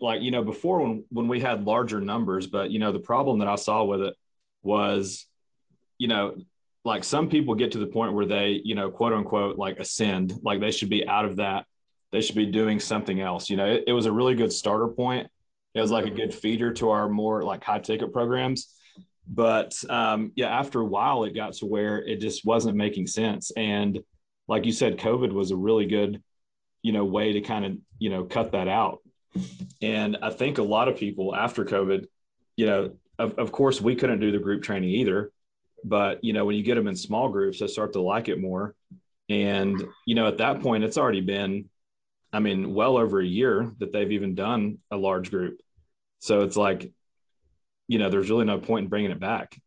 like 0.00 0.22
you 0.22 0.30
know 0.30 0.42
before 0.42 0.80
when 0.80 1.04
when 1.10 1.28
we 1.28 1.38
had 1.38 1.64
larger 1.64 2.00
numbers 2.00 2.48
but 2.48 2.72
you 2.72 2.80
know 2.80 2.90
the 2.90 2.98
problem 2.98 3.38
that 3.38 3.46
i 3.46 3.54
saw 3.54 3.84
with 3.84 4.00
it 4.00 4.16
was 4.64 5.26
you 5.96 6.08
know 6.08 6.34
like 6.84 7.04
some 7.04 7.28
people 7.28 7.54
get 7.54 7.72
to 7.72 7.78
the 7.78 7.86
point 7.86 8.12
where 8.12 8.26
they 8.26 8.60
you 8.64 8.74
know 8.74 8.90
quote 8.90 9.12
unquote 9.12 9.56
like 9.56 9.78
ascend. 9.78 10.34
Like 10.42 10.60
they 10.60 10.70
should 10.70 10.90
be 10.90 11.06
out 11.06 11.24
of 11.24 11.36
that. 11.36 11.66
They 12.10 12.20
should 12.20 12.36
be 12.36 12.46
doing 12.46 12.80
something 12.80 13.20
else. 13.20 13.48
You 13.48 13.56
know 13.56 13.66
it, 13.66 13.84
it 13.86 13.92
was 13.92 14.06
a 14.06 14.12
really 14.12 14.34
good 14.34 14.52
starter 14.52 14.88
point. 14.88 15.28
It 15.74 15.80
was 15.80 15.90
like 15.90 16.04
a 16.04 16.08
mm-hmm. 16.08 16.16
good 16.16 16.34
feeder 16.34 16.72
to 16.74 16.90
our 16.90 17.08
more 17.08 17.42
like 17.42 17.64
high 17.64 17.78
ticket 17.78 18.12
programs 18.12 18.74
but 19.28 19.74
um 19.88 20.32
yeah 20.34 20.48
after 20.48 20.80
a 20.80 20.84
while 20.84 21.24
it 21.24 21.34
got 21.34 21.52
to 21.52 21.66
where 21.66 21.98
it 22.02 22.20
just 22.20 22.44
wasn't 22.44 22.76
making 22.76 23.06
sense 23.06 23.52
and 23.56 24.00
like 24.48 24.66
you 24.66 24.72
said 24.72 24.98
covid 24.98 25.32
was 25.32 25.50
a 25.50 25.56
really 25.56 25.86
good 25.86 26.22
you 26.82 26.92
know 26.92 27.04
way 27.04 27.32
to 27.32 27.40
kind 27.40 27.64
of 27.64 27.76
you 27.98 28.10
know 28.10 28.24
cut 28.24 28.52
that 28.52 28.68
out 28.68 28.98
and 29.80 30.18
I 30.22 30.30
think 30.30 30.58
a 30.58 30.62
lot 30.62 30.88
of 30.88 30.96
people 30.96 31.34
after 31.34 31.64
COVID, 31.64 32.06
you 32.56 32.66
know, 32.66 32.92
of, 33.18 33.38
of 33.38 33.52
course, 33.52 33.80
we 33.80 33.94
couldn't 33.94 34.20
do 34.20 34.32
the 34.32 34.38
group 34.38 34.62
training 34.62 34.90
either. 34.90 35.32
But, 35.84 36.22
you 36.22 36.32
know, 36.32 36.44
when 36.44 36.56
you 36.56 36.62
get 36.62 36.76
them 36.76 36.86
in 36.86 36.94
small 36.94 37.28
groups, 37.28 37.58
they 37.58 37.66
start 37.66 37.94
to 37.94 38.00
like 38.00 38.28
it 38.28 38.40
more. 38.40 38.74
And, 39.28 39.82
you 40.06 40.14
know, 40.14 40.28
at 40.28 40.38
that 40.38 40.60
point, 40.60 40.84
it's 40.84 40.98
already 40.98 41.20
been, 41.20 41.68
I 42.32 42.38
mean, 42.38 42.74
well 42.74 42.96
over 42.96 43.20
a 43.20 43.26
year 43.26 43.72
that 43.78 43.92
they've 43.92 44.12
even 44.12 44.34
done 44.34 44.78
a 44.90 44.96
large 44.96 45.30
group. 45.30 45.60
So 46.20 46.42
it's 46.42 46.56
like, 46.56 46.92
you 47.88 47.98
know, 47.98 48.08
there's 48.08 48.30
really 48.30 48.44
no 48.44 48.58
point 48.58 48.84
in 48.84 48.88
bringing 48.88 49.10
it 49.10 49.20
back. 49.20 49.60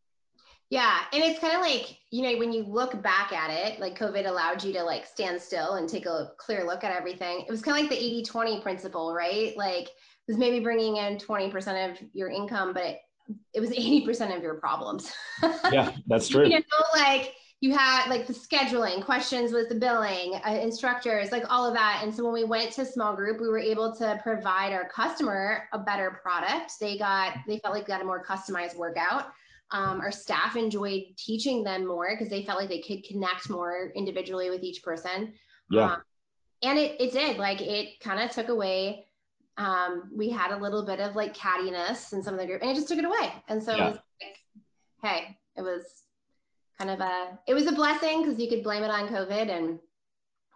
Yeah. 0.70 0.99
And 1.13 1.24
it's 1.24 1.39
kind 1.39 1.53
of 1.55 1.61
like, 1.61 1.97
you 2.11 2.24
know, 2.24 2.38
when 2.38 2.51
you 2.51 2.63
look 2.63 3.01
back 3.03 3.32
at 3.32 3.51
it, 3.51 3.80
like 3.80 3.97
COVID 3.97 4.28
allowed 4.28 4.63
you 4.63 4.74
to 4.74 4.84
like 4.84 5.05
stand 5.05 5.39
still 5.39 5.76
and 5.76 5.88
take 5.88 6.05
a 6.07 6.32
clear 6.38 6.66
look 6.66 6.84
at 6.84 6.91
everything. 6.91 7.45
It 7.47 7.51
was 7.51 7.61
kind 7.61 7.78
of 7.78 7.84
like 7.84 7.97
the 7.97 8.03
80 8.03 8.24
20 8.24 8.61
principle, 8.61 9.13
right? 9.13 9.55
Like 9.55 9.86
it 9.86 10.28
was 10.28 10.38
maybe 10.38 10.59
bringing 10.61 10.97
in 10.97 11.18
20% 11.18 11.91
of 11.91 11.97
your 12.13 12.30
income, 12.30 12.74
but 12.74 12.84
it, 12.84 12.99
it 13.53 13.59
was 13.59 13.70
80% 13.70 14.36
of 14.36 14.41
your 14.41 14.55
problems. 14.55 15.11
Yeah, 15.72 15.91
that's 16.07 16.28
true. 16.30 16.45
you 16.45 16.59
know, 16.59 16.86
like 16.95 17.34
you 17.61 17.73
had 17.73 18.09
like 18.09 18.27
the 18.27 18.33
scheduling, 18.33 19.03
questions 19.03 19.51
with 19.51 19.69
the 19.69 19.75
billing, 19.75 20.39
uh, 20.45 20.51
instructors, 20.61 21.31
like 21.31 21.43
all 21.49 21.65
of 21.65 21.73
that. 21.73 22.01
And 22.03 22.13
so 22.13 22.23
when 22.23 22.33
we 22.33 22.43
went 22.43 22.71
to 22.73 22.85
small 22.85 23.15
group, 23.15 23.39
we 23.39 23.47
were 23.47 23.59
able 23.59 23.95
to 23.95 24.19
provide 24.21 24.73
our 24.73 24.87
customer 24.89 25.67
a 25.73 25.79
better 25.79 26.19
product. 26.21 26.73
They 26.79 26.97
got, 26.97 27.37
they 27.47 27.59
felt 27.59 27.73
like 27.73 27.87
they 27.87 27.93
got 27.93 28.01
a 28.01 28.05
more 28.05 28.23
customized 28.23 28.75
workout. 28.75 29.31
Um, 29.71 29.99
our 29.99 30.11
staff 30.11 30.55
enjoyed 30.55 31.03
teaching 31.17 31.63
them 31.63 31.87
more 31.87 32.09
because 32.11 32.29
they 32.29 32.43
felt 32.43 32.59
like 32.59 32.69
they 32.69 32.81
could 32.81 33.03
connect 33.03 33.49
more 33.49 33.91
individually 33.95 34.49
with 34.49 34.61
each 34.61 34.83
person. 34.83 35.33
Yeah. 35.71 35.93
Um, 35.93 36.01
and 36.61 36.77
it, 36.77 36.99
it 36.99 37.11
did 37.11 37.37
like 37.37 37.61
it 37.61 37.99
kind 37.99 38.21
of 38.21 38.31
took 38.31 38.49
away 38.49 39.05
um, 39.57 40.11
we 40.13 40.29
had 40.29 40.51
a 40.51 40.57
little 40.57 40.85
bit 40.85 40.99
of 40.99 41.15
like 41.15 41.35
cattiness 41.35 42.11
in 42.11 42.21
some 42.21 42.33
of 42.33 42.39
the 42.39 42.45
group 42.45 42.61
and 42.61 42.71
it 42.71 42.75
just 42.75 42.87
took 42.87 42.97
it 42.97 43.05
away 43.05 43.33
and 43.47 43.61
so 43.61 43.75
Yeah. 43.75 43.87
it 43.87 43.89
was 43.91 43.99
like 44.21 44.37
hey 45.03 45.37
it 45.55 45.61
was 45.61 46.04
kind 46.78 46.89
of 46.89 46.99
a 46.99 47.39
it 47.47 47.53
was 47.53 47.67
a 47.67 47.71
blessing 47.71 48.21
because 48.23 48.39
you 48.39 48.49
could 48.49 48.63
blame 48.63 48.84
it 48.84 48.89
on 48.89 49.07
covid 49.07 49.49
and 49.49 49.80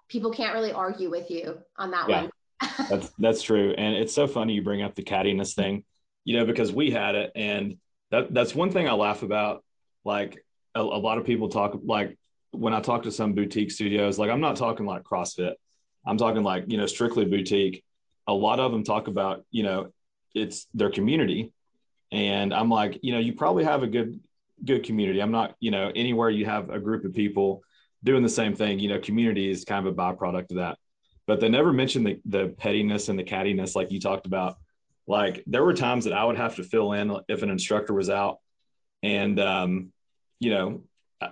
people 0.09 0.31
can't 0.31 0.53
really 0.53 0.71
argue 0.71 1.09
with 1.09 1.29
you 1.29 1.57
on 1.77 1.91
that 1.91 2.07
Yeah. 2.09 2.21
one 2.21 2.29
That's 2.89 3.09
that's 3.19 3.41
true, 3.41 3.73
and 3.77 3.95
it's 3.95 4.13
so 4.13 4.27
funny 4.27 4.53
you 4.53 4.61
bring 4.61 4.81
up 4.81 4.93
the 4.95 5.03
cattiness 5.03 5.53
thing, 5.53 5.85
you 6.25 6.37
know, 6.37 6.45
because 6.45 6.73
we 6.73 6.91
had 6.91 7.15
it, 7.15 7.31
and 7.35 7.77
that 8.11 8.33
that's 8.33 8.53
one 8.53 8.69
thing 8.69 8.89
I 8.89 8.93
laugh 8.93 9.23
about. 9.23 9.63
Like 10.03 10.43
a, 10.75 10.81
a 10.81 10.99
lot 11.07 11.17
of 11.17 11.25
people 11.25 11.47
talk, 11.47 11.79
like 11.85 12.17
when 12.51 12.73
I 12.73 12.81
talk 12.81 13.03
to 13.03 13.11
some 13.11 13.33
boutique 13.33 13.71
studios, 13.71 14.19
like 14.19 14.29
I'm 14.29 14.41
not 14.41 14.57
talking 14.57 14.85
like 14.85 15.03
CrossFit, 15.03 15.53
I'm 16.05 16.17
talking 16.17 16.43
like 16.43 16.65
you 16.67 16.77
know 16.77 16.85
strictly 16.85 17.23
boutique. 17.23 17.81
A 18.27 18.33
lot 18.33 18.59
of 18.59 18.73
them 18.73 18.83
talk 18.83 19.07
about 19.07 19.45
you 19.51 19.63
know 19.63 19.93
it's 20.35 20.67
their 20.73 20.89
community, 20.89 21.53
and 22.11 22.53
I'm 22.53 22.69
like 22.69 22.99
you 23.03 23.13
know 23.13 23.19
you 23.19 23.33
probably 23.33 23.63
have 23.63 23.83
a 23.83 23.87
good 23.87 24.19
good 24.65 24.83
community. 24.83 25.21
I'm 25.21 25.31
not 25.31 25.55
you 25.59 25.71
know 25.71 25.91
anywhere 25.95 26.29
you 26.29 26.45
have 26.45 26.69
a 26.69 26.79
group 26.79 27.05
of 27.05 27.13
people 27.13 27.63
doing 28.03 28.23
the 28.23 28.29
same 28.29 28.55
thing. 28.55 28.79
You 28.79 28.89
know, 28.89 28.99
community 28.99 29.49
is 29.49 29.65
kind 29.65 29.85
of 29.85 29.93
a 29.93 29.95
byproduct 29.95 30.51
of 30.51 30.57
that 30.57 30.77
but 31.29 31.39
they 31.39 31.47
never 31.47 31.71
mentioned 31.71 32.07
the, 32.07 32.19
the 32.25 32.55
pettiness 32.57 33.07
and 33.07 33.19
the 33.19 33.23
cattiness 33.23 33.75
like 33.75 33.91
you 33.91 33.99
talked 33.99 34.25
about 34.25 34.57
like 35.05 35.43
there 35.45 35.63
were 35.63 35.75
times 35.75 36.05
that 36.05 36.13
i 36.13 36.25
would 36.25 36.35
have 36.35 36.55
to 36.55 36.63
fill 36.63 36.93
in 36.93 37.15
if 37.27 37.43
an 37.43 37.51
instructor 37.51 37.93
was 37.93 38.09
out 38.09 38.39
and 39.03 39.39
um, 39.39 39.93
you 40.39 40.49
know 40.49 40.81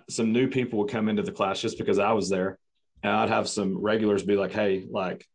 some 0.07 0.31
new 0.31 0.47
people 0.47 0.77
would 0.77 0.91
come 0.91 1.09
into 1.09 1.23
the 1.23 1.31
class 1.31 1.59
just 1.59 1.79
because 1.79 1.97
i 1.97 2.11
was 2.11 2.29
there 2.29 2.59
and 3.01 3.11
i'd 3.11 3.29
have 3.29 3.49
some 3.49 3.75
regulars 3.75 4.21
be 4.21 4.35
like 4.35 4.51
hey 4.51 4.85
like 4.87 5.27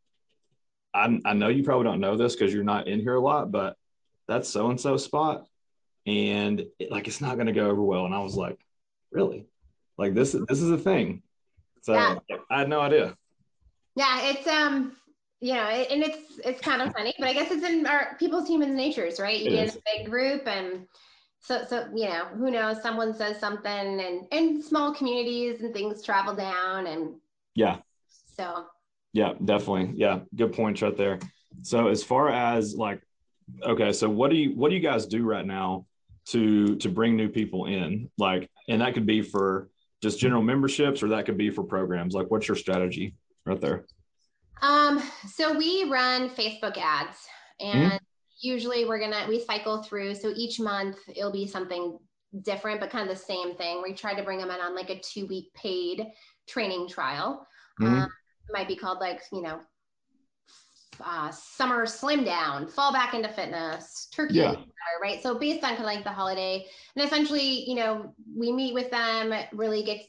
i, 0.94 1.18
I 1.24 1.32
know 1.32 1.48
you 1.48 1.64
probably 1.64 1.84
don't 1.84 2.00
know 2.00 2.16
this 2.16 2.36
because 2.36 2.54
you're 2.54 2.62
not 2.62 2.86
in 2.86 3.00
here 3.00 3.16
a 3.16 3.20
lot 3.20 3.50
but 3.50 3.76
that's 4.28 4.48
so 4.48 4.70
and 4.70 4.80
so 4.80 4.96
spot 4.96 5.44
and 6.06 6.64
it, 6.78 6.90
like 6.90 7.06
it's 7.08 7.20
not 7.20 7.34
going 7.36 7.46
to 7.46 7.52
go 7.52 7.68
over 7.70 7.82
well. 7.82 8.06
And 8.06 8.14
i 8.14 8.18
was 8.18 8.34
like 8.36 8.58
really? 9.10 9.46
Like 9.98 10.14
this 10.14 10.32
this 10.48 10.60
is 10.60 10.70
a 10.70 10.78
thing. 10.78 11.22
So 11.82 11.94
Yeah. 11.94 12.16
i 12.50 12.60
had 12.60 12.68
no 12.68 12.80
idea. 12.80 13.16
Yeah 13.94 14.20
it's 14.22 14.46
um 14.46 14.96
you 15.40 15.54
know 15.54 15.68
it, 15.68 15.90
and 15.90 16.02
it's 16.02 16.38
it's 16.44 16.60
kind 16.60 16.80
of 16.80 16.92
funny 16.92 17.12
but 17.18 17.28
i 17.28 17.32
guess 17.32 17.50
it's 17.50 17.64
in 17.64 17.84
our 17.86 18.16
people's 18.18 18.48
human 18.48 18.74
natures 18.76 19.18
right? 19.20 19.40
You 19.40 19.50
get 19.50 19.74
a 19.74 19.82
big 19.96 20.08
group 20.08 20.46
and 20.46 20.86
so 21.40 21.64
so 21.68 21.88
you 21.94 22.08
know 22.08 22.26
who 22.36 22.50
knows? 22.50 22.80
Someone 22.82 23.12
says 23.14 23.38
something 23.40 24.00
and 24.00 24.26
and 24.30 24.64
small 24.64 24.94
communities 24.94 25.60
and 25.60 25.74
things 25.74 26.02
travel 26.02 26.34
down 26.34 26.86
and 26.86 27.14
yeah. 27.54 27.78
So. 28.36 28.64
Yeah, 29.12 29.34
definitely. 29.44 29.92
Yeah, 29.96 30.20
good 30.34 30.54
points 30.54 30.80
right 30.80 30.96
there. 30.96 31.18
So 31.60 31.88
as 31.88 32.02
far 32.02 32.30
as 32.30 32.74
like, 32.74 33.02
okay, 33.62 33.92
so 33.92 34.08
what 34.08 34.30
do 34.30 34.36
you 34.36 34.56
what 34.56 34.70
do 34.70 34.74
you 34.74 34.80
guys 34.80 35.04
do 35.04 35.22
right 35.24 35.44
now 35.44 35.84
to 36.26 36.76
to 36.76 36.88
bring 36.88 37.16
new 37.16 37.28
people 37.28 37.66
in? 37.66 38.10
Like, 38.18 38.50
and 38.68 38.80
that 38.80 38.94
could 38.94 39.06
be 39.06 39.22
for 39.22 39.68
just 40.02 40.18
general 40.18 40.42
memberships, 40.42 41.02
or 41.02 41.08
that 41.08 41.26
could 41.26 41.38
be 41.38 41.50
for 41.50 41.62
programs. 41.62 42.14
Like, 42.14 42.30
what's 42.30 42.48
your 42.48 42.56
strategy 42.56 43.14
right 43.46 43.60
there? 43.60 43.86
Um, 44.60 45.02
so 45.28 45.56
we 45.56 45.84
run 45.90 46.30
Facebook 46.30 46.78
ads 46.78 47.26
and 47.60 47.98
usually 48.40 48.84
we're 48.84 48.98
gonna 48.98 49.26
we 49.28 49.40
cycle 49.40 49.82
through. 49.82 50.14
So 50.14 50.32
each 50.36 50.60
month 50.60 50.98
it'll 51.08 51.32
be 51.32 51.46
something 51.46 51.98
different, 52.42 52.80
but 52.80 52.90
kind 52.90 53.08
of 53.08 53.16
the 53.16 53.22
same 53.22 53.54
thing. 53.56 53.82
We 53.82 53.94
try 53.94 54.14
to 54.14 54.22
bring 54.22 54.38
them 54.38 54.50
in 54.50 54.60
on 54.60 54.74
like 54.74 54.90
a 54.90 55.00
two 55.00 55.26
week 55.26 55.52
paid 55.54 56.06
training 56.48 56.88
trial. 56.88 57.46
Mhm. 57.80 58.02
Um, 58.02 58.12
might 58.52 58.68
be 58.68 58.76
called 58.76 58.98
like, 59.00 59.22
you 59.32 59.42
know, 59.42 59.60
uh, 61.00 61.30
summer 61.30 61.86
slim 61.86 62.24
down, 62.24 62.66
fall 62.68 62.92
back 62.92 63.14
into 63.14 63.28
fitness, 63.28 64.08
turkey, 64.12 64.34
Yeah. 64.34 64.54
right? 65.00 65.22
So 65.22 65.38
based 65.38 65.64
on 65.64 65.70
kind 65.70 65.80
of 65.80 65.86
like 65.86 66.04
the 66.04 66.10
holiday, 66.12 66.66
and 66.96 67.04
essentially, 67.04 67.68
you 67.68 67.74
know, 67.74 68.14
we 68.36 68.52
meet 68.52 68.74
with 68.74 68.90
them, 68.90 69.32
really 69.52 69.82
get 69.82 70.00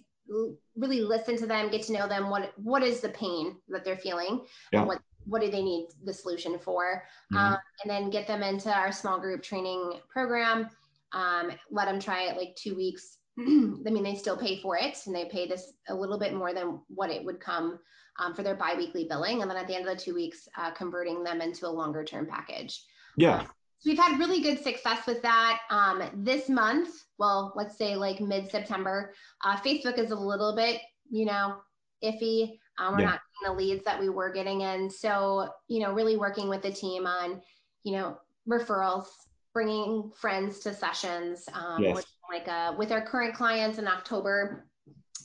really 0.75 1.01
listen 1.01 1.35
to 1.37 1.45
them, 1.45 1.69
get 1.69 1.83
to 1.83 1.93
know 1.93 2.07
them. 2.07 2.29
What 2.29 2.53
what 2.57 2.81
is 2.81 3.01
the 3.01 3.09
pain 3.09 3.57
that 3.69 3.83
they're 3.83 3.97
feeling? 3.97 4.45
Yeah. 4.71 4.85
What 4.85 4.99
what 5.25 5.41
do 5.41 5.49
they 5.49 5.61
need 5.63 5.87
the 6.03 6.13
solution 6.13 6.59
for? 6.59 7.03
Mhm. 7.31 7.37
Um, 7.37 7.57
and 7.81 7.89
then 7.89 8.09
get 8.09 8.27
them 8.27 8.43
into 8.43 8.73
our 8.73 8.91
small 8.91 9.19
group 9.19 9.41
training 9.41 10.01
program. 10.09 10.69
Um, 11.13 11.51
let 11.71 11.85
them 11.85 11.99
try 11.99 12.23
it 12.23 12.37
like 12.37 12.55
two 12.55 12.75
weeks. 12.75 13.19
I 13.39 13.41
mean, 13.41 14.03
they 14.03 14.15
still 14.15 14.37
pay 14.37 14.59
for 14.61 14.77
it, 14.77 14.97
and 15.05 15.15
they 15.15 15.25
pay 15.25 15.47
this 15.47 15.73
a 15.89 15.95
little 15.95 16.19
bit 16.19 16.33
more 16.33 16.53
than 16.53 16.81
what 16.87 17.09
it 17.09 17.23
would 17.23 17.39
come 17.39 17.79
um, 18.19 18.33
for 18.33 18.43
their 18.43 18.55
biweekly 18.55 19.07
billing. 19.09 19.41
And 19.41 19.49
then 19.49 19.57
at 19.57 19.67
the 19.67 19.75
end 19.75 19.87
of 19.87 19.97
the 19.97 20.01
two 20.01 20.13
weeks, 20.13 20.47
uh, 20.57 20.71
converting 20.71 21.23
them 21.23 21.41
into 21.41 21.67
a 21.67 21.69
longer 21.69 22.03
term 22.03 22.25
package. 22.25 22.83
Yeah. 23.17 23.43
So 23.79 23.89
we've 23.89 23.99
had 23.99 24.17
really 24.17 24.41
good 24.41 24.63
success 24.63 25.05
with 25.05 25.21
that. 25.23 25.59
Um, 25.69 26.03
this 26.15 26.47
month, 26.47 26.89
well, 27.17 27.53
let's 27.55 27.77
say 27.77 27.95
like 27.95 28.21
mid 28.21 28.49
September, 28.49 29.13
uh, 29.43 29.57
Facebook 29.57 29.97
is 29.97 30.11
a 30.11 30.15
little 30.15 30.55
bit, 30.55 30.79
you 31.09 31.25
know, 31.25 31.57
iffy. 32.03 32.59
Um, 32.77 32.93
we're 32.93 33.01
Yeah. 33.01 33.09
not 33.11 33.19
getting 33.41 33.57
the 33.57 33.63
leads 33.63 33.83
that 33.85 33.99
we 33.99 34.09
were 34.09 34.31
getting 34.31 34.61
in. 34.61 34.89
So, 34.89 35.49
you 35.67 35.81
know, 35.81 35.91
really 35.93 36.17
working 36.17 36.49
with 36.49 36.61
the 36.61 36.71
team 36.71 37.05
on, 37.05 37.41
you 37.83 37.93
know, 37.93 38.17
referrals, 38.47 39.07
bringing 39.53 40.11
friends 40.17 40.59
to 40.59 40.73
sessions. 40.73 41.47
Um, 41.53 41.83
Yes. 41.83 42.05
like 42.31 42.47
uh, 42.47 42.73
with 42.77 42.91
our 42.91 43.05
current 43.05 43.35
clients 43.35 43.77
in 43.77 43.87
October, 43.87 44.65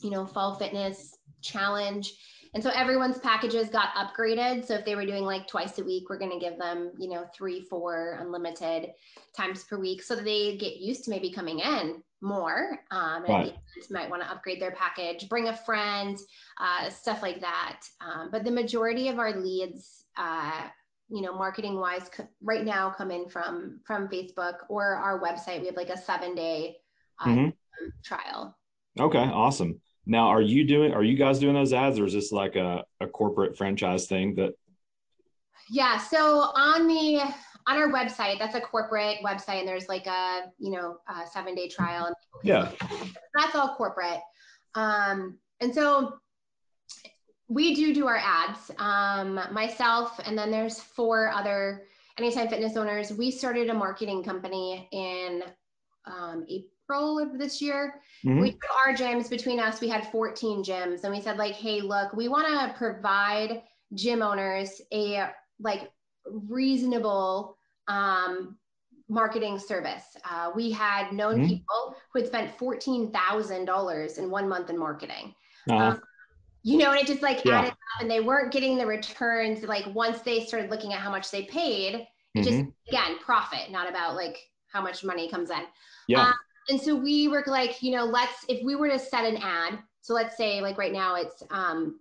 you 0.01 0.11
know, 0.11 0.25
fall 0.25 0.55
fitness 0.55 1.15
challenge. 1.41 2.13
And 2.53 2.63
so 2.63 2.71
everyone's 2.73 3.19
packages 3.19 3.69
got 3.69 3.93
upgraded. 3.93 4.65
So 4.65 4.73
if 4.73 4.83
they 4.83 4.95
were 4.95 5.05
doing 5.05 5.23
like 5.23 5.47
twice 5.47 5.77
a 5.77 5.83
week, 5.83 6.09
we're 6.09 6.17
going 6.17 6.31
to 6.31 6.39
give 6.43 6.57
them, 6.57 6.91
you 6.97 7.07
know, 7.09 7.25
three, 7.35 7.61
four 7.61 8.17
unlimited 8.19 8.91
times 9.37 9.63
per 9.65 9.77
week 9.77 10.01
so 10.01 10.15
that 10.15 10.25
they 10.25 10.57
get 10.57 10.77
used 10.77 11.03
to 11.03 11.11
maybe 11.11 11.31
coming 11.31 11.59
in 11.59 12.01
more. 12.21 12.79
Um, 12.89 13.23
and 13.25 13.27
Right. 13.29 13.47
at 13.49 13.53
the 13.75 13.81
end 13.81 13.91
might 13.91 14.09
want 14.09 14.23
to 14.23 14.31
upgrade 14.31 14.59
their 14.59 14.71
package, 14.71 15.29
bring 15.29 15.47
a 15.47 15.55
friend, 15.55 16.17
uh, 16.59 16.89
stuff 16.89 17.21
like 17.21 17.39
that. 17.41 17.81
Um, 18.01 18.29
but 18.31 18.43
the 18.43 18.51
majority 18.51 19.09
of 19.09 19.19
our 19.19 19.39
leads, 19.39 20.05
uh, 20.17 20.69
you 21.09 21.21
know, 21.21 21.33
marketing 21.33 21.79
wise, 21.79 22.09
right 22.41 22.65
now 22.65 22.89
come 22.89 23.11
in 23.11 23.29
from 23.29 23.79
from 23.85 24.07
Facebook 24.09 24.57
or 24.69 24.95
our 24.95 25.19
website. 25.19 25.61
We 25.61 25.67
have 25.67 25.75
like 25.75 25.89
a 25.89 25.97
seven 25.97 26.35
day 26.35 26.77
uh, 27.19 27.25
Mhm. 27.25 27.53
trial. 28.03 28.57
Okay. 28.99 29.19
Awesome. 29.23 29.81
Now, 30.09 30.29
are 30.29 30.41
you 30.41 30.65
doing? 30.65 30.91
Are 30.91 31.03
you 31.03 31.15
guys 31.15 31.37
doing 31.37 31.53
those 31.53 31.71
ads, 31.71 31.99
or 31.99 32.05
is 32.05 32.13
this 32.13 32.31
like 32.31 32.55
a, 32.55 32.83
a 32.99 33.05
corporate 33.05 33.55
franchise 33.55 34.07
thing 34.07 34.33
that? 34.35 34.53
Yeah. 35.69 35.99
So 35.99 36.39
on 36.55 36.87
the 36.87 37.19
on 37.67 37.77
our 37.77 37.91
website, 37.91 38.39
that's 38.39 38.55
a 38.55 38.61
corporate 38.61 39.17
website, 39.23 39.59
and 39.59 39.67
there's 39.67 39.87
like 39.87 40.07
a 40.07 40.51
you 40.57 40.71
know 40.71 40.97
a 41.07 41.27
seven 41.27 41.53
day 41.53 41.69
trial, 41.69 42.05
and 42.07 42.15
Yeah. 42.43 42.61
look 42.61 42.81
at 42.81 42.91
it. 43.03 43.17
that's 43.35 43.55
all 43.55 43.75
corporate. 43.75 44.19
Um, 44.73 45.37
and 45.59 45.71
so 45.71 46.15
we 47.47 47.75
do 47.75 47.93
do 47.93 48.07
our 48.07 48.17
ads. 48.17 48.71
Um, 48.79 49.39
myself, 49.51 50.19
and 50.25 50.35
then 50.35 50.49
there's 50.49 50.79
four 50.79 51.29
other 51.31 51.83
Anytime 52.17 52.49
Fitness 52.49 52.75
owners. 52.75 53.13
We 53.13 53.29
started 53.29 53.69
a 53.69 53.75
marketing 53.75 54.23
company 54.23 54.89
in 54.91 55.43
um, 56.05 56.45
April 56.49 56.71
of 56.93 57.37
this 57.37 57.61
year. 57.61 58.01
Mhm. 58.25 58.41
We 58.41 58.51
took 58.51 58.63
our 58.85 58.93
gyms 58.93 59.29
between 59.29 59.59
us. 59.59 59.79
We 59.81 59.87
had 59.87 60.11
14 60.11 60.63
gyms, 60.63 61.03
and 61.03 61.13
we 61.13 61.21
said 61.21 61.37
like, 61.37 61.53
hey, 61.53 61.81
look, 61.81 62.13
we 62.13 62.27
want 62.27 62.47
to 62.47 62.73
provide 62.77 63.63
gym 63.93 64.21
owners 64.21 64.81
a 64.93 65.29
like 65.59 65.91
reasonable 66.25 67.57
um, 67.87 68.57
marketing 69.07 69.57
service. 69.57 70.03
Uh, 70.29 70.51
we 70.55 70.71
had 70.71 71.11
known 71.11 71.39
Mhm. 71.43 71.47
people 71.47 71.95
who 72.13 72.19
had 72.19 72.27
spent 72.27 72.55
fourteen 72.57 73.11
thousand 73.11 73.65
dollars 73.65 74.17
in 74.19 74.29
one 74.29 74.47
month 74.47 74.69
in 74.69 74.77
marketing. 74.77 75.33
Uh, 75.69 75.97
You 76.61 76.77
know, 76.77 76.91
and 76.91 76.99
it 76.99 77.07
just 77.07 77.21
like 77.21 77.43
Yeah. 77.45 77.59
added 77.59 77.71
up, 77.71 77.77
and 78.01 78.11
they 78.11 78.19
weren't 78.19 78.51
getting 78.51 78.77
the 78.77 78.85
returns. 78.85 79.63
Like 79.63 79.85
once 79.95 80.21
they 80.21 80.45
started 80.45 80.69
looking 80.69 80.93
at 80.93 80.99
how 80.99 81.09
much 81.09 81.31
they 81.31 81.43
paid, 81.45 82.05
it 82.35 82.43
just 82.43 82.57
mhm. 82.57 82.73
again 82.89 83.17
profit, 83.19 83.71
not 83.71 83.89
about 83.89 84.15
like 84.15 84.37
how 84.67 84.81
much 84.81 85.03
money 85.03 85.29
comes 85.29 85.49
in. 85.49 85.65
Yeah. 86.07 86.27
Um, 86.27 86.33
and 86.69 86.79
so 86.79 86.95
we 86.95 87.27
were 87.27 87.43
like, 87.47 87.81
you 87.81 87.91
know, 87.91 88.05
let's 88.05 88.45
if 88.47 88.63
we 88.63 88.75
were 88.75 88.89
to 88.89 88.99
set 88.99 89.25
an 89.25 89.37
ad. 89.37 89.79
So 90.01 90.13
let's 90.13 90.37
say 90.37 90.61
like 90.61 90.77
right 90.77 90.93
now 90.93 91.15
it's 91.15 91.43
um, 91.51 91.99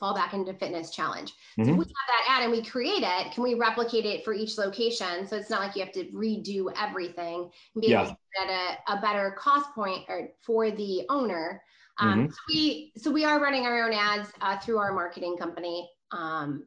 fall 0.00 0.14
back 0.14 0.32
into 0.34 0.54
fitness 0.54 0.90
challenge. 0.90 1.32
So 1.62 1.72
if 1.72 1.76
Mhm. 1.76 1.78
we 1.78 1.84
have 1.84 2.08
that 2.08 2.26
ad 2.28 2.42
and 2.44 2.52
we 2.52 2.62
create 2.64 3.02
it, 3.02 3.32
can 3.32 3.42
we 3.42 3.54
replicate 3.54 4.06
it 4.06 4.24
for 4.24 4.32
each 4.32 4.56
location? 4.58 5.26
So 5.26 5.36
it's 5.36 5.50
not 5.50 5.60
like 5.60 5.76
you 5.76 5.84
have 5.84 5.92
to 5.92 6.04
redo 6.06 6.72
everything 6.76 7.50
and 7.74 7.82
be 7.82 7.92
able 7.92 8.04
Yeah. 8.04 8.10
to 8.10 8.16
get 8.36 8.50
a, 8.50 8.92
a 8.94 9.00
better 9.00 9.32
cost 9.38 9.72
point 9.74 10.04
or 10.08 10.28
for 10.40 10.70
the 10.70 11.04
owner. 11.08 11.62
Um, 11.98 12.20
Mm-hmm. 12.20 12.30
so 12.30 12.38
we 12.48 12.92
so 12.96 13.10
we 13.10 13.24
are 13.24 13.38
running 13.40 13.66
our 13.66 13.84
own 13.84 13.92
ads 13.92 14.32
uh, 14.40 14.58
through 14.58 14.78
our 14.78 14.92
marketing 14.92 15.36
company 15.36 15.90
um, 16.10 16.64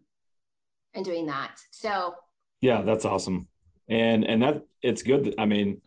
and 0.93 1.03
doing 1.03 1.25
that. 1.25 1.59
So 1.71 2.15
Yeah, 2.61 2.83
that's 2.83 3.05
awesome. 3.05 3.47
And 3.89 4.23
and 4.23 4.41
that 4.43 4.65
it's 4.81 5.01
good 5.01 5.25
that 5.25 5.35
I 5.39 5.45
mean, 5.45 5.81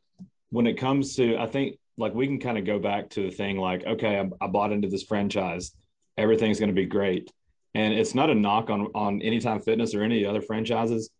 when 0.50 0.66
it 0.66 0.74
comes 0.74 1.16
to, 1.16 1.36
I 1.36 1.46
think 1.46 1.78
like 1.96 2.14
we 2.14 2.26
can 2.26 2.38
kind 2.38 2.58
of 2.58 2.64
go 2.64 2.78
back 2.78 3.10
to 3.10 3.22
the 3.22 3.30
thing 3.30 3.58
like, 3.58 3.84
okay, 3.84 4.18
I, 4.18 4.44
I 4.44 4.48
bought 4.48 4.72
into 4.72 4.88
this 4.88 5.02
franchise, 5.02 5.72
everything's 6.16 6.58
going 6.58 6.70
to 6.70 6.74
be 6.74 6.86
great. 6.86 7.30
And 7.74 7.92
it's 7.92 8.14
not 8.14 8.30
a 8.30 8.34
knock 8.34 8.70
on 8.70 8.88
on 8.94 9.20
Anytime 9.22 9.60
Fitness 9.60 9.94
or 9.94 10.02
any 10.02 10.24
other 10.24 10.40
franchises, 10.40 11.10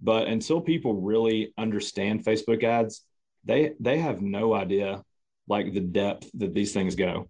but 0.00 0.26
until 0.26 0.60
people 0.60 0.94
really 0.94 1.52
understand 1.58 2.24
Facebook 2.24 2.64
ads, 2.64 3.04
they 3.44 3.72
they 3.78 3.98
have 3.98 4.22
no 4.22 4.54
idea 4.54 5.02
like 5.48 5.72
the 5.72 5.80
depth 5.80 6.30
that 6.34 6.54
these 6.54 6.72
things 6.72 6.94
go. 6.94 7.28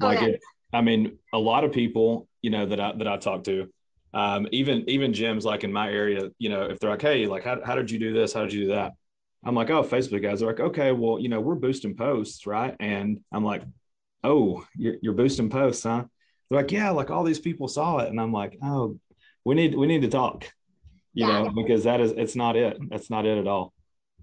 Like 0.00 0.18
okay. 0.18 0.32
it, 0.32 0.40
I 0.72 0.80
mean, 0.82 1.18
a 1.32 1.38
lot 1.38 1.64
of 1.64 1.72
people, 1.72 2.28
you 2.42 2.50
know, 2.50 2.66
that 2.66 2.80
I 2.80 2.92
that 2.96 3.08
I 3.08 3.16
talk 3.16 3.44
to, 3.44 3.68
um, 4.14 4.46
even 4.52 4.88
even 4.88 5.12
gyms 5.12 5.44
like 5.44 5.64
in 5.64 5.72
my 5.72 5.90
area, 5.90 6.30
you 6.38 6.50
know, 6.50 6.62
if 6.64 6.78
they're 6.78 6.90
like, 6.90 7.02
hey, 7.02 7.26
like 7.26 7.44
how, 7.44 7.64
how 7.64 7.74
did 7.74 7.90
you 7.90 7.98
do 7.98 8.12
this? 8.12 8.32
How 8.32 8.42
did 8.42 8.52
you 8.52 8.64
do 8.64 8.68
that? 8.68 8.92
I'm 9.44 9.54
like, 9.54 9.70
oh, 9.70 9.82
Facebook 9.82 10.22
guys. 10.22 10.40
They're 10.40 10.48
like, 10.48 10.60
okay, 10.60 10.92
well, 10.92 11.18
you 11.18 11.28
know, 11.28 11.40
we're 11.40 11.54
boosting 11.54 11.96
posts, 11.96 12.46
right? 12.46 12.74
And 12.80 13.20
I'm 13.32 13.44
like, 13.44 13.62
oh, 14.24 14.66
you're, 14.76 14.96
you're 15.00 15.14
boosting 15.14 15.50
posts, 15.50 15.84
huh? 15.84 16.04
They're 16.50 16.60
like, 16.60 16.72
yeah, 16.72 16.90
like 16.90 17.10
all 17.10 17.24
these 17.24 17.38
people 17.38 17.68
saw 17.68 17.98
it, 17.98 18.08
and 18.08 18.20
I'm 18.20 18.32
like, 18.32 18.58
oh, 18.62 18.98
we 19.44 19.54
need 19.54 19.74
we 19.74 19.86
need 19.86 20.02
to 20.02 20.08
talk, 20.08 20.44
you 21.12 21.26
yeah. 21.26 21.42
know, 21.42 21.50
because 21.50 21.84
that 21.84 22.00
is 22.00 22.12
it's 22.12 22.36
not 22.36 22.56
it. 22.56 22.78
That's 22.88 23.10
not 23.10 23.26
it 23.26 23.38
at 23.38 23.46
all. 23.46 23.72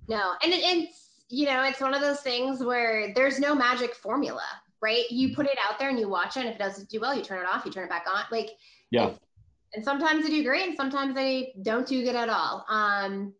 No, 0.07 0.33
and 0.43 0.51
it, 0.51 0.59
it's 0.63 1.09
you 1.29 1.45
know, 1.45 1.63
it's 1.63 1.81
one 1.81 1.93
of 1.93 2.01
those 2.01 2.21
things 2.21 2.63
where 2.63 3.13
there's 3.13 3.39
no 3.39 3.55
magic 3.55 3.95
formula, 3.95 4.43
right? 4.81 5.09
You 5.09 5.35
put 5.35 5.45
it 5.45 5.57
out 5.67 5.79
there 5.79 5.89
and 5.89 5.99
you 5.99 6.09
watch 6.09 6.35
it, 6.37 6.41
and 6.41 6.49
if 6.49 6.55
it 6.55 6.59
doesn't 6.59 6.89
do 6.89 6.99
well, 6.99 7.15
you 7.15 7.23
turn 7.23 7.39
it 7.39 7.47
off, 7.47 7.65
you 7.65 7.71
turn 7.71 7.85
it 7.85 7.89
back 7.89 8.05
on, 8.11 8.23
like 8.31 8.51
yeah. 8.91 9.11
And 9.73 9.83
sometimes 9.83 10.23
they 10.23 10.29
do 10.29 10.43
great, 10.43 10.67
and 10.67 10.77
sometimes 10.77 11.13
they 11.13 11.53
don't 11.61 11.85
do 11.87 12.03
good 12.03 12.15
at 12.15 12.29
all. 12.29 12.65
Um, 12.69 13.33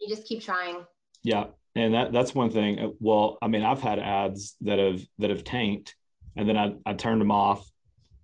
you 0.00 0.08
just 0.08 0.26
keep 0.28 0.42
trying. 0.42 0.84
Yeah, 1.22 1.46
and 1.74 1.94
that 1.94 2.12
that's 2.12 2.34
one 2.34 2.50
thing. 2.50 2.78
Uh, 2.78 2.88
well, 3.00 3.38
I 3.42 3.48
mean, 3.48 3.62
I've 3.62 3.80
had 3.80 3.98
ads 3.98 4.56
that 4.62 4.78
have 4.78 5.00
that 5.18 5.30
have 5.30 5.44
tanked, 5.44 5.94
and 6.36 6.48
then 6.48 6.56
I 6.56 6.74
I 6.86 6.94
turned 6.94 7.20
them 7.20 7.30
off. 7.30 7.68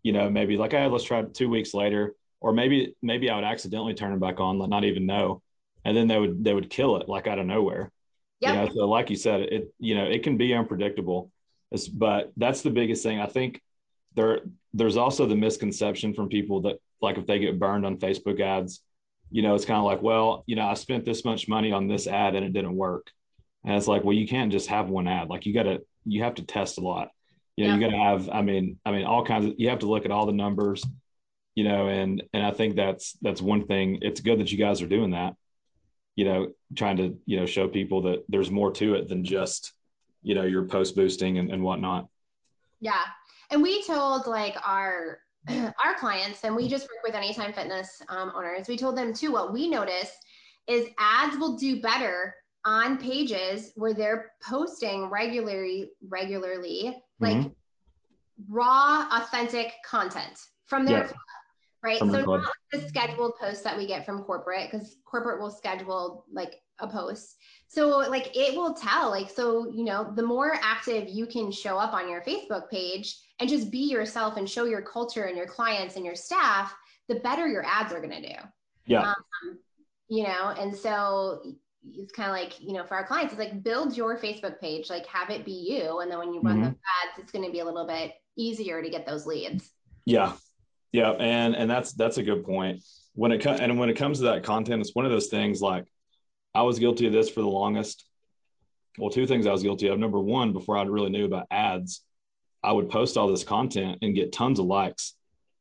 You 0.02 0.12
know, 0.12 0.28
maybe 0.28 0.56
like, 0.56 0.72
hey, 0.72 0.86
let's 0.86 1.04
try 1.04 1.22
two 1.22 1.48
weeks 1.48 1.72
later, 1.74 2.14
or 2.40 2.52
maybe 2.52 2.94
maybe 3.02 3.30
I 3.30 3.36
would 3.36 3.44
accidentally 3.44 3.94
turn 3.94 4.10
them 4.10 4.20
back 4.20 4.40
on, 4.40 4.58
like 4.58 4.70
not 4.70 4.84
even 4.84 5.06
know, 5.06 5.42
and 5.84 5.96
then 5.96 6.08
they 6.08 6.18
would 6.18 6.44
they 6.44 6.54
would 6.54 6.70
kill 6.70 6.96
it 6.96 7.08
like 7.08 7.26
out 7.26 7.38
of 7.38 7.46
nowhere. 7.46 7.90
Yeah. 8.40 8.52
You 8.52 8.68
know, 8.68 8.74
so 8.74 8.88
like 8.88 9.10
you 9.10 9.16
said, 9.16 9.40
it 9.40 9.74
you 9.78 9.94
know 9.94 10.04
it 10.04 10.22
can 10.22 10.36
be 10.36 10.54
unpredictable, 10.54 11.30
it's, 11.70 11.88
but 11.88 12.32
that's 12.36 12.62
the 12.62 12.70
biggest 12.70 13.02
thing. 13.02 13.20
I 13.20 13.26
think 13.26 13.60
there 14.14 14.40
there's 14.72 14.96
also 14.96 15.26
the 15.26 15.36
misconception 15.36 16.14
from 16.14 16.28
people 16.28 16.62
that 16.62 16.76
like 17.00 17.18
if 17.18 17.26
they 17.26 17.38
get 17.38 17.58
burned 17.58 17.86
on 17.86 17.98
Facebook 17.98 18.40
ads, 18.40 18.80
you 19.34 19.42
know, 19.42 19.56
it's 19.56 19.64
kind 19.64 19.78
of 19.78 19.84
like, 19.84 20.00
well, 20.00 20.44
you 20.46 20.54
know, 20.54 20.64
I 20.64 20.74
spent 20.74 21.04
this 21.04 21.24
much 21.24 21.48
money 21.48 21.72
on 21.72 21.88
this 21.88 22.06
ad 22.06 22.36
and 22.36 22.46
it 22.46 22.52
didn't 22.52 22.76
work. 22.76 23.10
And 23.64 23.74
it's 23.74 23.88
like, 23.88 24.04
well, 24.04 24.14
you 24.14 24.28
can't 24.28 24.52
just 24.52 24.68
have 24.68 24.88
one 24.88 25.08
ad. 25.08 25.28
Like 25.28 25.44
you 25.44 25.52
got 25.52 25.64
to, 25.64 25.80
you 26.04 26.22
have 26.22 26.36
to 26.36 26.44
test 26.44 26.78
a 26.78 26.80
lot. 26.80 27.08
You 27.56 27.64
know, 27.64 27.70
yeah. 27.70 27.80
you 27.80 27.84
got 27.84 27.96
to 27.96 28.00
have, 28.00 28.30
I 28.30 28.42
mean, 28.42 28.78
I 28.86 28.92
mean, 28.92 29.04
all 29.04 29.24
kinds 29.24 29.46
of, 29.46 29.54
you 29.58 29.70
have 29.70 29.80
to 29.80 29.88
look 29.88 30.04
at 30.04 30.12
all 30.12 30.24
the 30.24 30.32
numbers, 30.32 30.86
you 31.56 31.64
know, 31.64 31.88
and, 31.88 32.22
and 32.32 32.46
I 32.46 32.52
think 32.52 32.76
that's, 32.76 33.18
that's 33.22 33.42
one 33.42 33.66
thing. 33.66 33.98
It's 34.02 34.20
good 34.20 34.38
that 34.38 34.52
you 34.52 34.56
guys 34.58 34.80
are 34.82 34.86
doing 34.86 35.10
that, 35.10 35.34
you 36.14 36.26
know, 36.26 36.52
trying 36.76 36.98
to, 36.98 37.18
you 37.26 37.40
know, 37.40 37.46
show 37.46 37.66
people 37.66 38.02
that 38.02 38.22
there's 38.28 38.52
more 38.52 38.70
to 38.74 38.94
it 38.94 39.08
than 39.08 39.24
just, 39.24 39.72
you 40.22 40.36
know, 40.36 40.44
your 40.44 40.66
post 40.66 40.94
boosting 40.94 41.38
and, 41.38 41.50
and 41.50 41.60
whatnot. 41.60 42.06
Yeah. 42.78 43.02
And 43.50 43.62
we 43.62 43.82
told 43.82 44.28
like 44.28 44.56
our 44.64 45.18
our 45.84 45.94
clients, 45.98 46.44
and 46.44 46.54
we 46.54 46.68
just 46.68 46.84
work 46.84 47.02
with 47.04 47.14
Anytime 47.14 47.52
Fitness 47.52 48.00
um, 48.08 48.32
owners, 48.34 48.68
we 48.68 48.76
told 48.76 48.96
them 48.96 49.12
too, 49.12 49.32
what 49.32 49.52
we 49.52 49.68
notice 49.68 50.12
is 50.66 50.88
ads 50.98 51.36
will 51.36 51.56
do 51.56 51.80
better 51.80 52.34
on 52.64 52.96
pages 52.96 53.72
where 53.76 53.92
they're 53.92 54.32
posting 54.42 55.10
regularly, 55.10 55.90
regularly, 56.08 56.96
mm-hmm. 57.22 57.24
like 57.24 57.52
raw, 58.48 59.06
authentic 59.12 59.72
content 59.84 60.38
from 60.66 60.86
their 60.86 61.00
yeah. 61.00 61.06
club, 61.06 61.18
right? 61.82 61.98
From 61.98 62.10
so 62.10 62.22
not 62.22 62.52
the 62.72 62.80
scheduled 62.88 63.36
posts 63.38 63.62
that 63.62 63.76
we 63.76 63.86
get 63.86 64.06
from 64.06 64.22
corporate, 64.22 64.70
because 64.70 64.96
corporate 65.04 65.40
will 65.40 65.50
schedule 65.50 66.24
like 66.32 66.54
a 66.78 66.88
post. 66.88 67.36
So 67.74 67.98
like 67.98 68.30
it 68.36 68.56
will 68.56 68.72
tell, 68.72 69.10
like, 69.10 69.28
so, 69.28 69.70
you 69.72 69.84
know, 69.84 70.12
the 70.14 70.22
more 70.22 70.54
active 70.62 71.08
you 71.08 71.26
can 71.26 71.50
show 71.50 71.76
up 71.76 71.92
on 71.92 72.08
your 72.08 72.20
Facebook 72.22 72.70
page 72.70 73.16
and 73.40 73.48
just 73.50 73.72
be 73.72 73.90
yourself 73.90 74.36
and 74.36 74.48
show 74.48 74.64
your 74.64 74.80
culture 74.80 75.24
and 75.24 75.36
your 75.36 75.46
clients 75.46 75.96
and 75.96 76.04
your 76.04 76.14
staff, 76.14 76.72
the 77.08 77.16
better 77.16 77.48
your 77.48 77.64
ads 77.64 77.92
are 77.92 78.00
going 78.00 78.22
to 78.22 78.28
do. 78.28 78.34
Yeah. 78.86 79.08
Um, 79.08 79.58
you 80.08 80.22
know, 80.22 80.54
and 80.56 80.72
so 80.74 81.42
it's 81.92 82.12
kind 82.12 82.30
of 82.30 82.36
like, 82.36 82.60
you 82.60 82.74
know, 82.74 82.84
for 82.84 82.94
our 82.94 83.04
clients, 83.04 83.32
it's 83.32 83.40
like 83.40 83.64
build 83.64 83.96
your 83.96 84.16
Facebook 84.18 84.60
page, 84.60 84.88
like 84.88 85.06
have 85.06 85.30
it 85.30 85.44
be 85.44 85.52
you. 85.52 85.98
And 85.98 86.10
then 86.10 86.18
when 86.18 86.32
you 86.32 86.40
run 86.40 86.56
mm-hmm. 86.56 86.64
those 86.64 86.74
ads, 87.02 87.18
it's 87.18 87.32
going 87.32 87.44
to 87.44 87.50
be 87.50 87.58
a 87.58 87.64
little 87.64 87.86
bit 87.86 88.12
easier 88.36 88.82
to 88.82 88.88
get 88.88 89.04
those 89.04 89.26
leads. 89.26 89.68
Yeah. 90.04 90.32
Yeah. 90.92 91.10
And, 91.10 91.56
and 91.56 91.68
that's, 91.68 91.92
that's 91.92 92.18
a 92.18 92.22
good 92.22 92.44
point. 92.44 92.84
When 93.14 93.32
it 93.32 93.40
comes, 93.40 93.60
and 93.60 93.78
when 93.78 93.90
it 93.90 93.94
comes 93.94 94.18
to 94.18 94.24
that 94.24 94.44
content, 94.44 94.80
it's 94.80 94.94
one 94.94 95.04
of 95.04 95.10
those 95.10 95.26
things 95.26 95.60
like 95.60 95.86
I 96.54 96.62
was 96.62 96.78
guilty 96.78 97.06
of 97.06 97.12
this 97.12 97.30
for 97.30 97.40
the 97.40 97.48
longest. 97.48 98.04
Well, 98.98 99.10
two 99.10 99.26
things 99.26 99.46
I 99.46 99.52
was 99.52 99.62
guilty 99.62 99.88
of. 99.88 99.98
Number 99.98 100.20
one, 100.20 100.52
before 100.52 100.78
I 100.78 100.82
really 100.82 101.10
knew 101.10 101.24
about 101.24 101.46
ads, 101.50 102.02
I 102.62 102.72
would 102.72 102.88
post 102.88 103.16
all 103.16 103.28
this 103.28 103.44
content 103.44 103.98
and 104.02 104.14
get 104.14 104.32
tons 104.32 104.58
of 104.58 104.66
likes, 104.66 105.14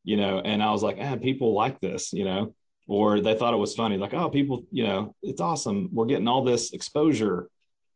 you 0.03 0.17
know, 0.17 0.39
and 0.39 0.63
I 0.63 0.71
was 0.71 0.83
like, 0.83 0.97
ah, 1.01 1.17
people 1.17 1.53
like 1.53 1.79
this, 1.81 2.13
you 2.13 2.23
know, 2.23 2.55
or 2.87 3.19
they 3.19 3.35
thought 3.35 3.53
it 3.53 3.57
was 3.57 3.75
funny, 3.75 3.97
like, 3.97 4.13
oh, 4.13 4.29
people, 4.29 4.63
you 4.71 4.85
know, 4.85 5.15
it's 5.21 5.41
awesome. 5.41 5.89
We're 5.91 6.05
getting 6.05 6.27
all 6.27 6.43
this 6.43 6.71
exposure, 6.71 7.49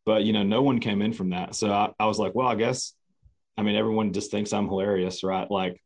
but 0.06 0.24
you 0.24 0.34
know, 0.34 0.44
no 0.44 0.62
one 0.62 0.80
came 0.80 1.02
in 1.02 1.14
from 1.14 1.30
that. 1.30 1.56
So 1.56 1.72
I, 1.72 1.94
I 2.00 2.06
was 2.08 2.20
like, 2.20 2.36
well, 2.36 2.48
I 2.48 2.56
guess, 2.56 2.94
I 3.58 3.62
mean, 3.62 3.76
everyone 3.76 4.12
just 4.12 4.32
thinks 4.32 4.52
I'm 4.52 4.68
hilarious, 4.68 5.24
right? 5.24 5.50
Like 5.50 5.82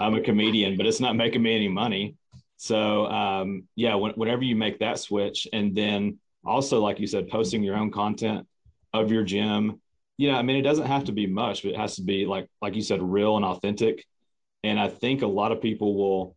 I'm 0.00 0.14
a 0.14 0.20
comedian, 0.28 0.76
but 0.76 0.86
it's 0.86 1.00
not 1.00 1.16
making 1.16 1.42
me 1.42 1.54
any 1.54 1.68
money. 1.68 2.16
So 2.56 3.06
um, 3.06 3.64
yeah, 3.74 3.96
when, 3.96 4.12
whenever 4.12 4.44
you 4.44 4.56
make 4.56 4.78
that 4.78 4.98
switch, 4.98 5.46
and 5.52 5.74
then 5.74 6.18
also, 6.44 6.80
like 6.80 7.00
you 7.00 7.06
said, 7.06 7.28
posting 7.28 7.62
your 7.62 7.76
own 7.76 7.90
content 7.90 8.46
of 8.92 9.10
your 9.10 9.22
gym. 9.22 9.80
You 10.18 10.32
know, 10.32 10.38
I 10.38 10.42
mean, 10.42 10.56
it 10.56 10.62
doesn't 10.62 10.86
have 10.86 11.04
to 11.04 11.12
be 11.12 11.26
much, 11.26 11.62
but 11.62 11.72
it 11.72 11.78
has 11.78 11.96
to 11.96 12.02
be 12.02 12.26
like, 12.26 12.48
like 12.60 12.74
you 12.74 12.82
said, 12.82 13.02
real 13.02 13.36
and 13.36 13.44
authentic. 13.44 14.04
And 14.64 14.78
I 14.78 14.88
think 14.88 15.22
a 15.22 15.26
lot 15.26 15.52
of 15.52 15.60
people 15.60 15.96
will, 15.96 16.36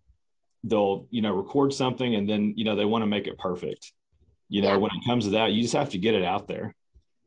they'll, 0.64 1.08
you 1.12 1.22
know, 1.22 1.34
record 1.34 1.74
something 1.74 2.16
and 2.16 2.30
then, 2.30 2.54
you 2.56 2.66
know, 2.66 2.76
they 2.76 2.86
want 2.86 3.04
to 3.04 3.08
make 3.08 3.28
it 3.28 3.38
perfect. 3.38 3.92
You 4.50 4.62
know, 4.62 4.74
yeah. 4.74 4.78
when 4.78 4.92
it 4.92 5.06
comes 5.06 5.26
to 5.26 5.32
that, 5.32 5.52
you 5.52 5.62
just 5.62 5.74
have 5.74 5.90
to 5.92 5.98
get 5.98 6.16
it 6.16 6.24
out 6.24 6.48
there. 6.48 6.76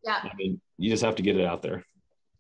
Yeah. 0.05 0.21
I 0.23 0.31
mean, 0.37 0.61
you 0.79 0.91
just 0.91 1.05
have 1.05 1.17
to 1.17 1.23
get 1.23 1.37
it 1.37 1.45
out 1.45 1.63
there. 1.63 1.85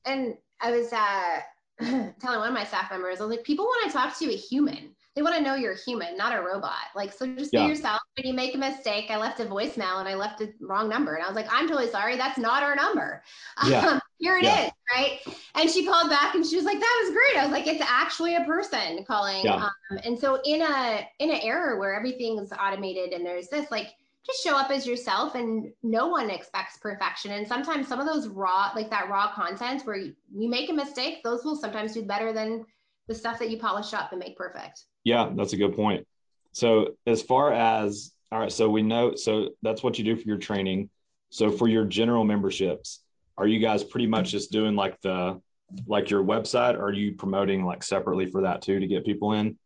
And 0.04 0.36
I 0.60 0.70
was 0.70 0.92
uh, 0.92 1.40
telling 2.20 2.38
one 2.38 2.48
of 2.48 2.54
my 2.54 2.64
staff 2.64 2.90
members, 2.90 3.20
I 3.20 3.24
was 3.24 3.36
like, 3.36 3.44
people 3.44 3.64
want 3.64 3.90
to 3.90 3.96
talk 3.96 4.16
to 4.18 4.32
a 4.32 4.36
human 4.36 4.94
they 5.18 5.22
want 5.22 5.34
to 5.34 5.42
know 5.42 5.56
you're 5.56 5.74
human, 5.74 6.16
not 6.16 6.32
a 6.32 6.40
robot. 6.40 6.76
Like, 6.94 7.12
so 7.12 7.26
just 7.26 7.52
yeah. 7.52 7.64
be 7.64 7.70
yourself. 7.70 7.98
When 8.16 8.24
you 8.24 8.34
make 8.34 8.54
a 8.54 8.58
mistake, 8.58 9.06
I 9.10 9.16
left 9.16 9.40
a 9.40 9.46
voicemail 9.46 9.98
and 9.98 10.08
I 10.08 10.14
left 10.14 10.40
a 10.40 10.52
wrong 10.60 10.88
number. 10.88 11.16
And 11.16 11.24
I 11.24 11.26
was 11.26 11.34
like, 11.34 11.48
I'm 11.50 11.66
totally 11.66 11.90
sorry. 11.90 12.16
That's 12.16 12.38
not 12.38 12.62
our 12.62 12.76
number. 12.76 13.24
Yeah. 13.66 13.86
Um, 13.88 14.00
here 14.18 14.36
it 14.36 14.44
yeah. 14.44 14.66
is, 14.66 14.72
Right. 14.94 15.20
And 15.54 15.70
she 15.70 15.86
called 15.86 16.10
back 16.10 16.34
and 16.34 16.44
she 16.44 16.56
was 16.56 16.64
like, 16.64 16.78
that 16.78 17.02
was 17.04 17.12
great. 17.12 17.40
I 17.40 17.44
was 17.44 17.52
like, 17.52 17.66
it's 17.66 17.84
actually 17.84 18.34
a 18.34 18.44
person 18.44 19.04
calling. 19.04 19.44
Yeah. 19.44 19.68
Um, 19.90 19.98
and 20.04 20.18
so 20.18 20.40
in 20.44 20.62
a, 20.62 21.06
in 21.20 21.30
an 21.30 21.40
era 21.42 21.78
where 21.78 21.94
everything's 21.94 22.52
automated 22.52 23.12
and 23.12 23.24
there's 23.24 23.48
this, 23.48 23.70
like, 23.70 23.88
just 24.26 24.42
show 24.42 24.56
up 24.56 24.70
as 24.70 24.86
yourself 24.86 25.36
and 25.36 25.72
no 25.82 26.08
one 26.08 26.30
expects 26.30 26.76
perfection 26.78 27.30
and 27.30 27.46
sometimes 27.46 27.88
some 27.88 28.00
of 28.00 28.06
those 28.06 28.28
raw 28.28 28.70
like 28.74 28.90
that 28.90 29.08
raw 29.08 29.32
content 29.32 29.82
where 29.86 29.96
you, 29.96 30.12
you 30.34 30.50
make 30.50 30.68
a 30.68 30.72
mistake 30.72 31.22
those 31.24 31.44
will 31.44 31.56
sometimes 31.56 31.94
do 31.94 32.02
better 32.02 32.30
than 32.30 32.66
the 33.08 33.14
stuff 33.14 33.38
that 33.38 33.50
you 33.50 33.58
polish 33.58 33.94
up 33.94 34.12
and 34.12 34.20
make 34.20 34.36
perfect 34.36 34.84
yeah, 35.08 35.30
that's 35.34 35.54
a 35.54 35.56
good 35.56 35.74
point. 35.74 36.06
So 36.52 36.96
as 37.06 37.22
far 37.22 37.52
as 37.52 38.12
all 38.30 38.38
right, 38.38 38.52
so 38.52 38.68
we 38.68 38.82
know 38.82 39.14
so 39.14 39.50
that's 39.62 39.82
what 39.82 39.98
you 39.98 40.04
do 40.04 40.16
for 40.16 40.28
your 40.28 40.36
training. 40.36 40.90
So 41.30 41.50
for 41.50 41.66
your 41.66 41.84
general 41.84 42.24
memberships, 42.24 43.00
are 43.38 43.46
you 43.46 43.58
guys 43.58 43.82
pretty 43.82 44.06
much 44.06 44.30
just 44.30 44.52
doing 44.52 44.76
like 44.76 45.00
the 45.00 45.40
like 45.86 46.10
your 46.10 46.22
website 46.22 46.74
or 46.74 46.84
are 46.84 46.92
you 46.92 47.14
promoting 47.14 47.64
like 47.64 47.82
separately 47.82 48.26
for 48.26 48.42
that 48.42 48.62
too 48.62 48.78
to 48.80 48.86
get 48.86 49.04
people 49.04 49.32
in? 49.32 49.58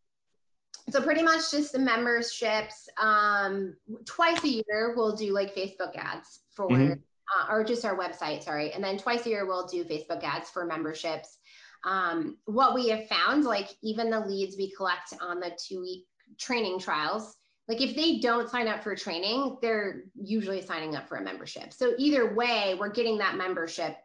So 0.90 1.00
pretty 1.00 1.22
much 1.22 1.50
just 1.50 1.72
the 1.72 1.78
memberships. 1.78 2.88
Um, 3.00 3.74
twice 4.04 4.42
a 4.44 4.48
year 4.48 4.94
we'll 4.96 5.16
do 5.16 5.32
like 5.32 5.54
Facebook 5.54 5.96
ads 5.96 6.40
for 6.54 6.68
mm-hmm. 6.68 6.92
uh, 6.92 7.52
or 7.52 7.64
just 7.64 7.84
our 7.84 7.96
website, 7.96 8.42
sorry. 8.42 8.72
And 8.72 8.82
then 8.82 8.98
twice 8.98 9.26
a 9.26 9.28
year 9.28 9.46
we'll 9.46 9.66
do 9.66 9.84
Facebook 9.84 10.22
ads 10.22 10.50
for 10.50 10.66
memberships 10.66 11.38
um, 11.84 12.38
what 12.44 12.74
we 12.74 12.88
have 12.88 13.08
found, 13.08 13.44
like 13.44 13.70
even 13.82 14.10
the 14.10 14.20
leads 14.20 14.56
we 14.56 14.72
collect 14.76 15.14
on 15.20 15.40
the 15.40 15.56
two 15.58 15.80
week 15.80 16.04
training 16.38 16.78
trials, 16.78 17.34
like 17.68 17.80
if 17.80 17.94
they 17.94 18.18
don't 18.18 18.50
sign 18.50 18.68
up 18.68 18.82
for 18.82 18.94
training, 18.94 19.56
they're 19.62 20.04
usually 20.14 20.60
signing 20.60 20.96
up 20.96 21.08
for 21.08 21.18
a 21.18 21.22
membership. 21.22 21.72
So 21.72 21.94
either 21.98 22.34
way, 22.34 22.76
we're 22.78 22.90
getting 22.90 23.18
that 23.18 23.36
membership 23.36 23.96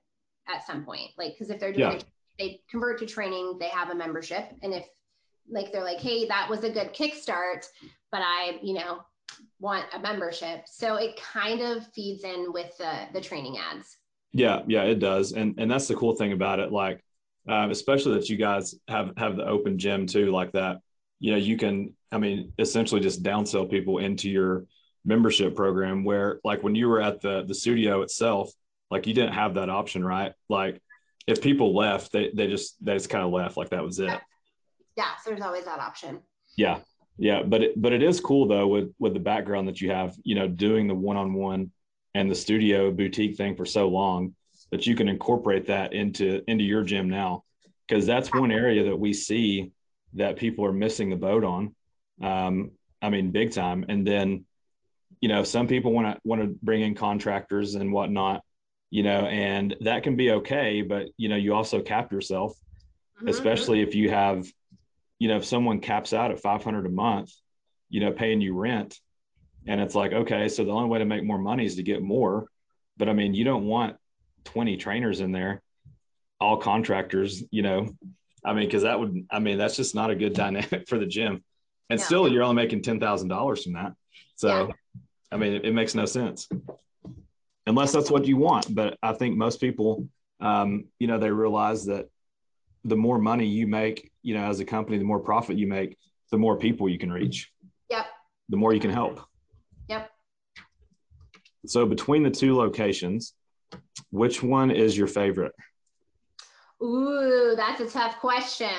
at 0.47 0.65
some 0.65 0.85
point. 0.85 1.11
Like, 1.17 1.33
because 1.33 1.49
if 1.49 1.59
they're 1.59 1.73
doing, 1.73 1.97
yeah. 1.97 2.03
they 2.39 2.61
convert 2.69 2.99
to 2.99 3.05
training, 3.05 3.57
they 3.59 3.69
have 3.69 3.89
a 3.89 3.95
membership. 3.95 4.49
And 4.61 4.73
if 4.73 4.85
like 5.49 5.71
they're 5.71 5.83
like, 5.83 5.99
hey, 5.99 6.27
that 6.27 6.49
was 6.49 6.63
a 6.63 6.69
good 6.69 6.93
kickstart, 6.93 7.65
but 8.11 8.21
I, 8.21 8.59
you 8.61 8.73
know, 8.73 8.99
want 9.59 9.85
a 9.93 9.99
membership. 9.99 10.63
So 10.65 10.95
it 10.95 11.19
kind 11.21 11.61
of 11.61 11.87
feeds 11.93 12.23
in 12.23 12.51
with 12.53 12.77
the 12.77 13.07
the 13.13 13.21
training 13.21 13.57
ads. 13.57 13.97
Yeah, 14.33 14.61
yeah, 14.67 14.83
it 14.83 14.99
does, 14.99 15.31
and 15.31 15.55
and 15.57 15.69
that's 15.71 15.87
the 15.87 15.95
cool 15.95 16.15
thing 16.15 16.33
about 16.33 16.59
it. 16.59 16.71
Like, 16.71 17.01
um, 17.47 17.71
especially 17.71 18.15
that 18.15 18.29
you 18.29 18.37
guys 18.37 18.75
have 18.87 19.13
have 19.17 19.35
the 19.35 19.45
open 19.45 19.77
gym 19.77 20.05
too, 20.05 20.31
like 20.31 20.51
that. 20.53 20.77
You 21.19 21.31
know, 21.31 21.37
you 21.37 21.57
can, 21.57 21.93
I 22.11 22.17
mean, 22.17 22.53
essentially 22.59 23.01
just 23.01 23.23
downsell 23.23 23.69
people 23.69 23.97
into 23.97 24.29
your 24.29 24.65
membership 25.05 25.55
program. 25.55 26.03
Where, 26.03 26.39
like, 26.43 26.63
when 26.63 26.75
you 26.75 26.87
were 26.89 27.01
at 27.01 27.21
the 27.21 27.43
the 27.43 27.55
studio 27.55 28.01
itself, 28.01 28.51
like 28.91 29.07
you 29.07 29.13
didn't 29.13 29.33
have 29.33 29.55
that 29.55 29.69
option, 29.69 30.05
right? 30.05 30.33
Like, 30.49 30.81
if 31.25 31.41
people 31.41 31.75
left, 31.75 32.11
they 32.11 32.31
they 32.33 32.47
just 32.47 32.83
they 32.83 32.93
just 32.93 33.09
kind 33.09 33.23
of 33.23 33.31
left, 33.31 33.57
like 33.57 33.69
that 33.69 33.83
was 33.83 33.99
it. 33.99 34.19
Yeah, 34.95 35.11
so 35.23 35.29
there's 35.29 35.41
always 35.41 35.65
that 35.65 35.79
option. 35.79 36.19
Yeah, 36.55 36.79
yeah, 37.17 37.43
but 37.43 37.63
it, 37.63 37.81
but 37.81 37.93
it 37.93 38.03
is 38.03 38.19
cool 38.19 38.47
though 38.47 38.67
with 38.67 38.93
with 38.99 39.13
the 39.13 39.19
background 39.19 39.67
that 39.67 39.81
you 39.81 39.91
have, 39.91 40.15
you 40.23 40.35
know, 40.35 40.47
doing 40.47 40.87
the 40.87 40.95
one 40.95 41.17
on 41.17 41.33
one 41.33 41.71
and 42.13 42.29
the 42.29 42.35
studio 42.35 42.91
boutique 42.91 43.37
thing 43.37 43.55
for 43.55 43.65
so 43.65 43.87
long 43.87 44.33
that 44.71 44.85
you 44.85 44.95
can 44.95 45.07
incorporate 45.07 45.67
that 45.67 45.93
into 45.93 46.41
into 46.47 46.63
your 46.63 46.83
gym 46.83 47.09
now 47.09 47.43
because 47.87 48.05
that's 48.05 48.33
one 48.33 48.51
area 48.51 48.83
that 48.85 48.97
we 48.97 49.13
see 49.13 49.71
that 50.13 50.37
people 50.37 50.65
are 50.65 50.73
missing 50.73 51.09
the 51.09 51.15
boat 51.15 51.43
on 51.43 51.75
um, 52.21 52.71
i 53.01 53.09
mean 53.09 53.31
big 53.31 53.51
time 53.51 53.85
and 53.89 54.05
then 54.05 54.45
you 55.21 55.29
know 55.29 55.43
some 55.43 55.67
people 55.67 55.91
want 55.91 56.15
to 56.15 56.21
want 56.23 56.41
to 56.41 56.47
bring 56.61 56.81
in 56.81 56.95
contractors 56.95 57.75
and 57.75 57.91
whatnot 57.91 58.41
you 58.89 59.03
know 59.03 59.25
and 59.25 59.75
that 59.81 60.03
can 60.03 60.15
be 60.15 60.31
okay 60.31 60.81
but 60.81 61.07
you 61.17 61.29
know 61.29 61.35
you 61.35 61.53
also 61.53 61.81
cap 61.81 62.11
yourself 62.11 62.53
mm-hmm. 63.17 63.27
especially 63.27 63.81
if 63.81 63.95
you 63.95 64.09
have 64.09 64.45
you 65.19 65.27
know 65.27 65.37
if 65.37 65.45
someone 65.45 65.79
caps 65.79 66.13
out 66.13 66.31
at 66.31 66.39
500 66.39 66.85
a 66.85 66.89
month 66.89 67.31
you 67.89 67.99
know 67.99 68.11
paying 68.11 68.41
you 68.41 68.53
rent 68.53 68.97
and 69.67 69.81
it's 69.81 69.95
like, 69.95 70.13
okay, 70.13 70.47
so 70.47 70.63
the 70.63 70.71
only 70.71 70.87
way 70.87 70.99
to 70.99 71.05
make 71.05 71.23
more 71.23 71.37
money 71.37 71.65
is 71.65 71.75
to 71.75 71.83
get 71.83 72.01
more. 72.01 72.47
But 72.95 73.09
I 73.09 73.13
mean, 73.13 73.33
you 73.33 73.43
don't 73.43 73.65
want 73.65 73.97
20 74.47 74.77
trainers 74.77 75.19
in 75.19 75.31
there, 75.33 75.61
all 76.39 76.57
contractors, 76.57 77.43
you 77.51 77.61
know. 77.61 77.89
I 78.45 78.53
mean, 78.53 78.65
because 78.65 78.83
that 78.83 78.97
would, 78.97 79.27
I 79.29 79.39
mean, 79.39 79.57
that's 79.57 79.75
just 79.75 79.93
not 79.93 80.09
a 80.09 80.15
good 80.15 80.33
dynamic 80.33 80.87
for 80.87 80.97
the 80.97 81.05
gym. 81.05 81.43
And 81.89 81.99
yeah. 81.99 82.05
still, 82.05 82.27
you're 82.27 82.43
only 82.43 82.55
making 82.55 82.81
$10,000 82.81 83.63
from 83.63 83.73
that. 83.73 83.93
So, 84.35 84.67
yeah. 84.67 85.01
I 85.31 85.37
mean, 85.37 85.53
it, 85.53 85.65
it, 85.65 85.73
makes 85.73 85.95
no 85.95 86.05
sense 86.05 86.47
unless 87.65 87.91
that's 87.91 88.09
what 88.09 88.25
you 88.25 88.37
want. 88.37 88.73
But 88.73 88.97
I 89.03 89.11
think 89.13 89.35
most 89.35 89.59
people, 89.59 90.07
um, 90.39 90.85
you 90.97 91.07
know, 91.07 91.19
they 91.19 91.29
realize 91.29 91.85
that 91.87 92.07
the 92.85 92.95
more 92.95 93.19
money 93.19 93.45
you 93.45 93.67
make, 93.67 94.11
you 94.23 94.33
know, 94.33 94.45
as 94.45 94.61
a 94.61 94.65
company, 94.65 94.97
the 94.97 95.03
more 95.03 95.19
profit 95.19 95.57
you 95.57 95.67
make, 95.67 95.97
the 96.31 96.37
more 96.37 96.57
people 96.57 96.87
you 96.87 96.97
can 96.97 97.11
reach. 97.11 97.51
Yep. 97.89 98.05
The 98.47 98.57
more 98.57 98.73
you 98.73 98.79
can 98.79 98.91
help. 98.91 99.19
Yep. 99.89 100.09
So 101.65 101.85
between 101.85 102.23
the 102.23 102.31
two 102.31 102.55
locations, 102.55 103.33
which 104.11 104.43
one 104.43 104.71
is 104.71 104.97
your 104.97 105.07
favorite? 105.07 105.53
Ooh, 106.81 107.53
that's 107.55 107.81
a 107.81 107.89
tough 107.89 108.19
question. 108.19 108.69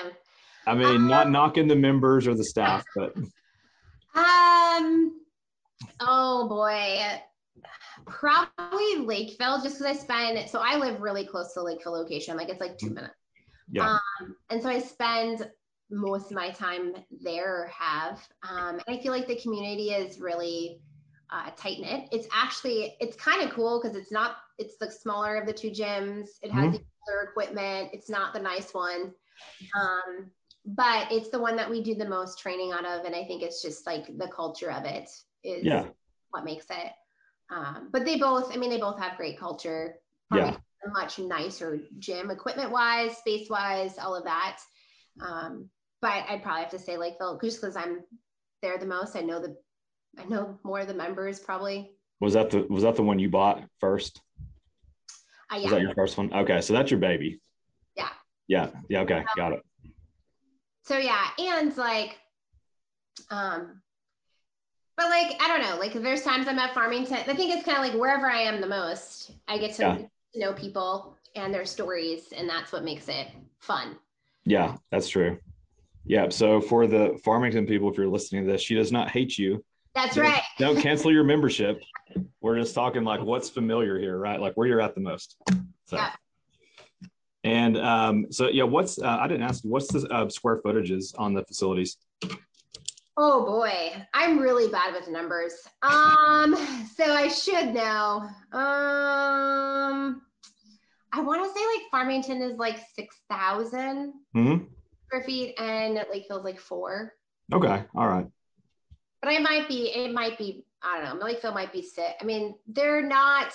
I 0.66 0.74
mean, 0.74 0.86
um, 0.86 1.08
not 1.08 1.30
knocking 1.30 1.66
the 1.66 1.76
members 1.76 2.26
or 2.26 2.34
the 2.34 2.44
staff, 2.44 2.84
but 2.96 3.16
um 4.14 5.20
oh 6.00 6.48
boy. 6.48 7.00
Probably 8.06 8.96
Lakeville, 9.04 9.60
just 9.60 9.78
because 9.78 9.82
I 9.82 9.92
spend 9.92 10.48
so 10.48 10.60
I 10.60 10.76
live 10.76 11.00
really 11.00 11.26
close 11.26 11.52
to 11.54 11.62
Lakeville 11.62 11.92
location. 11.92 12.36
Like 12.36 12.48
it's 12.48 12.60
like 12.60 12.78
two 12.78 12.90
minutes. 12.90 13.14
Yeah. 13.70 13.98
Um, 14.20 14.36
and 14.50 14.62
so 14.62 14.68
I 14.68 14.78
spend 14.78 15.50
most 15.90 16.30
of 16.30 16.36
my 16.36 16.50
time 16.50 16.94
there 17.22 17.70
have. 17.76 18.26
Um, 18.48 18.80
and 18.86 18.98
I 18.98 19.02
feel 19.02 19.12
like 19.12 19.26
the 19.26 19.36
community 19.36 19.90
is 19.90 20.20
really 20.20 20.80
uh, 21.30 21.50
tight 21.56 21.80
knit. 21.80 22.08
It's 22.12 22.28
actually 22.32 22.96
it's 23.00 23.16
kind 23.16 23.42
of 23.42 23.50
cool 23.50 23.80
because 23.80 23.96
it's 23.96 24.12
not 24.12 24.36
it's 24.58 24.76
the 24.76 24.90
smaller 24.90 25.36
of 25.36 25.46
the 25.46 25.52
two 25.52 25.70
gyms. 25.70 26.28
It 26.42 26.50
has 26.50 26.64
mm-hmm. 26.64 26.72
the 26.72 26.84
older 27.08 27.30
equipment. 27.30 27.90
It's 27.92 28.10
not 28.10 28.32
the 28.32 28.40
nice 28.40 28.74
one, 28.74 29.12
um, 29.76 30.30
but 30.64 31.10
it's 31.10 31.30
the 31.30 31.38
one 31.38 31.56
that 31.56 31.70
we 31.70 31.82
do 31.82 31.94
the 31.94 32.08
most 32.08 32.38
training 32.38 32.72
out 32.72 32.84
of, 32.84 33.04
and 33.04 33.14
I 33.14 33.24
think 33.24 33.42
it's 33.42 33.62
just 33.62 33.86
like 33.86 34.06
the 34.18 34.28
culture 34.28 34.70
of 34.70 34.84
it 34.84 35.08
is 35.44 35.64
yeah. 35.64 35.86
what 36.30 36.44
makes 36.44 36.66
it. 36.70 36.92
Um, 37.50 37.88
but 37.92 38.04
they 38.04 38.18
both, 38.18 38.52
I 38.52 38.58
mean, 38.58 38.70
they 38.70 38.80
both 38.80 39.00
have 39.00 39.16
great 39.16 39.38
culture. 39.38 39.94
yeah. 40.34 40.56
much 40.92 41.18
nicer 41.18 41.80
gym 41.98 42.30
equipment 42.30 42.70
wise, 42.70 43.16
space 43.16 43.48
wise, 43.48 43.98
all 43.98 44.14
of 44.14 44.24
that. 44.24 44.58
Um, 45.20 45.70
but 46.00 46.24
I'd 46.28 46.42
probably 46.42 46.62
have 46.62 46.70
to 46.70 46.78
say 46.78 46.96
Lakeville 46.96 47.38
just 47.42 47.60
because 47.60 47.76
I'm 47.76 48.00
there 48.62 48.78
the 48.78 48.86
most. 48.86 49.16
I 49.16 49.20
know 49.20 49.40
the 49.40 49.56
I 50.18 50.24
know 50.24 50.58
more 50.64 50.80
of 50.80 50.88
the 50.88 50.94
members 50.94 51.38
probably. 51.40 51.92
Was 52.20 52.34
that 52.34 52.50
the 52.50 52.66
was 52.68 52.82
that 52.82 52.96
the 52.96 53.02
one 53.02 53.18
you 53.18 53.28
bought 53.28 53.64
first? 53.80 54.20
Uh, 55.50 55.56
yeah. 55.56 55.62
Was 55.62 55.70
that 55.72 55.80
your 55.80 55.94
first 55.94 56.18
one? 56.18 56.32
Okay, 56.32 56.60
so 56.60 56.72
that's 56.72 56.90
your 56.90 57.00
baby. 57.00 57.40
Yeah. 57.96 58.08
Yeah. 58.46 58.70
Yeah. 58.88 59.00
Okay, 59.00 59.24
got 59.36 59.52
it. 59.52 59.62
So 60.84 60.96
yeah, 60.96 61.26
and 61.38 61.76
like, 61.76 62.18
um, 63.30 63.82
but 64.96 65.10
like 65.10 65.36
I 65.40 65.48
don't 65.48 65.60
know, 65.60 65.78
like 65.78 65.92
there's 65.92 66.22
times 66.22 66.48
I'm 66.48 66.58
at 66.58 66.74
Farmington. 66.74 67.18
I 67.18 67.34
think 67.34 67.54
it's 67.54 67.64
kind 67.64 67.78
of 67.78 67.84
like 67.84 68.00
wherever 68.00 68.30
I 68.30 68.40
am 68.40 68.60
the 68.60 68.66
most, 68.66 69.32
I 69.46 69.58
get 69.58 69.74
to 69.74 70.08
yeah. 70.34 70.46
know 70.46 70.54
people 70.54 71.16
and 71.34 71.52
their 71.52 71.66
stories, 71.66 72.32
and 72.36 72.48
that's 72.48 72.72
what 72.72 72.84
makes 72.84 73.08
it 73.08 73.28
fun. 73.58 73.96
Yeah, 74.44 74.76
that's 74.90 75.08
true. 75.08 75.38
Yeah. 76.06 76.30
So 76.30 76.60
for 76.60 76.86
the 76.86 77.20
Farmington 77.22 77.66
people, 77.66 77.90
if 77.90 77.98
you're 77.98 78.08
listening 78.08 78.46
to 78.46 78.52
this, 78.52 78.62
she 78.62 78.74
does 78.74 78.90
not 78.90 79.10
hate 79.10 79.36
you. 79.36 79.62
That's 79.98 80.16
right. 80.16 80.42
don't 80.58 80.80
cancel 80.80 81.12
your 81.12 81.24
membership. 81.24 81.82
We're 82.40 82.56
just 82.56 82.72
talking 82.72 83.02
like 83.02 83.20
what's 83.20 83.50
familiar 83.50 83.98
here, 83.98 84.16
right? 84.16 84.40
Like 84.40 84.54
where 84.54 84.68
you're 84.68 84.80
at 84.80 84.94
the 84.94 85.00
most. 85.00 85.36
So. 85.86 85.96
Yeah. 85.96 86.12
And 87.42 87.76
um, 87.78 88.26
so, 88.30 88.48
yeah, 88.48 88.62
what's, 88.62 89.00
uh, 89.00 89.18
I 89.20 89.26
didn't 89.26 89.42
ask 89.42 89.64
you, 89.64 89.70
what's 89.70 89.92
the 89.92 90.06
uh, 90.12 90.28
square 90.28 90.60
footages 90.62 91.14
on 91.18 91.34
the 91.34 91.42
facilities? 91.44 91.96
Oh 93.16 93.44
boy, 93.44 93.90
I'm 94.14 94.38
really 94.38 94.70
bad 94.70 94.94
with 94.94 95.08
numbers. 95.08 95.54
Um, 95.82 96.54
so 96.94 97.12
I 97.12 97.26
should 97.26 97.74
know. 97.74 98.28
Um, 98.52 100.22
I 101.12 101.20
want 101.20 101.42
to 101.42 101.58
say 101.58 101.66
like 101.66 101.90
Farmington 101.90 102.40
is 102.40 102.56
like 102.56 102.78
6,000 102.94 104.12
mm-hmm. 104.36 104.64
square 105.06 105.22
feet 105.24 105.58
and 105.58 105.94
Lakeville's 106.12 106.44
like 106.44 106.60
four. 106.60 107.14
Okay. 107.52 107.82
All 107.96 108.06
right 108.06 108.28
but 109.20 109.30
I 109.30 109.38
might 109.38 109.68
be, 109.68 109.90
it 109.94 110.12
might 110.12 110.38
be, 110.38 110.64
I 110.82 111.00
don't 111.00 111.18
know, 111.18 111.24
Lakeville 111.24 111.54
might 111.54 111.72
be 111.72 111.82
sick. 111.82 112.14
I 112.20 112.24
mean, 112.24 112.54
they're 112.66 113.02
not 113.02 113.52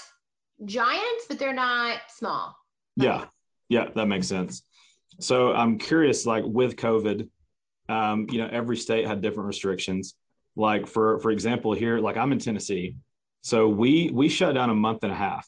giants, 0.65 1.25
but 1.27 1.39
they're 1.39 1.53
not 1.53 1.99
small. 2.09 2.55
Yeah. 2.95 3.25
Yeah, 3.69 3.89
that 3.95 4.07
makes 4.07 4.27
sense. 4.27 4.63
So 5.19 5.53
I'm 5.53 5.77
curious, 5.77 6.25
like 6.25 6.43
with 6.45 6.75
COVID, 6.75 7.29
um, 7.89 8.27
you 8.29 8.39
know, 8.39 8.49
every 8.51 8.77
state 8.77 9.07
had 9.07 9.21
different 9.21 9.47
restrictions. 9.47 10.15
Like 10.55 10.85
for 10.87 11.19
for 11.19 11.31
example, 11.31 11.73
here, 11.73 11.97
like 11.99 12.17
I'm 12.17 12.31
in 12.31 12.39
Tennessee, 12.39 12.95
so 13.41 13.67
we 13.67 14.11
we 14.13 14.29
shut 14.29 14.53
down 14.53 14.69
a 14.69 14.75
month 14.75 15.03
and 15.03 15.11
a 15.11 15.15
half, 15.15 15.47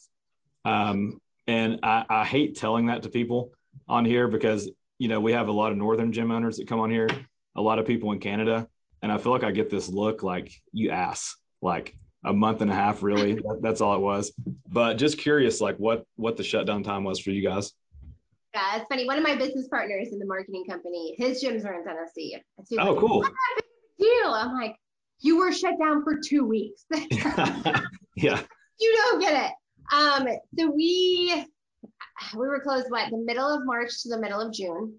um, 0.66 1.22
and 1.46 1.80
I, 1.84 2.06
I 2.10 2.26
hate 2.26 2.58
telling 2.58 2.88
that 2.88 3.04
to 3.04 3.10
people 3.10 3.52
on 3.88 4.04
here 4.04 4.28
because 4.28 4.70
you 4.98 5.08
know 5.08 5.20
we 5.20 5.34
have 5.34 5.48
a 5.48 5.52
lot 5.52 5.72
of 5.72 5.78
northern 5.78 6.12
gym 6.12 6.32
owners 6.32 6.58
that 6.58 6.68
come 6.68 6.80
on 6.80 6.90
here, 6.90 7.08
a 7.56 7.62
lot 7.62 7.78
of 7.78 7.86
people 7.86 8.12
in 8.14 8.20
Canada, 8.20 8.68
and 9.06 9.12
I 9.12 9.20
feel 9.20 9.32
like 9.32 9.44
I 9.44 9.52
get 9.52 9.70
this 9.70 9.88
look 9.88 10.24
like 10.24 10.52
you 10.72 10.90
ass, 10.90 11.36
like 11.62 11.96
a 12.26 12.34
month 12.34 12.62
and 12.62 12.72
a 12.72 12.74
half, 12.74 13.04
really. 13.04 13.34
that, 13.36 13.60
that's 13.62 13.80
all 13.80 13.94
it 13.94 14.02
was. 14.02 14.34
But 14.68 14.96
just 14.96 15.20
curious, 15.20 15.62
like 15.62 15.78
what 15.78 16.06
what 16.16 16.38
the 16.38 16.44
shutdown 16.44 16.82
time 16.82 17.04
was 17.04 17.20
for 17.20 17.30
you 17.30 17.48
guys. 17.48 17.72
Yeah, 18.56 18.78
it's 18.78 18.88
funny. 18.90 19.06
One 19.06 19.20
of 19.20 19.24
my 19.24 19.36
business 19.36 19.68
partners 19.68 20.08
in 20.12 20.18
the 20.18 20.26
marketing 20.26 20.66
company, 20.68 21.14
his 21.20 21.44
gyms 21.44 21.64
are 21.68 21.76
in 21.76 21.86
Tennessee. 21.86 22.36
So 22.64 22.78
oh, 22.80 22.94
like, 22.94 23.00
cool. 23.00 23.24
Deal. 24.00 24.34
I'm 24.34 24.56
like, 24.56 24.76
you 25.20 25.38
were 25.38 25.52
shut 25.52 25.76
down 25.80 26.04
for 26.04 26.20
two 26.28 26.44
weeks. 26.44 26.86
yeah. 28.16 28.42
You 28.80 28.94
don't 28.96 29.22
get 29.22 29.52
it. 29.52 29.96
Um, 29.96 30.28
so 30.58 30.72
we 30.72 31.46
we 32.36 32.48
were 32.48 32.60
closed 32.62 32.88
what 32.90 33.12
the 33.12 33.18
middle 33.18 33.54
of 33.54 33.68
March 33.68 34.02
to 34.02 34.10
the 34.10 34.20
middle 34.20 34.42
of 34.42 34.52
June. 34.52 34.96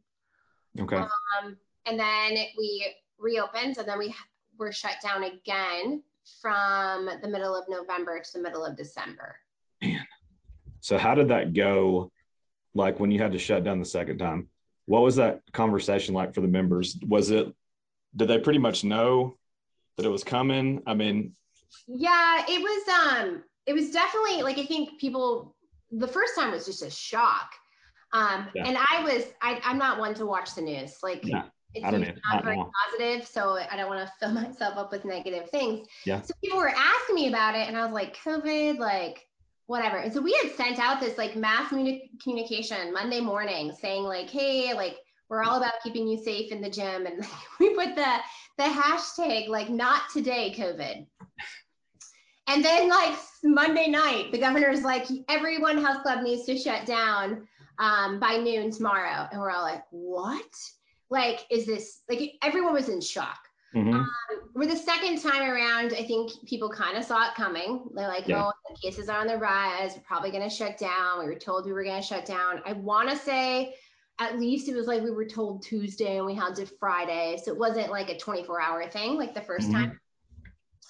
Okay. 0.79 0.95
Um, 0.95 1.57
and 1.87 1.99
then 1.99 2.37
we 2.57 2.95
reopened 3.19 3.79
and 3.79 3.89
then 3.89 3.99
we 3.99 4.15
were 4.59 4.73
shut 4.73 4.97
down 5.03 5.25
again 5.25 6.03
from 6.41 7.09
the 7.23 7.29
middle 7.29 7.55
of 7.55 7.65
November 7.69 8.21
to 8.21 8.33
the 8.33 8.43
middle 8.43 8.65
of 8.65 8.77
December. 8.77 9.37
Man. 9.83 10.07
So 10.81 10.99
how 10.99 11.15
did 11.15 11.29
that 11.29 11.53
go? 11.53 12.11
Like 12.75 13.01
when 13.01 13.11
you 13.11 13.21
had 13.21 13.33
to 13.33 13.39
shut 13.39 13.65
down 13.65 13.79
the 13.79 13.85
second 13.85 14.19
time, 14.19 14.49
what 14.87 15.03
was 15.03 15.17
that 15.17 15.41
conversation 15.53 16.15
like 16.15 16.35
for 16.35 16.41
the 16.41 16.49
members? 16.49 16.97
Was 17.07 17.31
it, 17.31 17.53
did 18.15 18.29
they 18.29 18.39
pretty 18.39 18.59
much 18.59 18.85
know 18.85 19.37
that 19.97 20.07
it 20.07 20.11
was 20.11 20.25
coming? 20.25 20.83
I 20.87 20.95
mean, 20.95 21.35
yeah, 21.87 22.45
it 22.49 22.61
was, 22.61 22.89
um, 22.89 23.43
it 23.67 23.73
was 23.73 23.91
definitely 23.91 24.43
like, 24.43 24.59
I 24.59 24.67
think 24.67 25.01
people, 25.01 25.57
the 25.91 26.09
first 26.09 26.35
time 26.37 26.53
was 26.53 26.67
just 26.67 26.83
a 26.83 26.91
shock. 26.91 27.51
Um, 28.13 28.49
yeah. 28.55 28.65
and 28.67 28.77
I 28.79 29.03
was, 29.03 29.25
I, 29.43 29.61
I'm 29.65 29.79
not 29.79 29.99
one 29.99 30.15
to 30.15 30.27
watch 30.27 30.55
the 30.55 30.63
news. 30.63 30.99
Like 31.03 31.21
yeah 31.25 31.45
it's 31.77 31.85
I 31.85 31.91
don't 31.91 32.01
know, 32.01 32.13
not 32.33 32.45
very 32.45 32.57
know. 32.57 32.71
positive, 32.91 33.27
so 33.27 33.59
I 33.71 33.77
don't 33.77 33.89
want 33.89 34.07
to 34.07 34.13
fill 34.19 34.33
myself 34.43 34.77
up 34.77 34.93
with 34.93 35.05
negative 35.05 35.51
things. 35.51 35.87
Yeah. 36.05 36.23
So 36.23 36.35
people 36.43 36.59
were 36.59 36.73
asking 36.75 37.15
me 37.15 37.29
about 37.29 37.55
it, 37.55 37.69
and 37.69 37.77
I 37.77 37.85
was 37.85 37.93
like, 37.93 38.17
COVID, 38.25 38.79
like, 38.79 39.27
whatever. 39.67 39.99
And 39.99 40.13
so 40.13 40.21
we 40.21 40.33
had 40.43 40.53
sent 40.53 40.79
out 40.79 41.01
this 41.01 41.19
like 41.19 41.37
mass 41.37 41.69
communication 41.69 42.93
Monday 42.93 43.21
morning 43.21 43.73
saying 43.81 44.05
like, 44.05 44.31
hey, 44.31 44.73
like 44.75 44.97
we're 45.29 45.43
all 45.43 45.57
about 45.57 45.75
keeping 45.83 46.07
you 46.07 46.23
safe 46.23 46.53
in 46.53 46.61
the 46.61 46.71
gym. 46.71 47.07
And 47.07 47.25
we 47.61 47.75
put 47.75 47.95
the 47.95 48.17
the 48.59 48.65
hashtag 48.65 49.49
like 49.49 49.69
not 49.69 50.03
today 50.13 50.55
COVID. 50.57 51.07
And 52.49 52.65
then 52.65 52.89
like 52.89 53.19
Monday 53.43 53.89
night, 53.89 54.31
the 54.31 54.39
governor's 54.39 54.83
like, 54.83 55.07
everyone 55.29 55.79
health 55.79 56.03
club 56.03 56.23
needs 56.23 56.47
to 56.47 56.57
shut 56.57 56.87
down 56.87 57.47
um, 57.81 58.21
by 58.21 58.37
noon 58.37 58.71
tomorrow. 58.71 59.29
And 59.31 59.41
we're 59.41 59.51
all 59.51 59.63
like, 59.63 59.83
what? 59.91 60.45
Like, 61.11 61.47
is 61.51 61.67
this 61.67 62.03
like 62.09 62.33
everyone 62.43 62.75
was 62.75 62.89
in 62.89 63.01
shock. 63.01 63.39
Mm-hmm. 63.75 63.95
Um, 63.95 64.09
for 64.55 64.67
the 64.67 64.77
second 64.77 65.21
time 65.21 65.43
around, 65.43 65.93
I 65.93 66.03
think 66.05 66.33
people 66.47 66.71
kind 66.71 66.97
of 66.97 67.05
saw 67.05 67.29
it 67.29 67.35
coming. 67.35 67.85
They're 67.95 68.09
like, 68.09 68.27
yeah. 68.27 68.47
oh, 68.47 68.53
the 68.71 68.79
cases 68.81 69.09
are 69.09 69.21
on 69.21 69.27
the 69.27 69.37
rise. 69.37 69.93
We're 69.95 70.03
probably 70.03 70.31
going 70.31 70.49
to 70.49 70.55
shut 70.55 70.79
down. 70.79 71.19
We 71.19 71.27
were 71.27 71.35
told 71.35 71.67
we 71.67 71.73
were 71.73 71.85
going 71.85 72.01
to 72.01 72.07
shut 72.07 72.25
down. 72.25 72.63
I 72.65 72.73
want 72.73 73.11
to 73.11 73.17
say 73.17 73.75
at 74.19 74.39
least 74.39 74.69
it 74.69 74.75
was 74.75 74.87
like 74.87 75.03
we 75.03 75.11
were 75.11 75.27
told 75.27 75.63
Tuesday 75.63 76.17
and 76.17 76.25
we 76.25 76.35
had 76.35 76.55
to 76.57 76.67
Friday. 76.67 77.39
So 77.43 77.53
it 77.53 77.59
wasn't 77.59 77.91
like 77.91 78.09
a 78.09 78.19
24 78.19 78.61
hour 78.61 78.89
thing 78.89 79.17
like 79.17 79.35
the 79.35 79.41
1st 79.41 79.59
mm-hmm. 79.59 79.73
time. 79.73 80.01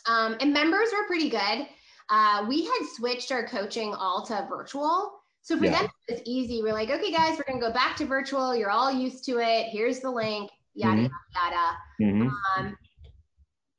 Um, 0.06 0.36
and 0.40 0.52
members 0.52 0.88
were 0.92 1.06
pretty 1.06 1.28
good. 1.28 1.66
Uh, 2.08 2.46
we 2.48 2.64
had 2.64 2.86
switched 2.94 3.32
our 3.32 3.48
coaching 3.48 3.92
all 3.94 4.24
to 4.26 4.46
virtual. 4.48 5.12
So 5.42 5.58
for 5.58 5.64
yeah. 5.64 5.82
them, 5.82 5.90
it 6.08 6.14
was 6.14 6.22
easy. 6.24 6.62
We're 6.62 6.72
like, 6.72 6.90
okay, 6.90 7.10
guys, 7.10 7.38
we're 7.38 7.44
going 7.44 7.60
to 7.60 7.66
go 7.66 7.72
back 7.72 7.96
to 7.96 8.06
virtual. 8.06 8.54
You're 8.54 8.70
all 8.70 8.92
used 8.92 9.24
to 9.26 9.38
it. 9.38 9.66
Here's 9.70 10.00
the 10.00 10.10
link, 10.10 10.50
yada, 10.74 11.02
mm-hmm. 11.02 11.06
yada, 11.34 11.76
yada. 12.00 12.12
Mm-hmm. 12.12 12.28
Um, 12.58 12.76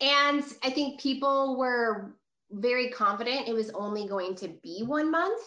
and 0.01 0.43
I 0.63 0.69
think 0.69 0.99
people 0.99 1.57
were 1.57 2.15
very 2.51 2.89
confident 2.89 3.47
it 3.47 3.53
was 3.53 3.69
only 3.71 4.07
going 4.07 4.35
to 4.35 4.49
be 4.63 4.83
one 4.85 5.11
month. 5.11 5.41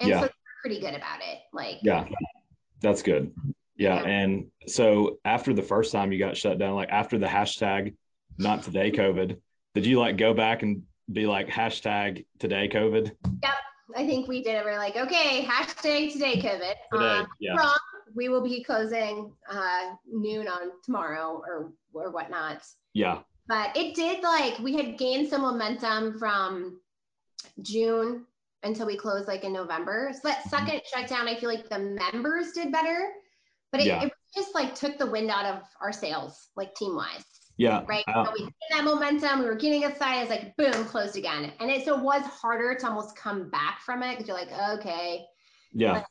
And 0.00 0.10
yeah. 0.10 0.20
so 0.20 0.28
pretty 0.62 0.80
good 0.80 0.94
about 0.94 1.20
it. 1.20 1.40
Like, 1.52 1.78
yeah, 1.82 2.04
that's 2.80 3.02
good. 3.02 3.32
Yeah. 3.76 4.02
yeah. 4.02 4.08
And 4.08 4.46
so 4.66 5.18
after 5.24 5.52
the 5.52 5.62
first 5.62 5.92
time 5.92 6.12
you 6.12 6.18
got 6.18 6.36
shut 6.36 6.58
down, 6.58 6.74
like 6.74 6.90
after 6.90 7.18
the 7.18 7.26
hashtag 7.26 7.94
not 8.38 8.62
today 8.62 8.90
COVID, 8.90 9.36
did 9.74 9.86
you 9.86 9.98
like 9.98 10.16
go 10.16 10.34
back 10.34 10.62
and 10.62 10.82
be 11.10 11.26
like 11.26 11.48
hashtag 11.48 12.24
today 12.38 12.68
COVID? 12.68 13.10
Yep. 13.42 13.54
I 13.96 14.06
think 14.06 14.28
we 14.28 14.42
did 14.42 14.54
it. 14.56 14.64
We're 14.64 14.78
like, 14.78 14.96
okay, 14.96 15.44
hashtag 15.44 16.12
today 16.12 16.36
COVID. 16.36 16.74
Today, 16.92 17.18
um, 17.18 17.26
yeah. 17.40 17.56
Wrong. 17.56 17.78
We 18.14 18.28
will 18.28 18.42
be 18.42 18.62
closing 18.62 19.32
uh, 19.50 19.94
noon 20.10 20.46
on 20.46 20.70
tomorrow 20.84 21.42
or 21.46 21.72
or 21.92 22.10
whatnot. 22.10 22.62
Yeah. 22.92 23.20
But 23.46 23.76
it 23.76 23.94
did 23.94 24.22
like 24.22 24.58
we 24.60 24.74
had 24.76 24.98
gained 24.98 25.28
some 25.28 25.42
momentum 25.42 26.18
from 26.18 26.80
June 27.60 28.24
until 28.62 28.86
we 28.86 28.96
closed 28.96 29.28
like 29.28 29.44
in 29.44 29.52
November. 29.52 30.10
So 30.12 30.28
that 30.28 30.38
mm-hmm. 30.38 30.48
second 30.48 30.80
shutdown, 30.92 31.28
I 31.28 31.36
feel 31.36 31.50
like 31.50 31.68
the 31.68 31.78
members 31.78 32.52
did 32.52 32.72
better, 32.72 33.10
but 33.70 33.80
it, 33.80 33.86
yeah. 33.86 34.04
it 34.04 34.12
just 34.34 34.54
like 34.54 34.74
took 34.74 34.98
the 34.98 35.06
wind 35.06 35.30
out 35.30 35.44
of 35.44 35.62
our 35.80 35.92
sails, 35.92 36.48
like 36.56 36.74
team 36.74 36.96
wise. 36.96 37.24
Yeah. 37.56 37.84
Right. 37.86 38.04
Uh, 38.08 38.24
so 38.24 38.32
we 38.36 38.44
had 38.44 38.52
that 38.70 38.84
momentum. 38.84 39.40
We 39.40 39.46
were 39.46 39.54
getting 39.54 39.84
excited. 39.84 40.22
It's 40.22 40.30
like 40.30 40.56
boom, 40.56 40.84
closed 40.86 41.16
again. 41.16 41.52
And 41.60 41.70
it 41.70 41.84
so 41.84 41.96
it 41.96 42.02
was 42.02 42.22
harder 42.22 42.74
to 42.74 42.86
almost 42.86 43.16
come 43.16 43.48
back 43.50 43.80
from 43.80 44.02
it 44.02 44.18
because 44.18 44.28
you're 44.28 44.36
like, 44.36 44.52
okay. 44.78 45.24
Yeah. 45.72 46.04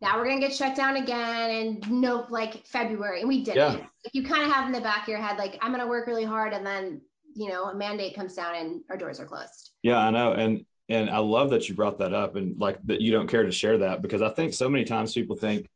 now 0.00 0.16
we're 0.16 0.26
gonna 0.26 0.40
get 0.40 0.54
shut 0.54 0.76
down 0.76 0.96
again 0.96 1.50
and 1.50 1.90
nope, 1.90 2.30
like 2.30 2.66
February. 2.66 3.20
And 3.20 3.28
we 3.28 3.42
did 3.42 3.56
yeah. 3.56 3.74
it. 3.74 3.80
Like 3.80 4.14
you 4.14 4.22
kind 4.22 4.42
of 4.42 4.52
have 4.52 4.66
in 4.66 4.72
the 4.72 4.80
back 4.80 5.02
of 5.02 5.08
your 5.08 5.18
head, 5.18 5.38
like, 5.38 5.58
I'm 5.62 5.70
gonna 5.70 5.86
work 5.86 6.06
really 6.06 6.24
hard 6.24 6.52
and 6.52 6.66
then 6.66 7.00
you 7.36 7.50
know, 7.50 7.64
a 7.64 7.74
mandate 7.74 8.16
comes 8.16 8.34
down 8.34 8.54
and 8.54 8.80
our 8.88 8.96
doors 8.96 9.20
are 9.20 9.26
closed. 9.26 9.72
Yeah, 9.82 9.98
I 9.98 10.10
know. 10.10 10.32
And 10.32 10.64
and 10.88 11.10
I 11.10 11.18
love 11.18 11.50
that 11.50 11.68
you 11.68 11.74
brought 11.74 11.98
that 11.98 12.14
up 12.14 12.36
and 12.36 12.58
like 12.58 12.78
that 12.84 13.00
you 13.00 13.12
don't 13.12 13.28
care 13.28 13.44
to 13.44 13.52
share 13.52 13.78
that 13.78 14.02
because 14.02 14.22
I 14.22 14.30
think 14.30 14.54
so 14.54 14.68
many 14.68 14.84
times 14.84 15.12
people 15.12 15.36
think, 15.36 15.68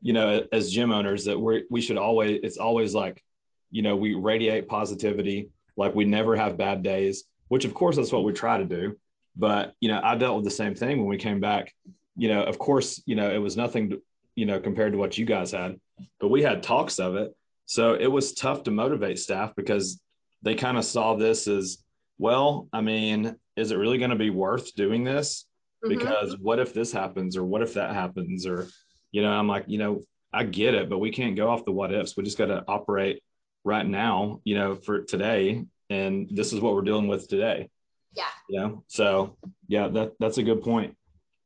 you 0.00 0.12
know, 0.12 0.46
as 0.52 0.70
gym 0.70 0.92
owners 0.92 1.24
that 1.24 1.38
we 1.38 1.64
we 1.70 1.80
should 1.80 1.96
always 1.96 2.40
it's 2.42 2.56
always 2.56 2.94
like 2.94 3.22
you 3.70 3.82
know, 3.82 3.96
we 3.96 4.14
radiate 4.14 4.68
positivity, 4.68 5.50
like 5.76 5.94
we 5.94 6.04
never 6.04 6.36
have 6.36 6.56
bad 6.56 6.82
days, 6.82 7.24
which 7.48 7.64
of 7.64 7.74
course 7.74 7.96
that's 7.96 8.12
what 8.12 8.24
we 8.24 8.32
try 8.32 8.58
to 8.58 8.64
do. 8.64 8.96
But, 9.36 9.74
you 9.80 9.88
know, 9.88 10.00
I 10.02 10.16
dealt 10.16 10.36
with 10.36 10.44
the 10.44 10.50
same 10.50 10.74
thing 10.74 10.98
when 10.98 11.06
we 11.06 11.16
came 11.16 11.40
back. 11.40 11.72
You 12.16 12.28
know, 12.28 12.42
of 12.42 12.58
course, 12.58 13.00
you 13.06 13.14
know, 13.14 13.30
it 13.30 13.38
was 13.38 13.56
nothing, 13.56 13.90
to, 13.90 14.02
you 14.34 14.46
know, 14.46 14.58
compared 14.58 14.92
to 14.92 14.98
what 14.98 15.16
you 15.16 15.24
guys 15.24 15.52
had, 15.52 15.78
but 16.18 16.28
we 16.28 16.42
had 16.42 16.62
talks 16.62 16.98
of 16.98 17.14
it. 17.14 17.34
So 17.66 17.94
it 17.94 18.06
was 18.06 18.32
tough 18.32 18.64
to 18.64 18.70
motivate 18.70 19.18
staff 19.18 19.52
because 19.54 20.00
they 20.42 20.54
kind 20.54 20.78
of 20.78 20.84
saw 20.84 21.14
this 21.14 21.46
as, 21.46 21.78
well, 22.18 22.68
I 22.72 22.80
mean, 22.80 23.36
is 23.56 23.70
it 23.70 23.76
really 23.76 23.98
going 23.98 24.10
to 24.10 24.16
be 24.16 24.30
worth 24.30 24.74
doing 24.74 25.04
this? 25.04 25.44
Mm-hmm. 25.84 25.96
Because 25.96 26.34
mm-hmm. 26.34 26.42
what 26.42 26.58
if 26.58 26.74
this 26.74 26.90
happens 26.90 27.36
or 27.36 27.44
what 27.44 27.62
if 27.62 27.74
that 27.74 27.94
happens? 27.94 28.46
Or, 28.46 28.66
you 29.12 29.22
know, 29.22 29.30
I'm 29.30 29.46
like, 29.46 29.64
you 29.68 29.78
know, 29.78 30.02
I 30.32 30.44
get 30.44 30.74
it, 30.74 30.90
but 30.90 30.98
we 30.98 31.10
can't 31.10 31.36
go 31.36 31.48
off 31.48 31.64
the 31.64 31.72
what 31.72 31.92
ifs. 31.92 32.16
We 32.16 32.24
just 32.24 32.38
got 32.38 32.46
to 32.46 32.64
operate 32.66 33.22
right 33.68 33.86
now, 33.86 34.40
you 34.44 34.56
know, 34.56 34.74
for 34.74 35.02
today. 35.02 35.64
And 35.90 36.28
this 36.30 36.52
is 36.52 36.60
what 36.60 36.74
we're 36.74 36.82
dealing 36.82 37.06
with 37.06 37.28
today. 37.28 37.70
Yeah. 38.14 38.24
You 38.48 38.60
know, 38.60 38.84
so 38.88 39.36
yeah, 39.68 39.88
that, 39.88 40.14
that's 40.18 40.38
a 40.38 40.42
good 40.42 40.62
point. 40.62 40.96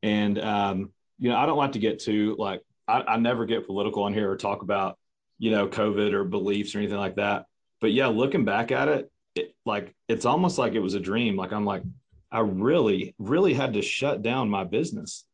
And, 0.01 0.39
um, 0.39 0.91
you 1.19 1.29
know, 1.29 1.37
I 1.37 1.45
don't 1.45 1.57
like 1.57 1.73
to 1.73 1.79
get 1.79 1.99
too 1.99 2.35
like, 2.39 2.61
I, 2.87 3.01
I 3.01 3.17
never 3.17 3.45
get 3.45 3.67
political 3.67 4.03
on 4.03 4.13
here 4.13 4.31
or 4.31 4.37
talk 4.37 4.61
about, 4.61 4.97
you 5.37 5.51
know, 5.51 5.67
COVID 5.67 6.13
or 6.13 6.23
beliefs 6.23 6.73
or 6.73 6.79
anything 6.79 6.97
like 6.97 7.15
that. 7.15 7.45
But 7.79 7.91
yeah, 7.91 8.07
looking 8.07 8.45
back 8.45 8.71
at 8.71 8.87
it, 8.87 9.11
it 9.35 9.53
like, 9.65 9.93
it's 10.07 10.25
almost 10.25 10.57
like 10.57 10.73
it 10.73 10.79
was 10.79 10.93
a 10.93 10.99
dream. 10.99 11.35
Like, 11.35 11.51
I'm 11.51 11.65
like, 11.65 11.83
I 12.31 12.39
really, 12.39 13.15
really 13.19 13.53
had 13.53 13.73
to 13.73 13.81
shut 13.81 14.21
down 14.21 14.49
my 14.49 14.63
business. 14.63 15.25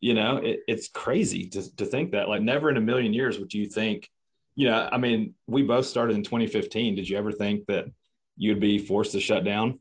You 0.00 0.14
know, 0.14 0.36
it, 0.38 0.60
it's 0.68 0.88
crazy 0.88 1.48
to, 1.50 1.76
to 1.76 1.84
think 1.84 2.12
that 2.12 2.28
like 2.28 2.42
never 2.42 2.70
in 2.70 2.76
a 2.76 2.80
million 2.80 3.12
years 3.12 3.38
would 3.38 3.52
you 3.52 3.66
think 3.66 4.08
yeah, 4.56 4.88
I 4.90 4.98
mean, 4.98 5.34
we 5.46 5.62
both 5.62 5.86
started 5.86 6.16
in 6.16 6.22
2015. 6.22 6.94
Did 6.94 7.08
you 7.08 7.16
ever 7.16 7.32
think 7.32 7.66
that 7.66 7.86
you'd 8.36 8.60
be 8.60 8.78
forced 8.78 9.12
to 9.12 9.20
shut 9.20 9.44
down? 9.44 9.78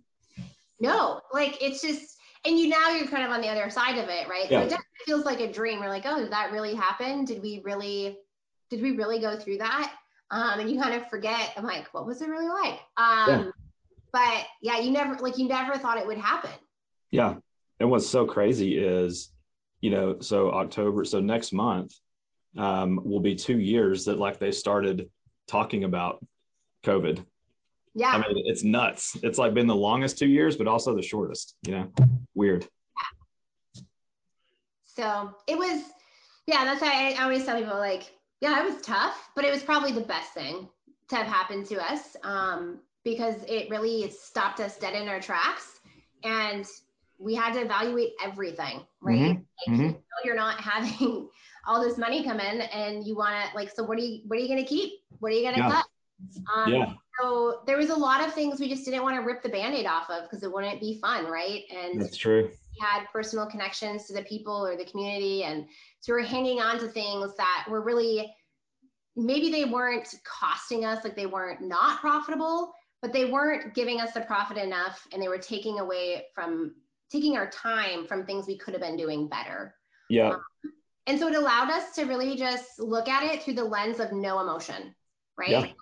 No, 0.80 1.22
like 1.34 1.61
it's 1.61 1.82
just, 1.82 2.17
and 2.45 2.57
you 2.57 2.70
now 2.70 2.89
you're 2.91 3.07
kind 3.07 3.26
of 3.26 3.32
on 3.32 3.41
the 3.41 3.49
other 3.49 3.70
side 3.70 3.97
of 3.97 4.07
it, 4.09 4.28
right? 4.30 4.49
Yeah. 4.49 4.59
So 4.59 4.65
it 4.65 4.70
definitely 4.70 5.05
feels 5.05 5.26
like 5.26 5.39
a 5.41 5.51
dream. 5.51 5.80
We're 5.80 5.89
like, 5.89 6.05
oh, 6.05 6.20
did 6.20 6.32
that 6.32 6.51
really 6.51 6.74
happen? 6.74 7.26
Did 7.26 7.41
we 7.41 7.61
really, 7.65 8.17
did 8.70 8.82
we 8.82 8.91
really 8.91 9.20
go 9.20 9.36
through 9.36 9.57
that? 9.57 9.93
Um, 10.32 10.59
and 10.59 10.70
you 10.70 10.80
kind 10.80 10.93
of 10.93 11.09
forget. 11.09 11.53
I'm 11.57 11.65
like, 11.65 11.93
what 11.93 12.05
was 12.05 12.22
it 12.22 12.30
really 12.30 12.47
like? 12.47 12.80
Um, 12.97 13.28
yeah. 13.28 13.43
But 14.11 14.45
yeah, 14.61 14.80
you 14.80 14.91
never 14.91 15.15
like 15.15 15.38
you 15.38 15.47
never 15.47 15.78
thought 15.78 15.97
it 15.97 16.07
would 16.07 16.17
happen. 16.17 16.51
Yeah, 17.11 17.36
and 17.80 17.89
what's 17.89 18.07
so 18.07 18.26
crazy 18.26 18.78
is, 18.78 19.32
you 19.82 19.91
know, 19.91 20.20
so 20.20 20.51
October, 20.51 21.05
so 21.05 21.20
next 21.20 21.53
month 21.53 21.93
um, 22.58 23.00
will 23.04 23.20
be 23.20 23.36
two 23.36 23.60
years 23.60 24.06
that 24.06 24.20
like 24.20 24.39
they 24.39 24.52
started 24.52 25.10
talking 25.47 25.84
about 25.84 26.26
COVID. 26.86 27.24
Yeah. 27.95 28.10
I 28.10 28.18
mean, 28.18 28.43
it's 28.45 28.64
nuts. 28.64 29.18
It's 29.24 29.38
like 29.38 29.54
been 29.54 29.68
the 29.68 29.76
longest 29.76 30.18
two 30.18 30.28
years, 30.28 30.56
but 30.56 30.68
also 30.68 30.95
the 30.95 31.02
shortest, 31.02 31.56
you 31.66 31.74
know, 31.74 31.91
weird. 32.36 32.68
Yeah. 33.76 33.82
So 34.86 35.36
it 35.47 35.58
was, 35.58 35.84
yeah, 36.45 36.66
that's 36.66 36.82
why 36.82 37.16
I 37.18 37.24
always 37.24 37.45
tell 37.45 37.58
people 37.58 37.78
like, 37.78 38.12
yeah, 38.41 38.64
it 38.64 38.72
was 38.72 38.82
tough, 38.82 39.30
but 39.36 39.43
it 39.43 39.52
was 39.52 39.64
probably 39.64 39.91
the 39.91 40.02
best 40.02 40.34
thing 40.34 40.70
to 41.10 41.16
have 41.16 41.28
happened 41.28 41.66
to 41.68 41.82
us 41.82 42.16
um, 42.24 42.80
because 43.04 43.36
it 43.47 43.70
really 43.70 44.10
stopped 44.12 44.60
us 44.60 44.78
dead 44.78 44.93
in 44.93 45.08
our 45.08 45.20
tracks. 45.20 45.80
And 46.24 46.66
we 47.18 47.36
had 47.36 47.54
to 47.54 47.62
evaluate 47.62 48.12
everything, 48.24 48.82
right? 49.02 49.20
Mm-hmm. 49.20 49.28
Like, 49.28 49.45
mm-hmm. 49.68 49.82
You 49.82 49.89
know, 49.89 50.24
you're 50.24 50.36
not 50.36 50.62
having 50.62 51.28
all 51.66 51.82
this 51.82 51.97
money 51.97 52.24
come 52.24 52.39
in 52.39 52.62
and 52.62 53.05
you 53.05 53.16
want 53.16 53.34
to 53.34 53.55
like 53.55 53.70
so 53.74 53.84
what 53.84 53.97
are 53.97 54.01
you 54.01 54.22
what 54.28 54.38
are 54.38 54.41
you 54.41 54.47
going 54.47 54.60
to 54.60 54.68
keep? 54.68 54.93
What 55.20 55.32
are 55.32 55.36
you 55.36 55.43
going 55.43 55.55
to 55.55 55.62
yeah. 55.62 55.70
cut? 55.70 55.86
Um, 56.53 56.74
yeah. 56.74 56.93
so 57.22 57.62
there 57.66 57.78
was 57.78 57.89
a 57.89 57.95
lot 57.95 58.26
of 58.26 58.34
things 58.34 58.60
we 58.60 58.68
just 58.68 58.84
didn't 58.84 59.03
want 59.03 59.16
to 59.16 59.22
rip 59.22 59.41
the 59.41 59.47
band-aid 59.47 59.86
off 59.86 60.10
of 60.10 60.24
because 60.24 60.43
it 60.43 60.51
wouldn't 60.51 60.82
be 60.82 60.99
fun 60.99 61.26
right? 61.26 61.62
And 61.72 62.01
that's 62.01 62.18
true. 62.18 62.43
we 62.43 62.80
had 62.82 63.05
personal 63.12 63.45
connections 63.45 64.05
to 64.07 64.14
the 64.14 64.24
people 64.24 64.66
or 64.66 64.76
the 64.76 64.84
community 64.84 65.43
and 65.43 65.66
so 66.01 66.14
we're 66.14 66.24
hanging 66.24 66.60
on 66.60 66.78
to 66.80 66.88
things 66.89 67.36
that 67.38 67.66
were 67.70 67.82
really 67.82 68.34
maybe 69.16 69.49
they 69.49 69.64
weren't 69.64 70.14
costing 70.26 70.84
us 70.84 71.03
like 71.05 71.16
they 71.16 71.26
weren't 71.26 71.62
not 71.62 72.01
profitable 72.01 72.74
but 73.01 73.14
they 73.14 73.26
weren't 73.26 73.74
giving 73.74 74.01
us 74.01 74.12
the 74.12 74.22
profit 74.22 74.57
enough 74.57 75.07
and 75.14 75.22
they 75.22 75.30
were 75.30 75.38
taking 75.38 75.80
away 75.80 76.26
from 76.36 76.74
taking 77.10 77.38
our 77.38 77.49
time 77.49 78.05
from 78.05 78.26
things 78.26 78.47
we 78.47 78.57
could 78.57 78.74
have 78.74 78.82
been 78.82 78.97
doing 78.97 79.28
better. 79.28 79.76
Yeah. 80.10 80.30
Um, 80.30 80.41
and 81.10 81.18
so 81.18 81.28
it 81.28 81.36
allowed 81.36 81.72
us 81.72 81.95
to 81.95 82.05
really 82.05 82.36
just 82.36 82.80
look 82.80 83.10
at 83.10 83.24
it 83.24 83.41
through 83.41 83.55
the 83.55 83.64
lens 83.64 83.99
of 83.99 84.12
no 84.12 84.39
emotion, 84.39 84.93
right? 85.36 85.49
Yeah. 85.49 85.60
Like, 85.62 85.76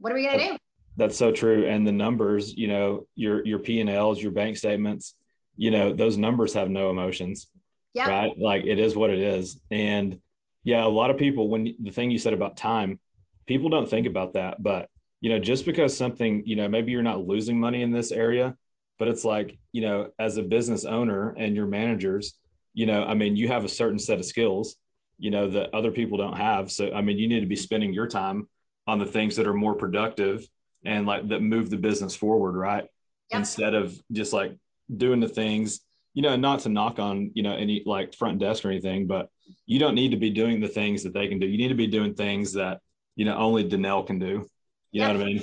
what 0.00 0.12
are 0.12 0.16
we 0.16 0.26
going 0.26 0.38
to 0.40 0.44
do? 0.48 0.56
That's 0.96 1.16
so 1.16 1.30
true. 1.30 1.66
And 1.66 1.86
the 1.86 1.92
numbers, 1.92 2.52
you 2.56 2.66
know, 2.66 3.06
your, 3.14 3.46
your 3.46 3.60
P 3.60 3.80
and 3.80 3.88
Ls, 3.88 4.20
your 4.20 4.32
bank 4.32 4.56
statements, 4.56 5.14
you 5.56 5.70
know, 5.70 5.92
those 5.92 6.18
numbers 6.18 6.52
have 6.54 6.68
no 6.68 6.90
emotions, 6.90 7.46
yeah. 7.94 8.08
right? 8.08 8.36
Like 8.36 8.64
it 8.64 8.80
is 8.80 8.96
what 8.96 9.10
it 9.10 9.20
is. 9.20 9.60
And 9.70 10.18
yeah, 10.64 10.84
a 10.84 10.88
lot 10.88 11.10
of 11.10 11.16
people, 11.16 11.48
when 11.48 11.76
the 11.80 11.92
thing 11.92 12.10
you 12.10 12.18
said 12.18 12.32
about 12.32 12.56
time, 12.56 12.98
people 13.46 13.70
don't 13.70 13.88
think 13.88 14.08
about 14.08 14.32
that, 14.32 14.60
but 14.60 14.88
you 15.20 15.30
know, 15.30 15.38
just 15.38 15.64
because 15.64 15.96
something, 15.96 16.42
you 16.44 16.56
know, 16.56 16.68
maybe 16.68 16.90
you're 16.90 17.02
not 17.02 17.24
losing 17.24 17.60
money 17.60 17.82
in 17.82 17.92
this 17.92 18.10
area, 18.10 18.56
but 18.98 19.08
it's 19.08 19.24
like 19.24 19.58
you 19.72 19.82
know 19.82 20.10
as 20.18 20.36
a 20.36 20.42
business 20.42 20.84
owner 20.84 21.34
and 21.36 21.56
your 21.56 21.66
managers 21.66 22.34
you 22.74 22.86
know 22.86 23.04
i 23.04 23.14
mean 23.14 23.36
you 23.36 23.48
have 23.48 23.64
a 23.64 23.68
certain 23.68 23.98
set 23.98 24.18
of 24.18 24.24
skills 24.24 24.76
you 25.18 25.30
know 25.30 25.48
that 25.48 25.72
other 25.72 25.92
people 25.92 26.18
don't 26.18 26.36
have. 26.36 26.70
So 26.70 26.92
i 26.92 27.00
mean 27.00 27.18
you 27.18 27.28
need 27.28 27.40
to 27.40 27.46
be 27.46 27.56
spending 27.56 27.92
your 27.92 28.08
time 28.08 28.48
on 28.86 28.98
the 28.98 29.06
things 29.06 29.36
that 29.36 29.46
are 29.46 29.54
more 29.54 29.74
productive 29.74 30.46
and 30.84 31.06
like 31.06 31.28
that 31.28 31.40
move 31.40 31.70
the 31.70 31.76
business 31.76 32.16
forward 32.16 32.56
right? 32.56 32.84
Yep. 33.30 33.38
instead 33.38 33.74
of 33.74 33.98
just 34.10 34.32
like 34.32 34.52
doing 34.94 35.20
the 35.20 35.28
things 35.28 35.80
you 36.12 36.22
know 36.22 36.36
not 36.36 36.60
to 36.60 36.68
knock 36.68 36.98
on 36.98 37.30
you 37.34 37.42
know 37.42 37.54
any 37.54 37.82
like 37.86 38.14
front 38.14 38.40
desk 38.40 38.64
or 38.64 38.70
anything 38.70 39.06
but 39.06 39.28
you 39.64 39.78
don't 39.78 39.94
need 39.94 40.10
to 40.10 40.16
be 40.16 40.28
doing 40.28 40.60
the 40.60 40.68
things 40.68 41.02
that 41.02 41.14
they 41.14 41.28
can 41.28 41.38
do. 41.38 41.46
You 41.46 41.58
need 41.58 41.68
to 41.68 41.74
be 41.74 41.86
doing 41.86 42.14
things 42.14 42.52
that 42.54 42.80
you 43.16 43.24
know 43.24 43.36
only 43.36 43.68
Danelle 43.68 44.06
can 44.06 44.18
do. 44.18 44.48
You 44.90 45.02
yep. 45.02 45.12
know 45.12 45.18
what 45.18 45.22
i 45.22 45.32
mean? 45.32 45.42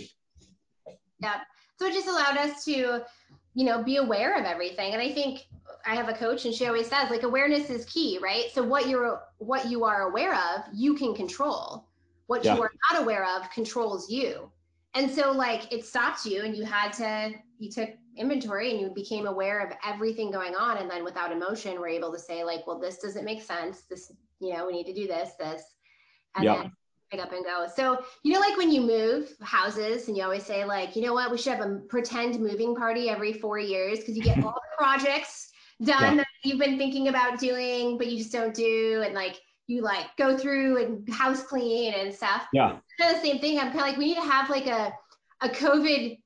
Yeah 1.19 1.39
so 1.79 1.85
it 1.85 1.93
just 1.93 2.07
allowed 2.07 2.37
us 2.37 2.65
to 2.65 3.01
you 3.53 3.65
know 3.65 3.81
be 3.81 3.95
aware 3.95 4.37
of 4.37 4.45
everything. 4.45 4.93
And 4.93 5.01
i 5.01 5.11
think 5.11 5.47
i 5.85 5.95
have 5.95 6.09
a 6.09 6.13
coach 6.13 6.45
and 6.45 6.53
she 6.53 6.65
always 6.67 6.87
says 6.87 7.09
like 7.09 7.23
awareness 7.23 7.69
is 7.69 7.85
key 7.85 8.19
right? 8.21 8.45
So 8.53 8.63
what 8.63 8.87
you're 8.87 9.21
what 9.37 9.69
you 9.69 9.83
are 9.83 10.09
aware 10.09 10.35
of 10.35 10.63
you 10.73 10.93
can 10.95 11.13
control. 11.15 11.87
What 12.27 12.43
yeah. 12.43 12.55
you 12.55 12.61
are 12.61 12.71
not 12.91 13.01
aware 13.01 13.25
of 13.25 13.49
controls 13.51 14.09
you. 14.09 14.51
And 14.93 15.09
so 15.09 15.31
like 15.31 15.71
it 15.71 15.85
stopped 15.85 16.25
you 16.25 16.43
and 16.43 16.55
you 16.55 16.63
had 16.63 16.91
to 16.93 17.33
you 17.57 17.69
took 17.71 17.89
inventory 18.17 18.71
and 18.71 18.79
you 18.79 18.89
became 18.89 19.27
aware 19.27 19.65
of 19.65 19.73
everything 19.85 20.31
going 20.31 20.55
on 20.55 20.77
and 20.77 20.89
then 20.89 21.03
without 21.03 21.31
emotion 21.31 21.79
we're 21.79 21.87
able 21.87 22.11
to 22.11 22.19
say 22.19 22.43
like 22.43 22.65
well 22.67 22.79
this 22.79 22.97
doesn't 22.97 23.25
make 23.25 23.41
sense. 23.41 23.81
This 23.89 24.11
you 24.39 24.53
know 24.53 24.67
we 24.67 24.73
need 24.73 24.85
to 24.85 24.93
do 24.93 25.07
this 25.07 25.31
this 25.39 25.63
and 26.35 26.45
yep. 26.45 26.57
then 26.57 26.71
pick 27.11 27.21
up 27.21 27.31
and 27.31 27.43
go. 27.43 27.67
So 27.73 28.03
you 28.23 28.33
know 28.33 28.39
like 28.39 28.57
when 28.57 28.71
you 28.71 28.81
move 28.81 29.33
houses 29.41 30.07
and 30.07 30.17
you 30.17 30.23
always 30.23 30.45
say 30.45 30.65
like 30.65 30.95
you 30.95 31.01
know 31.01 31.13
what? 31.13 31.31
We 31.31 31.37
should 31.37 31.53
have 31.53 31.65
a 31.65 31.79
pretend 31.87 32.39
moving 32.39 32.75
party 32.75 33.09
every 33.09 33.33
four 33.33 33.57
years 33.59 33.99
because 33.99 34.15
you 34.15 34.23
get 34.23 34.43
all 34.43 34.53
the 34.53 34.77
projects 34.77 35.48
done 35.83 36.17
that 36.17 36.27
you've 36.43 36.59
been 36.59 36.77
thinking 36.77 37.07
about 37.07 37.39
doing 37.39 37.97
but 37.97 38.07
you 38.07 38.17
just 38.17 38.31
don't 38.31 38.53
do 38.53 39.01
and 39.05 39.13
like 39.13 39.39
you 39.67 39.81
like 39.81 40.07
go 40.17 40.37
through 40.37 40.83
and 40.83 41.13
house 41.13 41.43
clean 41.43 41.93
and 41.93 42.13
stuff 42.13 42.47
yeah 42.51 42.77
kind 42.99 43.15
of 43.15 43.21
the 43.21 43.27
same 43.27 43.39
thing 43.39 43.57
i'm 43.59 43.67
kind 43.67 43.79
of 43.79 43.81
like 43.81 43.97
we 43.97 44.07
need 44.07 44.15
to 44.15 44.21
have 44.21 44.49
like 44.49 44.67
a 44.67 44.91
a 45.41 45.49
covid 45.49 46.17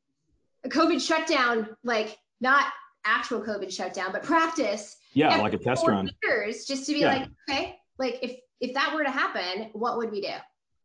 a 0.64 0.70
COVID 0.70 1.02
shutdown, 1.02 1.70
like 1.84 2.18
not 2.42 2.66
actual 3.06 3.42
COVID 3.42 3.72
shutdown, 3.72 4.12
but 4.12 4.24
practice. 4.24 4.98
Yeah, 5.14 5.38
like 5.38 5.54
a 5.54 5.58
test 5.58 5.86
run. 5.86 6.10
Years 6.24 6.66
just 6.66 6.86
to 6.88 6.94
be 6.94 7.00
yeah. 7.00 7.14
like, 7.14 7.30
okay, 7.50 7.76
like 7.98 8.20
if 8.22 8.38
if 8.60 8.74
that 8.74 8.94
were 8.94 9.04
to 9.04 9.12
happen, 9.12 9.70
what 9.74 9.98
would 9.98 10.12
we 10.12 10.22
do? 10.22 10.34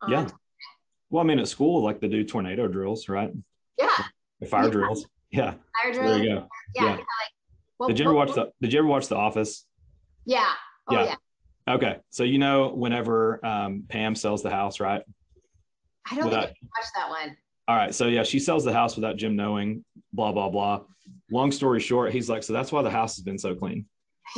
Um, 0.03 0.12
yeah. 0.12 0.29
Well, 1.11 1.25
I 1.25 1.27
mean, 1.27 1.39
at 1.39 1.49
school, 1.49 1.83
like 1.83 2.01
they 2.01 2.09
do 2.09 2.25
tornado 2.25 2.69
drills, 2.69 3.09
right? 3.09 3.33
Yeah. 3.79 3.89
Fire 4.49 4.64
yeah. 4.64 4.71
drills. 4.71 5.07
Yeah. 5.31 5.55
Fire 5.83 5.93
drills. 5.93 6.16
There 6.16 6.25
you 6.25 6.35
go. 6.35 6.49
Yeah. 6.75 6.83
yeah. 6.83 6.91
Like, 6.91 7.05
well, 7.79 7.89
did 7.89 7.99
you 7.99 8.05
ever 8.05 8.14
watch 8.14 8.35
the 8.35 8.51
Did 8.61 8.72
you 8.72 8.79
ever 8.81 8.89
watch 8.89 9.09
The 9.09 9.16
Office? 9.16 9.66
Yeah. 10.24 10.51
Oh, 10.89 10.95
yeah. 10.95 11.05
yeah. 11.05 11.74
Okay, 11.74 11.99
so 12.09 12.24
you 12.24 12.39
know 12.39 12.68
whenever 12.68 13.45
um, 13.45 13.85
Pam 13.89 14.14
sells 14.14 14.43
the 14.43 14.51
house, 14.51 14.81
right? 14.81 15.03
I 16.11 16.14
don't 16.14 16.24
Without, 16.24 16.47
think 16.47 16.57
I 16.62 16.81
watched 16.81 16.93
that 16.95 17.09
one. 17.11 17.37
All 17.68 17.76
right. 17.76 17.95
So 17.95 18.07
yeah, 18.07 18.22
she 18.22 18.39
sells 18.39 18.64
the 18.64 18.72
house 18.72 18.97
without 18.97 19.16
Jim 19.16 19.37
knowing, 19.37 19.85
blah, 20.12 20.33
blah, 20.33 20.49
blah. 20.49 20.81
Long 21.31 21.53
story 21.53 21.81
short, 21.81 22.12
he's 22.12 22.31
like, 22.31 22.43
so 22.43 22.55
that's 22.55 22.72
why 22.72 22.81
the 22.83 22.91
house 22.91 23.16
has 23.16 23.22
been 23.22 23.39
so 23.39 23.55
clean. 23.55 23.85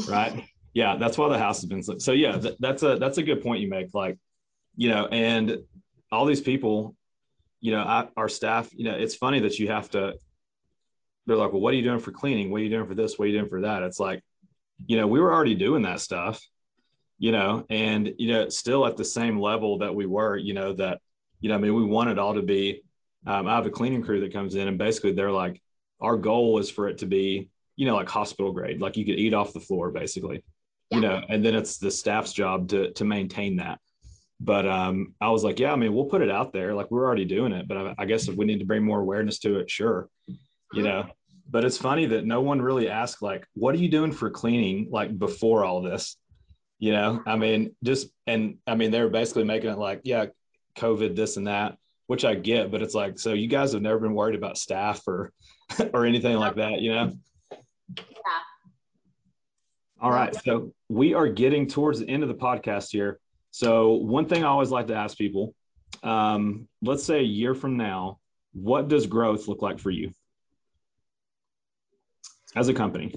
Right. 0.09 0.45
yeah. 0.74 0.97
That's 0.97 1.16
why 1.16 1.28
the 1.28 1.38
house 1.38 1.61
has 1.61 1.66
been 1.66 1.82
so, 1.82 1.99
so 1.99 2.11
yeah, 2.11 2.36
th- 2.38 2.57
that's 2.59 2.82
a, 2.82 2.97
that's 2.97 3.18
a 3.18 3.22
good 3.22 3.43
point 3.43 3.61
you 3.61 3.68
make. 3.68 3.95
Like, 3.95 4.18
you 4.76 4.88
know, 4.88 5.07
and 5.07 5.59
all 6.11 6.24
these 6.24 6.41
people, 6.41 6.97
you 7.61 7.70
know, 7.70 7.82
I, 7.82 8.09
our 8.16 8.28
staff, 8.28 8.68
you 8.72 8.84
know, 8.84 8.95
it's 8.95 9.14
funny 9.14 9.38
that 9.41 9.61
you 9.61 9.68
have 9.68 9.88
to, 9.91 10.14
they're 11.31 11.39
like, 11.39 11.53
well, 11.53 11.61
what 11.61 11.72
are 11.72 11.76
you 11.76 11.85
doing 11.85 12.01
for 12.01 12.11
cleaning? 12.11 12.51
What 12.51 12.61
are 12.61 12.64
you 12.64 12.70
doing 12.70 12.89
for 12.89 12.97
this? 12.97 13.16
What 13.16 13.26
are 13.26 13.28
you 13.28 13.39
doing 13.39 13.49
for 13.49 13.61
that? 13.61 13.85
It's 13.85 14.01
like, 14.01 14.20
you 14.87 14.97
know, 14.97 15.07
we 15.07 15.20
were 15.20 15.33
already 15.33 15.55
doing 15.55 15.83
that 15.83 16.01
stuff, 16.01 16.45
you 17.20 17.31
know, 17.31 17.64
and, 17.70 18.12
you 18.18 18.33
know, 18.33 18.49
still 18.49 18.85
at 18.85 18.97
the 18.97 19.05
same 19.05 19.39
level 19.39 19.78
that 19.78 19.95
we 19.95 20.07
were, 20.07 20.37
you 20.37 20.55
know, 20.55 20.72
that, 20.72 20.99
you 21.41 21.49
know, 21.49 21.55
I 21.55 21.59
mean, 21.59 21.72
we 21.72 21.85
want 21.85 22.11
it 22.11 22.18
all 22.18 22.35
to 22.35 22.43
be, 22.43 22.83
um, 23.28 23.47
I 23.47 23.55
have 23.55 23.66
a 23.66 23.70
cleaning 23.70 24.03
crew 24.03 24.20
that 24.22 24.33
comes 24.33 24.57
in 24.57 24.66
and 24.66 24.76
basically 24.76 25.12
they're 25.12 25.31
like, 25.31 25.62
our 26.01 26.16
goal 26.16 26.59
is 26.59 26.68
for 26.68 26.89
it 26.89 26.99
to 26.99 27.07
be, 27.07 27.49
you 27.76 27.87
know, 27.87 27.95
like 27.95 28.09
hospital 28.09 28.51
grade, 28.51 28.81
like 28.81 28.97
you 28.97 29.05
could 29.05 29.20
eat 29.20 29.33
off 29.33 29.53
the 29.53 29.61
floor 29.61 29.93
basically, 29.93 30.43
yeah. 30.91 30.97
you 30.97 31.01
know, 31.01 31.22
and 31.28 31.45
then 31.45 31.55
it's 31.55 31.78
the 31.78 31.93
staff's 31.93 32.33
job 32.33 32.68
to, 32.70 32.91
to 32.95 33.05
maintain 33.05 33.59
that. 33.59 33.78
But 34.41 34.66
um, 34.66 35.14
I 35.20 35.28
was 35.28 35.45
like, 35.45 35.61
yeah, 35.61 35.72
I 35.72 35.76
mean, 35.76 35.95
we'll 35.95 36.07
put 36.07 36.22
it 36.22 36.31
out 36.31 36.53
there. 36.53 36.74
Like 36.74 36.91
we're 36.91 37.07
already 37.07 37.24
doing 37.24 37.53
it, 37.53 37.68
but 37.68 37.76
I, 37.76 37.95
I 37.99 38.05
guess 38.07 38.26
if 38.26 38.35
we 38.35 38.47
need 38.47 38.59
to 38.59 38.64
bring 38.64 38.83
more 38.83 39.01
awareness 39.01 39.39
to 39.41 39.61
it, 39.61 39.70
sure. 39.70 40.09
You 40.72 40.83
know, 40.83 41.07
but 41.51 41.64
it's 41.64 41.76
funny 41.76 42.07
that 42.07 42.24
no 42.24 42.40
one 42.40 42.62
really 42.62 42.88
asked 42.88 43.22
like, 43.22 43.46
what 43.55 43.74
are 43.74 43.78
you 43.78 43.88
doing 43.88 44.12
for 44.12 44.30
cleaning? 44.30 44.88
Like 44.90 45.18
before 45.18 45.64
all 45.64 45.82
this, 45.82 46.16
you 46.78 46.92
know, 46.92 47.22
I 47.26 47.36
mean, 47.36 47.74
just, 47.82 48.09
and 48.26 48.59
I 48.66 48.74
mean, 48.76 48.90
they 48.90 49.03
were 49.03 49.11
basically 49.11 49.44
making 49.44 49.70
it 49.70 49.78
like, 49.78 50.03
yeah, 50.05 50.26
COVID, 50.76 51.16
this 51.16 51.36
and 51.36 51.46
that 51.46 51.76
which 52.11 52.24
I 52.24 52.34
get, 52.34 52.72
but 52.72 52.82
it's 52.82 52.92
like, 52.92 53.20
so 53.20 53.34
you 53.34 53.46
guys 53.46 53.72
have 53.72 53.82
never 53.82 54.01
been 54.01 54.14
worried 54.14 54.34
about 54.34 54.59
staff 54.59 55.07
or, 55.07 55.32
or 55.94 56.05
anything 56.05 56.36
like 56.38 56.57
that, 56.57 56.80
you 56.80 56.92
know? 56.92 57.12
Yeah. 57.96 58.40
All 60.01 60.11
right. 60.11 60.34
So 60.34 60.72
we 60.88 61.14
are 61.14 61.28
getting 61.28 61.68
towards 61.68 62.01
the 62.01 62.09
end 62.09 62.24
of 62.24 62.28
the 62.28 62.34
podcast 62.34 62.90
here. 62.90 63.20
So 63.53 63.92
one 63.92 64.26
thing 64.26 64.42
I 64.42 64.48
always 64.48 64.72
like 64.72 64.88
to 64.88 64.96
ask 64.96 65.16
people, 65.16 65.55
um, 66.03 66.66
let's 66.82 67.05
say 67.05 67.20
a 67.20 67.22
year 67.22 67.55
from 67.55 67.76
now, 67.76 68.18
what 68.55 68.88
does 68.88 69.07
growth 69.07 69.46
look 69.46 69.62
like 69.62 69.78
for 69.78 69.90
you 69.90 70.11
as 72.57 72.68
a 72.68 72.74
company? 72.74 73.14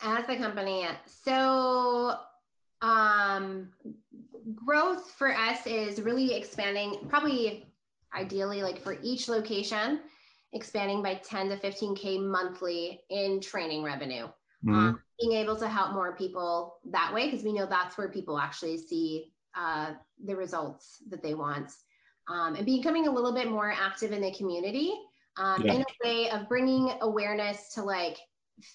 As 0.00 0.28
a 0.28 0.36
company, 0.36 0.86
so 1.06 2.16
um, 2.82 3.70
growth 4.54 5.10
for 5.12 5.34
us 5.34 5.66
is 5.66 6.00
really 6.00 6.34
expanding, 6.34 7.06
probably 7.08 7.66
ideally 8.14 8.62
like 8.62 8.80
for 8.80 8.98
each 9.02 9.28
location, 9.28 10.00
expanding 10.52 11.02
by 11.02 11.14
10 11.14 11.48
to 11.48 11.56
15K 11.56 12.20
monthly 12.20 13.00
in 13.10 13.40
training 13.40 13.82
revenue. 13.82 14.26
Mm-hmm. 14.64 14.74
Um, 14.74 15.00
being 15.20 15.32
able 15.32 15.56
to 15.56 15.68
help 15.68 15.92
more 15.92 16.14
people 16.16 16.76
that 16.90 17.12
way, 17.12 17.30
because 17.30 17.44
we 17.44 17.52
know 17.52 17.66
that's 17.66 17.96
where 17.96 18.08
people 18.08 18.38
actually 18.38 18.78
see 18.78 19.32
uh, 19.56 19.92
the 20.24 20.34
results 20.34 21.02
that 21.08 21.22
they 21.22 21.34
want. 21.34 21.70
Um, 22.28 22.54
and 22.54 22.64
becoming 22.64 23.06
a 23.06 23.10
little 23.10 23.32
bit 23.32 23.50
more 23.50 23.72
active 23.72 24.12
in 24.12 24.22
the 24.22 24.32
community 24.32 24.94
um, 25.36 25.62
yeah. 25.62 25.74
in 25.74 25.80
a 25.82 26.06
way 26.08 26.30
of 26.30 26.48
bringing 26.48 26.92
awareness 27.00 27.74
to 27.74 27.82
like 27.82 28.16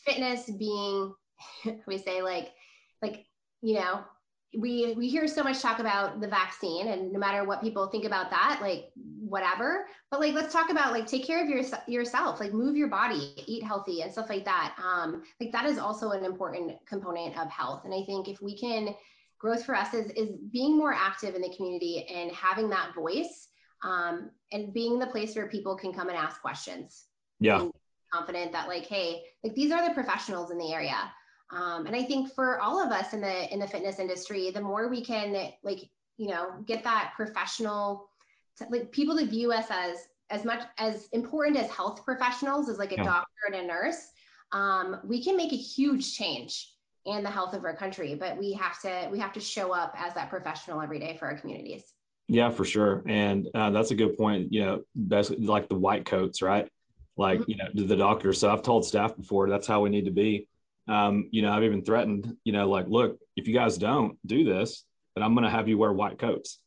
fitness 0.06 0.50
being, 0.50 1.14
we 1.88 1.98
say 1.98 2.22
like, 2.22 2.50
like, 3.02 3.26
you 3.62 3.76
know, 3.76 4.04
we 4.58 4.94
we 4.96 5.08
hear 5.08 5.28
so 5.28 5.44
much 5.44 5.62
talk 5.62 5.78
about 5.78 6.22
the 6.22 6.28
vaccine 6.28 6.88
and 6.88 7.12
no 7.12 7.20
matter 7.20 7.44
what 7.44 7.62
people 7.62 7.86
think 7.88 8.06
about 8.06 8.32
that 8.32 8.60
like 8.62 8.86
whatever. 8.96 9.86
But 10.10 10.22
like 10.22 10.34
let's 10.34 10.52
talk 10.52 10.72
about 10.72 10.92
like 10.92 11.06
take 11.06 11.26
care 11.26 11.44
of 11.44 11.50
your, 11.50 11.62
yourself 11.88 12.40
like 12.40 12.52
move 12.52 12.76
your 12.76 12.88
body 12.88 13.36
eat 13.46 13.64
healthy 13.64 14.02
and 14.02 14.12
stuff 14.12 14.28
like 14.28 14.46
that. 14.46 14.76
Um 14.84 15.22
like 15.40 15.52
that 15.52 15.66
is 15.66 15.78
also 15.78 16.12
an 16.12 16.26
important 16.26 16.78
component 16.88 17.38
of 17.38 17.48
health. 17.52 17.84
And 17.86 17.94
i 17.94 18.04
think 18.06 18.28
if 18.28 18.42
we 18.42 18.58
can 18.58 18.96
growth 19.38 19.64
for 19.64 19.76
us 19.76 19.94
is 19.94 20.10
is 20.12 20.30
being 20.52 20.76
more 20.76 20.94
active 20.94 21.36
in 21.36 21.42
the 21.42 21.56
community 21.56 22.06
and 22.12 22.32
having 22.32 22.70
that 22.70 22.96
voice 22.96 23.49
um 23.84 24.30
and 24.52 24.74
being 24.74 25.00
the 25.00 25.08
place 25.08 25.36
where 25.36 25.48
people 25.48 25.76
can 25.76 25.94
come 25.94 26.10
and 26.10 26.18
ask 26.18 26.42
questions 26.42 27.06
yeah 27.40 27.68
confident 28.14 28.52
that 28.52 28.68
like 28.68 28.86
hey 28.86 29.22
like 29.44 29.54
these 29.56 29.72
are 29.72 29.88
the 29.88 29.94
professionals 29.94 30.52
in 30.52 30.58
the 30.58 30.74
area 30.74 31.12
um, 31.52 31.88
and 31.88 31.96
I 31.96 32.04
think 32.04 32.32
for 32.34 32.60
all 32.60 32.84
of 32.84 32.92
us 32.92 33.14
in 33.14 33.22
the 33.22 33.52
in 33.52 33.60
the 33.60 33.68
fitness 33.68 34.00
industry, 34.00 34.52
the 34.52 34.62
more 34.62 34.88
we 34.88 35.04
can 35.04 35.52
like 35.64 35.80
you 36.18 36.28
know 36.28 36.52
get 36.66 36.84
that 36.84 37.14
professional, 37.16 38.10
like 38.70 38.92
people 38.92 39.18
to 39.18 39.26
view 39.26 39.52
us 39.52 39.66
as 39.70 40.08
as 40.30 40.46
much 40.46 40.62
as 40.78 41.08
important 41.12 41.58
as 41.58 41.70
health 41.72 42.06
professionals 42.06 42.70
as 42.70 42.78
like 42.78 42.92
a 42.92 42.98
yeah. 42.98 43.04
doctor 43.04 43.28
and 43.48 43.56
a 43.56 43.66
nurse, 43.66 44.10
um, 44.52 45.00
we 45.04 45.24
can 45.24 45.36
make 45.36 45.52
a 45.52 45.58
huge 45.58 46.16
change 46.16 46.72
in 47.06 47.24
the 47.24 47.32
health 47.32 47.56
of 47.56 47.64
our 47.64 47.76
country. 47.76 48.14
But 48.14 48.38
we 48.38 48.54
have 48.54 48.80
to 48.82 49.10
we 49.12 49.18
have 49.18 49.34
to 49.34 49.40
show 49.40 49.74
up 49.74 49.96
as 49.98 50.14
that 50.14 50.30
professional 50.30 50.82
every 50.82 51.00
day 51.00 51.18
for 51.18 51.26
our 51.26 51.38
communities. 51.38 51.94
Yeah, 52.32 52.52
for 52.52 52.64
sure, 52.64 53.04
and 53.08 53.48
uh, 53.56 53.72
that's 53.72 53.92
a 53.92 53.96
good 53.96 54.16
point. 54.16 54.54
You 54.54 54.64
know, 54.64 54.82
that's 54.96 55.32
like 55.32 55.68
the 55.68 55.76
white 55.76 56.06
coats, 56.06 56.42
right? 56.42 56.70
Like 57.18 57.40
mm-hmm. 57.40 57.52
you 57.52 57.58
know, 57.58 57.88
the 57.88 57.98
doctor. 57.98 58.32
So 58.34 58.52
I've 58.52 58.62
told 58.62 58.86
staff 58.86 59.18
before 59.18 59.50
that's 59.50 59.66
how 59.66 59.82
we 59.82 59.90
need 59.90 60.06
to 60.06 60.12
be 60.12 60.48
um, 60.90 61.30
you 61.32 61.44
know, 61.44 61.52
I've 61.52 61.64
even 61.64 61.84
threatened, 61.84 62.36
you 62.44 62.52
know, 62.52 62.68
like, 62.68 62.88
look, 62.88 63.20
if 63.36 63.48
you 63.48 63.54
guys 63.54 63.78
don't 63.78 64.18
do 64.26 64.44
this, 64.44 64.84
then 65.16 65.24
I'm 65.24 65.36
going 65.36 65.44
to 65.44 65.50
have 65.50 65.68
you 65.70 65.78
wear 65.78 65.94
white 65.94 66.18
coats. 66.18 66.60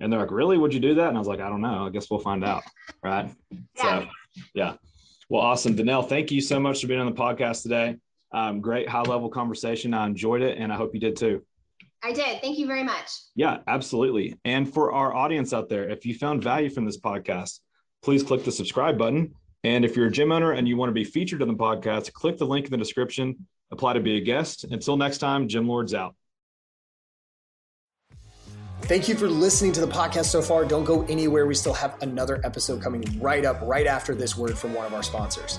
And 0.00 0.10
they're 0.10 0.20
like, 0.20 0.30
really? 0.30 0.56
Would 0.56 0.72
you 0.72 0.80
do 0.80 0.94
that? 0.94 1.08
And 1.08 1.16
I 1.16 1.20
was 1.20 1.28
like, 1.28 1.40
I 1.40 1.50
don't 1.50 1.60
know. 1.60 1.86
I 1.86 1.90
guess 1.90 2.10
we'll 2.10 2.20
find 2.20 2.42
out. 2.42 2.62
Right. 3.04 3.30
Yeah. 3.76 3.82
So, 3.82 4.06
yeah. 4.54 4.74
Well, 5.28 5.42
awesome. 5.42 5.76
Danelle, 5.76 6.08
thank 6.08 6.30
you 6.30 6.40
so 6.40 6.58
much 6.58 6.80
for 6.80 6.86
being 6.86 7.00
on 7.00 7.06
the 7.06 7.12
podcast 7.12 7.62
today. 7.62 7.96
Um, 8.32 8.60
great 8.60 8.88
high 8.88 9.02
level 9.02 9.28
conversation. 9.28 9.92
I 9.92 10.06
enjoyed 10.06 10.40
it 10.40 10.56
and 10.56 10.72
I 10.72 10.76
hope 10.76 10.94
you 10.94 11.00
did 11.00 11.16
too. 11.16 11.44
I 12.02 12.12
did. 12.12 12.40
Thank 12.40 12.58
you 12.58 12.66
very 12.66 12.82
much. 12.82 13.10
Yeah, 13.34 13.58
absolutely. 13.66 14.36
And 14.44 14.72
for 14.72 14.92
our 14.92 15.14
audience 15.14 15.52
out 15.52 15.68
there, 15.68 15.88
if 15.88 16.06
you 16.06 16.14
found 16.14 16.42
value 16.42 16.70
from 16.70 16.86
this 16.86 16.98
podcast, 16.98 17.60
please 18.02 18.22
click 18.22 18.44
the 18.44 18.52
subscribe 18.52 18.96
button 18.96 19.34
And 19.62 19.84
if 19.84 19.96
you're 19.96 20.06
a 20.06 20.10
gym 20.10 20.32
owner 20.32 20.52
and 20.52 20.66
you 20.66 20.76
want 20.76 20.88
to 20.88 20.94
be 20.94 21.04
featured 21.04 21.42
on 21.42 21.48
the 21.48 21.54
podcast, 21.54 22.12
click 22.12 22.38
the 22.38 22.46
link 22.46 22.64
in 22.64 22.70
the 22.70 22.78
description, 22.78 23.46
apply 23.70 23.92
to 23.94 24.00
be 24.00 24.16
a 24.16 24.20
guest. 24.20 24.64
Until 24.64 24.96
next 24.96 25.18
time, 25.18 25.48
Gym 25.48 25.68
Lords 25.68 25.92
out. 25.92 26.14
Thank 28.82 29.08
you 29.08 29.14
for 29.14 29.28
listening 29.28 29.72
to 29.72 29.80
the 29.80 29.86
podcast 29.86 30.24
so 30.26 30.40
far. 30.40 30.64
Don't 30.64 30.84
go 30.84 31.04
anywhere. 31.04 31.46
We 31.46 31.54
still 31.54 31.74
have 31.74 32.02
another 32.02 32.40
episode 32.42 32.82
coming 32.82 33.04
right 33.20 33.44
up, 33.44 33.60
right 33.62 33.86
after 33.86 34.14
this 34.14 34.36
word 34.36 34.58
from 34.58 34.72
one 34.74 34.86
of 34.86 34.94
our 34.94 35.02
sponsors. 35.02 35.58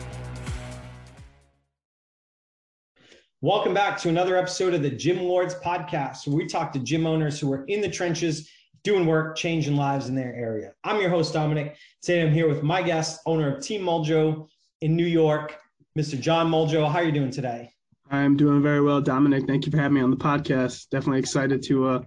Welcome 3.43 3.73
back 3.73 3.97
to 4.01 4.09
another 4.09 4.37
episode 4.37 4.75
of 4.75 4.83
the 4.83 4.91
Gym 4.91 5.23
Lords 5.23 5.55
podcast, 5.55 6.27
where 6.27 6.37
we 6.37 6.45
talk 6.45 6.71
to 6.73 6.79
gym 6.79 7.07
owners 7.07 7.39
who 7.39 7.51
are 7.51 7.65
in 7.65 7.81
the 7.81 7.89
trenches 7.89 8.47
doing 8.83 9.07
work, 9.07 9.35
changing 9.35 9.75
lives 9.75 10.09
in 10.09 10.13
their 10.13 10.31
area. 10.35 10.73
I'm 10.83 11.01
your 11.01 11.09
host, 11.09 11.33
Dominic. 11.33 11.75
Today 12.03 12.21
I'm 12.21 12.31
here 12.31 12.47
with 12.47 12.61
my 12.61 12.83
guest, 12.83 13.19
owner 13.25 13.55
of 13.55 13.63
Team 13.63 13.81
Moljo 13.81 14.47
in 14.81 14.95
New 14.95 15.07
York, 15.07 15.57
Mr. 15.97 16.21
John 16.21 16.51
Moljo. 16.51 16.87
How 16.87 16.99
are 16.99 17.03
you 17.03 17.11
doing 17.11 17.31
today? 17.31 17.71
I'm 18.11 18.37
doing 18.37 18.61
very 18.61 18.79
well, 18.79 19.01
Dominic. 19.01 19.47
Thank 19.47 19.65
you 19.65 19.71
for 19.71 19.79
having 19.79 19.95
me 19.95 20.01
on 20.01 20.11
the 20.11 20.17
podcast. 20.17 20.89
Definitely 20.91 21.21
excited 21.21 21.63
to 21.63 21.87
uh, 21.87 22.01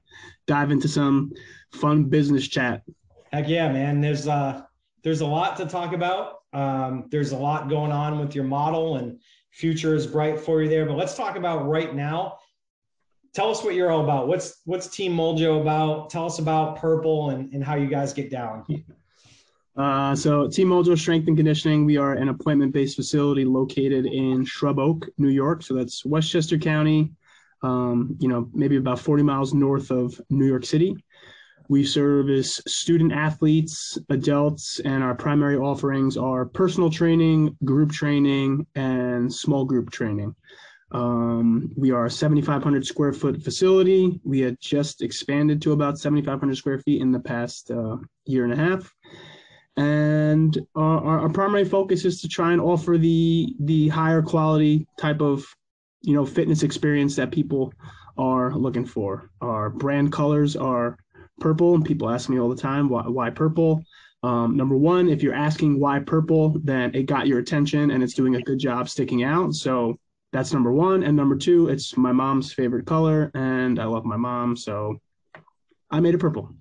dive 0.47 0.71
into 0.71 0.87
some 0.87 1.33
fun 1.73 2.05
business 2.05 2.47
chat. 2.47 2.83
Heck 3.33 3.49
yeah, 3.49 3.73
man. 3.73 4.01
There's 4.01 4.29
uh 4.29 4.63
there's 5.03 5.21
a 5.21 5.27
lot 5.27 5.57
to 5.57 5.67
talk 5.67 5.95
about. 5.95 6.37
Um, 6.53 7.09
there's 7.11 7.33
a 7.33 7.37
lot 7.37 7.69
going 7.69 7.91
on 7.91 8.21
with 8.21 8.37
your 8.37 8.45
model 8.45 8.99
and 8.99 9.19
future 9.55 9.95
is 9.95 10.07
bright 10.07 10.39
for 10.39 10.63
you 10.63 10.69
there. 10.69 10.85
But 10.85 10.97
let's 10.97 11.17
talk 11.17 11.37
about 11.37 11.69
right 11.69 11.95
now. 11.95 12.39
Tell 13.35 13.51
us 13.51 13.65
what 13.65 13.75
you're 13.75 13.91
all 13.91 14.03
about. 14.03 14.29
What's 14.29 14.61
what's 14.65 14.89
Team 14.89 15.17
Moljo 15.17 15.61
about? 15.61 16.11
Tell 16.11 16.27
us 16.27 16.39
about 16.39 16.77
Purple 16.77 17.31
and, 17.31 17.53
and 17.53 17.65
how 17.65 17.77
you 17.77 17.87
guys 17.87 18.13
get 18.13 18.31
down. 18.31 18.65
Uh, 19.77 20.15
so 20.15 20.47
Team 20.47 20.69
Moljo 20.69 20.97
Strength 20.97 21.27
and 21.27 21.37
Conditioning, 21.37 21.85
we 21.85 21.97
are 21.97 22.13
an 22.13 22.29
appointment-based 22.29 22.95
facility 22.95 23.45
located 23.45 24.07
in 24.07 24.45
Shrub 24.45 24.79
Oak, 24.79 25.05
New 25.19 25.31
York. 25.31 25.65
So 25.65 25.75
that's 25.75 26.05
Westchester 26.05 26.59
County, 26.59 27.11
um, 27.61 28.17
you 28.21 28.29
know, 28.29 28.49
maybe 28.55 28.77
about 28.77 29.01
40 29.01 29.25
miles 29.25 29.53
north 29.53 29.91
of 29.91 30.21
New 30.31 30.47
York 30.47 30.65
City. 30.65 30.95
We 31.69 31.85
service 31.85 32.61
student 32.67 33.13
athletes, 33.13 33.99
adults, 34.11 34.81
and 34.81 35.03
our 35.03 35.15
primary 35.15 35.57
offerings 35.57 36.17
are 36.17 36.45
personal 36.45 36.91
training, 36.91 37.57
group 37.65 37.91
training, 37.91 38.67
and 38.75 39.33
small 39.33 39.65
group 39.65 39.91
training. 39.91 40.35
Um, 40.93 41.73
we 41.77 41.91
are 41.91 42.07
a 42.07 42.11
7,500 42.11 42.87
square 42.87 43.13
foot 43.13 43.43
facility. 43.43 44.21
We 44.25 44.41
had 44.41 44.61
just 44.61 45.03
expanded 45.03 45.61
to 45.63 45.73
about 45.73 45.99
7,500 45.99 46.57
square 46.57 46.79
feet 46.79 47.01
in 47.01 47.11
the 47.11 47.21
past 47.21 47.71
uh, 47.71 47.97
year 48.27 48.45
and 48.45 48.53
a 48.53 48.57
half 48.57 48.93
and 49.77 50.59
our, 50.77 51.21
our, 51.23 51.29
primary 51.29 51.65
focus 51.65 52.05
is 52.05 52.21
to 52.21 52.29
try 52.29 52.53
and 52.53 52.61
offer 52.61 52.97
the 52.97 53.57
the 53.61 53.89
higher 53.89 54.23
quality 54.23 54.87
type 54.99 55.21
of 55.21 55.45
you 56.03 56.15
know 56.15 56.25
fitness 56.25 56.63
experience 56.63 57.17
that 57.17 57.33
people 57.33 57.73
are 58.17 58.55
looking 58.55 58.85
for 58.85 59.31
our 59.41 59.71
brand 59.71 60.13
colors 60.13 60.55
are 60.55 60.97
purple 61.41 61.75
and 61.75 61.85
people 61.85 62.09
ask 62.09 62.29
me 62.29 62.39
all 62.39 62.49
the 62.49 62.61
time 62.61 62.89
why, 62.89 63.03
why 63.03 63.31
purple 63.31 63.83
um, 64.23 64.57
number 64.57 64.77
one 64.77 65.09
if 65.09 65.23
you're 65.23 65.35
asking 65.35 65.79
why 65.79 65.99
purple 65.99 66.59
then 66.63 66.95
it 66.95 67.05
got 67.05 67.27
your 67.27 67.39
attention 67.39 67.91
and 67.91 68.03
it's 68.03 68.15
doing 68.15 68.37
a 68.37 68.43
good 68.43 68.59
job 68.59 68.89
sticking 68.89 69.25
out 69.25 69.55
so 69.55 69.99
that's 70.33 70.53
number 70.53 70.73
one 70.73 71.03
and 71.03 71.17
number 71.17 71.37
two 71.37 71.69
it's 71.69 71.97
my 71.97 72.13
mom's 72.13 72.53
favorite 72.53 72.87
color 72.87 73.31
and 73.35 73.79
i 73.79 73.85
love 73.85 74.05
my 74.05 74.17
mom 74.17 74.57
so 74.57 74.99
I 75.91 76.01
made 76.01 76.13
it 76.13 76.19
purple. 76.19 76.53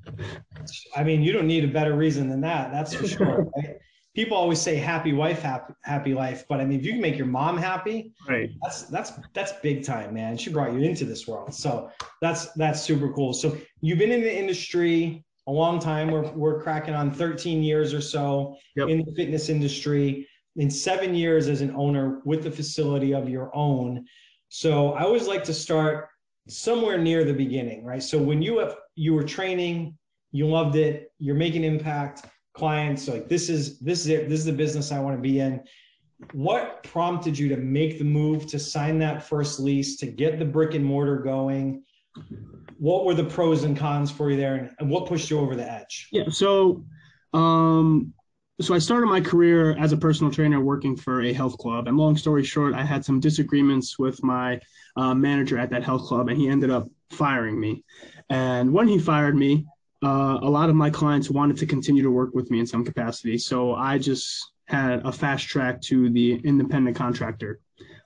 I 0.95 1.03
mean, 1.03 1.23
you 1.23 1.31
don't 1.31 1.47
need 1.47 1.63
a 1.63 1.67
better 1.67 1.95
reason 1.95 2.29
than 2.29 2.41
that. 2.41 2.71
That's 2.71 2.93
for 2.93 3.07
sure. 3.07 3.47
Right? 3.57 3.77
People 4.15 4.37
always 4.37 4.61
say 4.61 4.75
happy 4.75 5.11
wife, 5.11 5.41
happy, 5.41 5.73
happy 5.83 6.13
life. 6.13 6.45
But 6.47 6.59
I 6.59 6.65
mean, 6.65 6.79
if 6.79 6.85
you 6.85 6.91
can 6.91 7.01
make 7.01 7.17
your 7.17 7.25
mom 7.25 7.57
happy, 7.57 8.13
right? 8.29 8.51
That's 8.61 8.83
that's 8.83 9.13
that's 9.33 9.53
big 9.63 9.83
time, 9.83 10.13
man. 10.13 10.37
She 10.37 10.51
brought 10.51 10.73
you 10.73 10.79
into 10.79 11.03
this 11.05 11.27
world, 11.27 11.53
so 11.53 11.89
that's 12.21 12.51
that's 12.53 12.81
super 12.81 13.11
cool. 13.11 13.33
So 13.33 13.57
you've 13.81 13.97
been 13.97 14.11
in 14.11 14.21
the 14.21 14.35
industry 14.35 15.25
a 15.47 15.51
long 15.51 15.79
time. 15.79 16.11
We're 16.11 16.29
we're 16.31 16.61
cracking 16.61 16.93
on 16.93 17.11
13 17.11 17.63
years 17.63 17.93
or 17.93 18.01
so 18.01 18.55
yep. 18.75 18.89
in 18.89 18.99
the 18.99 19.11
fitness 19.15 19.49
industry. 19.49 20.27
In 20.55 20.69
seven 20.69 21.15
years 21.15 21.47
as 21.47 21.61
an 21.61 21.73
owner 21.75 22.21
with 22.25 22.43
the 22.43 22.51
facility 22.51 23.15
of 23.15 23.27
your 23.27 23.49
own. 23.55 24.05
So 24.49 24.93
I 24.93 25.01
always 25.01 25.25
like 25.27 25.43
to 25.45 25.53
start 25.53 26.09
somewhere 26.47 26.99
near 26.99 27.23
the 27.23 27.33
beginning, 27.33 27.83
right? 27.83 28.03
So 28.03 28.19
when 28.19 28.41
you 28.43 28.59
have 28.59 28.75
you 28.95 29.15
were 29.15 29.23
training, 29.23 29.97
you 30.31 30.47
loved 30.47 30.75
it, 30.75 31.11
you're 31.17 31.35
making 31.35 31.63
impact, 31.63 32.25
clients 32.53 33.07
like 33.07 33.27
this 33.27 33.49
is 33.49 33.79
this 33.79 34.01
is 34.01 34.07
it, 34.07 34.29
this 34.29 34.39
is 34.39 34.45
the 34.45 34.53
business 34.53 34.91
I 34.91 34.99
want 34.99 35.15
to 35.17 35.21
be 35.21 35.39
in. 35.39 35.61
What 36.31 36.83
prompted 36.83 37.37
you 37.37 37.49
to 37.49 37.57
make 37.57 37.97
the 37.97 38.05
move 38.05 38.47
to 38.47 38.59
sign 38.59 38.99
that 38.99 39.23
first 39.23 39.59
lease, 39.59 39.97
to 39.97 40.05
get 40.05 40.39
the 40.39 40.45
brick 40.45 40.73
and 40.73 40.85
mortar 40.85 41.17
going? 41.17 41.83
What 42.77 43.05
were 43.05 43.13
the 43.13 43.23
pros 43.23 43.63
and 43.63 43.75
cons 43.75 44.11
for 44.11 44.29
you 44.29 44.37
there 44.37 44.75
and, 44.79 44.89
what 44.89 45.07
pushed 45.07 45.29
you 45.29 45.39
over 45.39 45.55
the 45.55 45.69
edge? 45.69 46.07
Yeah, 46.11 46.29
so 46.29 46.85
um 47.33 48.13
so 48.61 48.75
I 48.75 48.79
started 48.79 49.07
my 49.07 49.19
career 49.19 49.75
as 49.77 49.91
a 49.91 49.97
personal 49.97 50.31
trainer 50.31 50.61
working 50.61 50.95
for 50.95 51.23
a 51.23 51.33
health 51.33 51.57
club. 51.57 51.87
And 51.87 51.97
long 51.97 52.15
story 52.15 52.43
short, 52.43 52.75
I 52.75 52.83
had 52.83 53.03
some 53.03 53.19
disagreements 53.19 53.97
with 53.97 54.23
my 54.23 54.59
uh, 54.95 55.15
manager 55.15 55.57
at 55.57 55.71
that 55.71 55.83
health 55.83 56.03
club, 56.03 56.29
and 56.29 56.37
he 56.37 56.47
ended 56.47 56.69
up 56.69 56.87
firing 57.09 57.59
me. 57.59 57.83
And 58.29 58.71
when 58.71 58.87
he 58.87 58.99
fired 58.99 59.35
me, 59.35 59.65
uh, 60.03 60.39
a 60.41 60.49
lot 60.49 60.69
of 60.69 60.75
my 60.75 60.89
clients 60.89 61.29
wanted 61.29 61.57
to 61.57 61.65
continue 61.65 62.03
to 62.03 62.11
work 62.11 62.33
with 62.33 62.51
me 62.51 62.59
in 62.59 62.67
some 62.67 62.83
capacity. 62.83 63.37
So 63.37 63.75
I 63.75 63.97
just 63.97 64.51
had 64.65 65.05
a 65.05 65.11
fast 65.11 65.47
track 65.47 65.81
to 65.83 66.09
the 66.09 66.35
independent 66.43 66.95
contractor 66.97 67.59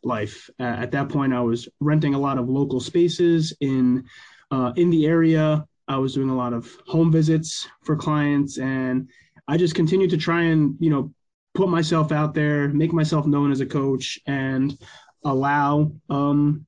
life. 0.04 0.50
Uh, 0.60 0.64
at 0.64 0.92
that 0.92 1.10
point, 1.10 1.34
I 1.34 1.42
was 1.42 1.68
renting 1.80 2.14
a 2.14 2.20
lot 2.20 2.38
of 2.38 2.50
local 2.50 2.80
spaces 2.80 3.54
in 3.62 4.06
uh, 4.52 4.74
in 4.76 4.90
the 4.90 5.08
area. 5.08 5.66
I 5.88 5.98
was 5.98 6.14
doing 6.14 6.30
a 6.30 6.36
lot 6.36 6.54
of 6.54 6.72
home 6.86 7.12
visits 7.12 7.68
for 7.84 7.96
clients, 7.96 8.60
and 8.60 9.10
I 9.48 9.58
just 9.58 9.76
continued 9.76 10.12
to 10.12 10.18
try 10.18 10.44
and 10.44 10.76
you 10.80 10.92
know 10.92 11.14
put 11.56 11.70
myself 11.70 12.12
out 12.12 12.36
there, 12.36 12.68
make 12.70 12.94
myself 12.94 13.26
known 13.26 13.52
as 13.52 13.62
a 13.62 13.66
coach, 13.66 14.20
and 14.28 14.78
allow 15.26 15.92
um, 16.12 16.67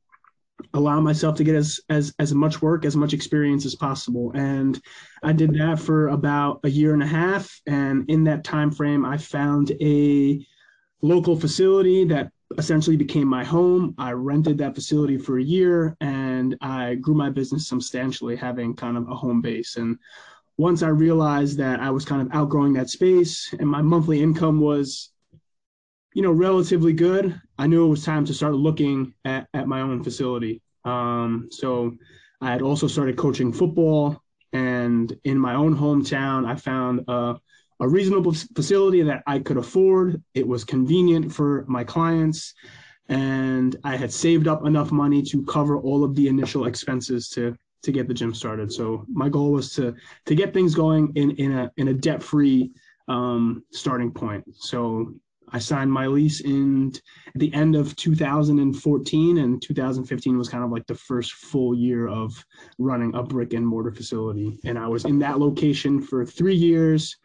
allow 0.74 1.00
myself 1.00 1.36
to 1.36 1.44
get 1.44 1.56
as 1.56 1.80
as 1.90 2.14
as 2.20 2.34
much 2.34 2.62
work 2.62 2.86
as 2.86 2.96
much 2.96 3.14
experience 3.14 3.66
as 3.66 3.76
possible. 3.76 4.32
And 4.36 4.82
i 5.24 5.34
did 5.34 5.54
that 5.56 5.80
for 5.80 6.10
about 6.10 6.60
a 6.64 6.70
year 6.70 6.94
and 6.94 7.04
a 7.04 7.08
half. 7.08 7.62
And 7.68 8.10
in 8.10 8.24
that 8.26 8.44
time 8.44 8.72
frame 8.72 9.06
i 9.06 9.18
found 9.18 9.72
a 9.82 10.46
local 11.02 11.36
facility 11.40 12.04
that 12.06 12.32
essentially 12.58 12.98
became 12.98 13.28
my 13.28 13.44
home. 13.44 13.94
I 13.98 14.12
rented 14.12 14.58
that 14.58 14.76
facility 14.76 15.18
for 15.18 15.38
a 15.38 15.44
year 15.44 15.96
and 16.02 16.58
i 16.62 16.96
grew 16.96 17.16
my 17.16 17.30
business 17.30 17.68
substantially 17.68 18.36
having 18.36 18.76
kind 18.76 18.98
of 18.98 19.08
a 19.10 19.16
home 19.16 19.42
base. 19.42 19.78
And 19.78 19.98
once 20.58 20.84
i 20.84 20.90
realized 20.90 21.58
that 21.58 21.80
i 21.80 21.90
was 21.90 22.04
kind 22.04 22.22
of 22.22 22.28
outgrowing 22.34 22.74
that 22.74 22.90
space 22.90 23.54
and 23.60 23.70
my 23.70 23.82
monthly 23.82 24.22
income 24.22 24.60
was 24.60 25.12
you 26.14 26.22
know, 26.22 26.32
relatively 26.32 26.94
good, 26.94 27.40
I 27.58 27.68
knew 27.68 27.86
it 27.86 27.90
was 27.90 28.04
time 28.04 28.26
to 28.26 28.34
start 28.34 28.56
looking 28.56 29.14
at, 29.26 29.48
at 29.54 29.68
my 29.68 29.82
own 29.82 30.04
facility. 30.04 30.62
Um, 30.86 31.50
so 31.52 31.96
I 32.42 32.52
had 32.52 32.62
also 32.62 32.88
started 32.88 33.18
coaching 33.18 33.54
football, 33.54 34.22
and 34.54 35.16
in 35.24 35.38
my 35.38 35.54
own 35.54 35.76
hometown, 35.76 36.48
I 36.48 36.56
found 36.56 37.02
a, 37.08 37.36
a 37.80 37.88
reasonable 37.88 38.34
facility 38.56 39.04
that 39.04 39.24
I 39.28 39.40
could 39.40 39.58
afford. 39.58 40.24
It 40.34 40.48
was 40.48 40.64
convenient 40.64 41.32
for 41.32 41.66
my 41.68 41.84
clients, 41.84 42.54
and 43.08 43.76
I 43.84 43.96
had 43.96 44.12
saved 44.12 44.48
up 44.48 44.66
enough 44.66 44.92
money 44.92 45.22
to 45.24 45.44
cover 45.46 45.78
all 45.78 46.04
of 46.04 46.16
the 46.16 46.28
initial 46.28 46.66
expenses 46.66 47.30
to 47.30 47.56
to 47.82 47.94
get 47.94 48.10
the 48.10 48.14
gym 48.14 48.34
started. 48.34 48.74
So 48.74 49.06
my 49.08 49.30
goal 49.30 49.52
was 49.52 49.74
to 49.76 49.96
to 50.26 50.36
get 50.36 50.54
things 50.54 50.76
going 50.76 51.12
in 51.16 51.32
in 51.32 51.52
a 51.52 51.72
in 51.78 51.90
a 51.90 51.94
debt 51.94 52.22
free 52.24 52.72
um, 53.08 53.64
starting 53.72 54.12
point. 54.12 54.44
So 54.56 55.14
I 55.52 55.60
signed 55.60 55.92
my 55.92 56.08
lease 56.08 56.42
in 56.42 56.94
at 57.28 57.40
the 57.40 57.54
end 57.54 57.76
of 57.76 57.96
2014, 57.96 59.38
and 59.38 59.62
2015 59.62 60.38
was 60.38 60.50
kind 60.50 60.64
of 60.64 60.72
like 60.72 60.86
the 60.88 60.96
first 60.96 61.34
full 61.34 61.76
year 61.76 62.08
of 62.08 62.44
running 62.78 63.14
a 63.16 63.24
brick 63.24 63.54
and 63.54 63.66
mortar 63.66 63.92
facility. 63.92 64.60
And 64.66 64.78
I 64.78 64.88
was 64.88 65.06
in 65.06 65.20
that 65.20 65.40
location 65.40 66.02
for 66.02 66.26
three 66.26 66.56
years. 66.56 67.18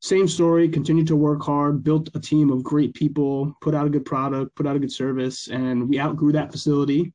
Same 0.00 0.28
story, 0.28 0.68
continued 0.68 1.08
to 1.08 1.16
work 1.16 1.42
hard, 1.42 1.82
built 1.82 2.08
a 2.14 2.20
team 2.20 2.50
of 2.50 2.62
great 2.62 2.94
people, 2.94 3.56
put 3.60 3.74
out 3.74 3.86
a 3.86 3.90
good 3.90 4.04
product, 4.04 4.54
put 4.54 4.66
out 4.66 4.76
a 4.76 4.78
good 4.78 4.92
service, 4.92 5.48
and 5.48 5.88
we 5.88 5.98
outgrew 5.98 6.32
that 6.32 6.52
facility. 6.52 7.12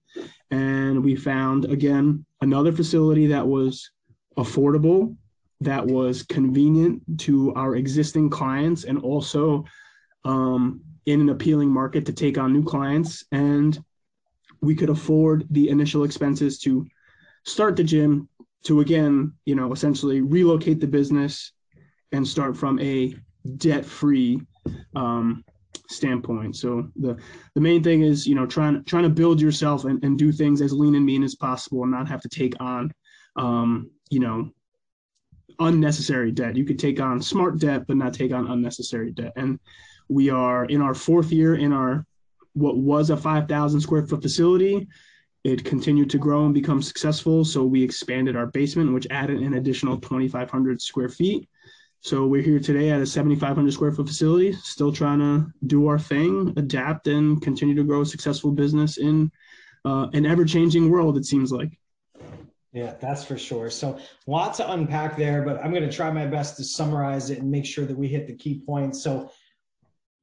And 0.52 1.04
we 1.04 1.16
found, 1.16 1.66
again, 1.66 2.26
another 2.42 2.72
facility 2.72 3.28
that 3.28 3.48
was 3.48 3.90
affordable, 4.38 5.16
that 5.62 5.86
was 5.86 6.24
convenient 6.24 7.02
to 7.20 7.54
our 7.56 7.76
existing 7.76 8.30
clients, 8.30 8.84
and 8.84 9.00
also 9.00 9.64
um, 10.26 10.82
in 11.06 11.22
an 11.22 11.30
appealing 11.30 11.70
market 11.70 12.06
to 12.06 12.14
take 12.14 12.38
on 12.38 12.54
new 12.54 12.64
clients. 12.64 13.26
And 13.32 13.78
we 14.62 14.76
could 14.76 14.90
afford 14.90 15.48
the 15.50 15.70
initial 15.70 16.04
expenses 16.04 16.60
to 16.60 16.86
start 17.46 17.76
the 17.76 17.84
gym, 17.84 18.30
to 18.64 18.80
again, 18.80 19.34
you 19.46 19.56
know, 19.56 19.74
essentially 19.74 20.22
relocate 20.22 20.80
the 20.80 20.88
business 20.88 21.52
and 22.12 22.28
start 22.28 22.56
from 22.56 22.80
a 22.80 23.14
debt-free 23.58 24.40
um, 24.96 25.44
standpoint. 25.90 26.56
So 26.56 26.90
the 26.96 27.18
the 27.56 27.62
main 27.62 27.84
thing 27.84 28.04
is, 28.04 28.26
you 28.26 28.36
know, 28.36 28.46
trying 28.46 28.84
trying 28.86 29.04
to 29.04 29.10
build 29.10 29.42
yourself 29.42 29.84
and, 29.84 30.02
and 30.04 30.18
do 30.18 30.32
things 30.32 30.62
as 30.62 30.72
lean 30.72 30.96
and 30.96 31.06
mean 31.06 31.24
as 31.24 31.36
possible 31.36 31.84
and 31.84 31.92
not 31.92 32.08
have 32.08 32.22
to 32.22 32.30
take 32.30 32.56
on 32.62 32.92
um, 33.36 33.92
you 34.10 34.20
know, 34.20 34.50
unnecessary 35.60 36.32
debt. 36.32 36.56
You 36.56 36.66
could 36.66 36.80
take 36.80 37.00
on 37.00 37.22
smart 37.22 37.60
debt, 37.60 37.86
but 37.88 37.98
not 37.98 38.14
take 38.14 38.34
on 38.34 38.50
unnecessary 38.50 39.12
debt. 39.12 39.34
And 39.36 39.60
we 40.10 40.30
are 40.30 40.66
in 40.66 40.82
our 40.82 40.94
fourth 40.94 41.32
year 41.32 41.56
in 41.56 41.74
our 41.74 42.06
what 42.54 42.78
was 42.78 43.10
a 43.10 43.18
5,000 43.18 43.82
square 43.82 44.06
foot 44.06 44.22
facility. 44.22 44.88
It 45.44 45.66
continued 45.66 46.10
to 46.12 46.18
grow 46.18 46.46
and 46.46 46.54
become 46.54 46.82
successful. 46.82 47.44
So 47.44 47.66
we 47.66 47.84
expanded 47.84 48.36
our 48.36 48.46
basement, 48.46 48.94
which 48.94 49.08
added 49.10 49.42
an 49.42 49.56
additional 49.56 49.98
2,500 49.98 50.82
square 50.82 51.10
feet. 51.10 51.50
So 52.02 52.28
we're 52.28 52.42
here 52.42 52.60
today 52.60 52.92
at 52.92 53.02
a 53.02 53.06
7,500 53.06 53.72
square 53.72 53.92
foot 53.92 54.08
facility, 54.08 54.52
still 54.52 54.92
trying 54.92 55.20
to 55.20 55.52
do 55.68 55.88
our 55.88 55.98
thing, 55.98 56.54
adapt, 56.58 57.08
and 57.08 57.42
continue 57.42 57.76
to 57.76 57.84
grow 57.84 58.02
a 58.02 58.06
successful 58.06 58.52
business 58.52 58.98
in 58.98 59.32
uh, 59.86 60.08
an 60.14 60.26
ever 60.26 60.46
changing 60.46 60.90
world, 60.90 61.18
it 61.18 61.26
seems 61.26 61.52
like. 61.52 61.78
Yeah, 62.74 62.96
that's 63.00 63.24
for 63.24 63.38
sure. 63.38 63.70
So 63.70 64.00
lots 64.28 64.58
to 64.58 64.72
unpack 64.72 65.16
there, 65.16 65.44
but 65.44 65.64
I'm 65.64 65.72
going 65.72 65.88
to 65.88 65.96
try 65.96 66.12
my 66.12 66.26
best 66.26 66.58
to 66.58 66.64
summarize 66.64 67.30
it 67.30 67.40
and 67.40 67.50
make 67.50 67.66
sure 67.66 67.86
that 67.86 67.98
we 67.98 68.08
hit 68.08 68.28
the 68.28 68.36
key 68.36 68.62
points. 68.66 69.02
So 69.02 69.32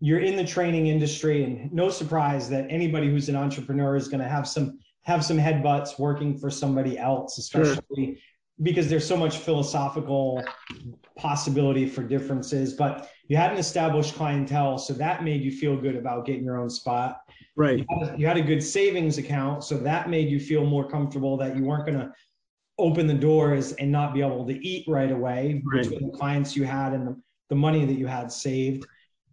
you're 0.01 0.21
in 0.21 0.35
the 0.35 0.45
training 0.45 0.87
industry 0.87 1.45
and 1.45 1.73
no 1.73 1.91
surprise 1.91 2.49
that 2.49 2.67
anybody 2.71 3.09
who's 3.09 3.29
an 3.29 3.37
entrepreneur 3.37 3.95
is 3.97 4.09
going 4.09 4.23
to 4.23 4.29
have 4.29 4.49
some 4.49 4.79
have 5.03 5.25
some 5.25 5.39
headbutts 5.39 5.99
working 5.99 6.37
for 6.37 6.51
somebody 6.51 6.99
else 6.99 7.39
especially 7.39 8.07
sure. 8.07 8.15
because 8.63 8.89
there's 8.89 9.07
so 9.07 9.17
much 9.17 9.39
philosophical 9.39 10.43
possibility 11.17 11.87
for 11.87 12.03
differences 12.03 12.73
but 12.75 13.11
you 13.29 13.37
had 13.37 13.53
an 13.53 13.59
established 13.59 14.15
clientele 14.15 14.79
so 14.79 14.93
that 14.93 15.23
made 15.23 15.43
you 15.43 15.53
feel 15.53 15.77
good 15.77 15.97
about 15.97 16.27
getting 16.27 16.45
your 16.45 16.59
own 16.59 16.71
spot 16.71 17.21
right 17.57 17.79
you 17.79 17.87
had, 18.01 18.21
you 18.21 18.27
had 18.27 18.37
a 18.37 18.43
good 18.43 18.63
savings 18.63 19.19
account 19.19 19.63
so 19.63 19.77
that 19.77 20.09
made 20.09 20.29
you 20.29 20.41
feel 20.41 20.65
more 20.65 20.89
comfortable 20.89 21.37
that 21.37 21.57
you 21.57 21.63
weren't 21.63 21.87
going 21.87 21.99
to 21.99 22.11
open 22.79 23.07
the 23.07 23.15
doors 23.15 23.73
and 23.75 23.93
not 23.93 24.15
be 24.15 24.23
able 24.23 24.47
to 24.47 24.67
eat 24.67 24.87
right 24.89 25.13
away 25.13 25.63
right. 25.67 25.83
between 25.83 26.11
the 26.11 26.17
clients 26.17 26.57
you 26.57 26.65
had 26.65 26.95
and 26.95 27.07
the, 27.07 27.21
the 27.51 27.55
money 27.55 27.85
that 27.85 27.99
you 27.99 28.07
had 28.07 28.33
saved 28.33 28.87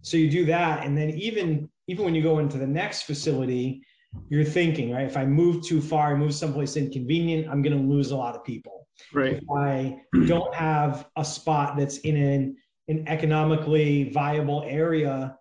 so 0.08 0.18
you 0.18 0.30
do 0.30 0.46
that 0.46 0.86
and 0.86 0.98
then 0.98 1.10
even 1.12 1.70
even 1.88 2.06
when 2.06 2.16
you 2.16 2.24
go 2.24 2.40
into 2.40 2.58
the 2.58 2.68
next 2.68 3.04
facility 3.04 3.84
you're 4.30 4.44
thinking 4.44 4.92
right 4.92 5.06
if 5.06 5.18
i 5.18 5.26
move 5.26 5.64
too 5.64 5.82
far 5.82 6.16
move 6.16 6.34
someplace 6.34 6.78
inconvenient 6.78 7.48
i'm 7.50 7.62
going 7.62 7.76
to 7.76 7.84
lose 7.84 8.12
a 8.12 8.16
lot 8.16 8.36
of 8.36 8.44
people 8.44 8.88
right 9.14 9.34
if 9.34 9.44
i 9.56 10.00
don't 10.26 10.54
have 10.56 11.08
a 11.18 11.26
spot 11.26 11.76
that's 11.78 11.98
in 12.00 12.16
an, 12.16 12.56
an 12.88 13.08
economically 13.08 14.10
viable 14.12 14.64
area 14.66 15.38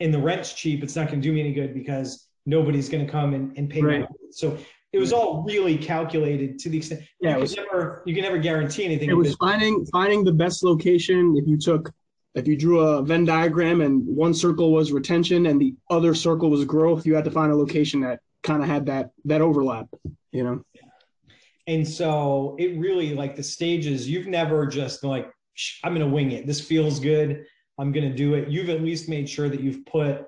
and 0.00 0.12
the 0.12 0.18
rent's 0.18 0.52
cheap 0.52 0.82
it's 0.82 0.96
not 0.96 1.06
going 1.06 1.20
to 1.20 1.28
do 1.28 1.32
me 1.32 1.40
any 1.40 1.52
good 1.52 1.72
because 1.72 2.26
nobody's 2.44 2.88
going 2.88 3.04
to 3.04 3.10
come 3.10 3.34
and, 3.34 3.56
and 3.56 3.70
pay 3.70 3.82
right. 3.82 4.06
so 4.30 4.58
it 4.92 4.98
was 4.98 5.12
all 5.12 5.42
really 5.42 5.76
calculated 5.76 6.58
to 6.58 6.70
the 6.70 6.78
extent 6.78 7.02
yeah, 7.20 7.34
you, 7.34 7.42
was, 7.42 7.54
can 7.54 7.64
never, 7.64 8.02
you 8.06 8.14
can 8.14 8.22
never 8.22 8.38
guarantee 8.38 8.86
anything. 8.86 9.10
It 9.10 9.16
was 9.16 9.34
finding 9.34 9.84
finding 9.92 10.24
the 10.24 10.32
best 10.32 10.62
location. 10.62 11.36
If 11.36 11.46
you 11.46 11.58
took 11.58 11.92
if 12.34 12.46
you 12.46 12.56
drew 12.56 12.80
a 12.80 13.02
Venn 13.02 13.24
diagram 13.24 13.80
and 13.80 14.06
one 14.06 14.34
circle 14.34 14.72
was 14.72 14.92
retention 14.92 15.46
and 15.46 15.60
the 15.60 15.74
other 15.90 16.14
circle 16.14 16.50
was 16.50 16.64
growth, 16.64 17.06
you 17.06 17.14
had 17.14 17.24
to 17.24 17.30
find 17.30 17.50
a 17.52 17.56
location 17.56 18.00
that 18.02 18.20
kind 18.42 18.62
of 18.62 18.68
had 18.68 18.86
that 18.86 19.10
that 19.24 19.40
overlap, 19.40 19.86
you 20.32 20.44
know. 20.44 20.62
And 21.66 21.86
so 21.86 22.56
it 22.58 22.78
really 22.78 23.14
like 23.14 23.36
the 23.36 23.42
stages. 23.42 24.08
You've 24.08 24.26
never 24.26 24.66
just 24.66 25.04
like 25.04 25.30
I'm 25.82 25.94
going 25.94 26.06
to 26.06 26.12
wing 26.12 26.32
it. 26.32 26.46
This 26.46 26.60
feels 26.60 27.00
good. 27.00 27.44
I'm 27.78 27.92
going 27.92 28.08
to 28.08 28.14
do 28.14 28.34
it. 28.34 28.48
You've 28.48 28.70
at 28.70 28.82
least 28.82 29.08
made 29.08 29.28
sure 29.28 29.48
that 29.48 29.60
you've 29.60 29.84
put 29.86 30.24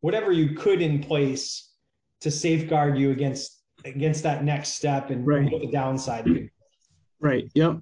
whatever 0.00 0.32
you 0.32 0.54
could 0.54 0.82
in 0.82 1.00
place 1.00 1.72
to 2.20 2.30
safeguard 2.30 2.98
you 2.98 3.10
against 3.10 3.62
against 3.84 4.22
that 4.24 4.44
next 4.44 4.70
step 4.74 5.10
and 5.10 5.26
right. 5.26 5.50
what 5.50 5.60
the 5.60 5.70
downside. 5.70 6.50
Right. 7.20 7.50
Yep. 7.54 7.78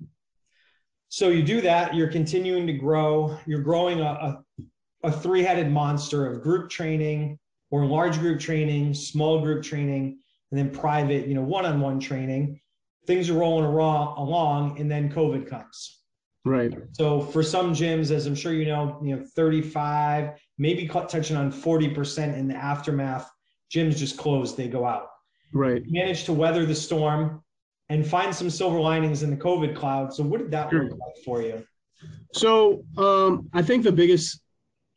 So 1.09 1.29
you 1.29 1.43
do 1.43 1.61
that, 1.63 1.95
you're 1.95 2.11
continuing 2.11 2.67
to 2.67 2.73
grow, 2.73 3.39
you're 3.47 3.63
growing 3.63 4.01
a, 4.01 4.05
a, 4.05 4.45
a 5.05 5.13
three 5.13 5.43
headed 5.43 5.71
monster 5.71 6.27
of 6.27 6.43
group 6.43 6.69
training 6.69 7.39
or 7.71 7.87
large 7.87 8.19
group 8.19 8.41
training, 8.41 8.95
small 8.95 9.41
group 9.41 9.63
training, 9.63 10.19
and 10.51 10.59
then 10.59 10.71
private, 10.71 11.27
you 11.27 11.35
know, 11.35 11.43
one 11.43 11.67
on 11.67 11.81
one 11.81 12.01
training. 12.01 12.61
Things 13.07 13.31
are 13.31 13.35
rolling 13.35 13.65
along, 13.65 14.81
and 14.81 14.91
then 14.91 15.13
COVID 15.13 15.49
comes. 15.49 16.01
Right. 16.45 16.73
So 16.93 17.21
for 17.21 17.43
some 17.43 17.73
gyms, 17.73 18.13
as 18.13 18.27
I'm 18.27 18.35
sure 18.35 18.53
you 18.53 18.67
know, 18.67 19.01
you 19.03 19.17
know, 19.17 19.25
35, 19.35 20.39
maybe 20.59 20.87
touching 20.87 21.37
on 21.37 21.53
40% 21.53 22.37
in 22.37 22.47
the 22.47 22.55
aftermath, 22.55 23.29
gyms 23.75 23.97
just 23.97 24.17
close, 24.17 24.55
they 24.55 24.69
go 24.69 24.87
out. 24.87 25.09
Right. 25.53 25.83
Manage 25.87 26.25
to 26.25 26.33
weather 26.33 26.65
the 26.65 26.75
storm 26.75 27.43
and 27.89 28.07
find 28.07 28.34
some 28.34 28.51
silver 28.51 28.80
linings 28.80 29.22
in 29.22 29.30
the 29.30 29.37
COVID 29.37 29.76
cloud. 29.76 30.12
So, 30.12 30.22
what 30.22 30.39
did 30.39 30.51
that 30.51 30.70
sure. 30.70 30.84
look 30.84 30.99
like 30.99 31.24
for 31.24 31.43
you? 31.43 31.64
So, 32.32 32.84
um, 32.99 33.49
I 33.53 33.63
think 33.63 33.84
the 33.84 33.92
biggest 33.92 34.41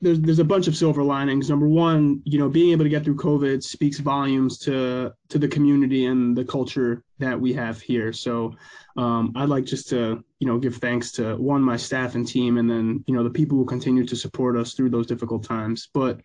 there's 0.02 0.20
there's 0.22 0.40
a 0.40 0.46
bunch 0.46 0.68
of 0.68 0.76
silver 0.76 1.04
linings. 1.04 1.50
Number 1.50 1.68
one, 1.68 2.22
you 2.24 2.40
know, 2.40 2.48
being 2.48 2.72
able 2.72 2.86
to 2.86 2.90
get 2.90 3.04
through 3.04 3.18
COVID 3.18 3.62
speaks 3.62 4.00
volumes 4.00 4.58
to 4.60 5.14
to 5.30 5.38
the 5.38 5.48
community 5.48 6.06
and 6.06 6.38
the 6.38 6.46
culture 6.46 7.04
that 7.20 7.40
we 7.40 7.54
have 7.54 7.82
here. 7.82 8.14
So, 8.14 8.56
um, 8.98 9.34
I'd 9.36 9.50
like 9.50 9.66
just 9.66 9.90
to 9.90 10.24
you 10.40 10.48
know 10.48 10.58
give 10.58 10.78
thanks 10.78 11.12
to 11.14 11.36
one 11.36 11.62
my 11.62 11.78
staff 11.78 12.16
and 12.16 12.28
team, 12.28 12.58
and 12.58 12.70
then 12.70 13.04
you 13.08 13.14
know 13.14 13.24
the 13.24 13.30
people 13.30 13.58
who 13.58 13.66
continue 13.66 14.06
to 14.06 14.16
support 14.16 14.58
us 14.58 14.74
through 14.74 14.90
those 14.90 15.08
difficult 15.08 15.44
times. 15.44 15.90
But 15.94 16.22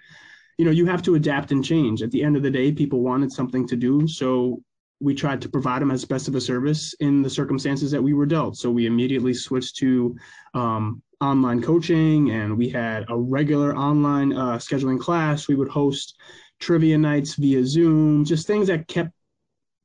you 0.57 0.65
know, 0.65 0.70
you 0.70 0.86
have 0.86 1.03
to 1.03 1.16
adapt 1.16 1.51
and 1.51 1.65
change. 1.65 2.01
At 2.01 2.12
the 2.12 2.23
end 2.23 2.36
of 2.36 2.45
the 2.45 2.51
day, 2.51 2.70
people 2.70 3.01
wanted 3.01 3.32
something 3.32 3.66
to 3.66 3.77
do, 3.77 4.07
so 4.07 4.62
we 5.01 5.15
tried 5.15 5.43
to 5.43 5.49
provide 5.49 5.83
them 5.83 5.91
as 5.91 6.05
best 6.05 6.29
of 6.29 6.35
a 6.35 6.41
service 6.41 6.95
in 7.01 7.23
the 7.23 7.31
circumstances 7.31 7.91
that 7.91 8.03
we 8.03 8.15
were 8.15 8.27
dealt. 8.27 8.57
So 8.57 8.71
we 8.71 8.87
immediately 8.87 9.35
switched 9.35 9.77
to 9.77 10.16
um, 10.55 11.03
online 11.21 11.62
coaching, 11.62 12.31
and 12.31 12.57
we 12.57 12.69
had 12.69 13.05
a 13.09 13.16
regular 13.16 13.77
online 13.77 14.33
uh, 14.33 14.59
scheduling 14.59 15.01
class. 15.01 15.49
We 15.49 15.57
would 15.57 15.69
host 15.69 16.16
trivia 16.61 16.99
nights 16.99 17.35
via 17.35 17.65
Zoom, 17.66 18.25
just 18.25 18.47
things 18.47 18.69
that 18.69 18.89
kept 18.89 19.11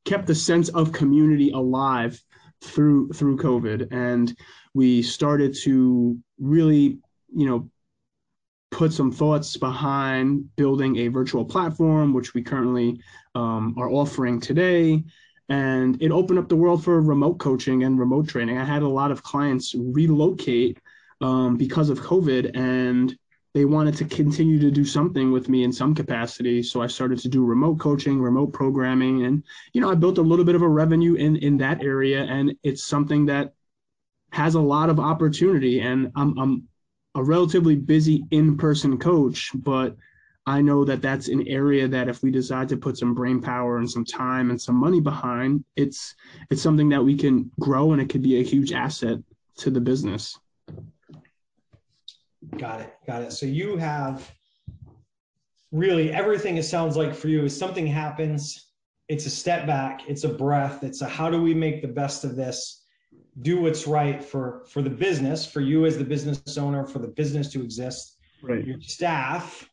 kept 0.05 0.27
the 0.27 0.35
sense 0.35 0.69
of 0.69 0.91
community 0.91 1.51
alive 1.51 2.21
through 2.61 3.09
through 3.13 3.37
COVID. 3.37 3.87
And 3.91 4.35
we 4.73 5.01
started 5.01 5.55
to 5.63 6.17
really, 6.39 6.99
you 7.33 7.45
know, 7.47 7.69
put 8.71 8.93
some 8.93 9.11
thoughts 9.11 9.57
behind 9.57 10.55
building 10.55 10.97
a 10.97 11.07
virtual 11.07 11.43
platform, 11.43 12.13
which 12.13 12.33
we 12.33 12.43
currently 12.43 13.01
um, 13.35 13.75
are 13.77 13.89
offering 13.89 14.39
today. 14.39 15.03
And 15.49 16.01
it 16.01 16.11
opened 16.11 16.39
up 16.39 16.47
the 16.47 16.55
world 16.55 16.83
for 16.83 17.01
remote 17.01 17.39
coaching 17.39 17.83
and 17.83 17.99
remote 17.99 18.27
training. 18.27 18.57
I 18.57 18.65
had 18.65 18.83
a 18.83 18.87
lot 18.87 19.11
of 19.11 19.23
clients 19.23 19.73
relocate 19.75 20.79
um, 21.21 21.57
because 21.57 21.89
of 21.89 21.99
COVID 21.99 22.55
and 22.55 23.17
they 23.53 23.65
wanted 23.65 23.95
to 23.95 24.05
continue 24.05 24.59
to 24.59 24.69
do 24.69 24.85
something 24.85 25.31
with 25.31 25.49
me 25.49 25.63
in 25.63 25.73
some 25.73 25.95
capacity. 25.95 26.61
So 26.61 26.81
I 26.83 26.87
started 26.87 27.17
to 27.19 27.29
do 27.29 27.43
remote 27.43 27.79
coaching, 27.79 28.21
remote 28.21 28.53
programming. 28.53 29.25
And, 29.25 29.43
you 29.73 29.81
know, 29.81 29.89
I 29.89 29.95
built 29.95 30.19
a 30.19 30.21
little 30.21 30.45
bit 30.45 30.53
of 30.53 30.61
a 30.61 30.67
revenue 30.67 31.15
in, 31.15 31.35
in 31.37 31.57
that 31.57 31.83
area. 31.83 32.23
And 32.25 32.55
it's 32.61 32.85
something 32.85 33.25
that 33.25 33.53
has 34.31 34.53
a 34.53 34.61
lot 34.61 34.91
of 34.91 34.99
opportunity. 34.99 35.79
And 35.81 36.11
I'm, 36.15 36.37
I'm 36.37 36.67
a 37.15 37.23
relatively 37.23 37.75
busy 37.75 38.23
in-person 38.31 38.97
coach, 38.97 39.51
but 39.53 39.95
I 40.45 40.61
know 40.61 40.83
that 40.85 41.01
that's 41.01 41.27
an 41.27 41.47
area 41.47 41.87
that 41.87 42.07
if 42.07 42.23
we 42.23 42.31
decide 42.31 42.69
to 42.69 42.77
put 42.77 42.97
some 42.97 43.13
brain 43.13 43.41
power 43.41 43.77
and 43.77 43.89
some 43.89 44.05
time 44.05 44.49
and 44.49 44.59
some 44.59 44.75
money 44.75 44.99
behind, 44.99 45.63
it's 45.75 46.15
it's 46.49 46.61
something 46.61 46.89
that 46.89 47.03
we 47.03 47.15
can 47.15 47.51
grow 47.59 47.91
and 47.91 48.01
it 48.01 48.09
could 48.09 48.23
be 48.23 48.39
a 48.39 48.43
huge 48.43 48.71
asset 48.73 49.19
to 49.57 49.69
the 49.69 49.81
business. 49.81 50.39
Got 52.57 52.81
it. 52.81 52.93
Got 53.05 53.23
it. 53.23 53.33
So 53.33 53.45
you 53.45 53.77
have 53.77 54.31
really 55.71 56.11
everything 56.11 56.57
it 56.57 56.63
sounds 56.63 56.97
like 56.97 57.13
for 57.13 57.27
you 57.27 57.43
is 57.45 57.55
something 57.55 57.85
happens, 57.85 58.71
it's 59.07 59.25
a 59.25 59.29
step 59.29 59.67
back, 59.67 60.01
it's 60.07 60.23
a 60.23 60.29
breath, 60.29 60.83
it's 60.83 61.01
a 61.01 61.07
how 61.07 61.29
do 61.29 61.41
we 61.41 61.53
make 61.53 61.81
the 61.81 61.87
best 61.87 62.23
of 62.23 62.35
this? 62.35 62.78
Do 63.41 63.61
what's 63.61 63.87
right 63.87 64.23
for 64.23 64.65
for 64.67 64.81
the 64.81 64.89
business, 64.89 65.45
for 65.45 65.61
you 65.61 65.85
as 65.85 65.97
the 65.97 66.03
business 66.03 66.57
owner, 66.57 66.85
for 66.85 66.99
the 66.99 67.07
business 67.07 67.51
to 67.53 67.61
exist, 67.61 68.17
right. 68.41 68.65
your 68.65 68.81
staff, 68.81 69.69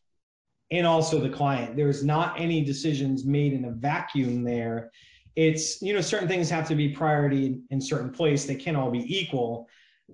and 0.71 0.85
also 0.85 1.19
the 1.19 1.29
client. 1.29 1.75
There's 1.75 2.03
not 2.03 2.39
any 2.39 2.63
decisions 2.63 3.25
made 3.25 3.53
in 3.53 3.65
a 3.65 3.71
vacuum 3.71 4.43
there. 4.43 4.91
It's, 5.35 5.81
you 5.81 5.93
know, 5.93 6.01
certain 6.01 6.27
things 6.27 6.49
have 6.49 6.67
to 6.67 6.75
be 6.75 6.89
priority 6.89 7.45
in, 7.45 7.63
in 7.69 7.81
certain 7.81 8.09
place. 8.09 8.45
They 8.45 8.55
can't 8.55 8.75
all 8.75 8.89
be 8.89 9.05
equal, 9.17 9.67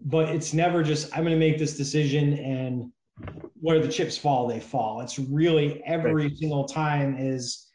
but 0.05 0.29
it's 0.29 0.53
never 0.53 0.83
just, 0.83 1.15
I'm 1.15 1.23
going 1.23 1.33
to 1.33 1.39
make 1.39 1.57
this 1.57 1.77
decision 1.77 2.33
and 2.39 2.91
where 3.61 3.79
the 3.79 3.87
chips 3.87 4.17
fall, 4.17 4.47
they 4.47 4.59
fall. 4.59 5.01
It's 5.01 5.17
really 5.17 5.81
every 5.85 6.13
right. 6.13 6.37
single 6.37 6.65
time 6.65 7.15
is 7.17 7.67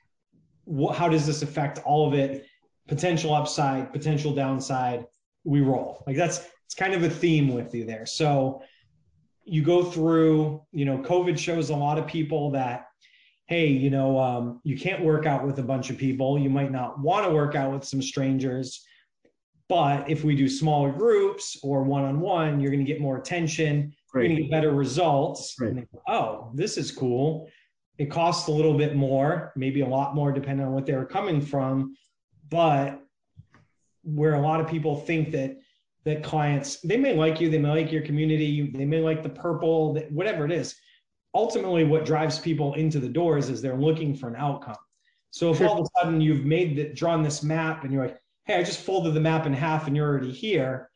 how 0.94 1.08
does 1.08 1.26
this 1.26 1.42
affect 1.42 1.78
all 1.86 2.06
of 2.06 2.12
it? 2.12 2.46
Potential 2.86 3.34
upside, 3.34 3.92
potential 3.92 4.34
downside, 4.34 5.06
we 5.44 5.60
roll. 5.60 6.02
Like 6.06 6.16
that's, 6.16 6.40
it's 6.66 6.74
kind 6.74 6.94
of 6.94 7.02
a 7.02 7.10
theme 7.10 7.54
with 7.54 7.74
you 7.74 7.84
there. 7.84 8.06
So, 8.06 8.62
you 9.50 9.62
go 9.62 9.82
through, 9.82 10.62
you 10.72 10.84
know, 10.84 10.98
COVID 10.98 11.38
shows 11.38 11.70
a 11.70 11.74
lot 11.74 11.96
of 11.96 12.06
people 12.06 12.50
that, 12.50 12.84
hey, 13.46 13.66
you 13.68 13.88
know, 13.88 14.18
um, 14.18 14.60
you 14.62 14.76
can't 14.76 15.02
work 15.02 15.24
out 15.24 15.46
with 15.46 15.58
a 15.58 15.62
bunch 15.62 15.88
of 15.88 15.96
people. 15.96 16.38
You 16.38 16.50
might 16.50 16.70
not 16.70 17.00
want 17.00 17.24
to 17.24 17.32
work 17.32 17.54
out 17.54 17.72
with 17.72 17.82
some 17.82 18.02
strangers. 18.02 18.84
But 19.66 20.10
if 20.10 20.22
we 20.22 20.36
do 20.36 20.50
smaller 20.50 20.92
groups 20.92 21.58
or 21.62 21.82
one 21.82 22.04
on 22.04 22.20
one, 22.20 22.60
you're 22.60 22.70
going 22.70 22.84
to 22.84 22.92
get 22.92 23.00
more 23.00 23.16
attention. 23.16 23.94
Right. 24.12 24.24
You're 24.24 24.28
going 24.28 24.36
to 24.36 24.42
get 24.42 24.50
better 24.50 24.72
results. 24.72 25.54
Right. 25.58 25.74
They, 25.74 25.86
oh, 26.06 26.50
this 26.54 26.76
is 26.76 26.92
cool. 26.92 27.48
It 27.96 28.10
costs 28.10 28.48
a 28.48 28.52
little 28.52 28.76
bit 28.76 28.96
more, 28.96 29.54
maybe 29.56 29.80
a 29.80 29.88
lot 29.88 30.14
more, 30.14 30.30
depending 30.30 30.66
on 30.66 30.72
what 30.72 30.84
they're 30.84 31.06
coming 31.06 31.40
from. 31.40 31.96
But 32.50 33.00
where 34.14 34.34
a 34.34 34.40
lot 34.40 34.60
of 34.60 34.68
people 34.68 34.96
think 34.96 35.30
that 35.32 35.56
that 36.04 36.22
clients 36.22 36.80
they 36.80 36.96
may 36.96 37.14
like 37.14 37.40
you 37.40 37.50
they 37.50 37.58
may 37.58 37.68
like 37.68 37.92
your 37.92 38.02
community 38.02 38.70
they 38.74 38.84
may 38.84 39.00
like 39.00 39.22
the 39.22 39.28
purple 39.28 39.94
whatever 40.10 40.44
it 40.44 40.52
is. 40.52 40.74
Ultimately 41.34 41.84
what 41.84 42.06
drives 42.06 42.38
people 42.38 42.74
into 42.74 42.98
the 42.98 43.08
doors 43.08 43.48
is 43.48 43.60
they're 43.60 43.76
looking 43.76 44.14
for 44.14 44.28
an 44.28 44.36
outcome. 44.36 44.76
So 45.30 45.50
if 45.50 45.60
all 45.60 45.80
of 45.80 45.86
a 45.86 46.00
sudden 46.00 46.20
you've 46.20 46.44
made 46.44 46.76
that 46.78 46.94
drawn 46.94 47.22
this 47.22 47.42
map 47.42 47.84
and 47.84 47.92
you're 47.92 48.06
like 48.06 48.18
hey 48.48 48.54
i 48.56 48.62
just 48.62 48.80
folded 48.80 49.14
the 49.14 49.20
map 49.20 49.46
in 49.46 49.52
half 49.52 49.86
and 49.86 49.94
you're 49.94 50.08
already 50.08 50.32
here 50.32 50.90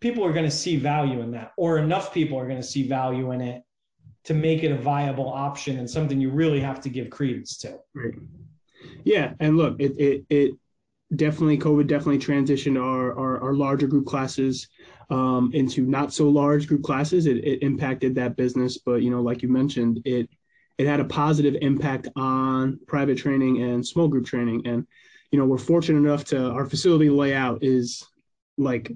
people 0.00 0.24
are 0.24 0.32
going 0.32 0.44
to 0.44 0.50
see 0.50 0.76
value 0.76 1.20
in 1.20 1.30
that 1.30 1.52
or 1.56 1.78
enough 1.78 2.12
people 2.12 2.38
are 2.38 2.46
going 2.46 2.60
to 2.60 2.66
see 2.66 2.88
value 2.88 3.32
in 3.32 3.40
it 3.40 3.62
to 4.24 4.32
make 4.32 4.62
it 4.62 4.72
a 4.72 4.76
viable 4.76 5.28
option 5.28 5.78
and 5.78 5.88
something 5.88 6.18
you 6.18 6.30
really 6.30 6.60
have 6.60 6.80
to 6.80 6.88
give 6.88 7.10
credence 7.10 7.58
to. 7.58 7.78
Right. 7.94 8.14
yeah 9.04 9.34
and 9.38 9.56
look 9.56 9.76
it, 9.78 9.92
it 9.98 10.24
it 10.30 10.54
definitely 11.16 11.58
COVID 11.58 11.86
definitely 11.86 12.18
transitioned 12.18 12.80
our, 12.80 13.16
our, 13.18 13.42
our 13.42 13.54
larger 13.54 13.86
group 13.86 14.06
classes 14.06 14.68
um, 15.10 15.50
into 15.54 15.82
not 15.82 16.12
so 16.12 16.28
large 16.28 16.66
group 16.66 16.82
classes. 16.82 17.26
It, 17.26 17.38
it 17.38 17.62
impacted 17.62 18.14
that 18.14 18.36
business, 18.36 18.78
but 18.78 19.02
you 19.02 19.10
know, 19.10 19.22
like 19.22 19.42
you 19.42 19.48
mentioned, 19.48 20.00
it 20.04 20.28
it 20.76 20.86
had 20.88 21.00
a 21.00 21.04
positive 21.04 21.56
impact 21.62 22.08
on 22.16 22.80
private 22.88 23.16
training 23.16 23.62
and 23.62 23.86
small 23.86 24.08
group 24.08 24.26
training. 24.26 24.66
And 24.66 24.86
you 25.30 25.38
know, 25.38 25.44
we're 25.44 25.58
fortunate 25.58 25.98
enough 25.98 26.24
to 26.26 26.50
our 26.50 26.66
facility 26.66 27.10
layout 27.10 27.62
is 27.62 28.04
like 28.58 28.92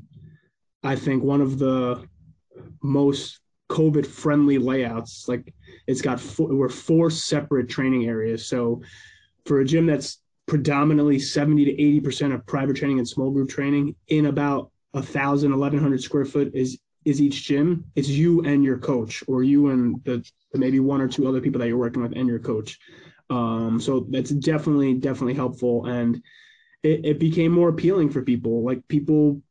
I 0.83 0.97
think 0.97 1.23
one 1.23 1.41
of 1.41 1.59
the 1.59 2.05
most 2.83 3.41
COVID 3.71 4.07
friendly 4.07 4.59
layouts. 4.59 5.27
Like 5.29 5.55
it's 5.87 6.01
got 6.01 6.21
four, 6.21 6.49
we're 6.49 6.69
four 6.69 7.11
separate 7.11 7.69
training 7.69 8.07
areas. 8.07 8.47
So 8.47 8.83
for 9.45 9.61
a 9.61 9.65
gym 9.65 9.87
that's 9.87 10.19
predominantly 10.49 11.19
70 11.19 11.67
to 11.67 11.73
80 11.73 12.01
percent 12.01 12.33
of 12.33 12.45
private 12.47 12.77
training 12.77 12.99
and 12.99 13.09
small 13.09 13.31
group 13.31 13.49
training 13.49 13.95
in 14.09 14.27
about 14.27 14.71
a 14.95 15.03
thousand 15.03 15.51
1100 15.51 16.03
square 16.03 16.25
foot 16.25 16.51
is 16.55 16.79
is 17.05 17.21
each 17.21 17.45
gym. 17.45 17.85
It's 17.95 18.09
you 18.09 18.43
and 18.45 18.65
your 18.65 18.79
coach 18.79 19.23
or 19.29 19.43
you 19.43 19.71
and 19.71 20.03
the, 20.05 20.25
the 20.53 20.59
maybe 20.59 20.81
one 20.81 21.01
or 21.01 21.09
two 21.09 21.29
other 21.29 21.41
people 21.41 21.61
that 21.61 21.69
you're 21.69 21.79
working 21.79 22.03
with 22.03 22.13
and 22.17 22.27
your 22.27 22.39
coach. 22.39 22.79
Um, 23.31 23.79
so 23.81 24.07
that's 24.11 24.31
definitely 24.31 24.95
definitely 24.95 25.35
helpful 25.35 25.87
and 25.87 26.23
it, 26.83 27.05
it 27.05 27.19
became 27.19 27.53
more 27.53 27.69
appealing 27.69 28.11
for 28.11 28.23
people. 28.23 28.65
Like 28.65 28.87
people 28.89 29.43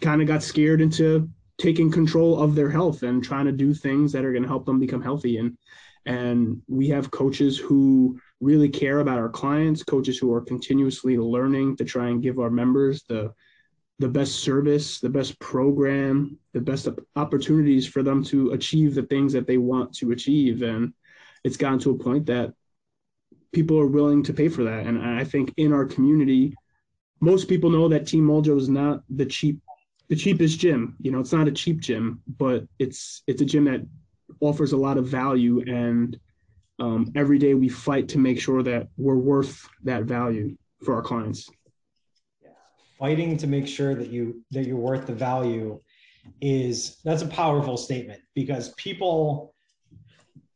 kind 0.00 0.20
of 0.20 0.26
got 0.26 0.42
scared 0.42 0.80
into 0.80 1.28
taking 1.58 1.90
control 1.90 2.40
of 2.42 2.54
their 2.54 2.70
health 2.70 3.02
and 3.02 3.22
trying 3.22 3.46
to 3.46 3.52
do 3.52 3.72
things 3.72 4.12
that 4.12 4.24
are 4.24 4.32
going 4.32 4.42
to 4.42 4.48
help 4.48 4.66
them 4.66 4.80
become 4.80 5.02
healthy 5.02 5.38
and 5.38 5.56
and 6.06 6.62
we 6.68 6.88
have 6.88 7.10
coaches 7.10 7.58
who 7.58 8.18
really 8.40 8.68
care 8.68 9.00
about 9.00 9.18
our 9.18 9.28
clients, 9.28 9.82
coaches 9.82 10.18
who 10.18 10.32
are 10.32 10.40
continuously 10.40 11.16
learning 11.16 11.76
to 11.76 11.84
try 11.84 12.08
and 12.08 12.22
give 12.22 12.38
our 12.38 12.50
members 12.50 13.02
the 13.08 13.32
the 13.98 14.08
best 14.08 14.40
service, 14.40 15.00
the 15.00 15.08
best 15.08 15.40
program, 15.40 16.38
the 16.52 16.60
best 16.60 16.86
opportunities 17.16 17.86
for 17.86 18.02
them 18.02 18.22
to 18.22 18.50
achieve 18.50 18.94
the 18.94 19.04
things 19.04 19.32
that 19.32 19.46
they 19.46 19.56
want 19.56 19.94
to 19.94 20.12
achieve. 20.12 20.60
And 20.62 20.92
it's 21.44 21.56
gotten 21.56 21.78
to 21.78 21.92
a 21.92 21.98
point 21.98 22.26
that 22.26 22.52
people 23.52 23.78
are 23.78 23.86
willing 23.86 24.22
to 24.24 24.34
pay 24.34 24.48
for 24.48 24.64
that. 24.64 24.84
And 24.84 25.02
I 25.02 25.24
think 25.24 25.54
in 25.56 25.72
our 25.72 25.86
community, 25.86 26.54
most 27.20 27.48
people 27.48 27.70
know 27.70 27.88
that 27.88 28.06
Team 28.06 28.26
Moljo 28.26 28.58
is 28.58 28.68
not 28.68 29.02
the 29.08 29.24
cheap 29.24 29.60
the 30.08 30.16
cheapest 30.16 30.58
gym. 30.58 30.94
You 31.00 31.10
know, 31.10 31.20
it's 31.20 31.32
not 31.32 31.48
a 31.48 31.52
cheap 31.52 31.80
gym, 31.80 32.20
but 32.38 32.64
it's 32.78 33.22
it's 33.26 33.42
a 33.42 33.46
gym 33.46 33.64
that 33.64 33.80
offers 34.40 34.72
a 34.72 34.76
lot 34.76 34.98
of 34.98 35.06
value 35.06 35.62
and 35.66 36.18
um, 36.78 37.10
every 37.14 37.38
day 37.38 37.54
we 37.54 37.68
fight 37.68 38.08
to 38.08 38.18
make 38.18 38.40
sure 38.40 38.62
that 38.62 38.88
we're 38.96 39.16
worth 39.16 39.68
that 39.84 40.04
value 40.04 40.56
for 40.84 40.94
our 40.94 41.02
clients. 41.02 41.48
Fighting 42.98 43.36
to 43.38 43.46
make 43.46 43.66
sure 43.66 43.94
that 43.94 44.08
you 44.08 44.42
that 44.52 44.66
you're 44.66 44.76
worth 44.76 45.06
the 45.06 45.14
value 45.14 45.80
is 46.40 46.98
that's 47.04 47.22
a 47.22 47.26
powerful 47.26 47.76
statement 47.76 48.20
because 48.34 48.72
people 48.74 49.54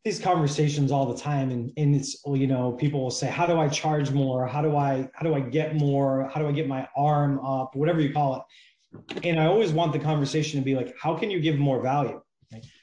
these 0.05 0.19
conversations 0.19 0.91
all 0.91 1.05
the 1.05 1.19
time 1.19 1.51
and, 1.51 1.71
and 1.77 1.95
it's 1.95 2.17
you 2.27 2.47
know 2.47 2.73
people 2.73 3.03
will 3.03 3.11
say 3.11 3.27
how 3.27 3.47
do 3.47 3.59
i 3.59 3.69
charge 3.69 4.11
more? 4.11 4.47
How 4.47 4.63
do 4.63 4.77
i 4.77 5.09
how 5.15 5.23
do 5.23 5.35
i 5.35 5.41
get 5.41 5.77
more? 5.77 6.31
How 6.33 6.41
do 6.41 6.49
i 6.49 6.53
get 6.53 6.67
my 6.67 6.89
arm 6.97 7.45
up? 7.45 7.77
Whatever 7.77 8.01
you 8.01 8.13
call 8.13 8.37
it. 8.37 9.23
And 9.25 9.39
i 9.39 9.45
always 9.45 9.73
want 9.73 9.93
the 9.93 9.99
conversation 9.99 10.59
to 10.59 10.65
be 10.65 10.75
like 10.75 10.95
how 11.01 11.15
can 11.15 11.31
you 11.31 11.41
give 11.41 11.59
more 11.59 11.83
value 11.83 12.23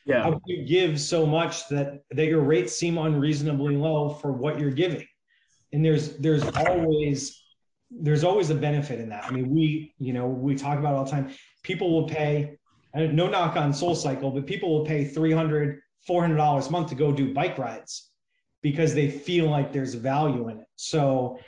yeah. 0.06 0.24
How 0.24 0.32
can 0.32 0.42
you 0.46 0.66
give 0.66 1.00
so 1.00 1.26
much 1.26 1.68
that 1.70 2.04
that 2.12 2.26
your 2.28 2.42
rates 2.42 2.76
seem 2.76 2.98
unreasonably 2.98 3.76
low 3.76 4.10
for 4.10 4.32
what 4.32 4.60
you're 4.60 4.72
giving? 4.72 5.06
And 5.74 5.84
there's 5.84 6.18
there's 6.18 6.44
always 6.44 7.44
there's 7.92 8.24
always 8.24 8.50
a 8.50 8.56
benefit 8.56 9.00
in 9.00 9.10
that. 9.10 9.26
I 9.26 9.32
mean, 9.32 9.50
we 9.50 9.94
you 10.00 10.14
know 10.14 10.28
we 10.28 10.56
talk 10.56 10.80
about 10.80 10.96
all 10.96 11.06
the 11.06 11.12
time. 11.12 11.34
People 11.64 11.92
will 11.92 12.08
pay. 12.08 12.58
No 12.96 13.28
knock 13.28 13.56
on 13.58 13.74
Soul 13.74 13.94
Cycle, 13.94 14.32
but 14.32 14.48
people 14.48 14.76
will 14.76 14.86
pay 14.86 15.06
300 15.06 15.82
$400 16.08 16.68
a 16.68 16.72
month 16.72 16.90
to 16.90 16.96
go 16.96 17.12
do 17.12 17.34
bike 17.34 17.58
rides 17.58 18.12
because 18.62 18.94
they 18.94 19.10
feel 19.10 19.50
like 19.50 19.72
there's 19.72 19.94
value 19.94 20.50
in 20.50 20.60
it. 20.60 20.68
So, 20.76 21.40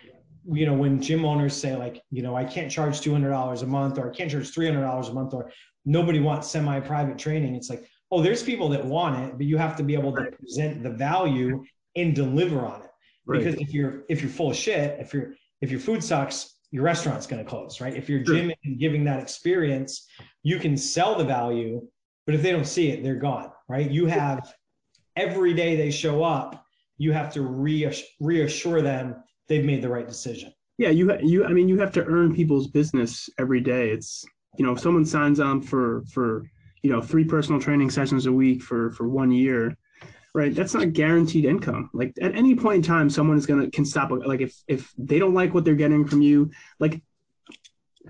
you 0.51 0.65
know, 0.65 0.73
when 0.73 1.01
gym 1.01 1.25
owners 1.25 1.55
say 1.55 1.75
like, 1.75 2.01
you 2.11 2.21
know, 2.21 2.35
I 2.35 2.43
can't 2.43 2.71
charge 2.71 3.01
$200 3.01 3.63
a 3.63 3.65
month 3.65 3.97
or 3.97 4.11
I 4.11 4.15
can't 4.15 4.29
charge 4.29 4.51
$300 4.51 5.09
a 5.09 5.13
month 5.13 5.33
or 5.33 5.51
nobody 5.85 6.19
wants 6.19 6.49
semi-private 6.49 7.17
training, 7.17 7.55
it's 7.55 7.69
like, 7.69 7.89
oh, 8.11 8.21
there's 8.21 8.43
people 8.43 8.69
that 8.69 8.83
want 8.83 9.23
it, 9.23 9.37
but 9.37 9.45
you 9.45 9.57
have 9.57 9.75
to 9.77 9.83
be 9.83 9.93
able 9.93 10.13
to 10.15 10.21
right. 10.21 10.39
present 10.39 10.83
the 10.83 10.89
value 10.89 11.63
and 11.95 12.15
deliver 12.15 12.65
on 12.65 12.81
it. 12.81 12.89
Right. 13.25 13.43
Because 13.43 13.59
if 13.59 13.73
you're 13.73 14.03
if 14.09 14.21
you're 14.21 14.31
full 14.31 14.51
of 14.51 14.55
shit, 14.55 14.99
if 14.99 15.13
you're 15.13 15.33
if 15.61 15.69
your 15.71 15.79
food 15.79 16.03
sucks, 16.03 16.55
your 16.71 16.83
restaurant's 16.83 17.27
going 17.27 17.43
to 17.43 17.49
close, 17.49 17.81
right? 17.81 17.95
If 17.95 18.09
you're 18.09 18.25
sure. 18.25 18.35
gym 18.35 18.51
and 18.63 18.79
giving 18.79 19.03
that 19.05 19.19
experience, 19.19 20.07
you 20.43 20.59
can 20.59 20.77
sell 20.77 21.15
the 21.15 21.25
value, 21.25 21.87
but 22.25 22.35
if 22.35 22.41
they 22.41 22.51
don't 22.51 22.67
see 22.67 22.89
it, 22.89 23.03
they're 23.03 23.15
gone, 23.15 23.51
right? 23.67 23.89
You 23.89 24.05
have 24.07 24.53
every 25.15 25.53
day 25.53 25.75
they 25.75 25.91
show 25.91 26.23
up, 26.23 26.63
you 26.97 27.11
have 27.11 27.31
to 27.33 27.41
reassure, 27.41 28.07
reassure 28.19 28.81
them 28.81 29.15
they've 29.47 29.65
made 29.65 29.81
the 29.81 29.89
right 29.89 30.07
decision. 30.07 30.53
Yeah, 30.77 30.89
you 30.89 31.15
you 31.21 31.45
I 31.45 31.49
mean 31.49 31.67
you 31.67 31.77
have 31.79 31.91
to 31.93 32.05
earn 32.05 32.33
people's 32.33 32.67
business 32.67 33.29
every 33.37 33.59
day. 33.59 33.89
It's 33.89 34.23
you 34.57 34.65
know 34.65 34.71
if 34.73 34.79
someone 34.79 35.05
signs 35.05 35.39
on 35.39 35.61
for 35.61 36.03
for 36.11 36.49
you 36.83 36.91
know 36.91 37.01
three 37.01 37.25
personal 37.25 37.59
training 37.59 37.89
sessions 37.89 38.25
a 38.25 38.31
week 38.31 38.61
for 38.61 38.91
for 38.91 39.07
one 39.07 39.31
year 39.31 39.77
right? 40.33 40.53
That's 40.53 40.73
not 40.73 40.93
guaranteed 40.93 41.45
income. 41.45 41.89
Like 41.93 42.13
at 42.21 42.35
any 42.35 42.55
point 42.55 42.77
in 42.77 42.81
time 42.83 43.09
someone 43.09 43.37
is 43.37 43.45
gonna 43.45 43.69
can 43.71 43.85
stop 43.85 44.11
like 44.11 44.41
if 44.41 44.55
if 44.67 44.93
they 44.97 45.19
don't 45.19 45.33
like 45.33 45.53
what 45.53 45.65
they're 45.65 45.75
getting 45.75 46.05
from 46.05 46.21
you 46.21 46.51
like 46.79 47.01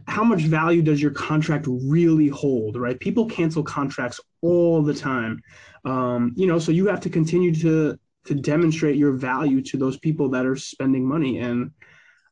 how 0.08 0.24
much 0.24 0.42
value 0.42 0.82
does 0.82 1.02
your 1.02 1.12
contract 1.12 1.66
really 1.68 2.28
hold 2.28 2.78
right? 2.78 3.00
People 3.00 3.26
cancel 3.26 3.64
contracts 3.64 4.20
all 4.42 4.82
the 4.82 4.94
time. 4.94 5.42
Um, 5.86 6.34
you 6.36 6.48
know 6.48 6.60
so 6.60 6.72
you 6.72 6.88
have 6.88 7.02
to 7.02 7.10
continue 7.10 7.54
to 7.56 7.98
to 8.26 8.36
demonstrate 8.36 8.98
your 8.98 9.14
value 9.14 9.62
to 9.62 9.78
those 9.78 9.98
people 9.98 10.30
that 10.30 10.46
are 10.46 10.56
spending 10.56 11.08
money. 11.08 11.40
And 11.40 11.72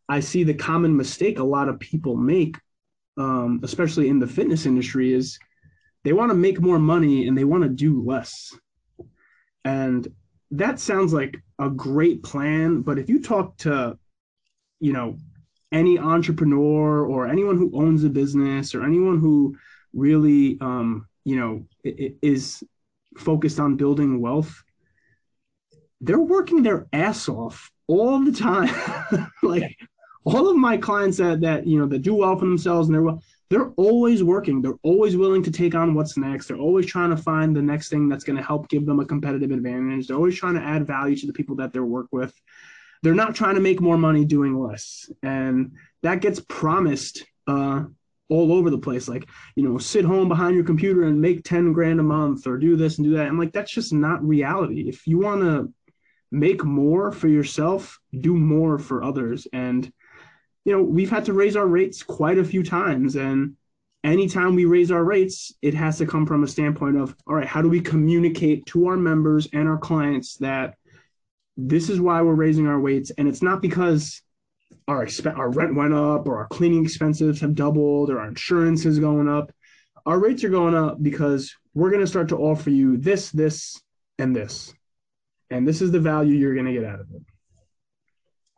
I 0.10 0.20
see 0.20 0.44
the 0.44 0.54
common 0.54 0.96
mistake 0.96 1.40
a 1.40 1.44
lot 1.44 1.70
of 1.70 1.80
people 1.80 2.16
make, 2.16 2.58
um, 3.18 3.62
especially 3.64 4.10
in 4.10 4.20
the 4.20 4.28
fitness 4.28 4.66
industry, 4.66 5.14
is 5.14 5.40
they 6.08 6.14
want 6.14 6.32
to 6.32 6.36
make 6.36 6.62
more 6.62 6.80
money 6.80 7.28
and 7.28 7.38
they 7.38 7.44
want 7.44 7.64
to 7.64 7.70
do 7.70 8.02
less. 8.02 8.58
And 9.66 10.08
that 10.52 10.80
sounds 10.80 11.12
like 11.12 11.36
a 11.60 11.70
great 11.70 12.24
plan, 12.24 12.82
but 12.82 12.98
if 12.98 13.10
you 13.10 13.22
talk 13.22 13.58
to, 13.58 14.00
you 14.80 14.94
know, 14.94 15.18
any 15.74 16.00
entrepreneur 16.00 17.06
or 17.06 17.28
anyone 17.28 17.58
who 17.58 17.72
owns 17.74 18.06
a 18.06 18.10
business 18.10 18.74
or 18.74 18.86
anyone 18.86 19.20
who 19.20 19.58
really, 19.92 20.58
um, 20.62 21.10
you 21.26 21.36
know, 21.36 21.66
is 21.84 22.64
focused 23.18 23.60
on 23.60 23.76
building 23.76 24.22
wealth, 24.22 24.64
they're 26.00 26.20
working 26.20 26.64
their 26.64 26.88
ass 26.94 27.28
off 27.28 27.70
all 27.88 28.24
the 28.24 28.32
time. 28.32 28.74
like 29.44 29.76
all 30.24 30.50
of 30.50 30.56
my 30.56 30.78
clients 30.78 31.18
that 31.18 31.42
that 31.42 31.68
you 31.68 31.78
know 31.78 31.88
that 31.88 32.02
do 32.02 32.16
well 32.16 32.38
for 32.38 32.46
themselves 32.46 32.88
and 32.88 32.96
they're 32.96 33.02
well, 33.02 33.22
they're 33.50 33.72
always 33.78 34.24
working. 34.24 34.62
They're 34.62 34.80
always 34.84 35.16
willing 35.16 35.44
to 35.44 35.52
take 35.52 35.74
on 35.74 35.94
what's 35.94 36.18
next. 36.18 36.48
They're 36.48 36.58
always 36.58 36.86
trying 36.86 37.12
to 37.12 37.18
find 37.18 37.56
the 37.56 37.62
next 37.62 37.90
thing 37.90 38.10
that's 38.10 38.24
going 38.24 38.38
to 38.38 38.44
help 38.44 38.68
give 38.68 38.86
them 38.86 39.00
a 39.00 39.06
competitive 39.06 39.52
advantage. 39.52 40.08
They're 40.08 40.18
always 40.18 40.38
trying 40.38 40.56
to 40.56 40.62
add 40.62 40.86
value 40.86 41.16
to 41.18 41.28
the 41.28 41.34
people 41.34 41.56
that 41.58 41.72
they 41.72 41.80
work 41.80 42.08
with. 42.12 42.34
They're 43.04 43.14
not 43.14 43.36
trying 43.36 43.56
to 43.56 43.62
make 43.62 43.80
more 43.80 43.98
money 43.98 44.26
doing 44.26 44.60
less, 44.60 45.10
and 45.22 45.74
that 46.04 46.20
gets 46.20 46.40
promised 46.40 47.24
uh, 47.46 47.84
all 48.28 48.52
over 48.52 48.70
the 48.70 48.80
place. 48.80 49.08
Like 49.08 49.30
you 49.56 49.64
know, 49.64 49.78
sit 49.78 50.04
home 50.04 50.28
behind 50.28 50.56
your 50.56 50.66
computer 50.66 51.04
and 51.04 51.22
make 51.22 51.44
ten 51.44 51.74
grand 51.74 52.00
a 52.00 52.04
month, 52.04 52.48
or 52.48 52.58
do 52.58 52.76
this 52.76 52.98
and 52.98 53.06
do 53.06 53.16
that. 53.16 53.28
I'm 53.28 53.38
like, 53.38 53.54
that's 53.54 53.72
just 53.72 53.94
not 53.94 54.28
reality. 54.28 54.90
If 54.90 55.06
you 55.06 55.20
want 55.20 55.42
to 55.42 55.72
make 56.32 56.66
more 56.66 57.12
for 57.12 57.28
yourself, 57.28 58.00
do 58.20 58.36
more 58.36 58.80
for 58.80 59.04
others, 59.04 59.48
and 59.54 59.92
you 60.68 60.74
know, 60.74 60.84
we've 60.84 61.10
had 61.10 61.24
to 61.24 61.32
raise 61.32 61.56
our 61.56 61.66
rates 61.66 62.04
quite 62.04 62.38
a 62.38 62.44
few 62.44 62.62
times. 62.62 63.16
And 63.16 63.56
anytime 64.04 64.54
we 64.54 64.66
raise 64.66 64.92
our 64.92 65.06
rates, 65.06 65.54
it 65.62 65.74
has 65.74 65.98
to 66.00 66.06
come 66.06 66.26
from 66.26 66.44
a 66.44 66.48
standpoint 66.48 66.98
of, 66.98 67.16
all 67.26 67.36
right, 67.36 67.48
how 67.48 67.62
do 67.62 67.70
we 67.70 67.80
communicate 67.80 68.66
to 68.66 68.88
our 68.88 68.98
members 68.98 69.48
and 69.54 69.66
our 69.66 69.78
clients 69.78 70.36
that 70.40 70.76
this 71.56 71.90
is 71.90 72.02
why 72.02 72.22
we're 72.22 72.34
raising 72.34 72.68
our 72.68 72.80
rates? 72.80 73.14
And 73.18 73.30
it's 73.30 73.42
not 73.42 73.62
because 73.62 74.22
our 74.90 75.06
exp- 75.06 75.38
our 75.38 75.50
rent 75.50 75.74
went 75.74 75.94
up 75.94 76.28
or 76.28 76.38
our 76.40 76.48
cleaning 76.48 76.84
expenses 76.84 77.40
have 77.40 77.56
doubled 77.56 78.10
or 78.10 78.20
our 78.20 78.28
insurance 78.28 78.86
is 78.86 79.00
going 79.00 79.30
up. 79.30 79.54
Our 80.06 80.20
rates 80.20 80.44
are 80.44 80.50
going 80.50 80.76
up 80.76 81.02
because 81.02 81.56
we're 81.74 81.92
going 81.92 82.02
to 82.02 82.08
start 82.08 82.28
to 82.30 82.38
offer 82.38 82.72
you 82.72 82.98
this, 82.98 83.30
this, 83.32 83.82
and 84.20 84.36
this. 84.36 84.74
And 85.50 85.66
this 85.66 85.82
is 85.82 85.92
the 85.92 86.00
value 86.02 86.34
you're 86.34 86.56
going 86.56 86.66
to 86.66 86.74
get 86.74 86.84
out 86.84 87.00
of 87.00 87.08
it. 87.16 87.22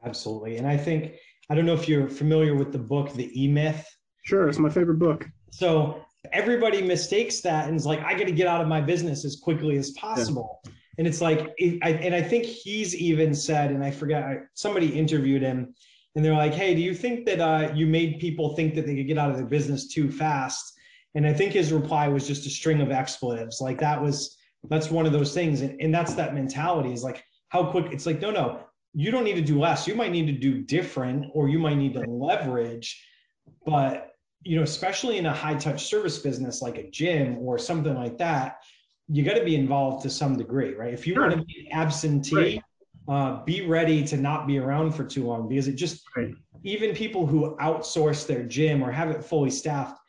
Absolutely. 0.03 0.57
And 0.57 0.65
I 0.65 0.75
think 0.75 1.13
I 1.49 1.55
don't 1.55 1.65
know 1.65 1.73
if 1.73 1.87
you're 1.87 2.07
familiar 2.07 2.55
with 2.55 2.71
the 2.71 2.79
book, 2.79 3.13
The 3.13 3.43
E 3.43 3.47
Myth. 3.47 3.85
Sure, 4.23 4.47
it's 4.47 4.59
my 4.59 4.69
favorite 4.69 4.99
book. 4.99 5.27
So 5.51 6.05
everybody 6.31 6.81
mistakes 6.81 7.41
that 7.41 7.67
and 7.67 7.75
is 7.75 7.85
like, 7.85 8.01
I 8.01 8.13
got 8.13 8.25
to 8.25 8.31
get 8.31 8.47
out 8.47 8.61
of 8.61 8.67
my 8.67 8.81
business 8.81 9.25
as 9.25 9.37
quickly 9.37 9.77
as 9.77 9.91
possible. 9.91 10.59
Yeah. 10.65 10.71
And 10.99 11.07
it's 11.07 11.21
like, 11.21 11.55
I, 11.81 11.91
and 11.91 12.13
I 12.13 12.21
think 12.21 12.45
he's 12.45 12.93
even 12.95 13.33
said, 13.33 13.71
and 13.71 13.83
I 13.83 13.89
forget, 13.89 14.23
I, 14.23 14.39
somebody 14.53 14.87
interviewed 14.87 15.41
him 15.41 15.73
and 16.15 16.25
they're 16.25 16.33
like, 16.33 16.53
hey, 16.53 16.75
do 16.75 16.81
you 16.81 16.93
think 16.93 17.25
that 17.25 17.39
uh, 17.39 17.71
you 17.73 17.87
made 17.87 18.19
people 18.19 18.55
think 18.55 18.75
that 18.75 18.85
they 18.85 18.95
could 18.95 19.07
get 19.07 19.17
out 19.17 19.31
of 19.31 19.37
their 19.37 19.45
business 19.45 19.87
too 19.87 20.11
fast? 20.11 20.73
And 21.15 21.25
I 21.25 21.33
think 21.33 21.53
his 21.53 21.71
reply 21.71 22.09
was 22.09 22.27
just 22.27 22.45
a 22.45 22.49
string 22.49 22.81
of 22.81 22.91
expletives. 22.91 23.61
Like 23.61 23.79
that 23.79 24.01
was, 24.01 24.37
that's 24.69 24.91
one 24.91 25.05
of 25.05 25.13
those 25.13 25.33
things. 25.33 25.61
And, 25.61 25.79
and 25.81 25.93
that's 25.95 26.13
that 26.15 26.35
mentality 26.35 26.91
is 26.91 27.03
like, 27.03 27.23
how 27.47 27.71
quick 27.71 27.87
it's 27.91 28.05
like, 28.05 28.21
no, 28.21 28.29
no, 28.29 28.59
you 28.93 29.11
don't 29.11 29.23
need 29.23 29.35
to 29.35 29.41
do 29.41 29.59
less. 29.59 29.87
You 29.87 29.95
might 29.95 30.11
need 30.11 30.27
to 30.27 30.33
do 30.33 30.61
different, 30.61 31.27
or 31.33 31.47
you 31.47 31.59
might 31.59 31.75
need 31.77 31.93
to 31.93 32.01
leverage. 32.01 33.03
But 33.65 34.11
you 34.43 34.55
know, 34.55 34.63
especially 34.63 35.17
in 35.17 35.25
a 35.25 35.33
high 35.33 35.55
touch 35.55 35.85
service 35.85 36.19
business 36.19 36.61
like 36.61 36.77
a 36.77 36.89
gym 36.89 37.37
or 37.39 37.57
something 37.57 37.95
like 37.95 38.17
that, 38.19 38.59
you 39.09 39.23
got 39.23 39.33
to 39.33 39.43
be 39.43 39.55
involved 39.55 40.03
to 40.03 40.09
some 40.09 40.37
degree, 40.37 40.73
right? 40.73 40.93
If 40.93 41.05
you 41.05 41.13
sure. 41.13 41.27
want 41.27 41.39
to 41.39 41.45
be 41.45 41.69
absentee, 41.71 42.61
right. 43.07 43.15
uh, 43.15 43.43
be 43.43 43.65
ready 43.65 44.03
to 44.05 44.17
not 44.17 44.47
be 44.47 44.59
around 44.59 44.93
for 44.93 45.03
too 45.03 45.25
long 45.25 45.49
because 45.49 45.67
it 45.67 45.75
just 45.75 46.03
right. 46.15 46.33
even 46.63 46.95
people 46.95 47.25
who 47.25 47.57
outsource 47.57 48.25
their 48.25 48.43
gym 48.43 48.81
or 48.81 48.91
have 48.91 49.09
it 49.09 49.23
fully 49.23 49.49
staffed 49.49 49.99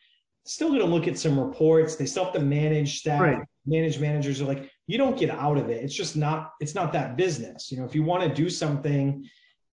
still 0.54 0.68
going 0.68 0.80
to 0.80 0.86
look 0.86 1.06
at 1.06 1.18
some 1.18 1.38
reports. 1.38 1.96
They 1.96 2.06
still 2.06 2.24
have 2.24 2.32
to 2.34 2.40
manage 2.40 2.98
staff. 2.98 3.20
Right. 3.20 3.38
Manage 3.66 4.00
managers 4.00 4.40
are 4.40 4.46
like, 4.46 4.70
you 4.86 4.98
don't 4.98 5.16
get 5.16 5.30
out 5.30 5.56
of 5.58 5.68
it. 5.68 5.84
It's 5.84 5.94
just 5.94 6.16
not, 6.16 6.52
it's 6.60 6.74
not 6.74 6.92
that 6.92 7.16
business. 7.16 7.70
You 7.70 7.78
know, 7.78 7.84
if 7.84 7.94
you 7.94 8.02
want 8.02 8.22
to 8.24 8.34
do 8.34 8.50
something 8.50 9.24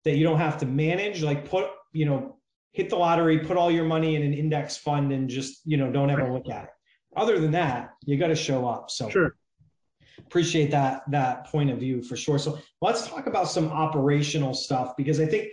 that 0.03 0.15
you 0.17 0.23
don't 0.23 0.37
have 0.37 0.57
to 0.59 0.65
manage, 0.65 1.23
like 1.23 1.49
put, 1.49 1.67
you 1.93 2.05
know, 2.05 2.37
hit 2.73 2.89
the 2.89 2.95
lottery, 2.95 3.39
put 3.39 3.57
all 3.57 3.71
your 3.71 3.85
money 3.85 4.15
in 4.15 4.21
an 4.21 4.33
index 4.33 4.77
fund 4.77 5.11
and 5.11 5.27
just, 5.27 5.61
you 5.65 5.77
know, 5.77 5.91
don't 5.91 6.11
ever 6.11 6.31
look 6.31 6.47
at 6.49 6.65
it. 6.65 6.69
Other 7.15 7.39
than 7.39 7.51
that, 7.51 7.95
you 8.05 8.17
got 8.17 8.27
to 8.27 8.35
show 8.35 8.67
up. 8.67 8.91
So 8.91 9.09
sure. 9.09 9.35
appreciate 10.19 10.69
that, 10.71 11.09
that 11.09 11.47
point 11.47 11.71
of 11.71 11.79
view 11.79 12.03
for 12.03 12.15
sure. 12.15 12.37
So 12.37 12.59
let's 12.81 13.07
talk 13.07 13.25
about 13.25 13.49
some 13.49 13.69
operational 13.69 14.53
stuff 14.53 14.95
because 14.95 15.19
I 15.19 15.25
think 15.25 15.47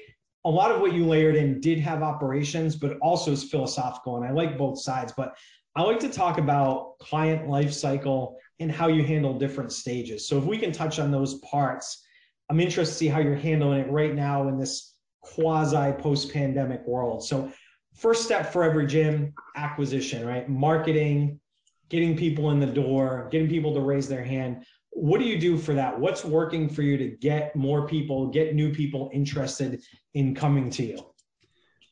a 0.44 0.50
lot 0.50 0.70
of 0.70 0.80
what 0.80 0.92
you 0.92 1.06
layered 1.06 1.36
in 1.36 1.60
did 1.60 1.78
have 1.78 2.02
operations, 2.02 2.76
but 2.76 2.98
also 2.98 3.32
is 3.32 3.44
philosophical. 3.44 4.16
And 4.16 4.26
I 4.26 4.30
like 4.30 4.58
both 4.58 4.80
sides, 4.80 5.12
but 5.16 5.36
I 5.76 5.82
like 5.82 6.00
to 6.00 6.08
talk 6.08 6.38
about 6.38 6.98
client 7.00 7.48
life 7.48 7.72
cycle 7.72 8.38
and 8.60 8.70
how 8.70 8.88
you 8.88 9.02
handle 9.02 9.38
different 9.38 9.72
stages. 9.72 10.28
So 10.28 10.38
if 10.38 10.44
we 10.44 10.58
can 10.58 10.70
touch 10.70 10.98
on 10.98 11.10
those 11.10 11.34
parts, 11.40 12.04
I'm 12.50 12.60
interested 12.60 12.92
to 12.92 12.98
see 12.98 13.08
how 13.08 13.20
you're 13.20 13.34
handling 13.34 13.80
it 13.80 13.90
right 13.90 14.14
now 14.14 14.48
in 14.48 14.58
this 14.58 14.94
quasi 15.22 15.92
post 15.92 16.32
pandemic 16.32 16.86
world. 16.86 17.24
So 17.24 17.50
first 17.96 18.24
step 18.24 18.52
for 18.52 18.62
every 18.62 18.86
gym, 18.86 19.32
acquisition, 19.56 20.26
right? 20.26 20.48
Marketing, 20.48 21.40
getting 21.88 22.16
people 22.16 22.50
in 22.50 22.60
the 22.60 22.66
door, 22.66 23.28
getting 23.32 23.48
people 23.48 23.74
to 23.74 23.80
raise 23.80 24.08
their 24.08 24.24
hand. 24.24 24.64
What 24.94 25.20
do 25.20 25.26
you 25.26 25.38
do 25.38 25.58
for 25.58 25.74
that? 25.74 25.98
What's 25.98 26.24
working 26.24 26.68
for 26.68 26.82
you 26.82 26.96
to 26.96 27.08
get 27.08 27.54
more 27.54 27.86
people, 27.86 28.28
get 28.28 28.54
new 28.54 28.72
people 28.72 29.10
interested 29.12 29.82
in 30.14 30.34
coming 30.34 30.70
to 30.70 30.84
you? 30.84 30.98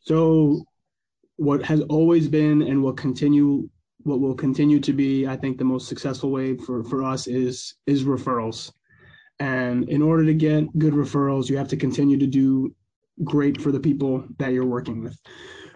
So 0.00 0.64
what 1.36 1.62
has 1.64 1.80
always 1.82 2.28
been 2.28 2.62
and 2.62 2.82
will 2.82 2.92
continue 2.92 3.68
what 4.04 4.20
will 4.20 4.34
continue 4.34 4.80
to 4.80 4.92
be, 4.92 5.26
I 5.26 5.36
think, 5.36 5.58
the 5.58 5.64
most 5.64 5.88
successful 5.88 6.30
way 6.30 6.56
for, 6.56 6.82
for 6.84 7.04
us 7.04 7.26
is 7.26 7.74
is 7.86 8.04
referrals. 8.04 8.72
And 9.38 9.88
in 9.88 10.02
order 10.02 10.24
to 10.24 10.34
get 10.34 10.76
good 10.78 10.92
referrals, 10.92 11.48
you 11.48 11.56
have 11.56 11.68
to 11.68 11.76
continue 11.76 12.18
to 12.18 12.26
do 12.26 12.74
great 13.24 13.60
for 13.60 13.72
the 13.72 13.80
people 13.80 14.24
that 14.38 14.52
you're 14.52 14.66
working 14.66 15.02
with. 15.02 15.18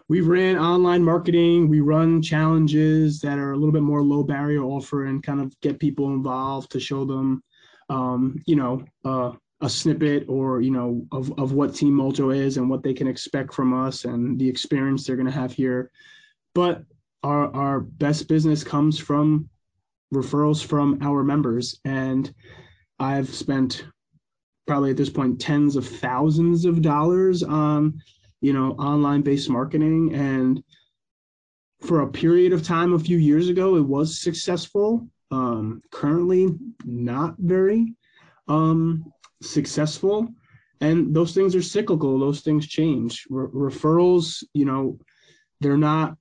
We 0.09 0.21
ran 0.21 0.57
online 0.57 1.03
marketing. 1.03 1.69
We 1.69 1.81
run 1.81 2.23
challenges 2.23 3.21
that 3.21 3.39
are 3.39 3.53
a 3.53 3.57
little 3.57 3.73
bit 3.73 3.83
more 3.83 4.03
low 4.03 4.23
barrier 4.23 4.63
offer 4.63 5.07
and 5.07 5.23
kind 5.23 5.41
of 5.41 5.59
get 5.61 5.81
people 5.81 6.13
involved 6.13 6.71
to 6.73 6.81
show 6.81 7.05
them, 7.05 7.43
um, 7.89 8.41
you 8.47 8.57
know, 8.57 8.85
uh, 9.05 9.33
a 9.63 9.71
snippet 9.71 10.27
or 10.29 10.61
you 10.61 10.71
know 10.71 11.07
of, 11.13 11.33
of 11.39 11.53
what 11.53 11.75
Team 11.75 11.97
Moljo 11.97 12.35
is 12.37 12.59
and 12.59 12.69
what 12.69 12.83
they 12.83 12.93
can 12.93 13.07
expect 13.07 13.55
from 13.55 13.73
us 13.73 14.05
and 14.05 14.39
the 14.39 14.49
experience 14.49 15.05
they're 15.05 15.17
going 15.17 15.27
to 15.27 15.33
have 15.33 15.53
here. 15.53 15.91
But 16.55 16.85
our 17.27 17.55
our 17.55 17.81
best 17.81 18.29
business 18.29 18.63
comes 18.63 18.99
from 18.99 19.49
referrals 20.15 20.65
from 20.65 20.99
our 21.03 21.25
members 21.25 21.81
and 21.85 22.33
i've 23.01 23.29
spent 23.29 23.85
probably 24.67 24.91
at 24.91 24.97
this 24.97 25.11
point 25.11 25.41
tens 25.41 25.75
of 25.77 25.87
thousands 25.87 26.65
of 26.65 26.81
dollars 26.81 27.43
on 27.43 28.01
you 28.47 28.53
know 28.53 28.71
online 28.91 29.23
based 29.23 29.51
marketing. 29.51 30.15
And 30.15 30.63
for 31.83 32.03
a 32.03 32.13
period 32.23 32.53
of 32.53 32.63
time 32.63 32.95
a 32.95 32.99
few 33.09 33.19
years 33.19 33.49
ago 33.49 33.75
it 33.75 33.87
was 33.97 34.21
successful. 34.21 35.09
Um, 35.33 35.83
currently 35.91 36.55
not 36.85 37.35
very 37.39 37.97
um, 38.47 39.13
successful. 39.43 40.29
And 40.81 41.13
those 41.13 41.35
things 41.35 41.57
are 41.57 41.63
cyclical. 41.63 42.21
Those 42.21 42.43
things 42.43 42.69
change. 42.69 43.27
Re- 43.29 43.49
referrals 43.49 44.45
you 44.55 44.65
know 44.65 44.97
they're 45.61 45.85
not 45.93 46.17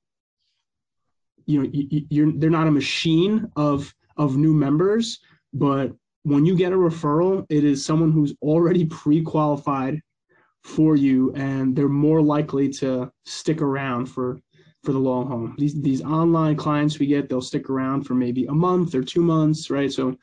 you 1.45 1.61
know 1.61 1.69
you're 1.71 2.31
they're 2.37 2.59
not 2.59 2.67
a 2.67 2.79
machine 2.81 3.51
of 3.55 3.93
of 4.17 4.35
new 4.35 4.53
members. 4.53 5.19
But 5.53 5.91
when 6.23 6.43
you 6.43 6.55
get 6.55 6.73
a 6.73 6.75
referral 6.89 7.45
it 7.49 7.63
is 7.63 7.85
someone 7.85 8.11
who's 8.11 8.33
already 8.41 8.85
pre-qualified 8.85 10.01
for 10.65 10.95
you 10.95 11.31
and 11.35 11.75
they're 11.75 11.87
more 11.87 12.21
likely 12.23 12.67
to 12.67 13.11
stick 13.23 13.61
around 13.61 14.07
for 14.07 14.39
for 14.83 14.93
the 14.93 14.99
long 14.99 15.27
haul. 15.27 15.51
These 15.57 15.79
these 15.79 16.01
online 16.03 16.55
clients 16.55 16.97
we 16.97 17.05
get 17.05 17.29
they'll 17.29 17.39
stick 17.39 17.69
around 17.69 18.03
for 18.03 18.15
maybe 18.15 18.47
a 18.47 18.53
month 18.53 18.95
or 18.95 19.03
two 19.03 19.21
months 19.21 19.69
right? 19.69 19.91
So 19.91 20.17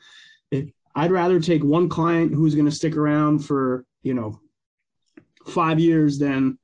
if, 0.51 0.69
i'd 0.95 1.11
rather 1.11 1.39
take 1.39 1.63
one 1.63 1.89
client 1.89 2.33
who's 2.33 2.53
going 2.53 2.69
to 2.69 2.79
stick 2.79 2.95
around 2.95 3.39
for 3.39 3.83
you 4.03 4.13
know 4.13 4.39
five 5.47 5.79
years 5.79 6.19
than 6.19 6.59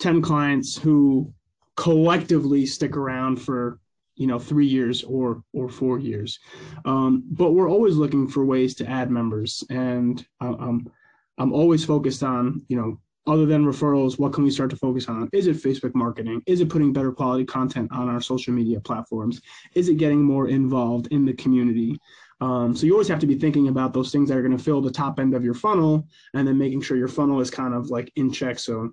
10 0.00 0.22
clients 0.22 0.76
who 0.76 1.32
collectively 1.76 2.66
stick 2.66 2.96
around 2.96 3.36
for 3.36 3.78
you 4.16 4.26
know 4.26 4.38
three 4.38 4.66
years 4.66 5.04
or 5.04 5.42
or 5.52 5.68
four 5.68 5.98
years. 5.98 6.38
Um, 6.86 7.22
but 7.30 7.52
we're 7.52 7.70
always 7.70 7.96
looking 7.96 8.28
for 8.28 8.46
ways 8.46 8.74
to 8.76 8.88
add 8.88 9.10
members 9.10 9.62
and 9.68 10.24
i'm 10.40 10.90
i'm 11.36 11.52
always 11.52 11.84
focused 11.84 12.22
on 12.22 12.64
you 12.68 12.76
know 12.78 12.98
other 13.30 13.46
than 13.46 13.64
referrals 13.64 14.18
what 14.18 14.32
can 14.32 14.42
we 14.42 14.50
start 14.50 14.70
to 14.70 14.76
focus 14.76 15.08
on? 15.08 15.28
Is 15.32 15.46
it 15.46 15.56
facebook 15.56 15.94
marketing? 15.94 16.42
Is 16.46 16.60
it 16.60 16.68
putting 16.68 16.92
better 16.92 17.12
quality 17.12 17.44
content 17.44 17.90
on 17.92 18.08
our 18.08 18.20
social 18.20 18.52
media 18.52 18.80
platforms? 18.80 19.40
Is 19.74 19.88
it 19.88 19.98
getting 19.98 20.22
more 20.22 20.48
involved 20.48 21.06
in 21.12 21.24
the 21.24 21.32
community? 21.34 21.96
Um, 22.40 22.74
so 22.74 22.86
you 22.86 22.92
always 22.92 23.08
have 23.08 23.20
to 23.20 23.26
be 23.26 23.36
thinking 23.36 23.68
about 23.68 23.92
those 23.92 24.10
things 24.10 24.28
that 24.28 24.36
are 24.36 24.42
going 24.42 24.56
to 24.56 24.62
fill 24.62 24.80
the 24.80 24.90
top 24.90 25.20
end 25.20 25.34
of 25.34 25.44
your 25.44 25.54
funnel 25.54 26.08
and 26.34 26.48
then 26.48 26.58
making 26.58 26.80
sure 26.80 26.96
your 26.96 27.08
funnel 27.08 27.40
is 27.40 27.50
kind 27.50 27.72
of 27.72 27.90
like 27.90 28.10
in 28.16 28.32
check. 28.32 28.58
So 28.58 28.90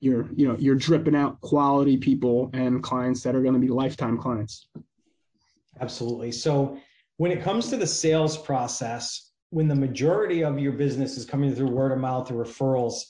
you're 0.00 0.28
you 0.34 0.48
know 0.48 0.56
you're 0.58 0.76
dripping 0.76 1.16
out 1.16 1.40
quality 1.40 1.96
people 1.96 2.50
and 2.54 2.82
clients 2.82 3.22
that 3.24 3.34
are 3.34 3.42
going 3.42 3.54
to 3.54 3.60
be 3.60 3.68
lifetime 3.68 4.16
clients. 4.16 4.68
Absolutely. 5.80 6.32
So 6.32 6.78
when 7.18 7.32
it 7.32 7.42
comes 7.42 7.68
to 7.68 7.76
the 7.76 7.86
sales 7.86 8.38
process 8.38 9.28
when 9.50 9.66
the 9.66 9.74
majority 9.74 10.44
of 10.44 10.58
your 10.58 10.72
business 10.72 11.16
is 11.16 11.24
coming 11.24 11.54
through 11.54 11.68
word 11.68 11.92
of 11.92 11.98
mouth 11.98 12.30
or 12.30 12.44
referrals 12.44 13.04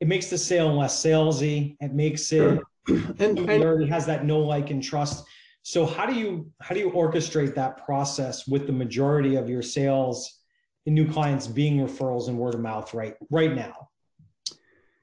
it 0.00 0.08
makes 0.08 0.30
the 0.30 0.38
sale 0.38 0.74
less 0.76 1.02
salesy 1.02 1.76
it 1.80 1.92
makes 1.92 2.32
it 2.32 2.60
and, 2.88 3.38
and 3.38 3.62
already 3.62 3.86
has 3.86 4.06
that 4.06 4.24
no 4.24 4.38
like 4.40 4.70
and 4.70 4.82
trust 4.82 5.24
so 5.62 5.84
how 5.84 6.06
do 6.06 6.14
you 6.14 6.50
how 6.60 6.74
do 6.74 6.80
you 6.80 6.90
orchestrate 6.90 7.54
that 7.54 7.84
process 7.84 8.46
with 8.46 8.66
the 8.66 8.72
majority 8.72 9.36
of 9.36 9.48
your 9.48 9.62
sales 9.62 10.40
and 10.86 10.94
new 10.94 11.10
clients 11.10 11.46
being 11.46 11.78
referrals 11.78 12.28
and 12.28 12.38
word 12.38 12.54
of 12.54 12.60
mouth 12.60 12.92
right 12.94 13.16
right 13.30 13.54
now 13.54 13.90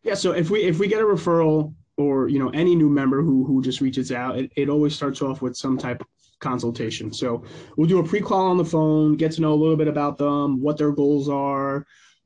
yeah. 0.07 0.13
So 0.13 0.31
if 0.31 0.49
we 0.49 0.63
if 0.63 0.79
we 0.79 0.87
get 0.87 1.01
a 1.01 1.05
referral 1.05 1.75
or 1.97 2.29
you 2.29 2.39
know 2.39 2.49
any 2.51 2.75
new 2.75 2.89
member 2.89 3.21
who 3.21 3.43
who 3.43 3.61
just 3.61 3.81
reaches 3.81 4.09
out, 4.09 4.37
it, 4.37 4.51
it 4.55 4.69
always 4.69 4.95
starts 4.95 5.21
off 5.21 5.41
with 5.41 5.57
some 5.57 5.77
type 5.77 5.99
of 5.99 6.07
consultation. 6.39 7.11
So 7.11 7.43
we'll 7.75 7.89
do 7.89 7.99
a 7.99 8.03
pre-call 8.03 8.47
on 8.47 8.55
the 8.55 8.63
phone, 8.63 9.17
get 9.17 9.33
to 9.33 9.41
know 9.41 9.51
a 9.53 9.55
little 9.61 9.75
bit 9.75 9.89
about 9.89 10.17
them, 10.17 10.61
what 10.61 10.77
their 10.77 10.91
goals 10.91 11.27
are, 11.27 11.85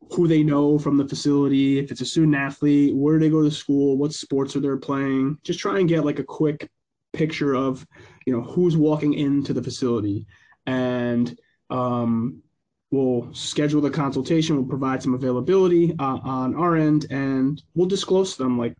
who 0.10 0.28
they 0.28 0.44
know 0.44 0.78
from 0.78 0.98
the 0.98 1.08
facility, 1.08 1.80
if 1.80 1.92
it's 1.92 2.02
a 2.02 2.06
student 2.06 2.36
athlete, 2.36 2.96
where 2.96 3.18
do 3.18 3.26
they 3.26 3.30
go 3.30 3.44
to 3.44 3.52
school, 3.52 3.98
what 3.98 4.14
sports 4.14 4.56
are 4.56 4.60
they 4.60 4.70
playing. 4.82 5.38
Just 5.44 5.60
try 5.60 5.80
and 5.80 5.88
get 5.88 6.06
like 6.06 6.20
a 6.20 6.24
quick 6.24 6.70
picture 7.14 7.56
of 7.56 7.86
you 8.26 8.34
know 8.34 8.42
who's 8.42 8.78
walking 8.78 9.14
into 9.14 9.54
the 9.54 9.64
facility. 9.64 10.26
And 10.66 11.38
um, 11.70 12.42
we'll 12.90 13.34
schedule 13.34 13.82
the 13.82 13.90
consultation. 13.90 14.56
We'll 14.56 14.66
provide 14.66 15.02
some 15.02 15.14
availability 15.14 15.96
uh, 16.00 16.20
on 16.24 16.56
our 16.56 16.76
end 16.76 17.08
and 17.10 17.62
we'll 17.76 17.88
disclose 17.88 18.36
them 18.36 18.58
like 18.58 18.76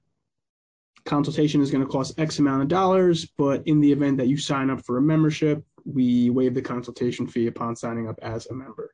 consultation 1.06 1.62
is 1.62 1.72
going 1.72 1.84
to 1.84 1.90
cost 1.90 2.20
x 2.20 2.38
amount 2.38 2.62
of 2.62 2.68
dollars 2.68 3.26
but 3.36 3.64
in 3.66 3.82
the 3.82 3.92
event 3.92 4.18
that 4.18 4.28
you 4.28 4.38
sign 4.38 4.70
up 4.70 4.86
for 4.86 5.00
a 5.00 5.02
membership 5.02 5.66
we 5.86 6.30
waive 6.30 6.54
the 6.54 6.62
consultation 6.62 7.28
fee 7.28 7.48
upon 7.48 7.76
signing 7.76 8.08
up 8.08 8.20
as 8.22 8.48
a 8.48 8.54
member. 8.54 8.94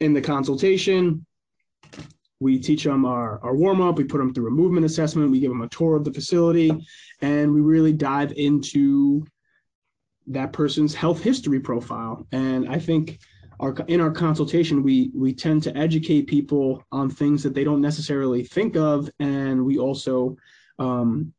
In 0.00 0.12
the 0.12 0.20
consultation 0.20 1.24
we 2.40 2.58
teach 2.58 2.84
them 2.84 3.04
our, 3.04 3.42
our 3.42 3.54
warm 3.54 3.80
up 3.80 3.96
we 3.96 4.04
put 4.04 4.18
them 4.18 4.32
through 4.32 4.48
a 4.48 4.50
movement 4.50 4.86
assessment 4.86 5.30
we 5.30 5.40
give 5.40 5.50
them 5.50 5.62
a 5.62 5.68
tour 5.68 5.96
of 5.96 6.04
the 6.04 6.12
facility 6.12 6.70
and 7.20 7.52
we 7.52 7.60
really 7.60 7.92
dive 7.92 8.32
into 8.36 9.24
that 10.26 10.52
person's 10.52 10.94
health 10.94 11.22
history 11.22 11.60
profile. 11.60 12.26
And 12.32 12.68
i 12.68 12.78
think 12.78 13.18
our 13.60 13.74
in 13.88 14.00
our 14.00 14.10
consultation 14.10 14.82
we 14.82 15.10
we 15.14 15.32
tend 15.32 15.62
to 15.64 15.76
educate 15.76 16.26
people 16.26 16.84
on 16.92 17.10
things 17.10 17.42
that 17.42 17.54
they 17.54 17.64
don't 17.64 17.80
necessarily 17.80 18.44
think 18.44 18.76
of 18.76 19.10
and 19.18 19.64
we 19.64 19.78
also 19.78 20.36
um, 20.78 21.32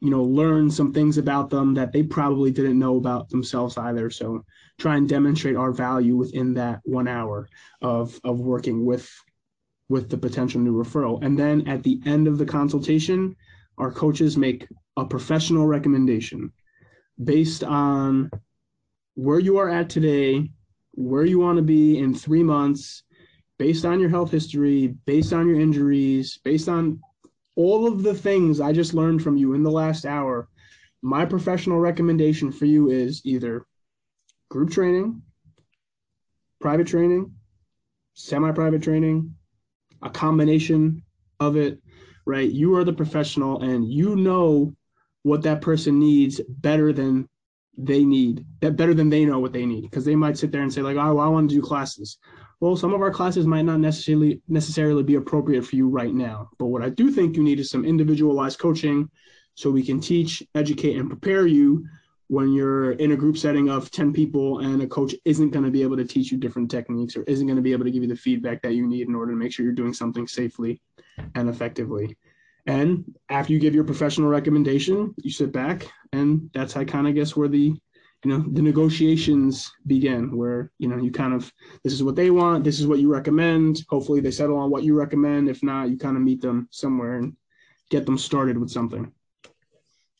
you 0.00 0.10
know 0.10 0.22
learn 0.22 0.70
some 0.70 0.92
things 0.92 1.18
about 1.18 1.50
them 1.50 1.74
that 1.74 1.92
they 1.92 2.02
probably 2.02 2.50
didn't 2.50 2.78
know 2.78 2.96
about 2.96 3.28
themselves 3.28 3.76
either. 3.78 4.10
So 4.10 4.44
try 4.78 4.96
and 4.96 5.08
demonstrate 5.08 5.56
our 5.56 5.72
value 5.72 6.16
within 6.16 6.54
that 6.54 6.80
one 6.84 7.08
hour 7.08 7.48
of 7.80 8.20
of 8.24 8.40
working 8.40 8.84
with 8.84 9.10
with 9.88 10.08
the 10.10 10.16
potential 10.16 10.60
new 10.60 10.72
referral 10.72 11.22
and 11.24 11.38
then 11.38 11.66
at 11.68 11.82
the 11.82 12.00
end 12.06 12.26
of 12.26 12.38
the 12.38 12.46
consultation 12.46 13.34
our 13.78 13.90
coaches 13.90 14.36
make 14.36 14.66
a 14.96 15.04
professional 15.04 15.66
recommendation 15.66 16.52
based 17.22 17.62
on 17.62 18.30
where 19.14 19.38
you 19.38 19.58
are 19.58 19.68
at 19.68 19.88
today 19.88 20.50
where 20.92 21.24
you 21.24 21.38
want 21.38 21.56
to 21.56 21.62
be 21.62 21.98
in 21.98 22.14
three 22.14 22.42
months 22.42 23.04
based 23.58 23.84
on 23.84 24.00
your 24.00 24.10
health 24.10 24.30
history, 24.30 24.88
based 25.06 25.32
on 25.32 25.48
your 25.48 25.60
injuries, 25.60 26.38
based 26.44 26.68
on 26.68 27.00
all 27.54 27.86
of 27.86 28.02
the 28.02 28.14
things 28.14 28.60
I 28.60 28.72
just 28.72 28.94
learned 28.94 29.22
from 29.22 29.36
you 29.36 29.54
in 29.54 29.62
the 29.62 29.70
last 29.70 30.04
hour. 30.04 30.48
My 31.02 31.24
professional 31.24 31.78
recommendation 31.78 32.52
for 32.52 32.66
you 32.66 32.90
is 32.90 33.22
either 33.24 33.66
group 34.50 34.70
training, 34.70 35.22
private 36.60 36.86
training, 36.86 37.32
semi 38.14 38.50
private 38.52 38.82
training, 38.82 39.34
a 40.02 40.10
combination 40.10 41.02
of 41.40 41.56
it, 41.56 41.80
right? 42.24 42.50
You 42.50 42.76
are 42.76 42.84
the 42.84 42.92
professional 42.92 43.62
and 43.62 43.90
you 43.90 44.16
know 44.16 44.74
what 45.22 45.42
that 45.42 45.60
person 45.60 45.98
needs 45.98 46.40
better 46.48 46.92
than 46.92 47.28
they 47.78 48.04
need 48.04 48.46
that 48.60 48.76
better 48.76 48.94
than 48.94 49.10
they 49.10 49.24
know 49.24 49.38
what 49.38 49.52
they 49.52 49.66
need. 49.66 49.82
Because 49.82 50.04
they 50.04 50.16
might 50.16 50.38
sit 50.38 50.50
there 50.50 50.62
and 50.62 50.72
say 50.72 50.82
like 50.82 50.96
oh 50.96 51.14
well, 51.14 51.24
i 51.24 51.28
want 51.28 51.50
to 51.50 51.54
do 51.54 51.62
classes. 51.62 52.18
Well 52.60 52.76
some 52.76 52.94
of 52.94 53.02
our 53.02 53.10
classes 53.10 53.46
might 53.46 53.66
not 53.66 53.80
necessarily 53.80 54.40
necessarily 54.48 55.02
be 55.02 55.16
appropriate 55.16 55.66
for 55.66 55.76
you 55.76 55.88
right 55.88 56.14
now. 56.14 56.48
But 56.58 56.66
what 56.66 56.82
i 56.82 56.88
do 56.88 57.10
think 57.10 57.36
you 57.36 57.42
need 57.42 57.60
is 57.60 57.70
some 57.70 57.84
individualized 57.84 58.58
coaching 58.58 59.10
so 59.54 59.70
we 59.70 59.82
can 59.82 60.00
teach 60.00 60.42
educate 60.54 60.96
and 60.96 61.08
prepare 61.08 61.46
you 61.46 61.84
when 62.28 62.52
you're 62.52 62.92
in 62.92 63.12
a 63.12 63.16
group 63.16 63.38
setting 63.38 63.68
of 63.68 63.90
10 63.90 64.12
people 64.12 64.58
and 64.58 64.82
a 64.82 64.86
coach 64.86 65.14
isn't 65.24 65.50
going 65.50 65.64
to 65.64 65.70
be 65.70 65.82
able 65.82 65.96
to 65.96 66.04
teach 66.04 66.32
you 66.32 66.38
different 66.38 66.70
techniques 66.70 67.16
or 67.16 67.22
isn't 67.24 67.46
going 67.46 67.56
to 67.56 67.62
be 67.62 67.72
able 67.72 67.84
to 67.84 67.90
give 67.90 68.02
you 68.02 68.08
the 68.08 68.16
feedback 68.16 68.60
that 68.62 68.74
you 68.74 68.86
need 68.86 69.08
in 69.08 69.14
order 69.14 69.32
to 69.32 69.38
make 69.38 69.52
sure 69.52 69.64
you're 69.64 69.72
doing 69.72 69.94
something 69.94 70.26
safely 70.26 70.80
and 71.34 71.48
effectively. 71.48 72.16
And 72.66 73.04
after 73.28 73.52
you 73.52 73.60
give 73.60 73.74
your 73.74 73.84
professional 73.84 74.28
recommendation, 74.28 75.14
you 75.22 75.30
sit 75.30 75.52
back, 75.52 75.86
and 76.12 76.50
that's 76.52 76.76
I 76.76 76.84
kind 76.84 77.06
of 77.06 77.14
guess 77.14 77.36
where 77.36 77.48
the 77.48 77.72
you 78.24 78.30
know 78.32 78.44
the 78.52 78.62
negotiations 78.62 79.70
begin 79.86 80.36
where 80.36 80.72
you 80.78 80.88
know 80.88 80.96
you 80.96 81.12
kind 81.12 81.32
of 81.32 81.52
this 81.84 81.92
is 81.92 82.02
what 82.02 82.16
they 82.16 82.30
want 82.30 82.64
this 82.64 82.80
is 82.80 82.86
what 82.88 82.98
you 82.98 83.12
recommend. 83.12 83.84
Hopefully 83.88 84.18
they 84.18 84.32
settle 84.32 84.56
on 84.58 84.70
what 84.70 84.82
you 84.82 84.98
recommend. 84.98 85.48
If 85.48 85.62
not 85.62 85.90
you 85.90 85.96
kind 85.96 86.16
of 86.16 86.24
meet 86.24 86.40
them 86.40 86.66
somewhere 86.72 87.18
and 87.18 87.36
get 87.88 88.04
them 88.04 88.18
started 88.18 88.58
with 88.58 88.70
something 88.70 89.12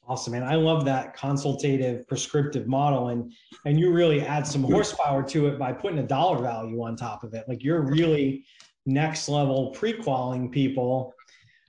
awesome 0.09 0.33
man. 0.33 0.43
I 0.43 0.55
love 0.55 0.85
that 0.85 1.17
consultative 1.17 2.07
prescriptive 2.07 2.67
model 2.67 3.09
and 3.09 3.33
and 3.65 3.79
you 3.79 3.93
really 3.93 4.23
add 4.23 4.47
some 4.47 4.63
horsepower 4.63 5.23
to 5.25 5.47
it 5.49 5.59
by 5.59 5.73
putting 5.73 5.99
a 5.99 6.07
dollar 6.07 6.43
value 6.43 6.83
on 6.83 6.97
top 6.97 7.25
of 7.25 7.35
it. 7.35 7.45
Like 7.49 7.63
you're 7.63 7.83
really 7.83 8.45
next 8.87 9.29
level 9.29 9.71
pre-qualing 9.71 10.51
people 10.51 11.13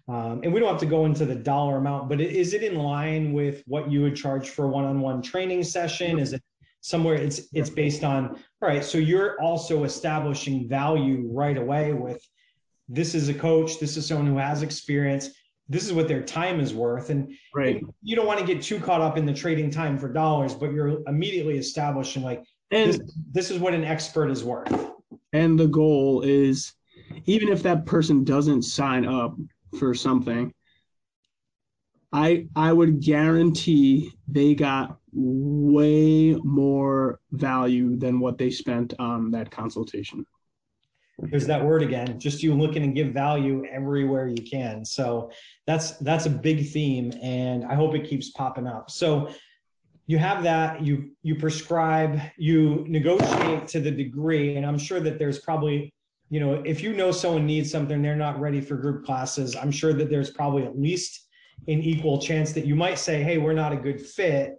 um, 0.08 0.40
and 0.44 0.54
we 0.54 0.60
don't 0.60 0.70
have 0.70 0.80
to 0.80 0.86
go 0.86 1.06
into 1.06 1.26
the 1.26 1.36
dollar 1.36 1.78
amount, 1.78 2.08
but 2.08 2.22
is 2.22 2.54
it 2.54 2.64
in 2.64 2.76
line 2.78 3.34
with 3.34 3.62
what 3.68 3.92
you 3.92 4.04
would 4.04 4.16
charge 4.16 4.50
for 4.50 4.64
a 4.64 4.68
one-on-one 4.70 5.22
training 5.22 5.64
session? 5.64 6.18
Is 6.18 6.32
it 6.32 6.42
somewhere 6.82 7.16
it's 7.16 7.42
it's 7.54 7.70
based 7.70 8.04
on 8.04 8.30
all 8.62 8.70
right 8.70 8.84
so 8.84 8.98
you're 8.98 9.42
also 9.42 9.84
establishing 9.84 10.70
value 10.70 11.28
right 11.32 11.58
away 11.58 11.92
with 11.92 12.26
this 12.88 13.14
is 13.16 13.30
a 13.30 13.34
coach 13.34 13.80
this 13.80 13.98
is 13.98 14.06
someone 14.06 14.28
who 14.28 14.38
has 14.38 14.62
experience 14.62 15.32
this 15.70 15.86
is 15.86 15.94
what 15.94 16.08
their 16.08 16.22
time 16.22 16.60
is 16.60 16.74
worth. 16.74 17.10
And 17.10 17.34
right. 17.54 17.84
you 18.02 18.16
don't 18.16 18.28
want 18.28 18.40
to 18.40 18.46
get 18.46 18.62
too 18.62 18.80
caught 18.80 19.02
up 19.02 19.18
in 19.18 19.26
the 19.26 19.34
trading 19.34 19.70
time 19.70 19.98
for 19.98 20.08
dollars 20.12 20.54
but 20.54 20.72
you're 20.72 21.02
immediately 21.08 21.58
establishing 21.58 22.24
like 22.24 22.44
and 22.72 22.94
this, 22.94 23.14
this 23.32 23.52
is 23.52 23.60
what 23.60 23.74
an 23.74 23.84
expert 23.84 24.30
is 24.30 24.44
worth. 24.44 24.92
And 25.34 25.60
the 25.60 25.68
goal 25.68 26.22
is 26.22 26.74
even 27.26 27.50
if 27.50 27.64
that 27.64 27.86
person 27.86 28.24
doesn't 28.24 28.64
sign 28.64 29.06
up 29.06 29.36
for 29.80 29.94
something, 29.94 30.54
I 32.12 32.48
I 32.56 32.74
would 32.74 33.02
guarantee 33.02 34.14
they 34.28 34.56
got 34.56 34.98
way 35.14 36.36
more 36.44 37.20
value 37.32 37.98
than 37.98 38.20
what 38.20 38.38
they 38.38 38.50
spent 38.50 38.94
on 39.00 39.32
that 39.32 39.52
consultation. 39.52 40.26
There's 41.20 41.48
that 41.48 41.64
word 41.64 41.82
again. 41.82 42.20
Just 42.20 42.44
you 42.44 42.54
looking 42.54 42.84
and 42.84 42.94
give 42.94 43.08
value 43.08 43.66
everywhere 43.72 44.28
you 44.28 44.44
can. 44.44 44.86
So 44.86 45.32
that's 45.66 45.92
that's 45.98 46.28
a 46.28 46.30
big 46.30 46.70
theme, 46.70 47.12
and 47.22 47.66
I 47.66 47.74
hope 47.74 47.96
it 47.96 48.08
keeps 48.08 48.30
popping 48.30 48.68
up. 48.68 48.92
So 48.92 49.30
you 50.06 50.20
have 50.20 50.44
that. 50.44 50.84
You 50.84 51.12
you 51.24 51.36
prescribe. 51.36 52.22
You 52.38 52.86
negotiate 52.88 53.68
to 53.70 53.80
the 53.80 53.92
degree, 53.92 54.58
and 54.58 54.66
I'm 54.66 54.78
sure 54.78 55.00
that 55.00 55.18
there's 55.18 55.40
probably 55.40 55.92
you 56.30 56.40
know, 56.40 56.56
if 56.66 56.82
you 56.82 56.94
know 56.94 57.12
someone 57.12 57.46
needs 57.46 57.72
something, 57.72 58.02
they're 58.02 58.16
not 58.16 58.40
ready 58.40 58.60
for 58.60 58.76
group 58.76 59.06
classes, 59.06 59.56
I'm 59.56 59.72
sure 59.72 59.94
that 59.94 60.10
there's 60.10 60.30
probably 60.30 60.64
at 60.64 60.78
least 60.78 61.28
an 61.68 61.82
equal 61.82 62.20
chance 62.22 62.52
that 62.54 62.66
you 62.66 62.76
might 62.76 63.00
say, 63.00 63.24
hey, 63.24 63.38
we're 63.38 63.54
not 63.54 63.74
a 63.74 63.78
good 63.78 64.02
fit 64.02 64.56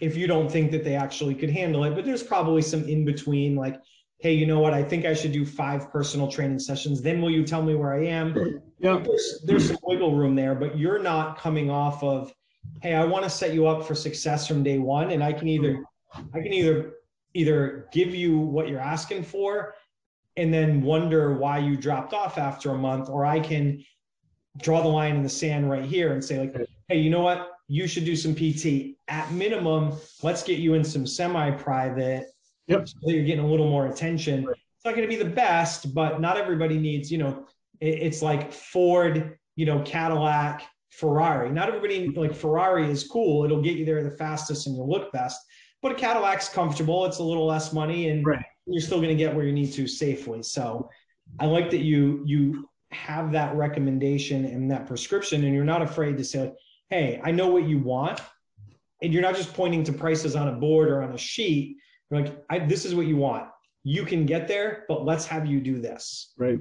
if 0.00 0.16
you 0.16 0.26
don't 0.26 0.50
think 0.50 0.70
that 0.70 0.84
they 0.84 0.96
actually 0.96 1.34
could 1.34 1.50
handle 1.50 1.84
it. 1.84 1.94
But 1.94 2.04
there's 2.04 2.22
probably 2.22 2.62
some 2.62 2.84
in 2.88 3.04
between, 3.04 3.56
like, 3.56 3.76
hey, 4.22 4.32
you 4.32 4.46
know 4.46 4.60
what? 4.60 4.72
I 4.72 4.84
think 4.84 5.04
I 5.04 5.14
should 5.14 5.32
do 5.32 5.44
five 5.44 5.90
personal 5.90 6.28
training 6.28 6.60
sessions. 6.60 7.02
Then 7.02 7.20
will 7.20 7.30
you 7.30 7.42
tell 7.42 7.60
me 7.60 7.74
where 7.74 7.92
I 7.92 8.06
am? 8.06 8.62
Yeah. 8.78 9.02
There's, 9.04 9.42
there's 9.44 9.66
some 9.66 9.78
wiggle 9.82 10.14
room 10.14 10.36
there, 10.36 10.54
but 10.54 10.78
you're 10.78 11.00
not 11.00 11.36
coming 11.36 11.70
off 11.70 12.04
of, 12.04 12.32
hey, 12.82 12.94
I 12.94 13.04
want 13.04 13.24
to 13.24 13.30
set 13.30 13.52
you 13.52 13.66
up 13.66 13.84
for 13.84 13.96
success 13.96 14.46
from 14.46 14.62
day 14.62 14.78
one. 14.78 15.10
And 15.10 15.24
I 15.24 15.32
can 15.32 15.48
either 15.48 15.84
I 16.32 16.40
can 16.40 16.52
either 16.52 16.92
either 17.34 17.88
give 17.92 18.14
you 18.14 18.38
what 18.38 18.68
you're 18.68 18.78
asking 18.78 19.24
for 19.24 19.74
and 20.36 20.54
then 20.54 20.82
wonder 20.82 21.34
why 21.34 21.58
you 21.58 21.76
dropped 21.76 22.14
off 22.14 22.38
after 22.38 22.70
a 22.70 22.78
month, 22.78 23.08
or 23.08 23.26
I 23.26 23.40
can 23.40 23.84
draw 24.58 24.82
the 24.82 24.88
line 24.88 25.16
in 25.16 25.22
the 25.24 25.28
sand 25.28 25.68
right 25.68 25.84
here 25.84 26.12
and 26.12 26.22
say, 26.22 26.38
like, 26.38 26.54
hey, 26.88 26.98
you 26.98 27.10
know 27.10 27.22
what? 27.22 27.50
You 27.66 27.88
should 27.88 28.04
do 28.04 28.14
some 28.14 28.34
PT. 28.34 28.96
At 29.08 29.32
minimum, 29.32 29.94
let's 30.22 30.42
get 30.42 30.58
you 30.58 30.74
in 30.74 30.84
some 30.84 31.06
semi-private. 31.06 32.26
Yep. 32.68 32.88
So 32.88 32.96
you're 33.04 33.24
getting 33.24 33.44
a 33.44 33.48
little 33.48 33.68
more 33.68 33.86
attention. 33.86 34.46
It's 34.48 34.84
not 34.84 34.94
going 34.94 35.08
to 35.08 35.16
be 35.16 35.22
the 35.22 35.28
best, 35.30 35.94
but 35.94 36.20
not 36.20 36.36
everybody 36.36 36.78
needs, 36.78 37.10
you 37.10 37.18
know, 37.18 37.46
it's 37.80 38.22
like 38.22 38.52
Ford, 38.52 39.38
you 39.56 39.66
know, 39.66 39.82
Cadillac, 39.82 40.62
Ferrari. 40.90 41.50
Not 41.50 41.68
everybody 41.68 42.08
like 42.08 42.34
Ferrari 42.34 42.90
is 42.90 43.04
cool. 43.04 43.44
It'll 43.44 43.62
get 43.62 43.76
you 43.76 43.84
there 43.84 44.02
the 44.02 44.16
fastest 44.16 44.66
and 44.66 44.76
you'll 44.76 44.88
look 44.88 45.12
best. 45.12 45.40
But 45.82 45.92
a 45.92 45.94
Cadillac's 45.96 46.48
comfortable. 46.48 47.04
It's 47.06 47.18
a 47.18 47.24
little 47.24 47.46
less 47.46 47.72
money 47.72 48.08
and 48.10 48.24
Right. 48.24 48.44
you're 48.66 48.80
still 48.82 48.98
going 48.98 49.08
to 49.08 49.16
get 49.16 49.34
where 49.34 49.44
you 49.44 49.52
need 49.52 49.72
to 49.72 49.88
safely. 49.88 50.42
So 50.42 50.88
I 51.40 51.46
like 51.46 51.70
that 51.70 51.80
you 51.80 52.22
you 52.24 52.68
have 52.92 53.32
that 53.32 53.56
recommendation 53.56 54.44
and 54.44 54.70
that 54.70 54.86
prescription 54.86 55.44
and 55.44 55.54
you're 55.54 55.64
not 55.64 55.82
afraid 55.82 56.18
to 56.18 56.24
say, 56.24 56.52
hey, 56.90 57.20
I 57.24 57.32
know 57.32 57.48
what 57.48 57.64
you 57.64 57.78
want. 57.78 58.20
And 59.02 59.12
you're 59.12 59.22
not 59.22 59.34
just 59.34 59.54
pointing 59.54 59.82
to 59.84 59.92
prices 59.92 60.36
on 60.36 60.48
a 60.48 60.52
board 60.52 60.88
or 60.88 61.02
on 61.02 61.12
a 61.12 61.18
sheet. 61.18 61.78
You're 62.12 62.22
like, 62.22 62.44
I, 62.50 62.58
this 62.58 62.84
is 62.84 62.94
what 62.94 63.06
you 63.06 63.16
want. 63.16 63.48
You 63.84 64.04
can 64.04 64.26
get 64.26 64.46
there, 64.46 64.84
but 64.86 65.04
let's 65.04 65.24
have 65.26 65.46
you 65.46 65.60
do 65.60 65.80
this. 65.80 66.34
Right. 66.36 66.58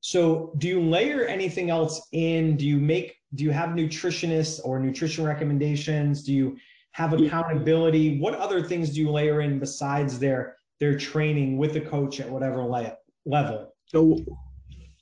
So, 0.00 0.54
do 0.56 0.66
you 0.66 0.80
layer 0.80 1.26
anything 1.26 1.68
else 1.68 2.00
in? 2.12 2.56
Do 2.56 2.66
you 2.66 2.78
make, 2.78 3.16
do 3.34 3.44
you 3.44 3.50
have 3.50 3.70
nutritionists 3.70 4.58
or 4.64 4.80
nutrition 4.80 5.26
recommendations? 5.26 6.22
Do 6.22 6.32
you 6.32 6.56
have 6.92 7.12
accountability? 7.12 8.18
What 8.18 8.34
other 8.34 8.62
things 8.62 8.90
do 8.90 9.00
you 9.00 9.10
layer 9.10 9.42
in 9.42 9.58
besides 9.58 10.18
their 10.18 10.56
their 10.80 10.96
training 10.96 11.58
with 11.58 11.74
the 11.74 11.80
coach 11.82 12.18
at 12.20 12.28
whatever 12.28 12.62
le- 12.62 12.96
level? 13.26 13.74
So 13.86 14.16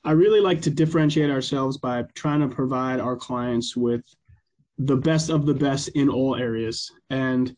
I 0.04 0.10
really 0.10 0.40
like 0.40 0.60
to 0.62 0.70
differentiate 0.70 1.30
ourselves 1.30 1.78
by 1.78 2.02
trying 2.14 2.40
to 2.40 2.48
provide 2.48 2.98
our 2.98 3.14
clients 3.14 3.76
with 3.76 4.02
the 4.78 4.96
best 4.96 5.30
of 5.30 5.46
the 5.46 5.54
best 5.54 5.88
in 5.90 6.08
all 6.08 6.34
areas. 6.34 6.90
And 7.10 7.54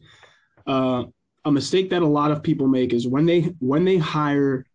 uh, 0.67 1.05
a 1.45 1.53
mistake 1.53 1.91
that 1.91 2.03
a 2.03 2.07
lot 2.07 2.31
of 2.31 2.43
people 2.43 2.67
make 2.67 2.93
is 2.93 3.07
when 3.07 3.27
they 3.27 3.41
when 3.61 3.85
they 3.85 3.97
hire 3.97 4.67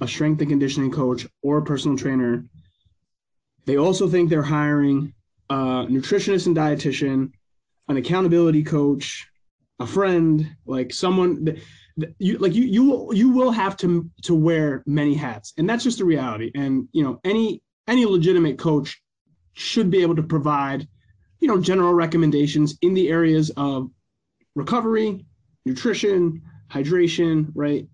a 0.00 0.08
strength 0.08 0.40
and 0.40 0.50
conditioning 0.50 0.90
coach 0.90 1.26
or 1.42 1.58
a 1.58 1.64
personal 1.64 1.96
trainer, 1.96 2.44
they 3.66 3.76
also 3.76 4.08
think 4.08 4.30
they're 4.30 4.42
hiring 4.42 5.12
a 5.50 5.54
nutritionist 5.54 6.46
and 6.46 6.56
dietitian, 6.56 7.32
an 7.88 7.96
accountability 7.96 8.62
coach, 8.62 9.26
a 9.80 9.86
friend, 9.86 10.48
like 10.66 10.92
someone 10.92 11.44
that 11.44 11.58
you 12.18 12.38
like 12.38 12.54
you 12.54 12.64
you 12.64 12.84
will 12.84 13.14
you 13.14 13.30
will 13.30 13.50
have 13.50 13.76
to 13.78 14.08
to 14.22 14.34
wear 14.34 14.82
many 14.86 15.14
hats. 15.14 15.52
And 15.58 15.68
that's 15.68 15.84
just 15.84 15.98
the 15.98 16.04
reality. 16.04 16.50
And 16.54 16.88
you 16.92 17.02
know 17.02 17.20
any 17.24 17.62
any 17.86 18.06
legitimate 18.06 18.58
coach 18.58 19.02
should 19.54 19.90
be 19.90 20.02
able 20.02 20.16
to 20.16 20.22
provide 20.22 20.86
you 21.40 21.48
know 21.48 21.60
general 21.60 21.92
recommendations 21.92 22.78
in 22.82 22.94
the 22.94 23.08
areas 23.08 23.50
of 23.56 23.90
recovery 24.54 25.24
nutrition 25.68 26.42
hydration 26.70 27.50
right? 27.54 27.86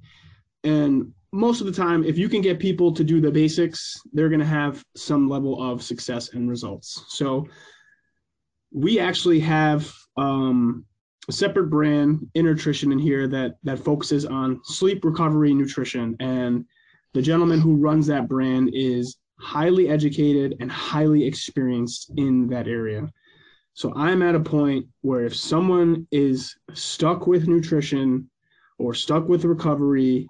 And 0.64 1.12
most 1.32 1.60
of 1.60 1.66
the 1.66 1.72
time 1.72 2.04
if 2.04 2.16
you 2.16 2.28
can 2.28 2.40
get 2.40 2.58
people 2.58 2.92
to 2.92 3.04
do 3.04 3.20
the 3.20 3.30
basics 3.30 4.00
they're 4.12 4.28
going 4.28 4.40
to 4.40 4.46
have 4.46 4.84
some 4.96 5.28
level 5.28 5.62
of 5.62 5.82
success 5.82 6.32
and 6.34 6.48
results. 6.48 7.04
So 7.08 7.46
we 8.72 8.98
actually 8.98 9.40
have 9.40 9.92
um, 10.16 10.84
a 11.28 11.32
separate 11.32 11.70
brand 11.70 12.26
Intertrition 12.34 12.92
in 12.92 12.98
here 12.98 13.26
that 13.28 13.54
that 13.62 13.78
focuses 13.78 14.24
on 14.26 14.60
sleep 14.64 15.04
recovery 15.04 15.54
nutrition. 15.54 16.16
And 16.20 16.64
the 17.14 17.22
gentleman 17.22 17.60
who 17.60 17.76
runs 17.76 18.06
that 18.08 18.28
brand 18.28 18.70
is 18.72 19.16
highly 19.40 19.88
educated 19.88 20.56
and 20.60 20.70
highly 20.70 21.24
experienced 21.24 22.12
in 22.16 22.48
that 22.48 22.68
area 22.68 23.08
so 23.74 23.92
i'm 23.94 24.22
at 24.22 24.34
a 24.34 24.40
point 24.40 24.86
where 25.02 25.24
if 25.24 25.36
someone 25.36 26.06
is 26.10 26.56
stuck 26.72 27.26
with 27.26 27.46
nutrition 27.46 28.28
or 28.78 28.94
stuck 28.94 29.28
with 29.28 29.44
recovery 29.44 30.26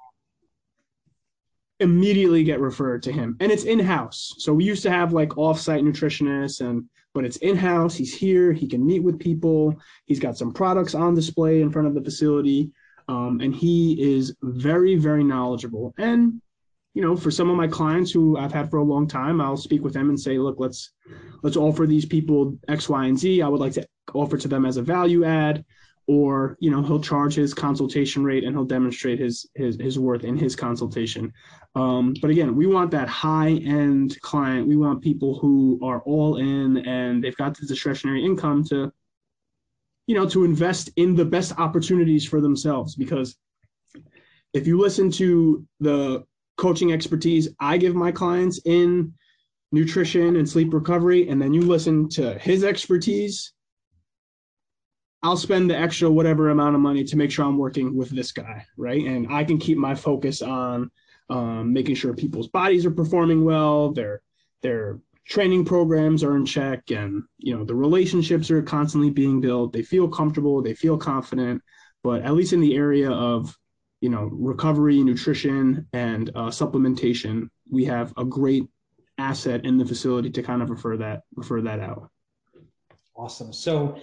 immediately 1.81 2.45
get 2.45 2.61
referred 2.61 3.03
to 3.03 3.13
him. 3.13 3.37
And 3.41 3.51
it's 3.51 3.65
in-house. 3.65 4.35
So 4.39 4.53
we 4.53 4.65
used 4.65 4.83
to 4.85 4.91
have 4.91 5.13
like 5.13 5.37
off-site 5.39 5.85
nutritionists 5.85 6.61
and 6.61 6.85
but 7.15 7.25
it's 7.25 7.37
in-house. 7.37 7.95
He's 7.95 8.13
here. 8.13 8.53
He 8.53 8.67
can 8.67 8.85
meet 8.85 8.99
with 8.99 9.21
people. 9.21 9.77
He's 10.07 10.19
got 10.19 10.37
some 10.37 10.53
products 10.53 10.97
on 10.97 11.15
display 11.15 11.61
in 11.61 11.71
front 11.71 11.87
of 11.87 11.95
the 11.95 12.03
facility. 12.03 12.73
Um, 13.07 13.41
and 13.41 13.55
he 13.55 14.17
is 14.17 14.35
very 14.43 14.97
very 14.97 15.23
knowledgeable. 15.23 15.95
And 15.99 16.41
you 16.95 17.03
know 17.03 17.17
for 17.17 17.31
some 17.31 17.51
of 17.51 17.57
my 17.57 17.67
clients 17.67 18.11
who 18.11 18.39
i've 18.39 18.53
had 18.53 18.71
for 18.71 18.79
a 18.79 18.85
long 18.85 19.07
time 19.07 19.41
i'll 19.41 19.57
speak 19.57 19.83
with 19.83 19.93
them 19.93 20.09
and 20.09 20.19
say 20.19 20.39
look 20.39 20.57
let's 20.59 20.93
let's 21.43 21.57
offer 21.57 21.87
these 21.87 22.07
people 22.07 22.59
x 22.69 22.89
y 22.89 23.07
and 23.07 23.19
z. 23.19 23.43
I 23.43 23.49
would 23.49 23.61
like 23.61 23.75
to 23.75 23.87
offer 24.15 24.39
to 24.39 24.49
them 24.49 24.65
as 24.65 24.77
a 24.77 24.83
value 24.83 25.25
add 25.25 25.65
or 26.07 26.57
you 26.61 26.71
know 26.71 26.83
he'll 26.83 27.01
charge 27.01 27.35
his 27.35 27.55
consultation 27.55 28.25
rate 28.25 28.45
and 28.45 28.55
he'll 28.55 28.65
demonstrate 28.65 29.19
his 29.19 29.47
his, 29.55 29.77
his 29.81 29.99
worth 29.99 30.25
in 30.25 30.37
his 30.37 30.55
consultation. 30.57 31.33
Um, 31.75 32.15
but 32.21 32.31
again 32.31 32.57
we 32.57 32.67
want 32.67 32.91
that 32.93 33.09
high 33.09 33.53
end 33.53 34.21
client. 34.21 34.67
We 34.67 34.77
want 34.77 35.03
people 35.03 35.39
who 35.39 35.79
are 35.83 36.01
all 36.03 36.37
in 36.37 36.79
and 36.87 37.23
they've 37.23 37.37
got 37.37 37.57
the 37.57 37.67
discretionary 37.67 38.25
income 38.25 38.65
to 38.65 38.93
you 40.07 40.15
know 40.15 40.29
to 40.29 40.45
invest 40.45 40.91
in 40.97 41.15
the 41.15 41.25
best 41.25 41.59
opportunities 41.59 42.27
for 42.27 42.41
themselves. 42.41 42.95
Because 42.97 43.37
if 44.53 44.67
you 44.67 44.79
listen 44.81 45.11
to 45.13 45.67
the 45.81 46.25
coaching 46.57 46.93
expertise 46.93 47.49
i 47.61 47.77
give 47.77 47.95
my 47.95 48.13
clients 48.13 48.61
in 48.65 49.13
nutrition 49.73 50.37
and 50.37 50.49
sleep 50.49 50.73
recovery 50.73 51.29
and 51.29 51.41
then 51.41 51.53
you 51.53 51.61
listen 51.63 52.09
to 52.09 52.39
his 52.39 52.65
expertise 52.65 53.53
I'll 55.25 55.39
spend 55.39 55.71
the 55.71 55.79
extra 55.79 56.11
whatever 56.11 56.51
amount 56.51 56.75
of 56.75 56.83
money 56.83 57.03
to 57.03 57.17
make 57.17 57.31
sure 57.31 57.47
I'm 57.47 57.57
working 57.57 57.97
with 57.97 58.11
this 58.11 58.31
guy, 58.31 58.67
right? 58.77 59.07
And 59.07 59.33
I 59.33 59.43
can 59.43 59.57
keep 59.57 59.79
my 59.79 59.95
focus 59.95 60.43
on 60.43 60.91
um, 61.31 61.73
making 61.73 61.95
sure 61.95 62.13
people's 62.13 62.49
bodies 62.49 62.85
are 62.85 62.91
performing 62.91 63.43
well, 63.43 63.91
their 63.91 64.21
their 64.63 65.01
training 65.27 65.65
programs 65.65 66.23
are 66.23 66.37
in 66.37 66.45
check, 66.45 66.91
and 66.91 67.23
you 67.39 67.57
know 67.57 67.65
the 67.65 67.75
relationships 67.75 68.51
are 68.51 68.63
constantly 68.63 69.09
being 69.09 69.41
built. 69.41 69.73
They 69.73 69.83
feel 69.83 70.09
comfortable, 70.09 70.61
they 70.61 70.75
feel 70.75 70.99
confident, 70.99 71.63
but 72.03 72.21
at 72.21 72.35
least 72.35 72.53
in 72.53 72.61
the 72.61 72.77
area 72.77 73.11
of 73.11 73.57
you 74.05 74.11
know 74.11 74.29
recovery, 74.33 75.03
nutrition, 75.03 75.87
and 75.95 76.29
uh, 76.35 76.51
supplementation, 76.51 77.49
we 77.71 77.87
have 77.87 78.13
a 78.19 78.25
great 78.25 78.67
asset 79.17 79.65
in 79.65 79.79
the 79.79 79.87
facility 79.87 80.29
to 80.29 80.43
kind 80.43 80.61
of 80.61 80.69
refer 80.69 80.99
that 80.99 81.23
refer 81.37 81.63
that 81.63 81.81
out. 81.81 82.11
Awesome. 83.17 83.51
So 83.51 83.97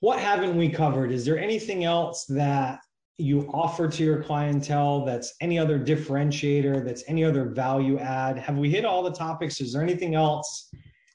what 0.00 0.18
haven't 0.18 0.56
we 0.56 0.68
covered? 0.68 1.12
Is 1.12 1.24
there 1.24 1.38
anything 1.38 1.84
else 1.84 2.24
that 2.24 2.80
you 3.16 3.48
offer 3.54 3.86
to 3.88 4.02
your 4.02 4.24
clientele 4.24 5.04
that's 5.04 5.34
any 5.40 5.56
other 5.56 5.78
differentiator, 5.78 6.84
that's 6.84 7.04
any 7.06 7.22
other 7.22 7.44
value 7.44 8.00
add? 8.00 8.36
Have 8.38 8.58
we 8.58 8.68
hit 8.70 8.84
all 8.84 9.04
the 9.04 9.12
topics? 9.12 9.60
Is 9.60 9.72
there 9.72 9.82
anything 9.82 10.16
else 10.16 10.68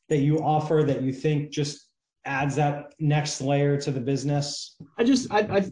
that 0.07 0.19
you 0.19 0.39
offer 0.39 0.85
that 0.87 1.01
you 1.01 1.11
think 1.11 1.51
just 1.51 1.89
adds 2.23 2.55
that 2.55 2.93
next 2.99 3.41
layer 3.41 3.75
to 3.81 3.91
the 3.91 3.99
business? 3.99 4.77
I 4.97 5.03
just, 5.03 5.29
I, 5.29 5.39
I 5.39 5.69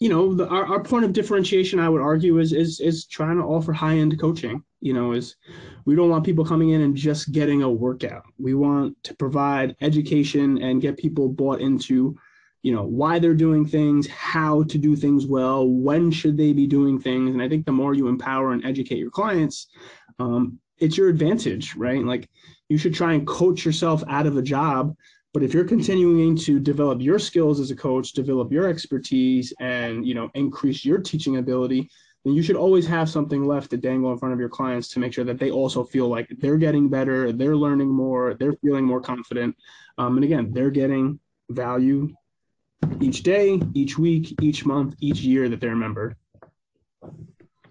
you 0.00 0.08
know, 0.08 0.32
the, 0.34 0.48
our, 0.48 0.66
our 0.66 0.82
point 0.82 1.04
of 1.04 1.12
differentiation, 1.12 1.78
I 1.78 1.88
would 1.90 2.00
argue, 2.00 2.38
is 2.38 2.52
is 2.54 2.80
is 2.80 3.04
trying 3.04 3.36
to 3.36 3.44
offer 3.44 3.72
high 3.72 3.98
end 3.98 4.18
coaching. 4.18 4.64
You 4.80 4.94
know, 4.94 5.12
is 5.12 5.36
we 5.84 5.94
don't 5.94 6.08
want 6.08 6.24
people 6.24 6.44
coming 6.44 6.70
in 6.70 6.80
and 6.80 6.96
just 6.96 7.32
getting 7.32 7.62
a 7.62 7.70
workout. 7.70 8.24
We 8.38 8.54
want 8.54 8.96
to 9.04 9.14
provide 9.14 9.76
education 9.82 10.56
and 10.62 10.80
get 10.80 10.96
people 10.96 11.28
bought 11.28 11.60
into, 11.60 12.16
you 12.62 12.74
know, 12.74 12.84
why 12.84 13.18
they're 13.18 13.34
doing 13.34 13.66
things, 13.66 14.08
how 14.08 14.62
to 14.64 14.78
do 14.78 14.96
things 14.96 15.26
well, 15.26 15.68
when 15.68 16.10
should 16.10 16.38
they 16.38 16.54
be 16.54 16.66
doing 16.66 16.98
things. 16.98 17.34
And 17.34 17.42
I 17.42 17.48
think 17.48 17.66
the 17.66 17.72
more 17.72 17.92
you 17.92 18.08
empower 18.08 18.52
and 18.52 18.64
educate 18.64 18.98
your 18.98 19.10
clients, 19.10 19.68
um, 20.18 20.58
it's 20.78 20.96
your 20.96 21.10
advantage, 21.10 21.76
right? 21.76 22.02
Like 22.02 22.30
you 22.70 22.78
should 22.78 22.94
try 22.94 23.12
and 23.12 23.26
coach 23.26 23.66
yourself 23.66 24.02
out 24.08 24.26
of 24.26 24.38
a 24.38 24.42
job 24.42 24.96
but 25.32 25.42
if 25.42 25.54
you're 25.54 25.64
continuing 25.64 26.36
to 26.36 26.58
develop 26.58 27.00
your 27.00 27.18
skills 27.18 27.60
as 27.60 27.70
a 27.70 27.76
coach 27.76 28.12
develop 28.12 28.52
your 28.52 28.66
expertise 28.66 29.52
and 29.60 30.06
you 30.06 30.14
know 30.14 30.30
increase 30.34 30.84
your 30.84 30.98
teaching 30.98 31.36
ability 31.38 31.88
then 32.24 32.34
you 32.34 32.42
should 32.42 32.56
always 32.56 32.86
have 32.86 33.08
something 33.08 33.46
left 33.46 33.70
to 33.70 33.76
dangle 33.76 34.12
in 34.12 34.18
front 34.18 34.34
of 34.34 34.40
your 34.40 34.48
clients 34.48 34.88
to 34.88 34.98
make 34.98 35.12
sure 35.12 35.24
that 35.24 35.38
they 35.38 35.50
also 35.50 35.84
feel 35.84 36.08
like 36.08 36.28
they're 36.38 36.58
getting 36.58 36.88
better 36.88 37.32
they're 37.32 37.56
learning 37.56 37.88
more 37.88 38.34
they're 38.34 38.54
feeling 38.54 38.84
more 38.84 39.00
confident 39.00 39.56
um, 39.98 40.16
and 40.16 40.24
again 40.24 40.50
they're 40.52 40.70
getting 40.70 41.18
value 41.50 42.08
each 43.00 43.22
day 43.22 43.60
each 43.74 43.98
week 43.98 44.34
each 44.42 44.64
month 44.64 44.94
each 45.00 45.20
year 45.20 45.48
that 45.48 45.60
they're 45.60 45.72
a 45.72 45.76
member 45.76 46.16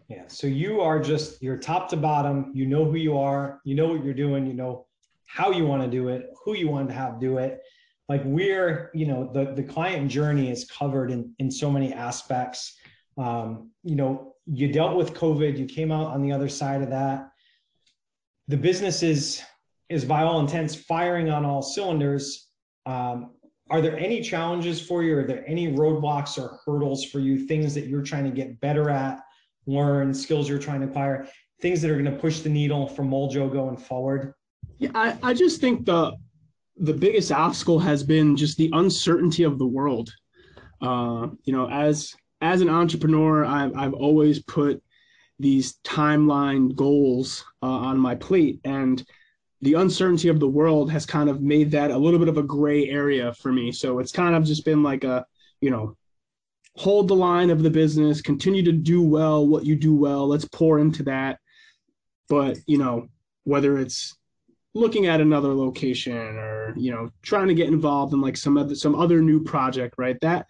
Yeah. 0.09 0.23
So 0.27 0.47
you 0.47 0.81
are 0.81 0.99
just 0.99 1.41
you're 1.41 1.57
top 1.57 1.87
to 1.89 1.97
bottom. 1.97 2.51
You 2.53 2.65
know 2.65 2.83
who 2.83 2.95
you 2.95 3.17
are. 3.17 3.61
You 3.63 3.75
know 3.75 3.87
what 3.87 4.03
you're 4.03 4.15
doing. 4.15 4.47
You 4.47 4.53
know 4.53 4.87
how 5.29 5.51
you 5.51 5.63
want 5.63 5.83
to 5.83 5.87
do 5.87 6.07
it, 6.07 6.31
who 6.43 6.55
you 6.55 6.67
want 6.67 6.89
to 6.89 6.95
have 6.95 7.19
do 7.19 7.37
it. 7.37 7.61
like 8.09 8.21
we're 8.25 8.89
you 8.95 9.05
know 9.05 9.29
the 9.31 9.53
the 9.53 9.63
client 9.63 10.09
journey 10.09 10.49
is 10.49 10.65
covered 10.65 11.11
in 11.11 11.31
in 11.37 11.51
so 11.51 11.69
many 11.69 11.93
aspects. 11.93 12.75
Um, 13.17 13.69
you 13.83 13.95
know 13.95 14.33
you 14.51 14.71
dealt 14.71 14.97
with 14.97 15.13
covid 15.13 15.59
you 15.59 15.67
came 15.67 15.91
out 15.91 16.07
on 16.07 16.23
the 16.23 16.31
other 16.31 16.49
side 16.49 16.81
of 16.81 16.89
that. 16.89 17.29
The 18.47 18.57
business 18.57 19.03
is 19.03 19.41
is 19.89 20.03
by 20.03 20.23
all 20.23 20.39
intents 20.39 20.73
firing 20.75 21.29
on 21.29 21.45
all 21.45 21.61
cylinders. 21.61 22.47
Um, 22.85 23.31
are 23.69 23.81
there 23.81 23.97
any 23.99 24.21
challenges 24.21 24.81
for 24.81 25.03
you? 25.03 25.15
Are 25.19 25.27
there 25.27 25.43
any 25.47 25.71
roadblocks 25.71 26.39
or 26.39 26.59
hurdles 26.65 27.05
for 27.05 27.19
you? 27.19 27.45
Things 27.45 27.75
that 27.75 27.85
you're 27.85 28.01
trying 28.11 28.23
to 28.23 28.31
get 28.31 28.59
better 28.61 28.89
at 28.89 29.21
learn 29.67 30.11
skills 30.11 30.49
you're 30.49 30.57
trying 30.57 30.81
to 30.81 30.87
acquire 30.87 31.27
things 31.61 31.81
that 31.81 31.91
are 31.91 32.01
going 32.01 32.13
to 32.13 32.19
push 32.19 32.39
the 32.39 32.49
needle 32.49 32.87
for 32.87 33.03
Moljo 33.03 33.51
going 33.51 33.77
forward 33.77 34.33
yeah 34.79 34.91
I, 34.95 35.17
I 35.21 35.33
just 35.33 35.61
think 35.61 35.85
the 35.85 36.17
the 36.79 36.93
biggest 36.93 37.31
obstacle 37.31 37.79
has 37.79 38.03
been 38.03 38.35
just 38.35 38.57
the 38.57 38.69
uncertainty 38.73 39.43
of 39.43 39.59
the 39.59 39.67
world. 39.67 40.13
Uh, 40.81 41.27
you 41.43 41.53
know, 41.53 41.69
as 41.69 42.15
as 42.41 42.61
an 42.61 42.69
entrepreneur, 42.69 43.45
I've 43.45 43.75
I've 43.75 43.93
always 43.93 44.41
put 44.41 44.81
these 45.39 45.77
timeline 45.83 46.75
goals 46.75 47.45
uh, 47.61 47.67
on 47.67 47.97
my 47.97 48.15
plate, 48.15 48.59
and 48.63 49.05
the 49.61 49.73
uncertainty 49.73 50.29
of 50.29 50.39
the 50.39 50.47
world 50.47 50.89
has 50.89 51.05
kind 51.05 51.29
of 51.29 51.41
made 51.41 51.71
that 51.71 51.91
a 51.91 51.97
little 51.97 52.19
bit 52.19 52.29
of 52.29 52.37
a 52.37 52.43
gray 52.43 52.89
area 52.89 53.33
for 53.33 53.51
me. 53.51 53.71
So 53.73 53.99
it's 53.99 54.11
kind 54.11 54.35
of 54.35 54.45
just 54.45 54.63
been 54.63 54.81
like 54.83 55.03
a, 55.03 55.25
you 55.59 55.69
know, 55.69 55.97
hold 56.77 57.09
the 57.09 57.15
line 57.15 57.49
of 57.49 57.61
the 57.61 57.69
business, 57.69 58.21
continue 58.21 58.63
to 58.63 58.71
do 58.71 59.01
well 59.01 59.45
what 59.45 59.65
you 59.65 59.75
do 59.75 59.93
well. 59.93 60.27
Let's 60.27 60.45
pour 60.45 60.79
into 60.79 61.03
that. 61.03 61.39
But 62.29 62.57
you 62.67 62.77
know, 62.77 63.09
whether 63.43 63.77
it's 63.77 64.15
looking 64.73 65.07
at 65.07 65.21
another 65.21 65.53
location 65.53 66.15
or 66.15 66.73
you 66.77 66.91
know 66.91 67.09
trying 67.21 67.47
to 67.47 67.53
get 67.53 67.67
involved 67.67 68.13
in 68.13 68.21
like 68.21 68.37
some 68.37 68.57
other 68.57 68.75
some 68.75 68.95
other 68.95 69.21
new 69.21 69.43
project 69.43 69.95
right? 69.97 70.17
That 70.21 70.45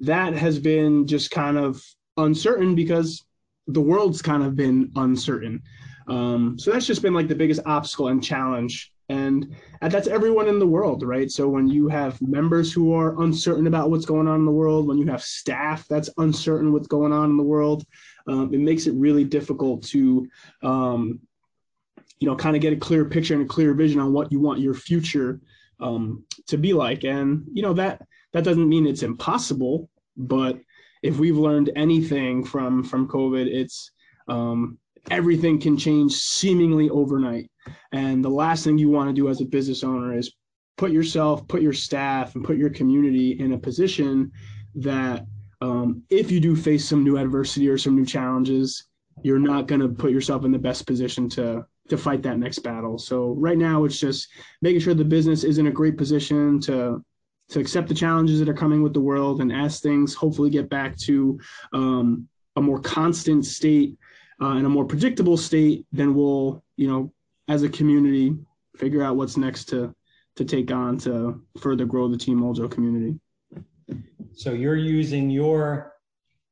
that 0.00 0.34
has 0.34 0.58
been 0.58 1.06
just 1.06 1.30
kind 1.30 1.56
of 1.56 1.82
uncertain 2.16 2.74
because 2.74 3.24
the 3.68 3.80
world's 3.80 4.20
kind 4.20 4.42
of 4.42 4.56
been 4.56 4.90
uncertain. 4.96 5.62
Um, 6.08 6.58
so 6.58 6.72
that's 6.72 6.86
just 6.86 7.02
been 7.02 7.14
like 7.14 7.28
the 7.28 7.34
biggest 7.34 7.60
obstacle 7.64 8.08
and 8.08 8.22
challenge. 8.22 8.92
And, 9.08 9.54
that's 9.80 10.06
everyone 10.06 10.48
in 10.48 10.60
the 10.60 10.66
world 10.66 11.02
right? 11.02 11.30
So 11.30 11.48
when 11.48 11.68
you 11.68 11.88
have 11.88 12.22
members 12.22 12.72
who 12.72 12.94
are 12.94 13.20
uncertain 13.20 13.66
about 13.66 13.90
what's 13.90 14.06
going 14.06 14.28
on 14.28 14.36
in 14.36 14.46
the 14.46 14.52
world 14.52 14.86
when 14.86 14.96
you 14.96 15.06
have 15.06 15.22
staff 15.22 15.86
that's 15.88 16.08
uncertain 16.18 16.72
what's 16.72 16.86
going 16.86 17.12
on 17.12 17.30
in 17.30 17.36
the 17.36 17.42
world 17.42 17.84
um, 18.28 18.54
it 18.54 18.60
makes 18.60 18.86
it 18.86 18.94
really 18.94 19.24
difficult 19.24 19.82
to 19.88 20.28
um, 20.62 21.20
you 22.22 22.28
know 22.28 22.36
kind 22.36 22.54
of 22.54 22.62
get 22.62 22.72
a 22.72 22.76
clear 22.76 23.04
picture 23.04 23.34
and 23.34 23.42
a 23.42 23.46
clear 23.46 23.74
vision 23.74 23.98
on 23.98 24.12
what 24.12 24.30
you 24.30 24.38
want 24.38 24.60
your 24.60 24.74
future 24.74 25.40
um, 25.80 26.24
to 26.46 26.56
be 26.56 26.72
like. 26.72 27.02
And 27.04 27.44
you 27.52 27.62
know 27.62 27.72
that 27.74 28.02
that 28.32 28.44
doesn't 28.44 28.68
mean 28.68 28.86
it's 28.86 29.02
impossible 29.02 29.90
but 30.16 30.58
if 31.02 31.18
we've 31.18 31.36
learned 31.36 31.70
anything 31.74 32.44
from 32.44 32.84
from 32.84 33.08
covid 33.08 33.46
it's 33.46 33.90
um, 34.28 34.78
everything 35.10 35.60
can 35.60 35.76
change 35.76 36.12
seemingly 36.12 36.88
overnight. 36.90 37.50
And 37.92 38.24
the 38.24 38.28
last 38.30 38.62
thing 38.62 38.78
you 38.78 38.88
want 38.88 39.08
to 39.08 39.14
do 39.14 39.28
as 39.28 39.40
a 39.40 39.44
business 39.44 39.82
owner 39.82 40.16
is 40.16 40.32
put 40.78 40.92
yourself 40.92 41.46
put 41.48 41.60
your 41.62 41.72
staff 41.72 42.34
and 42.34 42.44
put 42.44 42.56
your 42.56 42.70
community 42.70 43.32
in 43.38 43.52
a 43.52 43.58
position 43.58 44.30
that 44.76 45.26
um, 45.60 46.02
if 46.08 46.30
you 46.30 46.40
do 46.40 46.56
face 46.56 46.88
some 46.88 47.04
new 47.04 47.18
adversity 47.18 47.68
or 47.68 47.76
some 47.78 47.94
new 47.94 48.06
challenges 48.06 48.88
you're 49.22 49.38
not 49.38 49.66
going 49.66 49.80
to 49.80 49.88
put 49.88 50.10
yourself 50.10 50.44
in 50.44 50.50
the 50.50 50.58
best 50.58 50.86
position 50.86 51.28
to 51.28 51.64
to 51.92 51.98
fight 51.98 52.22
that 52.22 52.38
next 52.38 52.60
battle. 52.60 52.98
So 52.98 53.34
right 53.38 53.58
now 53.58 53.84
it's 53.84 54.00
just 54.00 54.28
making 54.62 54.80
sure 54.80 54.94
the 54.94 55.04
business 55.04 55.44
is 55.44 55.58
in 55.58 55.66
a 55.66 55.70
great 55.70 55.96
position 55.98 56.58
to 56.62 57.04
to 57.50 57.60
accept 57.60 57.86
the 57.86 57.94
challenges 57.94 58.38
that 58.38 58.48
are 58.48 58.54
coming 58.54 58.82
with 58.82 58.94
the 58.94 59.00
world 59.00 59.42
and 59.42 59.52
as 59.52 59.80
things 59.80 60.14
hopefully 60.14 60.48
get 60.48 60.70
back 60.70 60.96
to 60.96 61.38
um, 61.74 62.26
a 62.56 62.62
more 62.62 62.80
constant 62.80 63.44
state 63.44 63.98
uh, 64.40 64.54
and 64.56 64.64
a 64.64 64.68
more 64.70 64.86
predictable 64.86 65.36
state, 65.36 65.84
then 65.92 66.14
we'll, 66.14 66.64
you 66.76 66.88
know, 66.88 67.12
as 67.48 67.62
a 67.62 67.68
community, 67.68 68.34
figure 68.76 69.02
out 69.02 69.16
what's 69.16 69.36
next 69.36 69.66
to 69.66 69.94
to 70.34 70.46
take 70.46 70.70
on 70.70 70.96
to 70.96 71.42
further 71.60 71.84
grow 71.84 72.08
the 72.08 72.16
Team 72.16 72.40
Moljo 72.40 72.70
community. 72.70 73.20
So 74.34 74.52
you're 74.52 74.76
using 74.76 75.28
your 75.28 75.92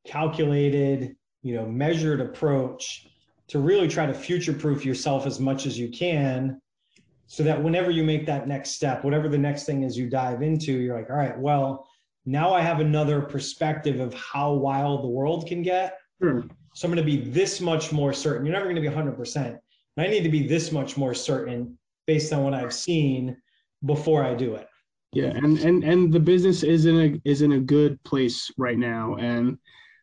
calculated, 0.07 1.17
you 1.43 1.55
know, 1.55 1.65
measured 1.65 2.21
approach 2.21 3.10
to 3.51 3.59
really 3.59 3.89
try 3.89 4.06
to 4.06 4.14
future 4.14 4.52
proof 4.52 4.85
yourself 4.85 5.27
as 5.27 5.40
much 5.40 5.66
as 5.66 5.78
you 5.78 5.89
can 5.89 6.60
so 7.27 7.43
that 7.43 7.60
whenever 7.60 7.90
you 7.90 8.05
make 8.05 8.24
that 8.27 8.47
next 8.47 8.70
step, 8.70 9.05
whatever 9.05 9.28
the 9.28 9.39
next 9.39 9.64
thing 9.64 9.82
is 9.82 9.98
you 9.98 10.09
dive 10.09 10.43
into, 10.43 10.72
you're 10.72 10.97
like, 10.97 11.10
all 11.10 11.16
right, 11.16 11.39
well, 11.39 11.89
now 12.27 12.52
I 12.52 12.60
have 12.60 12.78
another 12.78 13.20
perspective 13.20 13.98
of 13.98 14.14
how 14.14 14.52
wild 14.52 15.02
the 15.02 15.09
world 15.09 15.48
can 15.48 15.62
get. 15.62 15.98
Sure. 16.22 16.44
So 16.74 16.86
I'm 16.86 16.94
going 16.94 17.05
to 17.05 17.16
be 17.16 17.28
this 17.28 17.60
much 17.60 17.93
more 17.93 18.12
certain. 18.12 18.47
You're 18.47 18.52
never 18.52 18.66
going 18.66 18.77
to 18.77 18.82
be 18.82 18.89
100%. 18.89 19.59
I 19.98 20.06
need 20.06 20.22
to 20.22 20.31
be 20.31 20.47
this 20.47 20.72
much 20.72 20.97
more 20.97 21.12
certain 21.12 21.77
based 22.06 22.32
on 22.32 22.43
what 22.44 22.55
I've 22.55 22.72
seen 22.72 23.36
before 23.85 24.24
I 24.24 24.35
do 24.35 24.55
it. 24.55 24.66
Yeah, 25.12 25.32
and 25.35 25.59
and 25.59 25.82
and 25.82 26.12
the 26.12 26.20
business 26.20 26.62
is 26.62 26.86
in 26.86 27.01
a 27.01 27.20
is 27.28 27.43
in 27.43 27.52
a 27.52 27.60
good 27.60 28.02
place 28.05 28.48
right 28.56 28.78
now, 28.78 29.16
and 29.16 29.59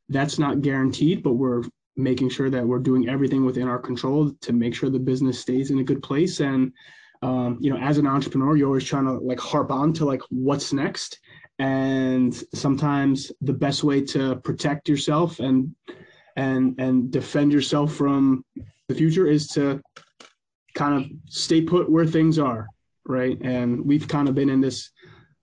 that's 0.09 0.37
not 0.37 0.61
guaranteed, 0.61 1.23
but 1.23 1.33
we're 1.33 1.63
making 1.97 2.29
sure 2.29 2.49
that 2.49 2.65
we're 2.65 2.79
doing 2.79 3.09
everything 3.09 3.45
within 3.45 3.67
our 3.67 3.79
control 3.79 4.31
to 4.41 4.53
make 4.53 4.75
sure 4.75 4.89
the 4.89 4.99
business 4.99 5.39
stays 5.39 5.71
in 5.71 5.79
a 5.79 5.83
good 5.83 6.01
place. 6.01 6.39
And 6.39 6.71
um, 7.23 7.57
you 7.59 7.71
know 7.71 7.77
as 7.77 7.97
an 7.97 8.05
entrepreneur 8.05 8.55
you're 8.55 8.67
always 8.67 8.85
trying 8.85 9.05
to 9.05 9.13
like 9.13 9.39
harp 9.39 9.71
on 9.71 9.93
to 9.93 10.05
like 10.05 10.21
what's 10.29 10.73
next. 10.73 11.19
And 11.59 12.33
sometimes 12.53 13.31
the 13.41 13.53
best 13.53 13.83
way 13.83 14.01
to 14.01 14.35
protect 14.37 14.87
yourself 14.87 15.39
and 15.39 15.75
and 16.35 16.75
and 16.79 17.09
defend 17.11 17.51
yourself 17.51 17.93
from 17.93 18.45
the 18.87 18.95
future 18.95 19.27
is 19.27 19.47
to 19.49 19.81
kind 20.75 20.93
of 20.93 21.09
stay 21.27 21.61
put 21.61 21.89
where 21.89 22.05
things 22.05 22.37
are 22.37 22.67
right? 23.07 23.39
And 23.41 23.83
we've 23.85 24.07
kind 24.07 24.27
of 24.27 24.35
been 24.35 24.49
in 24.49 24.61
this 24.61 24.91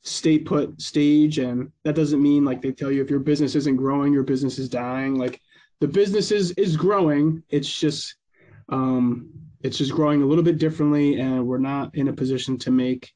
stay 0.02 0.38
put 0.38 0.80
stage 0.80 1.38
and 1.38 1.70
that 1.82 1.94
doesn't 1.94 2.22
mean 2.22 2.44
like 2.44 2.60
they 2.60 2.70
tell 2.70 2.92
you 2.92 3.02
if 3.02 3.08
your 3.08 3.20
business 3.20 3.54
isn't 3.54 3.76
growing 3.76 4.12
your 4.12 4.22
business 4.22 4.58
is 4.58 4.68
dying. 4.68 5.16
Like 5.16 5.40
the 5.80 5.88
business 5.88 6.30
is 6.30 6.52
is 6.52 6.76
growing. 6.76 7.42
It's 7.50 7.80
just 7.80 8.16
um, 8.68 9.30
it's 9.62 9.78
just 9.78 9.92
growing 9.92 10.22
a 10.22 10.26
little 10.26 10.44
bit 10.44 10.58
differently, 10.58 11.20
and 11.20 11.46
we're 11.46 11.58
not 11.58 11.94
in 11.94 12.08
a 12.08 12.12
position 12.12 12.58
to 12.58 12.70
make 12.70 13.12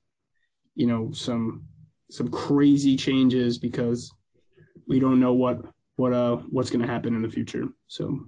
you 0.75 0.87
know 0.87 1.13
some 1.13 1.65
some 2.11 2.31
crazy 2.31 2.97
changes 2.97 3.59
because 3.59 4.11
we 4.87 4.99
don't 4.99 5.21
know 5.21 5.35
what 5.35 5.61
what 5.97 6.13
uh 6.13 6.37
what's 6.51 6.71
going 6.71 6.81
to 6.81 6.93
happen 6.93 7.15
in 7.15 7.23
the 7.23 7.29
future. 7.29 7.69
So 7.87 8.19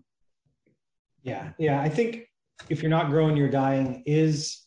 yeah, 1.23 1.51
yeah, 1.59 1.81
I 1.81 1.89
think 1.89 2.27
if 2.69 2.83
you're 2.83 2.91
not 2.91 3.11
growing, 3.11 3.37
you're 3.37 3.49
dying 3.49 4.03
is 4.07 4.67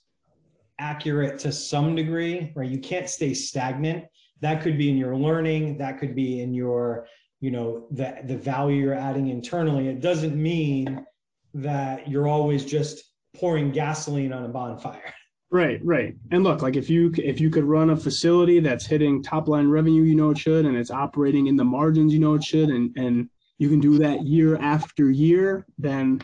accurate 0.79 1.39
to 1.39 1.51
some 1.51 1.95
degree, 1.95 2.51
right? 2.55 2.69
You 2.69 2.79
can't 2.79 3.09
stay 3.09 3.33
stagnant. 3.33 4.05
That 4.41 4.61
could 4.61 4.77
be 4.77 4.89
in 4.89 4.97
your 4.97 5.15
learning, 5.15 5.77
that 5.77 5.99
could 5.99 6.15
be 6.15 6.41
in 6.41 6.53
your 6.53 7.07
you 7.43 7.51
know 7.51 7.85
the 7.91 8.15
the 8.23 8.37
value 8.37 8.81
you're 8.81 8.93
adding 8.93 9.27
internally. 9.27 9.89
It 9.89 9.99
doesn't 9.99 10.33
mean 10.33 11.05
that 11.53 12.09
you're 12.09 12.29
always 12.29 12.63
just 12.63 13.03
pouring 13.35 13.73
gasoline 13.73 14.31
on 14.31 14.45
a 14.45 14.47
bonfire. 14.47 15.13
Right 15.51 15.81
right. 15.83 16.15
And 16.31 16.45
look 16.45 16.61
like 16.61 16.77
if 16.77 16.89
you 16.89 17.13
if 17.17 17.41
you 17.41 17.49
could 17.49 17.65
run 17.65 17.89
a 17.89 17.97
facility 17.97 18.61
that's 18.61 18.85
hitting 18.85 19.21
top 19.21 19.49
line 19.49 19.67
revenue 19.67 20.03
you 20.03 20.15
know 20.15 20.29
it 20.29 20.37
should 20.37 20.65
and 20.65 20.77
it's 20.77 20.89
operating 20.89 21.47
in 21.47 21.57
the 21.57 21.65
margins 21.65 22.13
you 22.13 22.19
know 22.19 22.33
it 22.35 22.45
should 22.45 22.69
and 22.69 22.95
and 22.95 23.29
you 23.57 23.67
can 23.67 23.81
do 23.81 23.97
that 23.97 24.25
year 24.25 24.57
after 24.59 25.11
year 25.11 25.65
then 25.77 26.23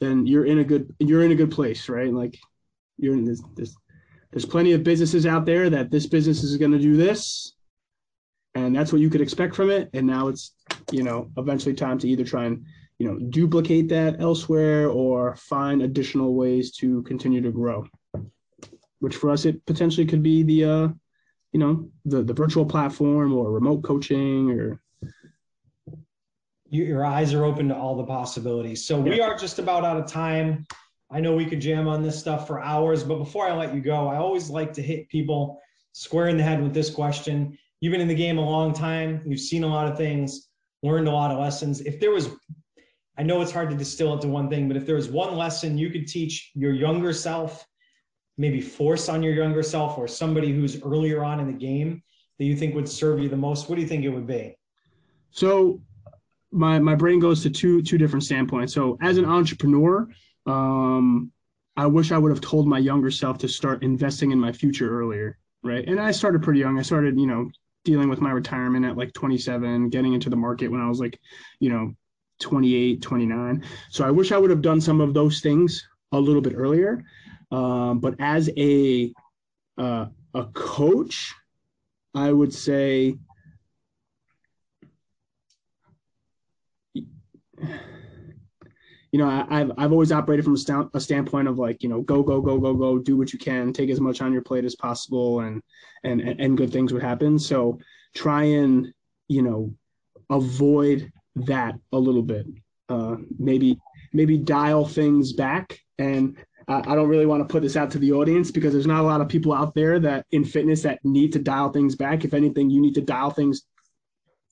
then 0.00 0.26
you're 0.26 0.46
in 0.46 0.58
a 0.58 0.64
good 0.64 0.92
you're 0.98 1.22
in 1.22 1.30
a 1.30 1.36
good 1.36 1.52
place 1.52 1.88
right? 1.88 2.12
Like 2.12 2.36
you're 2.96 3.14
in 3.14 3.24
this, 3.24 3.40
this 3.54 3.72
there's 4.32 4.44
plenty 4.44 4.72
of 4.72 4.82
businesses 4.82 5.26
out 5.26 5.46
there 5.46 5.70
that 5.70 5.92
this 5.92 6.06
business 6.06 6.42
is 6.42 6.56
going 6.56 6.72
to 6.72 6.78
do 6.80 6.96
this 6.96 7.54
and 8.66 8.74
that's 8.76 8.92
what 8.92 9.00
you 9.00 9.10
could 9.10 9.20
expect 9.20 9.54
from 9.54 9.70
it. 9.70 9.90
And 9.92 10.06
now 10.06 10.28
it's 10.28 10.52
you 10.90 11.02
know 11.02 11.30
eventually 11.36 11.74
time 11.74 11.98
to 11.98 12.08
either 12.08 12.24
try 12.24 12.44
and 12.46 12.64
you 12.98 13.06
know 13.06 13.18
duplicate 13.30 13.88
that 13.88 14.20
elsewhere 14.20 14.88
or 14.88 15.36
find 15.36 15.82
additional 15.82 16.34
ways 16.34 16.72
to 16.76 17.02
continue 17.02 17.40
to 17.40 17.52
grow 17.52 17.86
which 19.00 19.16
for 19.16 19.30
us 19.30 19.44
it 19.44 19.64
potentially 19.66 20.06
could 20.06 20.22
be 20.22 20.42
the 20.42 20.64
uh 20.64 20.88
you 21.52 21.60
know 21.60 21.88
the 22.04 22.22
the 22.22 22.34
virtual 22.34 22.64
platform 22.64 23.32
or 23.32 23.52
remote 23.52 23.82
coaching 23.82 24.50
or 24.50 24.80
your 26.70 27.04
eyes 27.04 27.32
are 27.32 27.46
open 27.46 27.68
to 27.68 27.74
all 27.74 27.96
the 27.96 28.04
possibilities. 28.04 28.84
So 28.84 29.00
we 29.00 29.22
are 29.22 29.34
just 29.38 29.58
about 29.58 29.86
out 29.86 29.96
of 29.96 30.06
time. 30.06 30.66
I 31.10 31.18
know 31.18 31.34
we 31.34 31.46
could 31.46 31.62
jam 31.62 31.88
on 31.88 32.02
this 32.02 32.18
stuff 32.18 32.46
for 32.46 32.60
hours 32.60 33.02
but 33.02 33.16
before 33.16 33.48
i 33.48 33.52
let 33.54 33.74
you 33.74 33.80
go 33.80 34.08
i 34.08 34.16
always 34.16 34.50
like 34.50 34.74
to 34.74 34.82
hit 34.82 35.08
people 35.08 35.58
square 35.92 36.28
in 36.28 36.36
the 36.36 36.42
head 36.42 36.62
with 36.62 36.74
this 36.74 36.90
question 36.90 37.56
you've 37.80 37.92
been 37.92 38.00
in 38.00 38.08
the 38.08 38.14
game 38.14 38.38
a 38.38 38.44
long 38.44 38.72
time. 38.72 39.22
You've 39.26 39.40
seen 39.40 39.64
a 39.64 39.68
lot 39.68 39.90
of 39.90 39.96
things, 39.96 40.48
learned 40.82 41.08
a 41.08 41.12
lot 41.12 41.30
of 41.30 41.38
lessons. 41.38 41.80
If 41.80 42.00
there 42.00 42.10
was, 42.10 42.30
I 43.16 43.22
know 43.22 43.40
it's 43.42 43.52
hard 43.52 43.70
to 43.70 43.76
distill 43.76 44.14
it 44.14 44.20
to 44.22 44.28
one 44.28 44.48
thing, 44.48 44.68
but 44.68 44.76
if 44.76 44.86
there 44.86 44.96
was 44.96 45.08
one 45.08 45.36
lesson 45.36 45.78
you 45.78 45.90
could 45.90 46.06
teach 46.06 46.50
your 46.54 46.72
younger 46.72 47.12
self 47.12 47.66
maybe 48.38 48.60
force 48.60 49.08
on 49.08 49.22
your 49.22 49.34
younger 49.34 49.62
self 49.62 49.98
or 49.98 50.08
somebody 50.08 50.52
who's 50.52 50.80
earlier 50.82 51.24
on 51.24 51.40
in 51.40 51.46
the 51.46 51.52
game 51.52 52.02
that 52.38 52.44
you 52.44 52.56
think 52.56 52.74
would 52.74 52.88
serve 52.88 53.18
you 53.18 53.28
the 53.28 53.36
most? 53.36 53.68
What 53.68 53.74
do 53.74 53.82
you 53.82 53.88
think 53.88 54.04
it 54.04 54.10
would 54.10 54.26
be? 54.26 54.56
So 55.30 55.82
my 56.52 56.78
my 56.78 56.94
brain 56.94 57.18
goes 57.18 57.42
to 57.42 57.50
two 57.50 57.82
two 57.82 57.98
different 57.98 58.24
standpoints. 58.24 58.72
So 58.72 58.96
as 59.02 59.18
an 59.18 59.24
entrepreneur, 59.24 60.08
um, 60.46 61.32
I 61.76 61.86
wish 61.86 62.12
I 62.12 62.18
would 62.18 62.30
have 62.30 62.40
told 62.40 62.66
my 62.66 62.78
younger 62.78 63.10
self 63.10 63.38
to 63.38 63.48
start 63.48 63.82
investing 63.82 64.30
in 64.30 64.38
my 64.38 64.52
future 64.52 64.88
earlier, 64.88 65.38
right? 65.62 65.86
And 65.86 66.00
I 66.00 66.12
started 66.12 66.42
pretty 66.42 66.60
young. 66.60 66.78
I 66.78 66.82
started, 66.82 67.18
you 67.18 67.26
know, 67.26 67.50
dealing 67.88 68.10
with 68.10 68.20
my 68.20 68.30
retirement 68.30 68.84
at 68.84 68.98
like 68.98 69.14
27, 69.14 69.88
getting 69.88 70.12
into 70.12 70.28
the 70.28 70.36
market 70.36 70.68
when 70.68 70.82
I 70.82 70.88
was 70.88 71.00
like, 71.00 71.18
you 71.58 71.70
know, 71.70 71.94
28, 72.40 73.00
29. 73.00 73.64
So 73.88 74.04
I 74.04 74.10
wish 74.10 74.30
I 74.30 74.36
would 74.36 74.50
have 74.50 74.60
done 74.60 74.78
some 74.78 75.00
of 75.00 75.14
those 75.14 75.40
things 75.40 75.88
a 76.12 76.20
little 76.20 76.42
bit 76.42 76.52
earlier. 76.54 77.02
Um, 77.50 77.98
but 77.98 78.14
as 78.18 78.50
a 78.58 79.10
uh, 79.78 80.06
a 80.34 80.44
coach, 80.52 81.32
I 82.14 82.30
would 82.30 82.52
say 82.52 83.16
you 89.12 89.18
know, 89.18 89.46
I, 89.48 89.58
have 89.58 89.72
I've 89.78 89.92
always 89.92 90.12
operated 90.12 90.44
from 90.44 90.54
a, 90.54 90.58
st- 90.58 90.90
a, 90.92 91.00
standpoint 91.00 91.48
of 91.48 91.58
like, 91.58 91.82
you 91.82 91.88
know, 91.88 92.02
go, 92.02 92.22
go, 92.22 92.40
go, 92.40 92.58
go, 92.58 92.74
go, 92.74 92.98
do 92.98 93.16
what 93.16 93.32
you 93.32 93.38
can, 93.38 93.72
take 93.72 93.90
as 93.90 94.00
much 94.00 94.20
on 94.20 94.32
your 94.32 94.42
plate 94.42 94.64
as 94.64 94.76
possible, 94.76 95.40
and 95.40 95.62
and 96.04 96.20
and 96.20 96.56
good 96.56 96.72
things 96.72 96.92
would 96.92 97.02
happen. 97.02 97.38
So 97.38 97.78
try 98.14 98.44
and 98.44 98.92
you 99.28 99.42
know 99.42 99.74
avoid 100.30 101.10
that 101.36 101.74
a 101.92 101.98
little 101.98 102.22
bit. 102.22 102.46
Uh, 102.88 103.16
maybe 103.38 103.78
maybe 104.12 104.36
dial 104.38 104.86
things 104.86 105.32
back. 105.32 105.78
And 105.98 106.36
I, 106.66 106.78
I 106.78 106.94
don't 106.94 107.08
really 107.08 107.26
want 107.26 107.46
to 107.46 107.52
put 107.52 107.62
this 107.62 107.76
out 107.76 107.90
to 107.92 107.98
the 107.98 108.12
audience 108.12 108.50
because 108.50 108.72
there's 108.72 108.86
not 108.86 109.00
a 109.00 109.06
lot 109.06 109.20
of 109.20 109.28
people 109.28 109.52
out 109.52 109.74
there 109.74 109.98
that 110.00 110.26
in 110.32 110.44
fitness 110.44 110.82
that 110.82 111.04
need 111.04 111.32
to 111.32 111.38
dial 111.38 111.70
things 111.70 111.96
back. 111.96 112.24
If 112.24 112.34
anything, 112.34 112.70
you 112.70 112.80
need 112.80 112.94
to 112.94 113.00
dial 113.00 113.30
things 113.30 113.62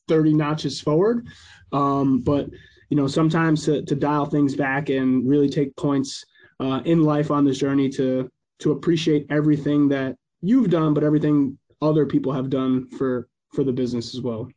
30 0.09 0.35
notches 0.35 0.81
forward. 0.81 1.27
Um, 1.73 2.21
but 2.21 2.49
you 2.89 2.97
know, 2.97 3.07
sometimes 3.07 3.65
to, 3.65 3.83
to 3.83 3.95
dial 3.95 4.27
things 4.27 4.55
back 4.55 4.89
and 4.89 5.29
really 5.29 5.49
take 5.49 5.75
points 5.77 6.25
uh, 6.61 6.81
in 6.85 7.03
life 7.03 7.31
on 7.31 7.45
this 7.45 7.59
journey 7.59 7.89
to 7.91 8.31
to 8.59 8.73
appreciate 8.73 9.27
everything 9.29 9.89
that 9.89 10.17
you've 10.41 10.71
done, 10.71 10.95
but 10.95 11.05
everything 11.05 11.59
other 11.83 12.07
people 12.07 12.33
have 12.33 12.49
done 12.49 12.89
for 12.89 13.29
for 13.53 13.65
the 13.65 13.73
business 13.73 14.15
as 14.15 14.21
well. 14.21 14.49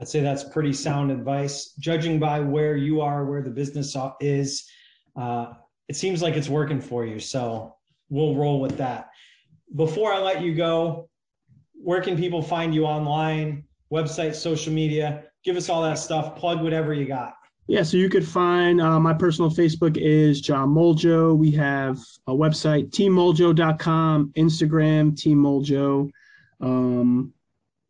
I'd 0.00 0.08
say 0.08 0.20
that's 0.20 0.44
pretty 0.44 0.72
sound 0.72 1.10
advice. 1.10 1.72
Judging 1.78 2.18
by 2.18 2.40
where 2.40 2.76
you 2.76 3.00
are, 3.00 3.24
where 3.24 3.42
the 3.42 3.50
business 3.50 3.96
is, 4.20 4.68
uh, 5.16 5.52
it 5.88 5.96
seems 5.96 6.20
like 6.20 6.34
it's 6.34 6.48
working 6.48 6.80
for 6.80 7.04
you. 7.06 7.20
So 7.20 7.76
we'll 8.08 8.34
roll 8.34 8.60
with 8.60 8.76
that. 8.78 9.10
Before 9.76 10.12
I 10.12 10.18
let 10.18 10.42
you 10.42 10.54
go, 10.54 11.08
where 11.72 12.00
can 12.00 12.16
people 12.16 12.42
find 12.42 12.74
you 12.74 12.86
online, 12.86 13.64
website, 13.92 14.34
social 14.34 14.72
media? 14.72 15.24
Give 15.44 15.56
us 15.56 15.68
all 15.68 15.82
that 15.82 15.98
stuff. 15.98 16.36
Plug 16.36 16.62
whatever 16.62 16.92
you 16.92 17.06
got. 17.06 17.34
Yeah, 17.66 17.82
so 17.82 17.96
you 17.96 18.10
could 18.10 18.26
find 18.26 18.80
uh, 18.80 19.00
my 19.00 19.14
personal 19.14 19.50
Facebook 19.50 19.96
is 19.96 20.40
John 20.40 20.68
Moljo. 20.68 21.36
We 21.36 21.50
have 21.52 21.98
a 22.26 22.32
website, 22.32 22.90
teammoljo.com, 22.90 24.32
Instagram, 24.36 25.18
Team 25.18 25.38
Moljo. 25.38 26.10
Um, 26.60 27.32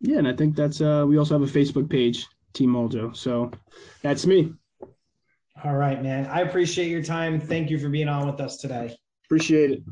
yeah, 0.01 0.19
and 0.19 0.29
I 0.29 0.33
think 0.33 0.55
that's 0.55 0.81
uh, 0.81 1.05
we 1.09 1.19
also 1.19 1.39
have 1.39 1.49
a 1.49 1.53
Facebook 1.53 1.91
page, 1.91 2.27
Team 2.53 2.71
Moljo. 2.71 3.17
So 3.17 3.51
that's 4.03 4.27
me. 4.27 4.53
All 5.65 5.75
right, 5.75 6.01
man. 6.01 6.27
I 6.27 6.43
appreciate 6.43 6.89
your 6.89 7.03
time. 7.03 7.41
Thank 7.41 7.71
you 7.71 7.79
for 7.79 7.89
being 7.89 8.09
on 8.09 8.27
with 8.27 8.41
us 8.41 8.59
today. 8.59 8.97
Appreciate 9.25 9.73
it. 9.73 9.83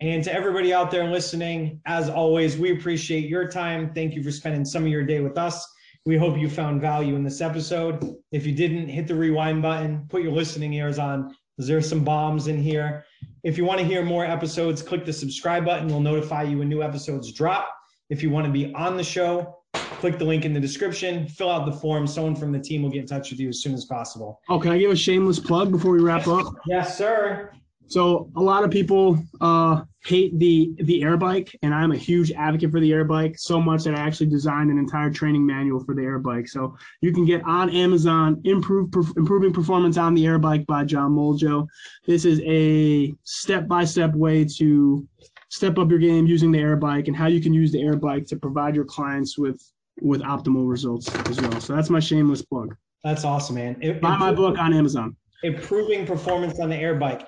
And 0.00 0.22
to 0.24 0.32
everybody 0.32 0.74
out 0.74 0.90
there 0.90 1.08
listening, 1.08 1.80
as 1.86 2.10
always, 2.10 2.58
we 2.58 2.72
appreciate 2.72 3.28
your 3.28 3.48
time. 3.48 3.92
Thank 3.94 4.14
you 4.14 4.22
for 4.22 4.30
spending 4.30 4.64
some 4.64 4.82
of 4.82 4.88
your 4.88 5.04
day 5.04 5.20
with 5.20 5.38
us. 5.38 5.66
We 6.08 6.16
hope 6.16 6.38
you 6.38 6.48
found 6.48 6.80
value 6.80 7.16
in 7.16 7.22
this 7.22 7.42
episode. 7.42 8.16
If 8.32 8.46
you 8.46 8.54
didn't, 8.54 8.88
hit 8.88 9.06
the 9.06 9.14
rewind 9.14 9.60
button, 9.60 10.06
put 10.08 10.22
your 10.22 10.32
listening 10.32 10.72
ears 10.72 10.98
on. 10.98 11.36
There's 11.58 11.86
some 11.86 12.02
bombs 12.02 12.48
in 12.48 12.56
here. 12.56 13.04
If 13.44 13.58
you 13.58 13.66
want 13.66 13.78
to 13.80 13.84
hear 13.84 14.02
more 14.02 14.24
episodes, 14.24 14.80
click 14.80 15.04
the 15.04 15.12
subscribe 15.12 15.66
button. 15.66 15.86
We'll 15.88 16.00
notify 16.00 16.44
you 16.44 16.60
when 16.60 16.70
new 16.70 16.82
episodes 16.82 17.30
drop. 17.30 17.68
If 18.08 18.22
you 18.22 18.30
want 18.30 18.46
to 18.46 18.50
be 18.50 18.72
on 18.72 18.96
the 18.96 19.04
show, 19.04 19.58
click 19.74 20.18
the 20.18 20.24
link 20.24 20.46
in 20.46 20.54
the 20.54 20.60
description, 20.60 21.28
fill 21.28 21.50
out 21.50 21.66
the 21.66 21.76
form. 21.76 22.06
Someone 22.06 22.34
from 22.34 22.52
the 22.52 22.58
team 22.58 22.84
will 22.84 22.90
get 22.90 23.00
in 23.02 23.06
touch 23.06 23.30
with 23.30 23.38
you 23.38 23.50
as 23.50 23.60
soon 23.60 23.74
as 23.74 23.84
possible. 23.84 24.40
Oh, 24.48 24.58
can 24.58 24.72
I 24.72 24.78
give 24.78 24.90
a 24.90 24.96
shameless 24.96 25.38
plug 25.38 25.70
before 25.70 25.92
we 25.92 26.00
wrap 26.00 26.26
up? 26.26 26.54
Yes, 26.66 26.96
sir. 26.96 27.52
So 27.88 28.30
a 28.36 28.40
lot 28.40 28.64
of 28.64 28.70
people 28.70 29.18
uh, 29.40 29.82
hate 30.04 30.38
the 30.38 30.72
the 30.80 31.02
air 31.02 31.16
bike, 31.16 31.56
and 31.62 31.74
I'm 31.74 31.90
a 31.90 31.96
huge 31.96 32.30
advocate 32.32 32.70
for 32.70 32.80
the 32.80 32.92
air 32.92 33.04
bike. 33.04 33.38
So 33.38 33.60
much 33.60 33.84
that 33.84 33.94
I 33.94 34.00
actually 34.00 34.26
designed 34.26 34.70
an 34.70 34.78
entire 34.78 35.10
training 35.10 35.46
manual 35.46 35.82
for 35.82 35.94
the 35.94 36.02
air 36.02 36.18
bike. 36.18 36.48
So 36.48 36.76
you 37.00 37.12
can 37.12 37.24
get 37.24 37.42
on 37.44 37.70
Amazon 37.70 38.40
"Improve 38.44 38.90
Improving 39.16 39.54
Performance 39.54 39.96
on 39.96 40.14
the 40.14 40.26
Air 40.26 40.38
Bike" 40.38 40.66
by 40.66 40.84
John 40.84 41.12
Moljo. 41.12 41.66
This 42.06 42.26
is 42.26 42.40
a 42.44 43.14
step 43.24 43.66
by 43.66 43.84
step 43.84 44.14
way 44.14 44.44
to 44.58 45.08
step 45.48 45.78
up 45.78 45.88
your 45.88 45.98
game 45.98 46.26
using 46.26 46.52
the 46.52 46.58
air 46.58 46.76
bike 46.76 47.08
and 47.08 47.16
how 47.16 47.26
you 47.26 47.40
can 47.40 47.54
use 47.54 47.72
the 47.72 47.82
air 47.82 47.96
bike 47.96 48.26
to 48.26 48.36
provide 48.36 48.74
your 48.74 48.84
clients 48.84 49.38
with 49.38 49.62
with 50.02 50.20
optimal 50.22 50.68
results 50.68 51.08
as 51.30 51.40
well. 51.40 51.58
So 51.60 51.74
that's 51.74 51.88
my 51.88 52.00
shameless 52.00 52.42
plug. 52.42 52.76
That's 53.02 53.24
awesome, 53.24 53.56
man. 53.56 53.78
It, 53.80 54.02
Buy 54.02 54.16
my 54.18 54.32
book 54.32 54.58
on 54.58 54.74
Amazon. 54.74 55.16
Improving 55.42 56.04
performance 56.04 56.60
on 56.60 56.68
the 56.68 56.76
air 56.76 56.94
bike 56.94 57.26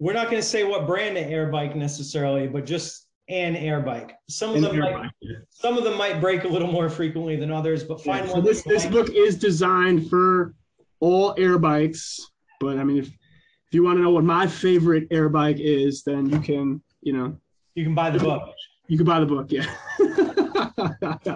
we're 0.00 0.14
not 0.14 0.30
going 0.30 0.42
to 0.42 0.48
say 0.48 0.64
what 0.64 0.86
brand 0.86 1.16
of 1.16 1.24
air 1.24 1.46
bike 1.50 1.76
necessarily, 1.76 2.48
but 2.48 2.64
just 2.64 3.06
an 3.28 3.54
air 3.54 3.80
bike. 3.80 4.16
Some 4.28 4.56
of 4.56 4.62
them 4.62 4.78
might, 4.78 4.94
bike, 4.94 5.10
yeah. 5.20 5.36
some 5.50 5.78
of 5.78 5.84
them 5.84 5.96
might 5.96 6.20
break 6.20 6.44
a 6.44 6.48
little 6.48 6.72
more 6.72 6.88
frequently 6.88 7.36
than 7.36 7.52
others, 7.52 7.84
but 7.84 8.02
find 8.02 8.26
yeah, 8.26 8.32
one. 8.32 8.44
This 8.44 8.62
this 8.64 8.86
book 8.86 9.10
is 9.10 9.36
designed 9.36 10.08
for 10.08 10.54
all 10.98 11.34
air 11.38 11.58
bikes, 11.58 12.18
but 12.58 12.78
I 12.78 12.84
mean, 12.84 12.98
if 12.98 13.06
if 13.08 13.74
you 13.74 13.84
want 13.84 13.98
to 13.98 14.02
know 14.02 14.10
what 14.10 14.24
my 14.24 14.46
favorite 14.46 15.06
air 15.12 15.28
bike 15.28 15.58
is, 15.60 16.02
then 16.02 16.28
you 16.28 16.40
can, 16.40 16.82
you 17.02 17.12
know, 17.12 17.36
you 17.74 17.84
can 17.84 17.94
buy 17.94 18.10
the 18.10 18.18
book. 18.18 18.42
You 18.88 18.96
can 18.96 19.06
buy 19.06 19.20
the 19.20 19.26
book, 19.26 19.52
yeah. 19.52 19.66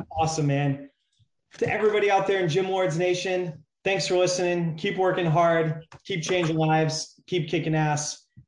awesome, 0.11 0.49
man. 0.49 0.91
To 1.59 1.70
everybody 1.70 2.11
out 2.11 2.27
there 2.27 2.41
in 2.41 2.49
Gym 2.49 2.69
Lords 2.69 2.99
Nation, 2.99 3.62
thanks 3.85 4.09
for 4.09 4.16
listening. 4.16 4.74
Keep 4.77 4.97
working 4.97 5.27
hard. 5.27 5.85
Keep 6.05 6.23
changing 6.23 6.57
lives. 6.57 7.20
Keep 7.28 7.49
kicking 7.49 7.77
ass. 7.77 8.23